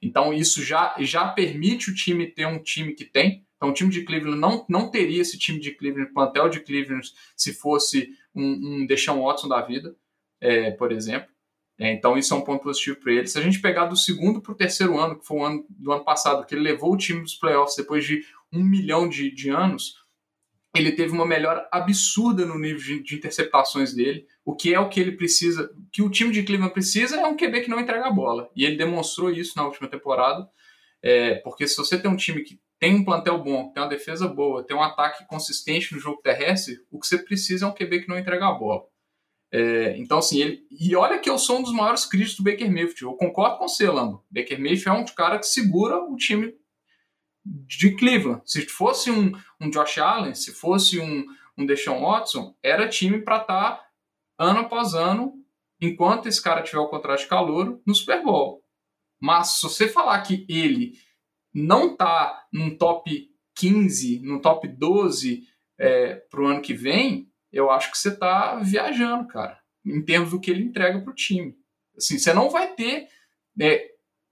Então 0.03 0.31
isso 0.31 0.61
já, 0.61 0.93
já 0.99 1.27
permite 1.29 1.89
o 1.89 1.95
time 1.95 2.27
ter 2.27 2.45
um 2.45 2.61
time 2.61 2.93
que 2.93 3.05
tem. 3.05 3.43
Então 3.57 3.69
o 3.69 3.73
time 3.73 3.89
de 3.89 4.03
Cleveland 4.03 4.39
não, 4.39 4.65
não 4.69 4.91
teria 4.91 5.23
esse 5.23 5.39
time 5.39 5.59
de 5.59 5.71
Cleveland, 5.71 6.13
plantel 6.13 6.47
de 6.47 6.59
Cleveland, 6.59 7.09
se 7.35 7.55
fosse 7.55 8.09
um, 8.35 8.83
um 8.83 8.85
Deshaun 8.85 9.23
Watson 9.23 9.47
da 9.47 9.61
vida 9.61 9.95
é, 10.43 10.71
por 10.71 10.91
exemplo. 10.91 11.31
É, 11.79 11.91
então 11.91 12.17
isso 12.17 12.33
é 12.33 12.37
um 12.37 12.41
ponto 12.41 12.63
positivo 12.63 12.97
para 12.99 13.13
ele. 13.13 13.27
Se 13.27 13.39
a 13.39 13.41
gente 13.41 13.59
pegar 13.59 13.85
do 13.85 13.95
segundo 13.95 14.41
para 14.41 14.51
o 14.51 14.55
terceiro 14.55 14.99
ano, 14.99 15.17
que 15.17 15.25
foi 15.25 15.37
o 15.37 15.43
ano 15.43 15.65
do 15.69 15.91
ano 15.91 16.03
passado, 16.03 16.45
que 16.45 16.53
ele 16.53 16.61
levou 16.61 16.93
o 16.93 16.97
time 16.97 17.21
dos 17.21 17.35
playoffs 17.35 17.75
depois 17.75 18.05
de 18.05 18.23
um 18.51 18.63
milhão 18.63 19.09
de, 19.09 19.31
de 19.33 19.49
anos, 19.49 19.95
ele 20.75 20.91
teve 20.91 21.13
uma 21.13 21.25
melhora 21.25 21.67
absurda 21.71 22.45
no 22.45 22.59
nível 22.59 22.79
de, 22.79 23.03
de, 23.03 23.15
interceptações 23.15 23.93
dele. 23.93 24.25
O 24.43 24.55
que 24.55 24.73
é 24.73 24.79
o 24.79 24.89
que 24.89 24.99
ele 24.99 25.13
precisa, 25.13 25.69
que 25.91 26.01
o 26.01 26.09
time 26.09 26.31
de 26.31 26.43
Cleveland 26.43 26.73
precisa 26.73 27.19
é 27.19 27.25
um 27.25 27.37
QB 27.37 27.61
que 27.61 27.69
não 27.69 27.79
entrega 27.79 28.07
a 28.07 28.11
bola. 28.11 28.49
E 28.55 28.65
ele 28.65 28.75
demonstrou 28.75 29.31
isso 29.31 29.53
na 29.55 29.65
última 29.65 29.87
temporada. 29.87 30.47
É, 31.01 31.35
porque 31.35 31.67
se 31.67 31.77
você 31.77 31.99
tem 31.99 32.09
um 32.09 32.15
time 32.15 32.43
que 32.43 32.59
tem 32.79 32.95
um 32.95 33.03
plantel 33.05 33.37
bom, 33.41 33.71
tem 33.71 33.81
uma 33.83 33.89
defesa 33.89 34.27
boa, 34.27 34.65
tem 34.65 34.75
um 34.75 34.81
ataque 34.81 35.25
consistente 35.27 35.93
no 35.93 35.99
jogo 35.99 36.21
terrestre, 36.21 36.79
o 36.91 36.99
que 36.99 37.07
você 37.07 37.17
precisa 37.17 37.65
é 37.65 37.67
um 37.67 37.73
QB 37.73 38.01
que 38.01 38.09
não 38.09 38.17
entrega 38.17 38.47
a 38.47 38.51
bola. 38.51 38.83
É, 39.55 39.95
então, 39.97 40.17
assim, 40.17 40.41
ele. 40.41 40.67
E 40.71 40.95
olha 40.95 41.19
que 41.19 41.29
eu 41.29 41.37
sou 41.37 41.59
um 41.59 41.61
dos 41.61 41.71
maiores 41.71 42.07
críticos 42.07 42.37
do 42.37 42.43
Baker 42.43 42.67
Mayfield. 42.71 43.03
Eu 43.03 43.13
concordo 43.13 43.59
com 43.59 43.67
você, 43.67 43.87
Lambo. 43.87 44.25
Baker 44.31 44.59
Mayfield 44.59 44.89
é 44.89 45.01
um 45.03 45.05
cara 45.05 45.37
que 45.37 45.45
segura 45.45 46.03
o 46.03 46.15
time 46.15 46.55
de 47.45 47.95
Cleveland. 47.95 48.41
Se 48.45 48.65
fosse 48.65 49.11
um, 49.11 49.31
um 49.61 49.69
Josh 49.69 49.99
Allen, 49.99 50.33
se 50.33 50.51
fosse 50.53 50.99
um, 50.99 51.23
um 51.55 51.67
Deshaun 51.67 52.01
Watson, 52.01 52.55
era 52.63 52.89
time 52.89 53.21
para 53.21 53.41
estar 53.41 53.75
tá, 53.75 53.85
ano 54.39 54.61
após 54.61 54.95
ano, 54.95 55.33
enquanto 55.79 56.27
esse 56.27 56.41
cara 56.41 56.63
tiver 56.63 56.79
o 56.79 56.89
contrato 56.89 57.19
de 57.19 57.27
calor, 57.27 57.79
no 57.85 57.93
Super 57.93 58.23
Bowl. 58.23 58.63
Mas 59.21 59.59
se 59.59 59.63
você 59.63 59.87
falar 59.87 60.19
que 60.23 60.47
ele 60.49 60.93
não 61.53 61.95
tá 61.95 62.47
num 62.51 62.75
top 62.75 63.29
15, 63.55 64.19
num 64.21 64.39
top 64.39 64.67
12 64.67 65.43
é, 65.77 66.15
para 66.15 66.41
o 66.41 66.47
ano 66.47 66.61
que 66.61 66.73
vem, 66.73 67.31
eu 67.53 67.69
acho 67.69 67.91
que 67.91 67.97
você 67.97 68.09
está 68.09 68.55
viajando, 68.55 69.27
cara, 69.27 69.59
em 69.85 70.03
termos 70.03 70.31
do 70.31 70.39
que 70.39 70.49
ele 70.49 70.63
entrega 70.63 70.99
para 70.99 71.11
o 71.11 71.15
time. 71.15 71.55
Assim, 71.95 72.17
você 72.17 72.33
não 72.33 72.49
vai 72.49 72.73
ter 72.73 73.07
né, 73.55 73.79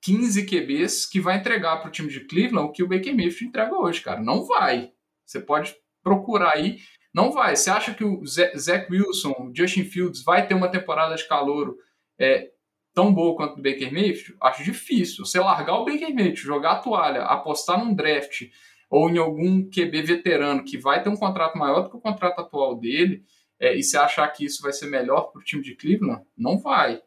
15 0.01 0.45
QBs 0.47 1.05
que 1.05 1.22
vai 1.22 1.38
entregar 1.38 1.78
para 1.78 1.88
o 1.88 1.91
time 1.91 2.09
de 2.09 2.22
Cleveland 2.22 2.67
o 2.67 2.72
que 2.72 2.82
o 2.82 2.88
Baker 2.88 3.15
Mayfield 3.15 3.45
entrega 3.45 3.76
hoje, 3.76 4.01
cara. 4.01 4.19
Não 4.19 4.43
vai. 4.43 4.91
Você 5.24 5.39
pode 5.39 5.76
procurar 6.03 6.55
aí. 6.55 6.80
Não 7.13 7.32
vai. 7.32 7.55
Você 7.55 7.69
acha 7.69 7.93
que 7.93 8.03
o 8.03 8.26
Zach 8.26 8.91
Wilson, 8.91 9.32
o 9.32 9.51
Justin 9.55 9.84
Fields 9.84 10.24
vai 10.24 10.47
ter 10.47 10.55
uma 10.55 10.69
temporada 10.69 11.13
de 11.15 11.28
calouro 11.28 11.78
é, 12.19 12.49
tão 12.93 13.13
boa 13.13 13.36
quanto 13.36 13.59
o 13.59 13.61
Baker 13.61 13.93
Mayfield? 13.93 14.36
Acho 14.41 14.63
difícil. 14.63 15.24
Você 15.24 15.39
largar 15.39 15.76
o 15.76 15.86
Baker 15.86 16.09
Mayfield, 16.09 16.41
jogar 16.41 16.72
a 16.72 16.80
toalha, 16.80 17.22
apostar 17.24 17.78
num 17.78 17.93
draft 17.93 18.49
ou 18.91 19.09
em 19.09 19.17
algum 19.17 19.63
QB 19.63 20.01
veterano 20.01 20.65
que 20.65 20.77
vai 20.77 21.01
ter 21.01 21.07
um 21.07 21.15
contrato 21.15 21.57
maior 21.57 21.83
do 21.83 21.89
que 21.89 21.95
o 21.95 22.01
contrato 22.01 22.41
atual 22.41 22.77
dele, 22.77 23.23
é, 23.57 23.73
e 23.73 23.81
você 23.81 23.97
achar 23.97 24.27
que 24.27 24.43
isso 24.43 24.61
vai 24.61 24.73
ser 24.73 24.87
melhor 24.87 25.31
para 25.31 25.39
o 25.39 25.43
time 25.43 25.63
de 25.63 25.75
Cleveland, 25.75 26.25
não 26.37 26.59
vai. 26.59 27.01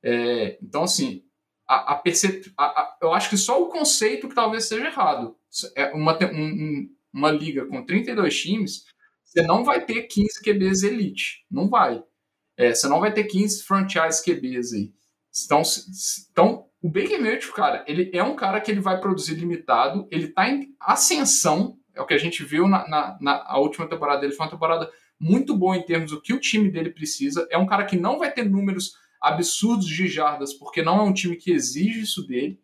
É, 0.00 0.56
então, 0.62 0.84
assim, 0.84 1.24
a, 1.66 1.94
a, 1.94 2.02
a, 2.56 2.64
a, 2.64 2.98
eu 3.02 3.12
acho 3.12 3.28
que 3.28 3.36
só 3.36 3.60
o 3.60 3.68
conceito 3.68 4.28
que 4.28 4.34
talvez 4.34 4.66
seja 4.66 4.86
errado. 4.86 5.36
É 5.74 5.92
uma, 5.92 6.16
um, 6.32 6.88
uma 7.12 7.32
liga 7.32 7.66
com 7.66 7.84
32 7.84 8.40
times, 8.40 8.84
você 9.24 9.42
não 9.42 9.64
vai 9.64 9.84
ter 9.84 10.02
15 10.02 10.40
QBs 10.40 10.84
elite. 10.84 11.44
Não 11.50 11.68
vai. 11.68 12.04
É, 12.56 12.72
você 12.72 12.86
não 12.86 13.00
vai 13.00 13.12
ter 13.12 13.24
15 13.24 13.64
franchise 13.64 14.22
QBs 14.22 14.72
aí. 14.72 14.92
Então, 15.44 15.62
então 16.30 16.68
o 16.84 16.90
Baker 16.90 17.18
Mayfield, 17.18 17.52
cara, 17.54 17.82
ele 17.88 18.10
é 18.12 18.22
um 18.22 18.36
cara 18.36 18.60
que 18.60 18.70
ele 18.70 18.78
vai 18.78 19.00
produzir 19.00 19.36
limitado, 19.36 20.06
ele 20.10 20.26
está 20.26 20.46
em 20.46 20.76
ascensão, 20.78 21.78
é 21.94 22.02
o 22.02 22.04
que 22.04 22.12
a 22.12 22.18
gente 22.18 22.44
viu 22.44 22.68
na, 22.68 22.86
na, 22.86 23.18
na 23.18 23.56
última 23.56 23.88
temporada 23.88 24.20
dele, 24.20 24.34
foi 24.34 24.44
uma 24.44 24.52
temporada 24.52 24.92
muito 25.18 25.56
boa 25.56 25.78
em 25.78 25.82
termos 25.82 26.10
do 26.10 26.20
que 26.20 26.34
o 26.34 26.38
time 26.38 26.70
dele 26.70 26.90
precisa, 26.90 27.48
é 27.50 27.56
um 27.56 27.64
cara 27.64 27.86
que 27.86 27.96
não 27.96 28.18
vai 28.18 28.30
ter 28.30 28.44
números 28.44 28.98
absurdos 29.18 29.86
de 29.86 30.06
jardas, 30.06 30.52
porque 30.52 30.82
não 30.82 30.98
é 30.98 31.02
um 31.04 31.14
time 31.14 31.36
que 31.36 31.52
exige 31.52 32.02
isso 32.02 32.26
dele, 32.26 32.60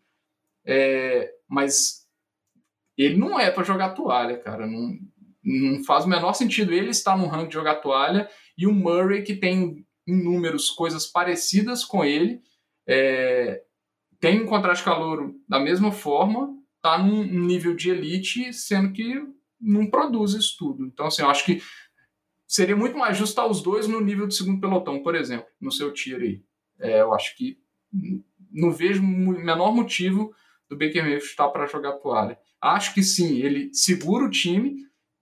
é, 0.66 1.32
mas 1.48 2.06
ele 2.98 3.16
não 3.16 3.40
é 3.40 3.50
para 3.50 3.64
jogar 3.64 3.94
toalha, 3.94 4.36
cara, 4.36 4.66
não, 4.66 4.98
não 5.42 5.82
faz 5.82 6.04
o 6.04 6.10
menor 6.10 6.34
sentido 6.34 6.74
ele 6.74 6.90
estar 6.90 7.16
no 7.16 7.26
ranking 7.26 7.48
de 7.48 7.54
jogar 7.54 7.76
toalha 7.76 8.28
e 8.58 8.66
o 8.66 8.74
Murray, 8.74 9.22
que 9.22 9.34
tem 9.34 9.82
em 10.06 10.22
números 10.22 10.68
coisas 10.68 11.06
parecidas 11.06 11.86
com 11.86 12.04
ele, 12.04 12.42
é, 12.86 13.62
tem 14.20 14.40
um 14.40 14.46
contrato 14.46 14.84
calor 14.84 15.34
da 15.48 15.58
mesma 15.58 15.90
forma, 15.90 16.54
tá 16.82 16.98
num 16.98 17.24
nível 17.24 17.74
de 17.74 17.90
elite, 17.90 18.52
sendo 18.52 18.92
que 18.92 19.20
não 19.60 19.86
produz 19.86 20.34
isso 20.34 20.56
tudo. 20.58 20.84
Então, 20.86 21.06
assim, 21.06 21.22
eu 21.22 21.30
acho 21.30 21.44
que 21.44 21.62
seria 22.46 22.76
muito 22.76 22.96
mais 22.96 23.16
justo 23.16 23.32
estar 23.32 23.46
os 23.46 23.62
dois 23.62 23.88
no 23.88 24.00
nível 24.00 24.26
de 24.26 24.34
segundo 24.34 24.60
pelotão, 24.60 25.02
por 25.02 25.14
exemplo, 25.14 25.46
no 25.60 25.72
seu 25.72 25.92
tier 25.92 26.20
aí. 26.20 26.42
É, 26.78 27.00
eu 27.00 27.14
acho 27.14 27.36
que 27.36 27.58
não 28.52 28.72
vejo 28.72 29.02
o 29.02 29.06
menor 29.06 29.72
motivo 29.74 30.34
do 30.68 30.76
Baker 30.76 31.02
Mayfield 31.02 31.24
estar 31.24 31.48
para 31.48 31.66
jogar 31.66 31.92
toalha. 31.94 32.38
Acho 32.60 32.94
que 32.94 33.02
sim, 33.02 33.38
ele 33.38 33.72
segura 33.72 34.24
o 34.24 34.30
time. 34.30 34.76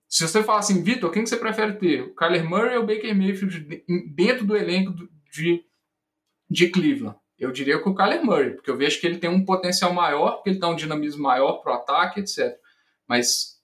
Se 0.08 0.26
você 0.26 0.42
falar 0.42 0.60
assim, 0.60 0.82
Vitor, 0.82 1.10
quem 1.10 1.22
que 1.22 1.28
você 1.28 1.36
prefere 1.36 1.74
ter? 1.74 2.02
O 2.02 2.14
Kyler 2.14 2.48
Murray 2.48 2.76
ou 2.76 2.84
o 2.84 2.86
Baker 2.86 3.14
Mayfield 3.14 3.84
dentro 4.14 4.44
do 4.44 4.56
elenco 4.56 4.94
de, 5.32 5.64
de 6.50 6.68
Cleveland? 6.68 7.16
Eu 7.38 7.52
diria 7.52 7.80
que 7.80 7.88
o 7.88 7.94
Kyler 7.94 8.24
Murray, 8.24 8.54
porque 8.54 8.70
eu 8.70 8.76
vejo 8.76 9.00
que 9.00 9.06
ele 9.06 9.18
tem 9.18 9.30
um 9.30 9.44
potencial 9.44 9.92
maior, 9.92 10.36
porque 10.36 10.50
ele 10.50 10.58
dá 10.58 10.68
um 10.68 10.76
dinamismo 10.76 11.22
maior 11.22 11.58
para 11.58 11.72
o 11.72 11.76
ataque, 11.76 12.20
etc. 12.20 12.58
Mas 13.06 13.60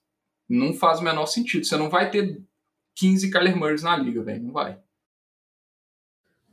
não 0.47 0.73
faz 0.73 0.99
o 0.99 1.03
menor 1.03 1.25
sentido. 1.25 1.65
Você 1.65 1.75
não 1.75 1.89
vai 1.89 2.09
ter 2.09 2.41
15 2.95 3.29
Kyler 3.29 3.57
Murrays 3.57 3.83
na 3.83 3.97
liga, 3.97 4.23
velho. 4.23 4.43
Não 4.43 4.53
vai. 4.53 4.79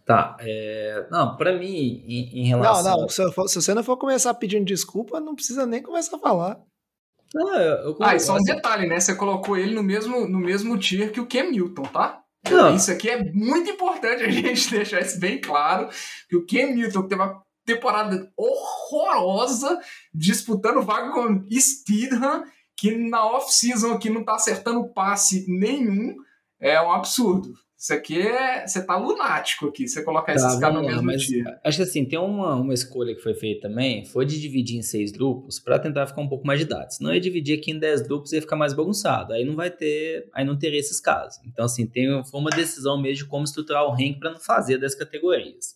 Tá, 0.05 0.37
é... 0.41 1.07
não, 1.13 1.37
para 1.37 1.57
mim, 1.57 2.05
em, 2.09 2.41
em, 2.41 2.47
relação. 2.47 2.91
Não, 2.91 3.03
não, 3.03 3.09
se, 3.09 3.33
for, 3.33 3.49
se, 3.49 3.63
você 3.63 3.73
não 3.73 3.85
for 3.85 3.97
começar 3.97 4.35
pedindo 4.35 4.65
desculpa, 4.65 5.21
não 5.21 5.37
precisa 5.37 5.65
nem 5.65 5.81
começar 5.81 6.17
a 6.17 6.21
falar. 6.21 6.61
Não, 7.33 7.55
eu, 7.55 7.91
eu, 7.91 7.97
ah, 8.01 8.17
e 8.17 8.21
só 8.21 8.35
um 8.35 8.43
detalhe, 8.43 8.89
né? 8.89 8.99
Você 8.99 9.15
colocou 9.15 9.57
ele 9.57 9.75
no 9.75 9.83
mesmo, 9.83 10.29
no 10.29 10.39
mesmo 10.39 10.77
tier 10.77 11.13
que 11.13 11.21
o 11.21 11.27
Cam 11.27 11.51
Newton, 11.51 11.85
tá? 11.85 12.23
Não. 12.51 12.75
Isso 12.75 12.91
aqui 12.91 13.09
é 13.09 13.23
muito 13.33 13.71
importante 13.71 14.25
a 14.25 14.31
gente 14.31 14.69
deixar 14.71 15.01
isso 15.01 15.19
bem 15.19 15.41
claro, 15.41 15.89
que 16.29 16.37
o 16.37 16.45
Ken 16.45 16.75
Newton 16.75 17.07
teve 17.07 17.21
uma 17.21 17.43
temporada 17.65 18.31
horrorosa 18.37 19.81
disputando 20.13 20.83
vaga 20.83 21.13
com 21.13 21.47
Steedham, 21.51 22.45
que 22.77 22.97
na 22.97 23.25
off-season 23.25 23.93
aqui 23.93 24.11
não 24.11 24.25
tá 24.25 24.35
acertando 24.35 24.93
passe 24.93 25.45
nenhum, 25.49 26.17
é 26.61 26.81
um 26.83 26.93
absurdo. 26.93 27.53
Isso 27.83 27.93
aqui 27.95 28.17
é. 28.21 28.65
Você 28.65 28.87
tá 28.87 28.97
lunático 28.97 29.67
aqui, 29.67 29.89
você 29.89 30.05
colocar 30.05 30.37
esses 30.37 30.55
tá, 30.55 30.61
caras 30.61 30.77
no 30.77 30.87
mesmo 30.87 31.03
mas 31.03 31.23
dia. 31.23 31.59
Acho 31.65 31.79
que 31.79 31.83
assim, 31.83 32.05
tem 32.05 32.17
uma, 32.17 32.55
uma 32.55 32.73
escolha 32.73 33.13
que 33.13 33.21
foi 33.21 33.35
feita 33.35 33.69
também, 33.69 34.05
foi 34.05 34.25
de 34.25 34.41
dividir 34.41 34.79
em 34.79 34.83
seis 34.83 35.11
grupos 35.11 35.59
para 35.59 35.81
tentar 35.81 36.07
ficar 36.07 36.21
um 36.21 36.29
pouco 36.29 36.47
mais 36.47 36.61
de 36.61 36.67
dados. 36.67 36.99
Senão 36.99 37.13
ia 37.13 37.21
dividir 37.21 37.59
aqui 37.59 37.73
em 37.73 37.79
dez 37.81 38.01
grupos 38.01 38.31
e 38.31 38.37
ia 38.37 38.41
ficar 38.41 38.55
mais 38.55 38.73
bagunçado. 38.73 39.33
Aí 39.33 39.45
não 39.45 39.57
vai 39.57 39.69
ter. 39.69 40.31
Aí 40.33 40.45
não 40.45 40.57
teria 40.57 40.79
esses 40.79 41.01
casos. 41.01 41.41
Então, 41.45 41.65
assim, 41.65 41.85
tem, 41.85 42.23
foi 42.25 42.39
uma 42.39 42.51
decisão 42.51 43.03
mesmo 43.03 43.25
de 43.25 43.29
como 43.29 43.43
estruturar 43.43 43.85
o 43.85 43.91
ranking 43.91 44.21
para 44.21 44.31
não 44.31 44.39
fazer 44.39 44.79
das 44.79 44.95
categorias. 44.95 45.75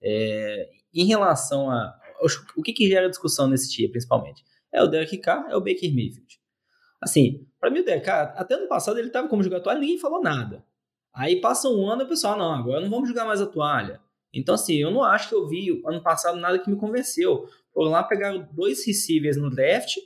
É, 0.00 0.68
em 0.94 1.06
relação 1.06 1.68
a. 1.72 1.92
O 2.56 2.62
que, 2.62 2.72
que 2.72 2.88
gera 2.88 3.10
discussão 3.10 3.48
nesse 3.48 3.68
dia, 3.68 3.90
principalmente? 3.90 4.44
É 4.72 4.80
o 4.80 4.86
Derek 4.86 5.18
Carr, 5.18 5.50
é 5.50 5.56
o 5.56 5.60
Baker 5.60 5.92
Mayfield. 5.92 6.38
Assim, 7.00 7.48
para 7.58 7.68
mim 7.68 7.80
o 7.80 7.84
Derek 7.84 8.04
Carr, 8.04 8.32
até 8.36 8.54
ano 8.54 8.68
passado 8.68 8.96
ele 8.96 9.08
estava 9.08 9.26
como 9.26 9.42
jogador 9.42 9.72
e 9.72 9.80
ninguém 9.80 9.98
falou 9.98 10.22
nada. 10.22 10.64
Aí 11.14 11.40
passa 11.40 11.68
um 11.68 11.88
ano 11.88 12.02
e 12.02 12.04
o 12.04 12.08
pessoal, 12.08 12.38
não, 12.38 12.52
agora 12.52 12.80
não 12.80 12.90
vamos 12.90 13.08
jogar 13.08 13.24
mais 13.24 13.40
a 13.40 13.46
toalha. 13.46 14.00
Então, 14.32 14.54
assim, 14.54 14.76
eu 14.76 14.90
não 14.90 15.02
acho 15.02 15.28
que 15.28 15.34
eu 15.34 15.48
vi 15.48 15.82
ano 15.86 16.02
passado 16.02 16.38
nada 16.38 16.58
que 16.58 16.70
me 16.70 16.76
convenceu. 16.76 17.48
Foram 17.72 17.90
lá, 17.90 18.02
pegaram 18.02 18.46
dois 18.52 18.86
receivers 18.86 19.36
no 19.36 19.50
draft, 19.50 19.96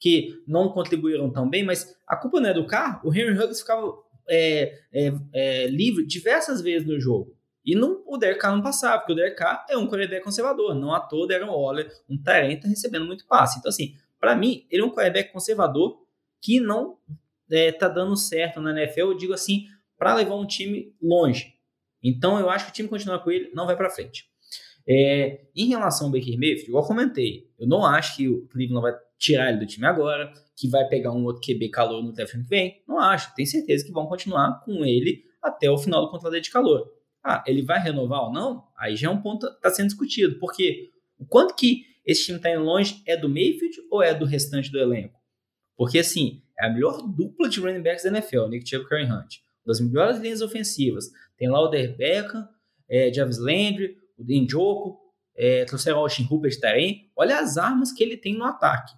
que 0.00 0.42
não 0.46 0.68
contribuíram 0.68 1.30
tão 1.30 1.48
bem, 1.48 1.64
mas 1.64 1.96
a 2.06 2.16
culpa 2.16 2.40
não 2.40 2.50
é 2.50 2.54
do 2.54 2.66
carro. 2.66 3.08
O 3.08 3.14
Henry 3.14 3.38
Huggs 3.38 3.60
ficava 3.60 3.94
é, 4.28 4.78
é, 4.92 5.12
é, 5.32 5.66
livre 5.68 6.04
diversas 6.04 6.60
vezes 6.60 6.86
no 6.86 6.98
jogo. 6.98 7.36
E 7.64 7.76
não, 7.76 8.02
o 8.06 8.16
Derek 8.16 8.40
Carr 8.40 8.56
não 8.56 8.62
passava, 8.62 8.98
porque 8.98 9.12
o 9.12 9.16
Derek 9.16 9.36
Carr 9.36 9.64
é 9.68 9.76
um 9.76 9.86
quarterback 9.86 10.24
conservador. 10.24 10.74
Não 10.74 10.92
à 10.92 10.98
toa, 10.98 11.28
Darren 11.28 11.48
Waller, 11.48 11.88
um 12.08 12.20
talento, 12.20 12.66
recebendo 12.66 13.06
muito 13.06 13.24
passe. 13.26 13.58
Então, 13.58 13.68
assim, 13.68 13.94
para 14.18 14.34
mim, 14.34 14.66
ele 14.68 14.82
é 14.82 14.84
um 14.84 14.90
quarterback 14.90 15.32
conservador 15.32 16.02
que 16.40 16.58
não 16.58 16.98
é, 17.50 17.70
tá 17.70 17.86
dando 17.86 18.16
certo 18.16 18.60
na 18.60 18.72
NFL. 18.72 19.00
Eu 19.00 19.16
digo 19.16 19.32
assim, 19.32 19.66
para 20.02 20.16
levar 20.16 20.34
um 20.34 20.44
time 20.44 20.92
longe. 21.00 21.54
Então 22.02 22.36
eu 22.36 22.50
acho 22.50 22.64
que 22.64 22.72
o 22.72 22.74
time 22.74 22.88
continuar 22.88 23.20
com 23.20 23.30
ele 23.30 23.52
não 23.54 23.66
vai 23.66 23.76
para 23.76 23.88
frente. 23.88 24.24
É, 24.84 25.42
em 25.54 25.68
relação 25.68 26.08
ao 26.08 26.12
Baker 26.12 26.36
Mayfield, 26.36 26.66
igual 26.66 26.82
eu 26.82 26.88
comentei, 26.88 27.48
eu 27.56 27.68
não 27.68 27.86
acho 27.86 28.16
que 28.16 28.28
o 28.28 28.48
Cleveland 28.48 28.82
vai 28.82 28.98
tirar 29.16 29.50
ele 29.50 29.60
do 29.60 29.66
time 29.66 29.86
agora, 29.86 30.32
que 30.56 30.66
vai 30.66 30.88
pegar 30.88 31.12
um 31.12 31.22
outro 31.22 31.40
QB 31.40 31.68
calor 31.68 32.02
no 32.02 32.12
draft 32.12 32.32
que 32.32 32.48
vem. 32.48 32.82
Não 32.88 32.98
acho. 32.98 33.32
Tenho 33.36 33.46
certeza 33.46 33.84
que 33.84 33.92
vão 33.92 34.06
continuar 34.06 34.60
com 34.64 34.84
ele 34.84 35.22
até 35.40 35.70
o 35.70 35.78
final 35.78 36.04
do 36.04 36.10
contrato 36.10 36.40
de 36.40 36.50
calor. 36.50 36.84
Ah, 37.22 37.44
ele 37.46 37.62
vai 37.62 37.80
renovar 37.80 38.24
ou 38.24 38.32
não? 38.32 38.64
Aí 38.76 38.96
já 38.96 39.06
é 39.06 39.10
um 39.10 39.22
ponto 39.22 39.46
que 39.46 39.54
está 39.54 39.70
sendo 39.70 39.86
discutido. 39.86 40.36
Porque 40.40 40.90
o 41.16 41.24
quanto 41.24 41.54
que 41.54 41.84
esse 42.04 42.24
time 42.24 42.38
está 42.38 42.50
indo 42.50 42.64
longe 42.64 43.00
é 43.06 43.16
do 43.16 43.28
Mayfield 43.28 43.76
ou 43.88 44.02
é 44.02 44.12
do 44.12 44.24
restante 44.24 44.68
do 44.68 44.80
elenco? 44.80 45.16
Porque 45.76 46.00
assim, 46.00 46.42
é 46.58 46.66
a 46.66 46.70
melhor 46.72 47.00
dupla 47.02 47.48
de 47.48 47.60
running 47.60 47.84
backs 47.84 48.02
da 48.02 48.08
NFL, 48.08 48.48
Nick 48.48 48.68
Chubb 48.68 48.84
e 48.84 48.88
Karen 48.88 49.12
Hunt 49.12 49.36
das 49.64 49.80
melhores 49.80 50.18
linhas 50.18 50.42
ofensivas. 50.42 51.10
Tem 51.36 51.48
lá 51.48 51.60
o 51.60 51.68
Der 51.68 51.96
Beckham, 51.96 52.48
é, 52.88 53.12
Jarvis 53.12 53.38
Landry, 53.38 53.96
o 54.18 54.24
Njoku, 54.24 54.98
é, 55.34 55.64
trouxeram 55.64 55.98
o 55.98 56.00
Austin 56.02 56.26
Hooper 56.30 56.58
também. 56.60 57.10
Olha 57.16 57.38
as 57.38 57.56
armas 57.56 57.92
que 57.92 58.02
ele 58.02 58.16
tem 58.16 58.36
no 58.36 58.44
ataque. 58.44 58.92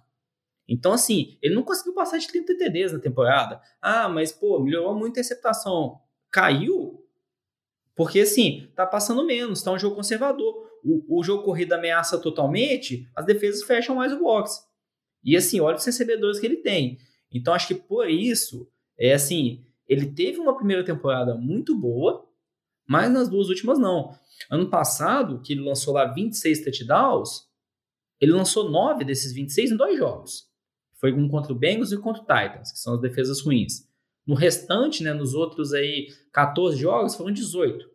Então, 0.67 0.93
assim, 0.93 1.37
ele 1.41 1.53
não 1.53 1.63
conseguiu 1.63 1.93
passar 1.93 2.17
de 2.17 2.27
30 2.27 2.57
TDs 2.57 2.91
na 2.91 2.99
temporada. 2.99 3.61
Ah, 3.81 4.09
mas, 4.09 4.31
pô, 4.31 4.59
melhorou 4.59 4.95
muito 4.95 5.07
a 5.07 5.09
interceptação. 5.11 5.99
Caiu 6.31 7.05
porque, 7.95 8.19
assim, 8.19 8.69
tá 8.75 8.85
passando 8.85 9.25
menos, 9.25 9.63
tá 9.63 9.71
um 9.71 9.79
jogo 9.79 9.95
conservador. 9.95 10.69
O, 10.83 11.19
o 11.19 11.23
jogo 11.23 11.43
corrido 11.43 11.73
ameaça 11.73 12.19
totalmente, 12.19 13.09
as 13.15 13.25
defesas 13.25 13.63
fecham 13.63 13.95
mais 13.95 14.11
o 14.11 14.19
box. 14.19 14.61
E, 15.23 15.35
assim, 15.35 15.59
olha 15.61 15.77
os 15.77 15.85
recebedores 15.85 16.39
que 16.39 16.45
ele 16.45 16.57
tem. 16.57 16.99
Então, 17.31 17.53
acho 17.53 17.67
que 17.67 17.75
por 17.75 18.09
isso, 18.09 18.69
é 18.99 19.13
assim, 19.13 19.65
ele 19.87 20.07
teve 20.07 20.39
uma 20.39 20.55
primeira 20.55 20.83
temporada 20.83 21.35
muito 21.35 21.77
boa, 21.77 22.27
mas 22.87 23.11
nas 23.11 23.29
duas 23.29 23.49
últimas 23.49 23.79
não. 23.79 24.11
Ano 24.49 24.69
passado, 24.69 25.41
que 25.41 25.53
ele 25.53 25.61
lançou 25.61 25.93
lá 25.93 26.05
26 26.05 26.63
touchdowns, 26.63 27.47
ele 28.19 28.31
lançou 28.31 28.69
9 28.69 29.03
desses 29.03 29.33
26 29.33 29.71
em 29.71 29.77
dois 29.77 29.97
jogos. 29.97 30.47
Foi 30.95 31.11
um 31.11 31.27
contra 31.27 31.51
o 31.51 31.55
Bengals 31.55 31.91
e 31.91 31.97
contra 31.97 32.21
o 32.21 32.25
Titans, 32.25 32.71
que 32.71 32.79
são 32.79 32.95
as 32.95 33.01
defesas 33.01 33.41
ruins. 33.41 33.87
No 34.25 34.33
restante, 34.33 35.03
né, 35.03 35.13
nos 35.13 35.33
outros 35.33 35.73
aí 35.73 36.07
14 36.31 36.77
jogos, 36.77 37.15
foram 37.15 37.31
18. 37.31 37.85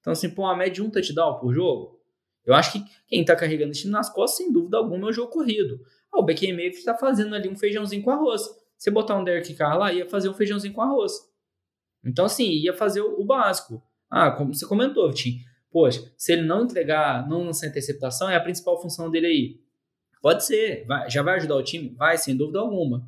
Então, 0.00 0.12
assim, 0.12 0.30
pô, 0.30 0.42
uma 0.42 0.56
média 0.56 0.74
de 0.74 0.82
um 0.82 0.90
touchdown 0.90 1.38
por 1.38 1.52
jogo. 1.52 2.00
Eu 2.44 2.54
acho 2.54 2.72
que 2.72 2.84
quem 3.08 3.20
está 3.20 3.34
carregando 3.36 3.72
esse 3.72 3.82
time 3.82 3.92
nas 3.92 4.08
costas, 4.08 4.38
sem 4.38 4.52
dúvida 4.52 4.76
alguma, 4.76 5.08
é 5.08 5.10
o 5.10 5.12
jogo 5.12 5.32
corrido. 5.32 5.80
Ah, 6.12 6.20
o 6.20 6.22
Beckham 6.22 6.52
Mayfield 6.52 6.78
está 6.78 6.96
fazendo 6.96 7.34
ali 7.34 7.48
um 7.48 7.56
feijãozinho 7.56 8.02
com 8.02 8.10
arroz. 8.10 8.42
Você 8.78 8.90
botar 8.90 9.16
um 9.16 9.24
Derek 9.24 9.52
Carr 9.54 9.78
lá, 9.78 9.92
ia 9.92 10.08
fazer 10.08 10.28
um 10.28 10.34
feijãozinho 10.34 10.72
com 10.72 10.82
arroz. 10.82 11.12
Então, 12.06 12.24
assim, 12.24 12.48
ia 12.50 12.72
fazer 12.72 13.00
o, 13.00 13.24
básico. 13.24 13.82
Ah, 14.10 14.30
como 14.30 14.54
você 14.54 14.66
comentou, 14.66 15.12
Tim, 15.12 15.40
poxa, 15.70 16.12
se 16.16 16.32
ele 16.32 16.42
não 16.42 16.64
entregar, 16.64 17.28
não 17.28 17.44
lançar 17.44 17.66
interceptação, 17.66 18.30
é 18.30 18.36
a 18.36 18.40
principal 18.40 18.80
função 18.80 19.10
dele 19.10 19.26
aí. 19.26 19.60
Pode 20.22 20.44
ser, 20.44 20.84
vai, 20.86 21.10
já 21.10 21.22
vai 21.22 21.36
ajudar 21.36 21.56
o 21.56 21.62
time? 21.62 21.94
Vai, 21.96 22.16
sem 22.16 22.36
dúvida 22.36 22.60
alguma. 22.60 23.06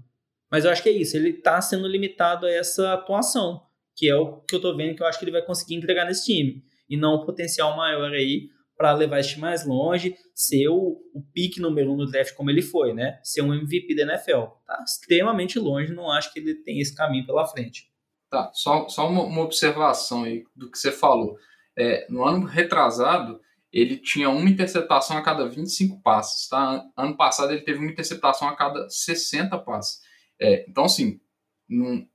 Mas 0.51 0.65
eu 0.65 0.71
acho 0.71 0.83
que 0.83 0.89
é 0.89 0.93
isso, 0.93 1.17
ele 1.17 1.31
está 1.31 1.61
sendo 1.61 1.87
limitado 1.87 2.47
a 2.47 2.51
essa 2.51 2.95
atuação, 2.95 3.63
que 3.95 4.09
é 4.09 4.17
o 4.17 4.41
que 4.41 4.55
eu 4.55 4.61
tô 4.61 4.75
vendo 4.75 4.97
que 4.97 5.03
eu 5.03 5.07
acho 5.07 5.19
que 5.19 5.25
ele 5.25 5.33
vai 5.33 5.43
conseguir 5.43 5.75
entregar 5.75 6.05
nesse 6.05 6.27
time. 6.27 6.65
E 6.89 6.97
não 6.97 7.15
o 7.15 7.27
potencial 7.27 7.77
maior 7.77 8.13
aí 8.13 8.49
para 8.77 8.95
levar 8.95 9.19
esse 9.19 9.31
time 9.31 9.43
mais 9.43 9.67
longe, 9.67 10.17
ser 10.35 10.69
o, 10.69 11.01
o 11.13 11.21
pique 11.35 11.61
número 11.61 11.93
um 11.93 11.97
do 11.97 12.07
draft 12.07 12.33
como 12.35 12.49
ele 12.49 12.63
foi, 12.63 12.95
né? 12.95 13.19
Ser 13.23 13.43
um 13.43 13.53
MVP 13.53 13.95
da 13.97 14.03
NFL. 14.05 14.45
Tá 14.65 14.83
extremamente 14.87 15.59
longe, 15.59 15.93
não 15.93 16.11
acho 16.11 16.33
que 16.33 16.39
ele 16.39 16.55
tem 16.55 16.81
esse 16.81 16.95
caminho 16.95 17.27
pela 17.27 17.45
frente. 17.45 17.88
Tá, 18.31 18.51
só, 18.53 18.89
só 18.89 19.09
uma, 19.09 19.23
uma 19.23 19.43
observação 19.43 20.25
aí 20.25 20.45
do 20.55 20.71
que 20.71 20.79
você 20.79 20.93
falou. 20.93 21.39
É, 21.77 22.07
no 22.11 22.25
ano 22.25 22.45
retrasado, 22.45 23.41
ele 23.73 23.97
tinha 23.97 24.29
uma 24.29 24.49
interceptação 24.49 25.17
a 25.17 25.23
cada 25.23 25.49
25 25.49 26.01
passes, 26.03 26.49
tá? 26.49 26.85
Ano 26.97 27.17
passado 27.17 27.53
ele 27.53 27.63
teve 27.63 27.79
uma 27.79 27.91
interceptação 27.91 28.49
a 28.49 28.57
cada 28.57 28.89
60 28.89 29.57
passes. 29.59 30.01
É, 30.41 30.65
então, 30.69 30.85
assim, 30.85 31.21
não, 31.69 32.07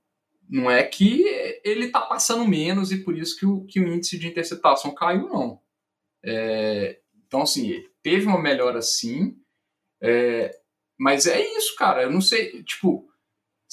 não 0.48 0.70
é 0.70 0.82
que 0.82 1.24
ele 1.64 1.88
tá 1.90 2.00
passando 2.00 2.46
menos 2.46 2.92
e 2.92 3.02
por 3.04 3.16
isso 3.16 3.38
que 3.38 3.46
o, 3.46 3.64
que 3.64 3.80
o 3.80 3.88
índice 3.88 4.18
de 4.18 4.28
interceptação 4.28 4.94
caiu, 4.94 5.28
não. 5.28 5.60
É, 6.24 7.00
então, 7.26 7.42
assim, 7.42 7.82
teve 8.02 8.26
uma 8.26 8.40
melhora 8.40 8.80
sim, 8.82 9.36
é, 10.00 10.50
mas 10.98 11.26
é 11.26 11.40
isso, 11.56 11.74
cara. 11.76 12.02
Eu 12.02 12.10
não 12.10 12.20
sei, 12.20 12.62
tipo, 12.62 13.08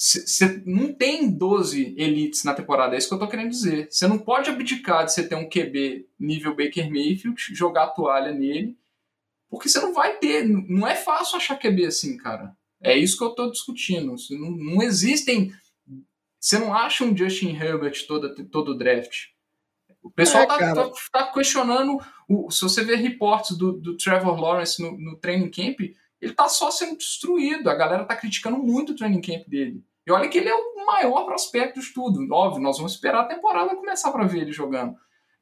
você 0.02 0.60
não 0.66 0.92
tem 0.92 1.30
12 1.30 1.94
elites 1.96 2.42
na 2.42 2.52
temporada, 2.52 2.96
é 2.96 2.98
isso 2.98 3.06
que 3.06 3.14
eu 3.14 3.20
tô 3.20 3.28
querendo 3.28 3.50
dizer. 3.50 3.86
Você 3.88 4.08
não 4.08 4.18
pode 4.18 4.50
abdicar 4.50 5.04
de 5.04 5.12
você 5.12 5.22
ter 5.22 5.36
um 5.36 5.48
QB 5.48 6.08
nível 6.18 6.56
Baker 6.56 6.90
Mayfield, 6.90 7.40
jogar 7.54 7.84
a 7.84 7.90
toalha 7.90 8.32
nele, 8.32 8.76
porque 9.48 9.68
você 9.68 9.78
não 9.78 9.94
vai 9.94 10.16
ter. 10.16 10.44
Não 10.44 10.88
é 10.88 10.96
fácil 10.96 11.36
achar 11.36 11.56
QB 11.56 11.86
assim, 11.86 12.16
cara. 12.16 12.52
É 12.80 12.96
isso 12.96 13.16
que 13.16 13.22
eu 13.22 13.30
tô 13.30 13.48
discutindo. 13.48 14.16
Não, 14.30 14.50
não 14.50 14.82
existem. 14.82 15.54
Você 16.40 16.58
não 16.58 16.74
acha 16.74 17.04
um 17.04 17.16
Justin 17.16 17.54
Herbert 17.54 18.04
todo, 18.08 18.34
todo 18.46 18.76
draft. 18.76 19.26
O 20.02 20.10
pessoal 20.10 20.42
é, 20.42 20.46
tá, 20.46 20.74
tá, 20.74 20.90
tá, 21.12 21.32
questionando. 21.32 22.00
O, 22.28 22.50
se 22.50 22.60
você 22.60 22.82
ver 22.82 22.96
reportes 22.96 23.56
do, 23.56 23.70
do 23.70 23.96
Trevor 23.96 24.34
Lawrence 24.34 24.82
no, 24.82 24.98
no 24.98 25.16
training 25.16 25.48
camp, 25.48 25.78
ele 26.20 26.32
tá 26.32 26.48
só 26.48 26.72
sendo 26.72 26.98
destruído. 26.98 27.70
A 27.70 27.74
galera 27.76 28.04
tá 28.04 28.16
criticando 28.16 28.58
muito 28.58 28.90
o 28.90 28.96
training 28.96 29.20
camp 29.20 29.46
dele. 29.46 29.84
E 30.06 30.10
olha 30.12 30.28
que 30.28 30.38
ele 30.38 30.48
é 30.48 30.54
o 30.54 30.84
maior 30.86 31.24
prospecto 31.24 31.80
de 31.80 31.92
tudo. 31.92 32.26
Óbvio, 32.32 32.62
nós 32.62 32.76
vamos 32.76 32.92
esperar 32.92 33.22
a 33.22 33.28
temporada 33.28 33.76
começar 33.76 34.10
para 34.10 34.26
ver 34.26 34.42
ele 34.42 34.52
jogando. 34.52 34.94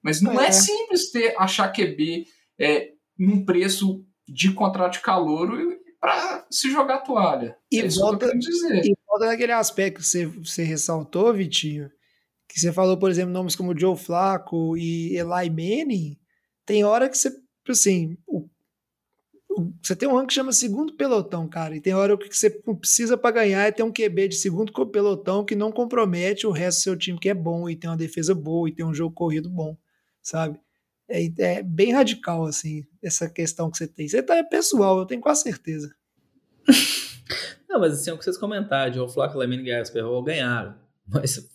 Mas 0.02 0.20
não 0.20 0.40
é, 0.40 0.48
é 0.48 0.52
simples 0.52 1.10
ter 1.10 1.34
achar 1.38 1.72
QB 1.72 2.26
é, 2.58 2.92
num 3.18 3.44
preço 3.44 4.04
de 4.28 4.52
contrato 4.52 4.94
de 4.94 5.00
calor 5.00 5.50
para 6.00 6.46
se 6.50 6.70
jogar 6.70 6.96
a 6.96 7.00
toalha. 7.00 7.56
E, 7.70 7.80
é 7.80 7.88
volta, 7.88 8.30
dizer. 8.36 8.84
e 8.84 8.96
volta 9.06 9.26
naquele 9.26 9.52
aspecto 9.52 10.00
que 10.00 10.06
você, 10.06 10.26
você 10.26 10.62
ressaltou, 10.62 11.32
Vitinho, 11.32 11.90
que 12.48 12.58
você 12.58 12.72
falou, 12.72 12.98
por 12.98 13.10
exemplo, 13.10 13.32
nomes 13.32 13.54
como 13.54 13.78
Joe 13.78 13.96
Flacco 13.96 14.76
e 14.76 15.16
Eli 15.16 15.50
Manning, 15.50 16.18
tem 16.64 16.84
hora 16.84 17.08
que 17.08 17.18
você, 17.18 17.30
assim, 17.68 18.16
o 18.26 18.48
você 19.82 19.96
tem 19.96 20.08
um 20.08 20.14
ranking 20.14 20.26
que 20.28 20.34
chama 20.34 20.52
segundo 20.52 20.94
pelotão, 20.94 21.48
cara, 21.48 21.76
e 21.76 21.80
tem 21.80 21.94
hora 21.94 22.16
que 22.16 22.36
você 22.36 22.50
precisa 22.50 23.16
para 23.16 23.30
ganhar 23.30 23.66
é 23.66 23.72
ter 23.72 23.82
um 23.82 23.92
QB 23.92 24.28
de 24.28 24.36
segundo 24.36 24.72
pelotão 24.86 25.44
que 25.44 25.56
não 25.56 25.72
compromete 25.72 26.46
o 26.46 26.50
resto 26.50 26.78
do 26.78 26.82
seu 26.82 26.96
time, 26.96 27.18
que 27.18 27.28
é 27.28 27.34
bom, 27.34 27.68
e 27.68 27.76
tem 27.76 27.88
uma 27.90 27.96
defesa 27.96 28.34
boa, 28.34 28.68
e 28.68 28.72
tem 28.72 28.84
um 28.84 28.94
jogo 28.94 29.14
corrido 29.14 29.48
bom, 29.48 29.76
sabe? 30.22 30.60
É, 31.08 31.24
é 31.38 31.62
bem 31.62 31.92
radical, 31.92 32.46
assim, 32.46 32.84
essa 33.02 33.28
questão 33.28 33.70
que 33.70 33.78
você 33.78 33.88
tem. 33.88 34.08
Você 34.08 34.22
tá 34.22 34.36
é 34.36 34.42
pessoal, 34.42 34.98
eu 34.98 35.06
tenho 35.06 35.20
quase 35.20 35.42
certeza. 35.42 35.92
não, 37.68 37.80
mas 37.80 37.94
assim, 37.94 38.10
é 38.10 38.12
o 38.12 38.18
que 38.18 38.24
vocês 38.24 38.38
comentaram, 38.38 38.92
Joe 38.92 39.12
Flacco, 39.12 39.38
Lamine 39.38 39.64
Gasper 39.64 40.04
ganharam, 40.22 40.76
mas 41.06 41.48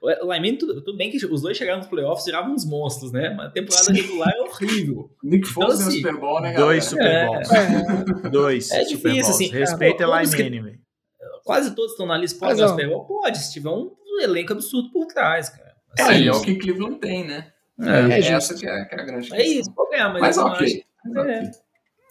o 0.00 0.32
Lyman, 0.32 0.56
tudo, 0.56 0.82
tudo, 0.82 0.96
bem 0.96 1.10
que 1.10 1.24
os 1.24 1.42
dois 1.42 1.56
chegaram 1.56 1.78
nos 1.78 1.88
playoffs, 1.88 2.24
viravam 2.24 2.54
uns 2.54 2.64
monstros, 2.64 3.12
né? 3.12 3.30
Mas 3.30 3.46
a 3.46 3.50
temporada 3.50 3.92
regular 3.92 4.32
é 4.34 4.40
horrível. 4.42 5.10
Nick 5.22 5.46
Foles 5.46 5.74
então, 5.74 5.88
assim, 5.88 5.96
Super 5.98 6.20
Bowl, 6.20 6.40
né, 6.40 6.52
galera? 6.52 6.64
Dois 6.64 6.84
Super 6.84 7.26
Bowls. 7.26 7.50
É, 7.50 8.28
dois 8.30 8.70
é 8.70 8.84
difícil, 8.84 9.30
assim. 9.30 9.48
Respeita 9.48 10.04
é, 10.04 10.06
Lyman, 10.06 10.62
velho. 10.62 10.80
Quase 11.44 11.74
todos 11.74 11.92
estão 11.92 12.06
na 12.06 12.18
lista, 12.18 12.38
pode 12.38 12.58
Super 12.58 12.88
Bowl? 12.88 13.04
Pode, 13.04 13.38
se 13.38 13.52
tiver 13.52 13.70
um 13.70 13.92
elenco 14.20 14.52
absurdo 14.52 14.90
por 14.90 15.06
trás, 15.06 15.48
cara. 15.48 15.74
Assim, 15.98 16.24
é, 16.24 16.26
é 16.26 16.32
o 16.32 16.42
que 16.42 16.56
Cleveland 16.56 16.98
tem, 16.98 17.26
né? 17.26 17.52
É, 17.80 18.14
é 18.14 18.32
essa 18.32 18.54
que 18.54 18.66
é, 18.66 18.84
que 18.84 18.94
é, 18.94 19.00
a 19.00 19.04
grande 19.04 19.34
É 19.34 19.46
isso, 19.46 19.72
pode 19.72 19.90
ganhar, 19.90 20.12
mas, 20.12 20.22
mas 20.22 20.38
ok. 20.38 20.84
Acho, 21.04 21.28
é. 21.28 21.50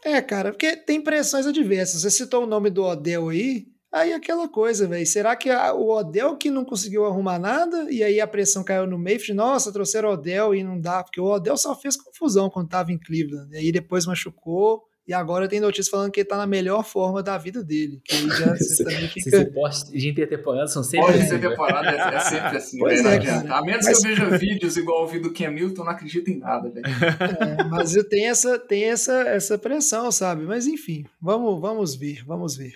é, 0.05 0.21
cara, 0.21 0.51
porque 0.51 0.75
tem 0.75 1.01
pressões 1.01 1.45
adversas. 1.45 2.01
Você 2.01 2.11
citou 2.11 2.43
o 2.43 2.47
nome 2.47 2.69
do 2.69 2.83
Odell 2.83 3.29
aí, 3.29 3.65
Aí 3.95 4.11
aquela 4.11 4.49
coisa, 4.49 4.85
velho. 4.89 5.05
Será 5.05 5.37
que 5.37 5.49
a, 5.49 5.73
o 5.73 5.89
Odell 5.89 6.35
que 6.35 6.51
não 6.51 6.65
conseguiu 6.65 7.05
arrumar 7.05 7.39
nada 7.39 7.89
e 7.89 8.03
aí 8.03 8.19
a 8.19 8.27
pressão 8.27 8.61
caiu 8.61 8.85
no 8.85 8.99
Mayfield? 8.99 9.35
Nossa, 9.35 9.71
trouxeram 9.71 10.09
o 10.09 10.13
Odell 10.13 10.53
e 10.53 10.61
não 10.65 10.77
dá, 10.77 11.01
porque 11.01 11.21
o 11.21 11.23
Odell 11.23 11.55
só 11.55 11.73
fez 11.73 11.95
confusão 11.95 12.49
quando 12.49 12.67
tava 12.67 12.91
em 12.91 12.97
Cleveland. 12.97 13.53
E 13.53 13.57
aí 13.57 13.71
depois 13.71 14.05
machucou 14.05 14.83
e 15.07 15.13
agora 15.13 15.47
tem 15.47 15.61
notícia 15.61 15.89
falando 15.89 16.11
que 16.11 16.19
ele 16.19 16.27
tá 16.27 16.35
na 16.35 16.45
melhor 16.45 16.83
forma 16.83 17.23
da 17.23 17.37
vida 17.37 17.63
dele. 17.63 18.01
Que 18.03 18.15
aí 18.17 18.29
já 18.31 18.53
você 18.57 18.83
também 18.83 19.07
fica. 19.07 19.49
De 19.93 20.09
intertemporada 20.09 20.67
são 20.67 20.83
sempre 20.83 21.13
Pode 21.13 21.23
assim. 21.23 21.39
temporada 21.39 21.89
é, 21.89 22.15
é, 22.15 22.19
sempre 22.19 22.57
assim, 22.57 22.79
pois 22.79 23.01
né? 23.01 23.15
É, 23.15 23.49
a 23.49 23.61
menos 23.61 23.85
mas... 23.85 23.99
que 23.99 24.07
eu 24.07 24.09
veja 24.09 24.37
vídeos 24.37 24.75
igual 24.75 25.05
o 25.05 25.07
vídeo 25.07 25.29
do 25.29 25.31
Ken 25.31 25.47
Milton, 25.47 25.85
não 25.85 25.91
acredito 25.91 26.29
em 26.29 26.39
nada, 26.39 26.69
velho. 26.69 26.85
É, 26.85 27.63
mas 27.63 27.95
eu 27.95 28.03
tenho 28.03 28.29
essa, 28.29 28.59
tem 28.59 28.83
essa, 28.83 29.21
essa 29.21 29.57
pressão, 29.57 30.11
sabe? 30.11 30.43
Mas 30.43 30.67
enfim, 30.67 31.05
vamos, 31.21 31.61
vamos 31.61 31.95
ver, 31.95 32.25
vamos 32.25 32.57
ver. 32.57 32.73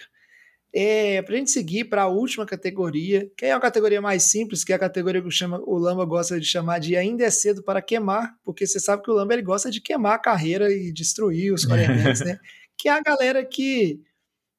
É, 0.74 1.22
para 1.24 1.34
a 1.34 1.38
gente 1.38 1.50
seguir 1.50 1.86
para 1.86 2.04
a 2.04 2.08
última 2.08 2.46
categoria, 2.46 3.30
que 3.36 3.46
é 3.46 3.56
uma 3.56 3.62
categoria 3.62 4.00
mais 4.00 4.24
simples, 4.24 4.64
que 4.64 4.72
é 4.72 4.76
a 4.76 4.80
categoria 4.80 5.22
que 5.22 5.32
chama, 5.32 5.60
o 5.66 5.78
Lamba 5.78 6.06
gosta 6.06 6.40
de 6.40 6.46
chamar 6.46 6.80
de 6.80 6.96
ainda 6.96 7.24
é 7.24 7.30
cedo 7.32 7.64
para 7.64 7.82
queimar, 7.82 8.36
porque 8.44 8.68
você 8.68 8.80
sabe 8.80 9.02
que 9.02 9.10
o 9.10 9.14
Lamba 9.16 9.34
ele 9.34 9.41
gosta 9.41 9.72
de 9.72 9.82
queimar 9.82 10.14
a 10.14 10.20
carreira 10.20 10.72
e 10.72 10.94
destruir 10.94 11.52
os 11.54 11.66
quarterbacks, 11.66 12.22
né? 12.22 12.40
Que 12.82 12.88
é 12.88 12.94
a 12.94 13.02
galera 13.02 13.44
que 13.44 14.00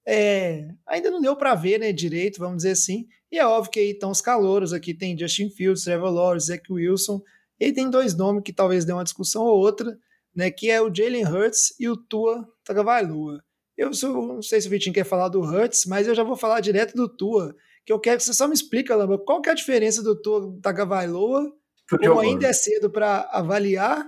é, 0.06 0.68
ainda 0.86 1.10
não 1.10 1.22
deu 1.22 1.34
para 1.34 1.54
ver 1.54 1.80
né, 1.80 1.90
direito, 1.90 2.38
vamos 2.38 2.58
dizer 2.58 2.72
assim. 2.72 3.06
E 3.32 3.38
é 3.38 3.46
óbvio 3.46 3.70
que 3.70 3.80
aí 3.80 3.90
estão 3.92 4.10
os 4.10 4.20
calouros, 4.20 4.74
aqui 4.74 4.92
tem 4.92 5.16
Justin 5.16 5.48
Fields, 5.48 5.84
Trevor 5.84 6.10
Lawrence, 6.10 6.48
Zach 6.48 6.70
Wilson, 6.70 7.22
e 7.58 7.66
aí 7.66 7.72
tem 7.72 7.88
dois 7.88 8.14
nomes 8.14 8.42
que 8.42 8.52
talvez 8.52 8.84
dê 8.84 8.92
uma 8.92 9.04
discussão 9.04 9.42
ou 9.42 9.58
outra, 9.58 9.96
né, 10.34 10.50
que 10.50 10.70
é 10.70 10.82
o 10.82 10.92
Jalen 10.94 11.24
Hurts 11.24 11.74
e 11.78 11.88
o 11.88 11.96
Tua 11.96 12.46
Tagovailoa. 12.64 13.42
Eu 13.80 13.94
sou, 13.94 14.26
não 14.26 14.42
sei 14.42 14.60
se 14.60 14.66
o 14.66 14.70
Vitinho 14.70 14.94
quer 14.94 15.04
falar 15.04 15.28
do 15.28 15.40
Hurts, 15.40 15.86
mas 15.86 16.06
eu 16.06 16.14
já 16.14 16.22
vou 16.22 16.36
falar 16.36 16.60
direto 16.60 16.94
do 16.94 17.08
Tua, 17.08 17.56
que 17.86 17.90
eu 17.90 17.98
quero 17.98 18.18
que 18.18 18.24
você 18.24 18.34
só 18.34 18.46
me 18.46 18.52
explica, 18.52 18.94
Lamba, 18.94 19.16
qual 19.16 19.40
que 19.40 19.48
é 19.48 19.52
a 19.52 19.54
diferença 19.54 20.02
do 20.02 20.14
Tua 20.14 20.54
da 20.60 20.70
Gavailoa, 20.70 21.50
como 21.88 22.20
ainda 22.20 22.46
é 22.46 22.52
cedo 22.52 22.90
para 22.90 23.22
avaliar, 23.32 24.06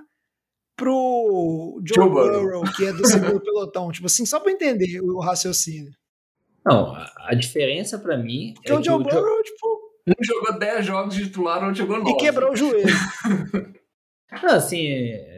pro 0.77 1.81
Joe, 1.86 2.05
Joe 2.05 2.11
Burrow, 2.11 2.43
Burrow, 2.43 2.65
que 2.77 2.85
é 2.85 2.93
do 2.93 3.07
segundo 3.07 3.40
pelotão, 3.40 3.90
tipo 3.90 4.07
assim, 4.07 4.27
só 4.27 4.39
para 4.40 4.53
entender 4.53 5.01
o 5.01 5.20
raciocínio. 5.20 5.90
Não, 6.66 6.94
a 7.16 7.35
diferença 7.35 7.99
para 7.99 8.19
mim 8.19 8.53
Porque 8.55 8.73
é 8.73 8.74
o 8.74 8.85
Joe 8.85 8.97
o 8.97 8.99
Burrow, 8.99 9.20
Joe... 9.20 9.43
tipo, 9.43 9.82
um 10.07 10.24
jogou 10.24 10.59
10 10.59 10.85
jogos 10.85 11.15
de 11.15 11.24
titular, 11.24 11.65
outro 11.65 11.77
jogou 11.77 11.99
9. 11.99 12.11
E 12.11 12.16
quebrou 12.19 12.53
o 12.53 12.57
joelho. 12.57 12.85
Não, 14.43 14.55
assim, 14.55 14.86
é, 14.86 15.31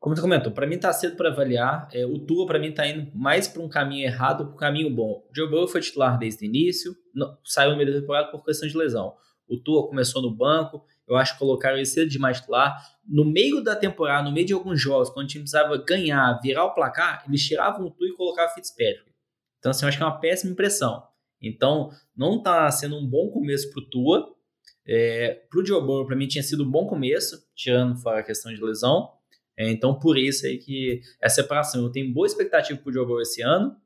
como 0.00 0.16
você 0.16 0.22
comentou, 0.22 0.50
para 0.50 0.66
mim 0.66 0.78
tá 0.78 0.90
cedo 0.94 1.14
para 1.14 1.28
avaliar. 1.28 1.86
É, 1.92 2.06
o 2.06 2.18
Tua 2.18 2.46
para 2.46 2.58
mim 2.58 2.72
tá 2.72 2.86
indo 2.88 3.14
mais 3.14 3.46
para 3.46 3.60
um 3.60 3.68
caminho 3.68 4.06
errado 4.06 4.46
para 4.46 4.54
um 4.54 4.56
caminho 4.56 4.88
bom. 4.88 5.22
O 5.30 5.36
Joe 5.36 5.48
Burrow 5.48 5.68
foi 5.68 5.82
titular 5.82 6.18
desde 6.18 6.42
o 6.42 6.46
início, 6.46 6.96
não, 7.14 7.36
saiu 7.44 7.72
no 7.72 7.76
meio 7.76 7.92
da 7.92 8.00
temporada 8.00 8.30
por 8.30 8.42
questão 8.42 8.66
de 8.66 8.76
lesão. 8.76 9.14
O 9.46 9.58
Tua 9.58 9.86
começou 9.86 10.22
no 10.22 10.34
banco, 10.34 10.82
eu 11.06 11.16
acho 11.16 11.34
que 11.34 11.38
colocaram 11.40 11.76
ele 11.76 11.84
cedo 11.84 12.08
demais 12.08 12.40
titular. 12.40 12.80
No 13.06 13.26
meio 13.26 13.62
da 13.62 13.76
temporada, 13.76 14.26
no 14.26 14.32
meio 14.32 14.46
de 14.46 14.54
alguns 14.54 14.80
jogos, 14.80 15.10
quando 15.10 15.26
o 15.26 15.28
time 15.28 15.42
precisava 15.42 15.76
ganhar, 15.76 16.40
virar 16.40 16.64
o 16.64 16.72
placar, 16.72 17.22
eles 17.28 17.46
tiravam 17.46 17.86
o 17.86 17.90
Tua 17.90 18.08
e 18.08 18.14
colocavam 18.14 18.52
o 18.52 18.54
Fitzpatrick. 18.54 19.10
Então, 19.58 19.70
assim, 19.70 19.84
eu 19.84 19.88
acho 19.88 19.98
que 19.98 20.02
é 20.02 20.06
uma 20.06 20.18
péssima 20.18 20.52
impressão. 20.52 21.02
Então, 21.42 21.90
não 22.16 22.42
tá 22.42 22.70
sendo 22.70 22.96
um 22.96 23.06
bom 23.06 23.28
começo 23.28 23.70
pro 23.70 23.82
Tua. 23.82 24.34
É, 24.86 25.42
pro 25.50 25.64
Joe 25.64 25.80
Burrow, 25.82 26.06
para 26.06 26.16
mim, 26.16 26.26
tinha 26.26 26.42
sido 26.42 26.64
um 26.64 26.70
bom 26.70 26.86
começo, 26.86 27.36
tirando 27.54 28.00
fora 28.00 28.20
a 28.20 28.22
questão 28.22 28.52
de 28.54 28.62
lesão. 28.62 29.19
É, 29.60 29.70
então, 29.70 29.94
por 29.94 30.16
isso 30.16 30.46
aí 30.46 30.56
que 30.56 31.02
é 31.20 31.28
separação. 31.28 31.82
Eu 31.82 31.92
tenho 31.92 32.10
boa 32.14 32.26
expectativa 32.26 32.80
pro 32.80 32.90
jogo 32.90 33.20
esse 33.20 33.42
ano. 33.42 33.76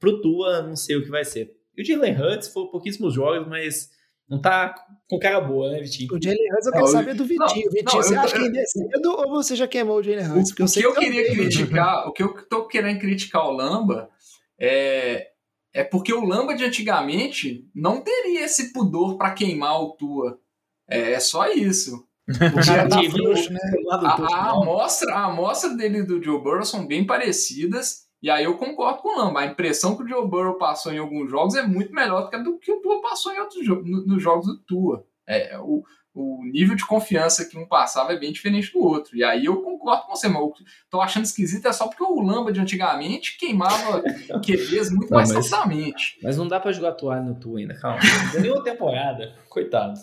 Pro 0.00 0.20
Tua, 0.20 0.62
não 0.62 0.74
sei 0.74 0.96
o 0.96 1.04
que 1.04 1.08
vai 1.08 1.24
ser. 1.24 1.56
E 1.76 1.82
o 1.82 1.84
Jalen 1.84 2.20
Hurts 2.20 2.48
foi 2.48 2.66
pouquíssimos 2.66 3.14
jogos, 3.14 3.46
mas 3.46 3.88
não 4.28 4.40
tá 4.40 4.74
com 5.08 5.16
cara 5.16 5.40
boa, 5.40 5.70
né, 5.70 5.80
Vitinho? 5.80 6.12
O 6.12 6.20
Jalen 6.20 6.52
Hurts 6.52 6.66
eu 6.66 6.72
quero 6.72 6.86
saber 6.88 7.14
do 7.14 7.24
Vitinho. 7.24 7.66
Não, 7.66 7.70
Vitinho, 7.70 7.84
não, 7.84 8.02
você 8.02 8.14
eu, 8.16 8.20
acha 8.20 8.34
eu, 8.34 8.40
que 8.40 8.46
ainda 8.46 8.58
é 8.58 8.64
cedo 8.64 9.06
ou 9.12 9.28
você 9.30 9.54
já 9.54 9.68
queimou 9.68 9.98
o 9.98 10.02
Jalen 10.02 10.26
Hurts? 10.26 10.50
Porque 10.50 10.62
o, 10.64 10.66
que 10.66 10.82
eu 10.82 10.94
queria 10.94 11.30
criticar, 11.30 12.08
o 12.08 12.12
que 12.12 12.22
eu 12.24 12.48
tô 12.48 12.66
querendo 12.66 12.98
criticar 12.98 13.46
o 13.46 13.52
Lamba 13.52 14.10
é, 14.58 15.28
é 15.72 15.84
porque 15.84 16.12
o 16.12 16.24
Lamba 16.24 16.56
de 16.56 16.64
antigamente 16.64 17.70
não 17.72 18.00
teria 18.00 18.44
esse 18.44 18.72
pudor 18.72 19.16
para 19.16 19.34
queimar 19.34 19.80
o 19.80 19.92
Tua. 19.92 20.40
É, 20.88 21.12
é 21.12 21.20
só 21.20 21.48
isso. 21.52 22.05
O 22.28 22.66
cara 22.66 22.88
tá 22.88 23.00
Tive- 23.00 23.18
frouxo, 23.22 23.52
né? 23.52 23.60
A, 23.90 23.96
a 24.34 24.50
amostra, 24.50 25.14
a 25.14 25.24
amostra 25.26 25.70
dele 25.76 25.98
e 25.98 26.02
do 26.02 26.22
Joe 26.22 26.42
Burrow 26.42 26.64
são 26.64 26.86
bem 26.86 27.04
parecidas. 27.06 28.06
E 28.22 28.28
aí 28.30 28.44
eu 28.44 28.56
concordo 28.56 29.02
com 29.02 29.14
o 29.14 29.18
Lamba. 29.24 29.40
A 29.40 29.46
impressão 29.46 29.96
que 29.96 30.02
o 30.02 30.08
Joe 30.08 30.26
Burrow 30.26 30.54
passou 30.54 30.92
em 30.92 30.98
alguns 30.98 31.30
jogos 31.30 31.54
é 31.54 31.62
muito 31.62 31.92
melhor 31.92 32.22
do 32.24 32.30
que 32.30 32.36
a 32.36 32.38
do 32.42 32.58
que 32.58 32.72
o 32.72 32.80
Tua 32.80 33.00
passou 33.02 33.32
em 33.32 33.38
outros 33.38 33.64
jogos, 33.64 33.88
no- 33.88 34.04
nos 34.06 34.22
jogos 34.22 34.46
do 34.46 34.58
Tua. 34.58 35.04
É, 35.28 35.56
o, 35.60 35.84
o 36.14 36.42
nível 36.50 36.74
de 36.74 36.84
confiança 36.86 37.44
que 37.44 37.56
um 37.58 37.66
passava 37.66 38.12
é 38.12 38.18
bem 38.18 38.32
diferente 38.32 38.72
do 38.72 38.80
outro. 38.82 39.16
E 39.16 39.22
aí 39.22 39.44
eu 39.44 39.62
concordo 39.62 40.04
com 40.06 40.16
você, 40.16 40.26
mas 40.28 40.40
eu 40.42 40.52
tô 40.90 41.00
achando 41.00 41.24
esquisito 41.26 41.68
é 41.68 41.72
só 41.72 41.86
porque 41.86 42.02
o 42.02 42.20
Lamba 42.22 42.50
de 42.50 42.58
antigamente 42.60 43.36
queimava 43.38 44.02
QBs 44.42 44.90
muito 44.90 45.10
Não, 45.10 45.18
mais 45.18 45.30
mas-. 45.30 46.16
Mas 46.22 46.36
não 46.36 46.48
dá 46.48 46.58
pra 46.58 46.72
jogar 46.72 46.92
toalha 46.92 47.20
no 47.22 47.34
tu 47.34 47.56
ainda, 47.56 47.74
calma. 47.78 47.98
Não 48.24 48.32
tem 48.32 48.40
nenhuma 48.40 48.64
temporada. 48.64 49.34
Coitado. 49.48 50.00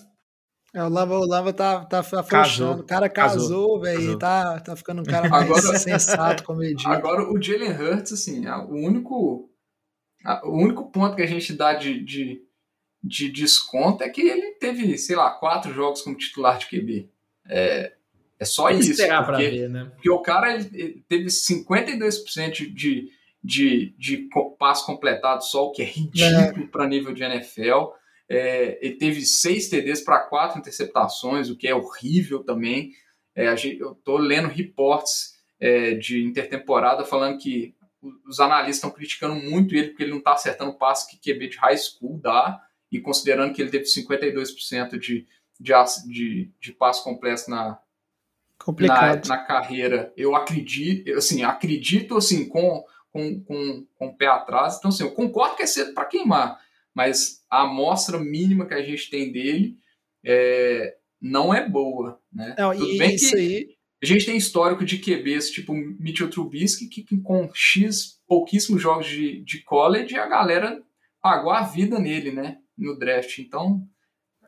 É, 0.73 0.83
o 0.83 0.89
Lamba, 0.89 1.19
o 1.19 1.25
Lamba 1.27 1.53
tá, 1.53 1.85
tá 1.85 1.99
afrouxando. 1.99 2.81
O 2.81 2.85
cara 2.85 3.07
casou, 3.07 3.79
Casou. 3.79 3.81
velho. 3.81 4.17
Tá, 4.17 4.59
tá 4.59 4.75
ficando 4.75 5.01
um 5.01 5.05
cara 5.05 5.29
mais 5.29 5.45
Agora- 5.45 5.77
sensato, 5.77 6.43
comedido. 6.43 6.89
Agora, 6.89 7.31
o 7.31 7.39
Jalen 7.41 7.71
Hurts, 7.73 8.11
assim, 8.13 8.47
é 8.47 8.55
o 8.55 8.71
único, 8.73 9.49
a- 10.25 10.41
o 10.47 10.51
único 10.57 10.89
ponto 10.91 11.15
que 11.15 11.21
a 11.21 11.27
gente 11.27 11.53
dá 11.53 11.73
de, 11.73 12.03
de, 12.03 12.41
de 13.03 13.29
desconto 13.31 14.03
é 14.03 14.09
que 14.09 14.21
ele 14.21 14.53
teve, 14.55 14.97
sei 14.97 15.15
lá, 15.15 15.29
quatro 15.31 15.71
jogos 15.71 16.01
como 16.01 16.17
titular 16.17 16.57
de 16.57 16.65
QB. 16.67 17.07
É, 17.47 17.93
é 18.39 18.45
só 18.45 18.67
Tem 18.67 18.77
que 18.77 18.81
isso. 18.83 18.91
esperar 18.93 19.23
pra 19.25 19.35
porque, 19.37 19.49
ver, 19.51 19.69
né? 19.69 19.91
porque 19.93 20.09
o 20.09 20.21
cara 20.23 20.55
ele, 20.55 20.69
ele 20.73 21.05
teve 21.07 21.25
52% 21.25 22.51
de, 22.73 23.09
de, 23.43 23.93
de 23.97 24.29
passo 24.57 24.85
completado 24.87 25.43
só, 25.43 25.67
o 25.67 25.71
que 25.71 25.81
é 25.81 25.85
ridículo 25.85 26.67
para 26.69 26.87
nível 26.87 27.13
de 27.13 27.23
NFL. 27.23 27.91
É, 28.34 28.80
ele 28.81 28.95
teve 28.95 29.22
seis 29.22 29.69
TDs 29.69 30.01
para 30.01 30.22
quatro 30.22 30.60
interceptações, 30.60 31.49
o 31.49 31.55
que 31.55 31.68
é 31.68 31.76
horrível 31.76 32.43
também. 32.43 32.91
É, 33.35 33.55
gente, 33.55 33.80
eu 33.80 33.95
tô 33.95 34.18
lendo 34.18 34.47
reports 34.47 35.34
é, 35.60 35.93
de 35.95 36.23
intertemporada 36.23 37.05
falando 37.05 37.38
que 37.38 37.76
os 38.27 38.39
analistas 38.39 38.77
estão 38.77 38.91
criticando 38.91 39.35
muito 39.35 39.76
ele 39.76 39.89
porque 39.89 40.03
ele 40.03 40.11
não 40.11 40.18
está 40.19 40.34
acertando 40.34 40.72
o 40.72 40.77
passe 40.77 41.10
que 41.10 41.18
QB 41.18 41.49
de 41.49 41.57
high 41.57 41.77
school 41.77 42.19
dá, 42.19 42.61
e 42.91 42.99
considerando 42.99 43.53
que 43.53 43.61
ele 43.61 43.72
teve 43.72 43.85
52% 43.85 44.99
de, 44.99 45.27
de, 45.60 45.73
de, 46.07 46.51
de 46.60 46.73
passe 46.73 47.03
completo 47.03 47.49
na, 47.49 47.65
na, 47.65 47.80
Complicado. 48.57 49.27
na 49.27 49.38
carreira, 49.38 50.14
eu 50.15 50.35
acredito, 50.35 51.11
assim, 51.18 51.43
acredito 51.43 52.15
assim, 52.18 52.47
com, 52.47 52.84
com, 53.11 53.43
com, 53.43 53.88
com 53.95 54.07
o 54.07 54.15
pé 54.15 54.27
atrás. 54.27 54.77
Então, 54.77 54.89
assim, 54.89 55.03
eu 55.03 55.11
concordo 55.11 55.55
que 55.55 55.64
é 55.64 55.68
cedo 55.68 55.93
para 55.93 56.05
queimar, 56.05 56.60
mas 56.93 57.42
a 57.53 57.61
amostra 57.61 58.19
mínima 58.19 58.65
que 58.65 58.73
a 58.73 58.81
gente 58.81 59.11
tem 59.11 59.31
dele 59.31 59.77
é, 60.25 60.95
não 61.21 61.53
é 61.53 61.69
boa. 61.69 62.19
Né? 62.34 62.55
Não, 62.57 62.75
Tudo 62.75 62.91
e 62.91 62.97
bem 62.97 63.13
isso 63.13 63.30
que 63.30 63.38
aí. 63.38 63.67
a 64.01 64.05
gente 64.07 64.25
tem 64.25 64.35
histórico 64.35 64.84
de 64.84 64.97
QBs 64.97 65.51
tipo 65.51 65.71
Mitchell 65.73 66.31
Trubisky, 66.31 66.88
que, 66.88 67.03
que 67.03 67.21
com 67.21 67.47
X 67.53 68.19
pouquíssimos 68.27 68.81
jogos 68.81 69.05
de, 69.05 69.43
de 69.43 69.63
college, 69.63 70.15
a 70.15 70.27
galera 70.27 70.81
pagou 71.21 71.51
a 71.51 71.61
vida 71.61 71.99
nele, 71.99 72.31
né? 72.31 72.57
No 72.75 72.97
draft. 72.97 73.38
Então, 73.38 73.88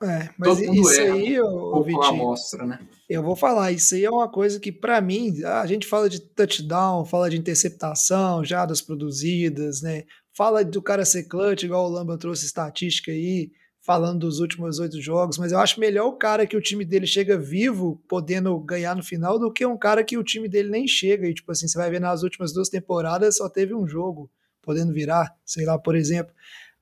É, 0.02 0.30
mas 0.36 0.50
todo 0.50 0.66
mundo 0.66 0.82
isso 0.82 1.00
erra 1.00 1.14
aí, 1.14 1.40
ô, 1.40 1.84
Vitinho, 1.84 2.04
amostra, 2.04 2.66
né? 2.66 2.80
eu 3.08 3.22
vou 3.22 3.36
falar, 3.36 3.72
isso 3.72 3.94
aí 3.94 4.04
é 4.04 4.10
uma 4.10 4.28
coisa 4.28 4.60
que, 4.60 4.72
pra 4.72 5.00
mim, 5.00 5.44
a 5.44 5.66
gente 5.68 5.86
fala 5.86 6.10
de 6.10 6.20
touchdown, 6.20 7.06
fala 7.06 7.30
de 7.30 7.38
interceptação, 7.38 8.44
jadas 8.44 8.82
produzidas, 8.82 9.84
né? 9.84 10.06
Fala 10.36 10.66
do 10.66 10.82
cara 10.82 11.06
ser 11.06 11.24
clutch, 11.24 11.64
igual 11.64 11.86
o 11.86 11.90
Lamba 11.90 12.18
trouxe 12.18 12.46
estatística 12.46 13.10
aí, 13.10 13.52
falando 13.80 14.20
dos 14.20 14.40
últimos 14.40 14.80
oito 14.80 15.00
jogos, 15.00 15.38
mas 15.38 15.54
eu 15.54 15.60
acho 15.60 15.80
melhor 15.80 16.08
o 16.08 16.18
cara 16.18 16.46
que 16.46 16.58
o 16.58 16.62
time 16.62 16.84
dele 16.84 17.08
chega 17.08 17.38
vivo, 17.38 18.04
podendo 18.06 18.60
ganhar 18.60 18.96
no 18.96 19.04
final, 19.04 19.40
do 19.40 19.54
que 19.54 19.66
um 19.66 19.78
cara 19.78 20.04
que 20.04 20.18
o 20.18 20.24
time 20.24 20.50
dele 20.50 20.70
nem 20.70 20.88
chega. 20.88 21.26
E, 21.26 21.34
tipo 21.34 21.50
assim, 21.52 21.70
você 21.70 21.78
vai 21.78 21.90
ver 21.90 22.02
nas 22.02 22.22
últimas 22.22 22.52
duas 22.52 22.68
temporadas 22.68 23.38
só 23.38 23.48
teve 23.48 23.74
um 23.74 23.88
jogo, 23.88 24.30
podendo 24.62 24.92
virar, 24.92 25.34
sei 25.46 25.66
lá, 25.66 25.80
por 25.80 25.96
exemplo. 25.96 26.34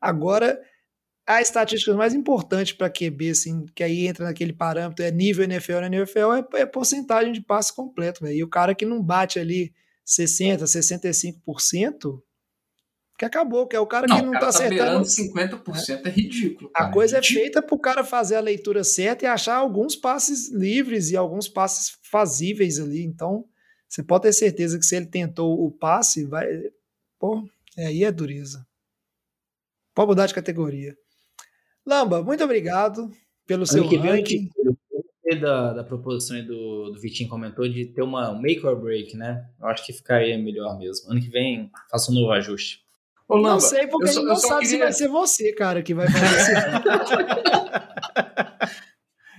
Agora, 0.01 0.59
a 1.27 1.39
estatística 1.39 1.93
mais 1.93 2.15
importante 2.15 2.73
para 2.73 2.89
QB, 2.89 3.29
assim, 3.29 3.65
que 3.75 3.83
aí 3.83 4.07
entra 4.07 4.25
naquele 4.25 4.53
parâmetro, 4.53 5.05
é 5.05 5.11
nível 5.11 5.43
NFL 5.43 5.73
na 5.73 5.87
NFL, 5.87 6.33
é, 6.55 6.61
é 6.61 6.65
porcentagem 6.65 7.31
de 7.31 7.41
passe 7.41 7.75
completo, 7.75 8.23
velho. 8.23 8.35
E 8.35 8.43
o 8.43 8.49
cara 8.49 8.73
que 8.73 8.85
não 8.85 8.99
bate 8.99 9.37
ali 9.37 9.71
60%, 10.07 10.63
65%, 10.63 12.19
que 13.17 13.25
acabou, 13.25 13.67
que 13.67 13.75
é 13.75 13.79
o 13.79 13.87
cara 13.87 14.07
que 14.07 14.21
Não, 14.21 14.21
não 14.23 14.29
o 14.29 14.39
tá 14.39 14.39
cara 14.39 14.51
tá 14.53 14.69
beirando 14.69 15.01
acertando. 15.01 15.63
50%, 15.63 16.05
é 16.05 16.09
ridículo. 16.09 16.71
A 16.73 16.79
cara, 16.79 16.91
coisa 16.91 17.17
é 17.17 17.19
ridículo. 17.19 17.41
feita 17.41 17.61
pro 17.61 17.79
cara 17.79 18.03
fazer 18.03 18.35
a 18.35 18.41
leitura 18.41 18.83
certa 18.83 19.25
e 19.25 19.27
achar 19.27 19.55
alguns 19.55 19.95
passes 19.95 20.51
livres 20.51 21.09
e 21.11 21.17
alguns 21.17 21.47
passes 21.47 21.97
fazíveis 22.09 22.79
ali. 22.79 23.03
Então, 23.03 23.45
você 23.87 24.03
pode 24.03 24.23
ter 24.23 24.33
certeza 24.33 24.77
que 24.79 24.85
se 24.85 24.95
ele 24.95 25.05
tentou 25.05 25.63
o 25.63 25.71
passe, 25.71 26.25
vai. 26.25 26.47
Pô, 27.19 27.47
aí 27.77 28.03
é 28.03 28.11
dureza. 28.11 28.65
Pode 29.93 30.07
mudar 30.09 30.25
de 30.25 30.33
categoria. 30.33 30.95
Lamba, 31.85 32.23
muito 32.23 32.43
obrigado 32.43 33.11
pelo 33.45 33.65
seu 33.67 33.81
Ano 33.81 33.89
que 33.89 33.97
vem, 33.97 34.09
eu 34.09 34.15
ranking. 34.17 34.49
gostei 34.91 35.39
da, 35.39 35.73
da 35.73 35.83
proposição 35.83 36.35
aí 36.37 36.43
do, 36.43 36.89
do 36.91 36.99
Vitinho 36.99 37.29
comentou 37.29 37.67
de 37.67 37.85
ter 37.85 38.01
uma 38.01 38.31
um 38.31 38.39
make 38.41 38.65
or 38.65 38.79
break, 38.79 39.15
né? 39.15 39.47
Eu 39.59 39.67
acho 39.67 39.85
que 39.85 39.93
ficaria 39.93 40.37
melhor 40.37 40.77
mesmo. 40.79 41.11
Ano 41.11 41.21
que 41.21 41.29
vem, 41.29 41.69
faça 41.91 42.11
um 42.11 42.15
novo 42.15 42.31
ajuste. 42.31 42.82
Ô, 43.33 43.37
Lamba, 43.37 43.49
Não 43.53 43.59
sei, 43.59 43.87
porque 43.87 44.05
eu 44.05 44.09
a 44.09 44.13
só- 44.13 44.19
gente 44.19 44.27
não 44.29 44.35
só 44.35 44.47
sabe 44.47 44.65
se 44.65 44.71
queria- 44.71 44.85
vai 44.85 44.93
ser 44.93 45.07
você, 45.07 45.53
cara, 45.53 45.81
que 45.81 45.93
vai 45.93 46.07
fazer 46.07 46.35
esse 46.35 46.53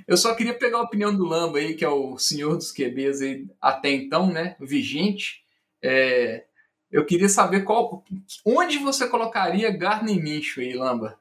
Eu 0.06 0.16
só 0.18 0.34
queria 0.34 0.52
pegar 0.52 0.78
a 0.78 0.82
opinião 0.82 1.14
do 1.16 1.24
Lamba 1.24 1.58
aí, 1.58 1.74
que 1.74 1.84
é 1.84 1.88
o 1.88 2.18
senhor 2.18 2.56
dos 2.56 2.70
QBs 2.70 3.22
aí, 3.22 3.46
até 3.60 3.90
então, 3.90 4.30
né? 4.30 4.54
Vigente. 4.60 5.42
É, 5.82 6.44
eu 6.90 7.06
queria 7.06 7.28
saber 7.28 7.62
qual, 7.62 8.04
onde 8.44 8.78
você 8.78 9.08
colocaria 9.08 9.70
Gardner 9.70 10.22
Minshew 10.22 10.62
aí, 10.62 10.74
Lamba? 10.74 11.18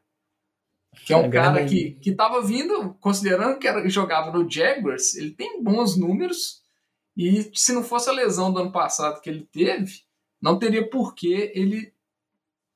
Que 1.05 1.13
é 1.13 1.17
um 1.17 1.25
É, 1.25 1.29
cara 1.29 1.65
que, 1.65 1.91
que 2.01 2.11
tava 2.11 2.41
vindo, 2.41 2.93
considerando 2.99 3.57
que 3.57 3.67
era, 3.67 3.87
jogava 3.89 4.37
no 4.37 4.49
Jaguars, 4.49 5.15
ele 5.15 5.31
tem 5.31 5.63
bons 5.63 5.95
números. 5.97 6.61
E 7.15 7.49
se 7.53 7.71
não 7.73 7.83
fosse 7.83 8.09
a 8.09 8.13
lesão 8.13 8.51
do 8.51 8.59
ano 8.59 8.71
passado 8.71 9.21
que 9.21 9.29
ele 9.29 9.47
teve, 9.51 10.01
não 10.41 10.59
teria 10.59 10.87
por 10.89 11.15
que 11.15 11.51
ele 11.55 11.93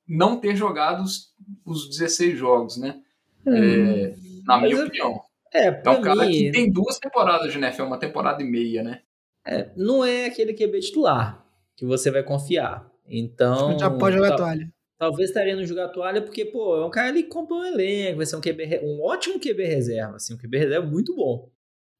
não 0.08 0.40
ter 0.40 0.56
jogado 0.56 1.02
os, 1.02 1.34
os 1.64 1.88
16 1.90 2.38
jogos, 2.38 2.76
né? 2.78 3.00
É, 3.46 4.14
na 4.44 4.58
minha 4.60 4.74
eu- 4.76 4.86
opinião. 4.86 5.20
É, 5.52 5.66
É 5.68 5.70
pra 5.72 5.92
um 5.92 6.02
cara 6.02 6.26
mim, 6.26 6.32
que 6.32 6.50
tem 6.52 6.70
duas 6.70 6.98
temporadas 6.98 7.50
de 7.52 7.58
NFL, 7.58 7.84
uma 7.84 7.98
temporada 7.98 8.42
e 8.42 8.46
meia, 8.46 8.82
né? 8.82 9.00
é, 9.46 9.70
não 9.76 10.04
é 10.04 10.26
aquele 10.26 10.52
QB 10.52 10.78
titular 10.80 11.42
que 11.74 11.86
você 11.86 12.10
vai 12.10 12.22
confiar. 12.22 12.86
Então. 13.06 13.78
Já 13.78 13.88
pode 13.90 14.16
jogar 14.16 14.28
tal- 14.28 14.36
toalha. 14.38 14.70
Talvez 14.98 15.30
estaria 15.30 15.56
no 15.56 15.64
jogar 15.64 15.88
toalha, 15.88 16.20
porque, 16.20 16.44
pô, 16.44 16.76
é 16.76 16.84
um 16.84 16.90
cara 16.90 17.08
ali 17.08 17.22
que 17.22 17.28
comprou 17.30 17.60
um 17.60 17.64
elenco, 17.64 18.16
vai 18.18 18.26
ser 18.26 18.36
um 18.36 18.40
QB, 18.42 18.80
um 18.82 19.00
ótimo 19.02 19.38
QB 19.40 19.64
reserva, 19.64 20.16
assim, 20.16 20.34
um 20.34 20.36
QB 20.36 20.58
reserva 20.58 20.86
muito 20.86 21.14
bom. 21.16 21.48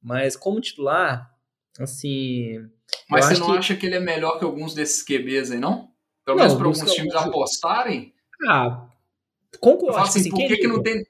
Mas 0.03 0.37
como 0.37 0.61
titular, 0.61 1.31
assim. 1.79 2.59
Mas 3.09 3.25
você 3.27 3.39
não 3.39 3.53
que- 3.53 3.57
acha 3.59 3.77
que 3.77 3.87
ele 3.87 3.95
é 3.95 4.01
melhor 4.01 4.39
que 4.39 4.45
alguns 4.45 4.75
desses 4.75 5.03
QBs 5.03 5.53
aí, 5.53 5.59
não? 5.59 5.89
Pelo 6.29 6.37
Não, 6.37 6.45
menos 6.45 6.59
para 6.59 6.67
alguns 6.67 6.93
times 6.95 7.15
apostarem? 7.15 8.13
Ah, 8.47 8.87
concordo. 9.61 9.97
assim, 9.97 10.21
assim, 10.21 10.29
por 10.31 10.37
que, 10.47 10.59
que 10.59 10.69
não 10.69 10.83
tem. 10.83 11.03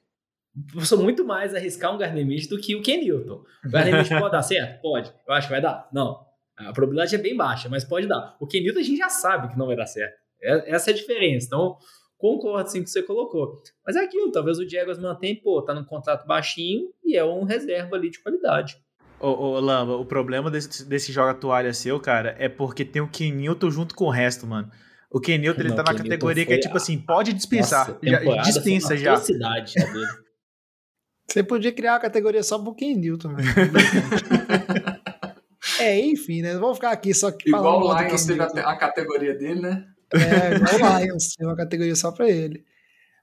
Eu 0.73 0.85
sou 0.85 0.97
muito 0.97 1.25
mais 1.25 1.53
arriscar 1.53 1.93
um 1.93 1.97
Gardner 1.97 2.25
Minshew 2.25 2.49
do 2.55 2.57
que 2.57 2.73
o 2.73 2.81
Ken 2.81 3.03
Newton. 3.03 3.43
O 3.65 3.69
Gardner 3.69 3.97
Minshew 3.97 4.17
pode 4.17 4.31
dar 4.31 4.41
certo? 4.43 4.81
Pode. 4.81 5.13
Eu 5.27 5.33
acho 5.33 5.47
que 5.47 5.51
vai 5.51 5.61
dar? 5.61 5.89
Não. 5.91 6.25
A 6.55 6.71
probabilidade 6.71 7.13
é 7.15 7.17
bem 7.17 7.35
baixa, 7.35 7.67
mas 7.67 7.83
pode 7.83 8.07
dar. 8.07 8.37
O 8.39 8.47
Ken 8.47 8.61
Newton 8.61 8.79
a 8.79 8.83
gente 8.83 8.97
já 8.97 9.09
sabe 9.09 9.49
que 9.49 9.59
não 9.59 9.67
vai 9.67 9.75
dar 9.75 9.87
certo. 9.87 10.15
É- 10.41 10.71
Essa 10.73 10.91
é 10.91 10.93
a 10.93 10.95
diferença. 10.95 11.47
Então, 11.47 11.75
concordo 12.17 12.69
sim 12.71 12.77
com 12.77 12.83
o 12.83 12.85
que 12.85 12.91
você 12.91 13.03
colocou. 13.03 13.61
Mas 13.85 13.97
é 13.97 13.99
aquilo, 14.05 14.31
talvez 14.31 14.57
o 14.57 14.65
Diego 14.65 14.97
mantém, 15.01 15.35
pô, 15.35 15.61
tá 15.61 15.73
num 15.73 15.83
contrato 15.83 16.25
baixinho 16.25 16.93
e 17.03 17.17
é 17.17 17.25
um 17.25 17.43
reserva 17.43 17.97
ali 17.97 18.09
de 18.09 18.19
qualidade. 18.23 18.77
Ô, 19.19 19.27
ô, 19.27 19.59
Lamba, 19.59 19.97
o 19.97 20.05
problema 20.05 20.49
desse, 20.49 20.87
desse 20.87 21.11
joga 21.11 21.33
toalha 21.33 21.73
seu, 21.73 21.99
cara, 21.99 22.37
é 22.39 22.47
porque 22.47 22.85
tem 22.85 23.01
o 23.01 23.07
Kenilton 23.09 23.69
junto 23.69 23.93
com 23.93 24.05
o 24.05 24.09
resto, 24.09 24.47
mano. 24.47 24.71
O 25.11 25.19
Kenilton, 25.19 25.61
ele 25.61 25.69
Não, 25.69 25.75
tá 25.75 25.81
o 25.81 25.85
na 25.85 25.95
categoria 25.95 26.45
que 26.45 26.53
é 26.53 26.59
tipo 26.59 26.75
a- 26.75 26.77
assim, 26.77 26.97
pode 26.99 27.33
dispensar. 27.33 27.97
Nossa, 28.03 28.25
já, 28.35 28.41
dispensa 28.41 28.97
já. 28.97 29.13
atrocidade 29.13 29.73
a 29.81 29.85
dele. 29.85 30.05
Você 31.27 31.43
podia 31.43 31.71
criar 31.71 31.93
uma 31.93 31.99
categoria 31.99 32.41
só 32.43 32.57
pro 32.57 32.73
Ken 32.73 32.95
Newton. 32.95 33.35
velho. 33.35 33.47
é, 35.79 35.99
enfim, 35.99 36.41
né? 36.41 36.55
Vamos 36.57 36.77
ficar 36.77 36.91
aqui 36.91 37.13
só 37.13 37.31
que 37.31 37.49
Igual 37.49 37.81
o 37.81 37.97
Lions 37.99 38.21
Ken 38.21 38.27
teve 38.27 38.41
a, 38.41 38.45
Newton. 38.47 38.69
a 38.69 38.75
categoria 38.77 39.33
dele, 39.35 39.61
né? 39.61 39.85
É, 40.13 40.55
igual 40.55 40.93
o 40.93 40.97
Lions, 40.99 41.35
tem 41.35 41.47
uma 41.47 41.55
categoria 41.55 41.95
só 41.95 42.11
pra 42.11 42.29
ele. 42.29 42.63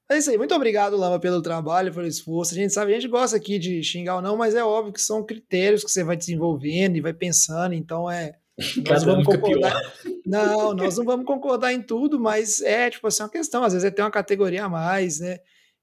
Mas 0.09 0.17
é 0.17 0.21
isso 0.21 0.31
aí, 0.31 0.39
muito 0.39 0.55
obrigado, 0.55 0.97
Lama, 0.97 1.19
pelo 1.19 1.43
trabalho, 1.43 1.93
pelo 1.93 2.07
esforço. 2.07 2.55
A 2.55 2.57
gente 2.57 2.73
sabe, 2.73 2.93
a 2.93 2.95
gente 2.95 3.09
gosta 3.11 3.37
aqui 3.37 3.59
de 3.59 3.83
xingar 3.83 4.17
ou 4.17 4.23
não, 4.23 4.37
mas 4.37 4.55
é 4.55 4.63
óbvio 4.63 4.93
que 4.93 5.01
são 5.01 5.25
critérios 5.25 5.83
que 5.83 5.91
você 5.91 6.05
vai 6.05 6.17
desenvolvendo 6.17 6.97
e 6.97 7.01
vai 7.01 7.13
pensando, 7.13 7.75
então 7.75 8.09
é. 8.09 8.37
Nós 8.59 9.03
Cada 9.03 9.05
vamos 9.05 9.27
concordar. 9.27 9.83
Não, 10.27 10.75
nós 10.75 10.99
não 10.99 11.05
vamos 11.05 11.25
concordar 11.25 11.73
em 11.73 11.81
tudo, 11.81 12.19
mas 12.19 12.61
é 12.61 12.91
tipo 12.91 13.07
assim, 13.07 13.23
uma 13.23 13.29
questão. 13.29 13.63
Às 13.63 13.73
vezes 13.73 13.87
é 13.87 13.91
ter 13.91 14.03
uma 14.03 14.11
categoria 14.11 14.65
a 14.65 14.69
mais, 14.69 15.21
né? 15.21 15.39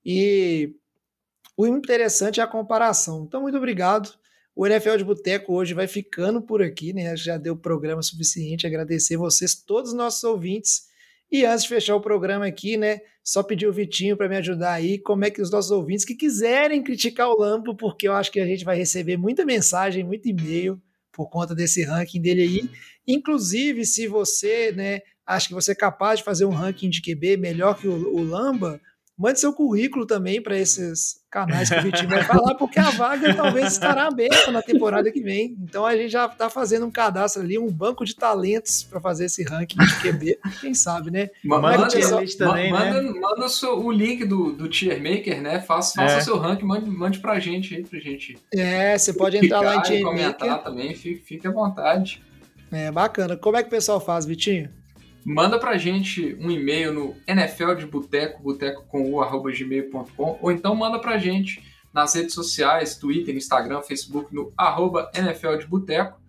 E 0.06 0.76
O 1.56 1.68
interessante 1.68 2.40
é 2.40 2.44
a 2.44 2.48
comparação. 2.48 3.26
Então, 3.28 3.41
muito 3.41 3.57
obrigado. 3.57 4.11
O 4.56 4.65
NFL 4.65 4.98
de 4.98 5.03
Boteco 5.03 5.53
hoje 5.53 5.74
vai 5.74 5.88
ficando 5.88 6.41
por 6.41 6.61
aqui, 6.61 6.94
né? 6.94 7.15
Já 7.15 7.38
deu 7.38 7.56
programa 7.56 8.02
suficiente. 8.02 8.65
Agradecer 8.68 9.18
vocês, 9.18 9.56
todos 9.56 9.91
os 9.91 9.98
nossos 9.98 10.24
ouvintes. 10.24 10.84
E 11.32 11.45
antes 11.45 11.64
de 11.64 11.70
fechar 11.70 11.95
o 11.95 12.02
programa 12.02 12.45
aqui, 12.45 12.78
né? 12.78 12.99
Só 13.24 13.41
pedir 13.41 13.68
o 13.68 13.74
Vitinho 13.74 14.18
para 14.18 14.28
me 14.28 14.36
ajudar 14.38 14.74
aí. 14.74 14.99
Como 14.99 15.26
é 15.26 15.32
que 15.32 15.41
os 15.41 15.49
nossos 15.49 15.72
ouvintes 15.72 16.06
que 16.06 16.15
quiserem 16.15 16.84
criticar 16.84 17.30
o 17.30 17.40
Lampo, 17.40 17.76
porque 17.76 18.07
eu 18.07 18.14
acho 18.14 18.32
que 18.32 18.40
a 18.40 18.45
gente 18.45 18.65
vai 18.65 18.76
receber 18.76 19.18
muita 19.18 19.45
mensagem, 19.45 20.03
muito 20.03 20.28
e-mail 20.28 20.82
por 21.11 21.30
conta 21.30 21.56
desse 21.56 21.84
ranking 21.84 22.22
dele 22.22 22.41
aí. 22.41 22.70
Inclusive, 23.08 23.86
se 23.86 24.08
você, 24.08 24.72
né, 24.72 25.02
acha 25.26 25.48
que 25.48 25.54
você 25.54 25.72
é 25.72 25.76
capaz 25.76 26.20
de 26.20 26.26
fazer 26.26 26.46
um 26.46 26.52
ranking 26.52 26.90
de 26.90 27.02
QB 27.02 27.38
melhor 27.38 27.78
que 27.78 27.88
o, 27.88 28.16
o 28.16 28.24
Lamba, 28.24 28.80
Mande 29.16 29.40
seu 29.40 29.54
currículo 29.54 30.08
também 30.08 30.42
para 30.42 30.58
esses 30.58 31.22
canais 31.30 31.70
que 31.70 31.76
o 31.76 31.84
Vitinho 31.84 32.10
vai 32.10 32.24
falar, 32.24 32.56
porque 32.58 32.80
a 32.80 32.90
vaga 32.90 33.32
talvez 33.36 33.74
estará 33.74 34.08
aberta 34.08 34.52
na 34.52 34.60
temporada 34.60 35.12
que 35.12 35.22
vem. 35.22 35.56
Então 35.62 35.86
a 35.86 35.96
gente 35.96 36.10
já 36.10 36.26
está 36.26 36.50
fazendo 36.50 36.88
um 36.88 36.92
cadastro 36.92 37.44
ali, 37.44 37.60
um 37.60 37.72
banco 37.72 38.04
de 38.04 38.16
talentos 38.16 38.82
para 38.84 39.00
fazer 39.00 39.26
esse 39.26 39.44
ranking 39.44 39.78
de 39.78 40.02
QB. 40.02 40.40
Quem 40.60 40.74
sabe, 40.74 41.12
né? 41.12 41.30
Manda, 41.44 41.78
manda, 41.78 41.88
também, 42.38 42.72
manda, 42.72 43.02
né? 43.04 43.20
manda 43.20 43.46
o, 43.46 43.50
seu, 43.50 43.80
o 43.86 43.92
link 43.92 44.26
do, 44.26 44.52
do 44.52 44.68
Tier 44.68 44.98
Maker, 44.98 45.44
né? 45.44 45.62
Faça, 45.62 45.94
faça 46.02 46.16
é. 46.16 46.22
seu 46.22 46.40
ranking, 46.40 46.66
mande, 46.66 46.90
mande 46.90 47.20
pra 47.20 47.40
gente 47.40 47.76
aí, 47.76 47.84
pra 47.84 48.00
gente. 48.00 48.36
É, 48.52 48.98
você 48.98 49.14
pode 49.14 49.38
entrar 49.38 49.62
lá 49.62 49.76
em 49.76 49.82
Tier 49.84 50.02
comentar 50.02 50.64
também, 50.64 50.96
fique, 50.96 51.24
fique 51.24 51.48
à 51.48 51.52
vontade. 51.52 52.20
É, 52.74 52.91
bacana. 52.91 53.38
Como 53.38 53.56
é 53.56 53.62
que 53.62 53.68
o 53.68 53.72
pessoal 53.72 54.00
faz, 54.00 54.26
Vitinho? 54.26 54.70
manda 55.26 55.58
pra 55.58 55.78
gente 55.78 56.36
um 56.40 56.52
e-mail 56.52 56.94
no 56.94 57.16
NFL 57.28 57.76
de 57.76 57.86
Boteco, 57.86 58.44
com 58.88 59.12
u, 59.12 59.22
arroba 59.22 59.52
gmail.com, 59.52 60.40
ou 60.41 60.52
então 60.52 60.76
manda 60.76 61.00
pra 61.00 61.18
gente 61.18 61.64
nas 61.94 62.16
redes 62.16 62.34
sociais, 62.34 62.98
Twitter, 62.98 63.36
Instagram, 63.36 63.82
Facebook, 63.82 64.34
no 64.34 64.52
arroba 64.58 65.10
NFL 65.14 65.58
de 65.58 65.68
Boteco. 65.68 66.20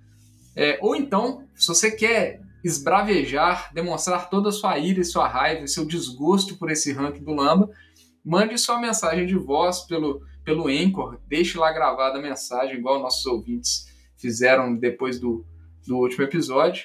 É, 0.55 0.79
ou 0.81 0.95
então, 0.95 1.47
se 1.55 1.67
você 1.67 1.91
quer 1.91 2.41
esbravejar, 2.63 3.73
demonstrar 3.75 4.31
toda 4.31 4.51
a 4.51 4.53
sua 4.53 4.79
ira 4.79 5.01
e 5.01 5.05
sua 5.05 5.27
raiva 5.27 5.67
seu 5.67 5.85
desgosto 5.85 6.57
por 6.57 6.71
esse 6.71 6.93
ranking 6.93 7.25
do 7.25 7.35
Lamba, 7.35 7.71
mande 8.25 8.57
sua 8.57 8.79
mensagem 8.79 9.27
de 9.27 9.35
voz 9.35 9.81
pelo, 9.81 10.23
pelo 10.45 10.69
Anchor, 10.69 11.19
deixe 11.27 11.59
lá 11.59 11.73
gravada 11.73 12.19
a 12.19 12.23
mensagem, 12.23 12.77
igual 12.77 13.01
nossos 13.01 13.27
ouvintes 13.27 13.87
fizeram 14.17 14.75
depois 14.75 15.19
do, 15.19 15.45
do 15.87 15.97
último 15.97 16.25
episódio. 16.25 16.85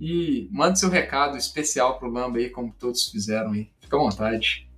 E 0.00 0.48
mande 0.52 0.78
seu 0.78 0.90
recado 0.90 1.36
especial 1.36 1.98
pro 1.98 2.10
Lamba 2.10 2.38
aí, 2.38 2.50
como 2.50 2.74
todos 2.78 3.08
fizeram 3.08 3.52
aí. 3.52 3.68
Fica 3.80 3.96
à 3.96 4.00
vontade. 4.00 4.68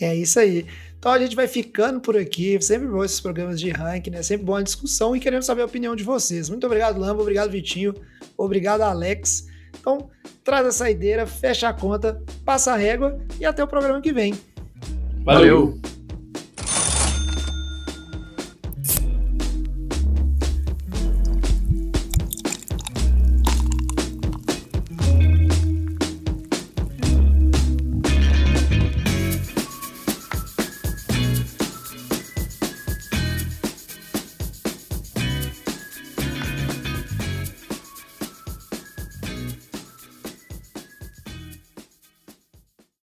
É 0.00 0.14
isso 0.14 0.38
aí. 0.38 0.66
Então 0.98 1.12
a 1.12 1.18
gente 1.18 1.34
vai 1.34 1.48
ficando 1.48 2.00
por 2.00 2.16
aqui. 2.16 2.60
Sempre 2.60 2.88
bom 2.88 3.04
esses 3.04 3.20
programas 3.20 3.58
de 3.60 3.70
ranking, 3.70 4.10
né? 4.10 4.22
Sempre 4.22 4.44
boa 4.44 4.62
discussão 4.62 5.16
e 5.16 5.20
queremos 5.20 5.46
saber 5.46 5.62
a 5.62 5.66
opinião 5.66 5.96
de 5.96 6.04
vocês. 6.04 6.50
Muito 6.50 6.66
obrigado, 6.66 6.98
Lamba. 6.98 7.22
Obrigado, 7.22 7.50
Vitinho. 7.50 7.94
Obrigado, 8.36 8.82
Alex. 8.82 9.46
Então, 9.78 10.10
traz 10.44 10.66
a 10.66 10.72
saideira, 10.72 11.26
fecha 11.26 11.68
a 11.68 11.72
conta, 11.72 12.22
passa 12.44 12.72
a 12.72 12.76
régua 12.76 13.18
e 13.40 13.44
até 13.44 13.62
o 13.62 13.68
programa 13.68 14.00
que 14.00 14.12
vem. 14.12 14.34
Valeu. 15.24 15.66
Valeu. 15.66 15.97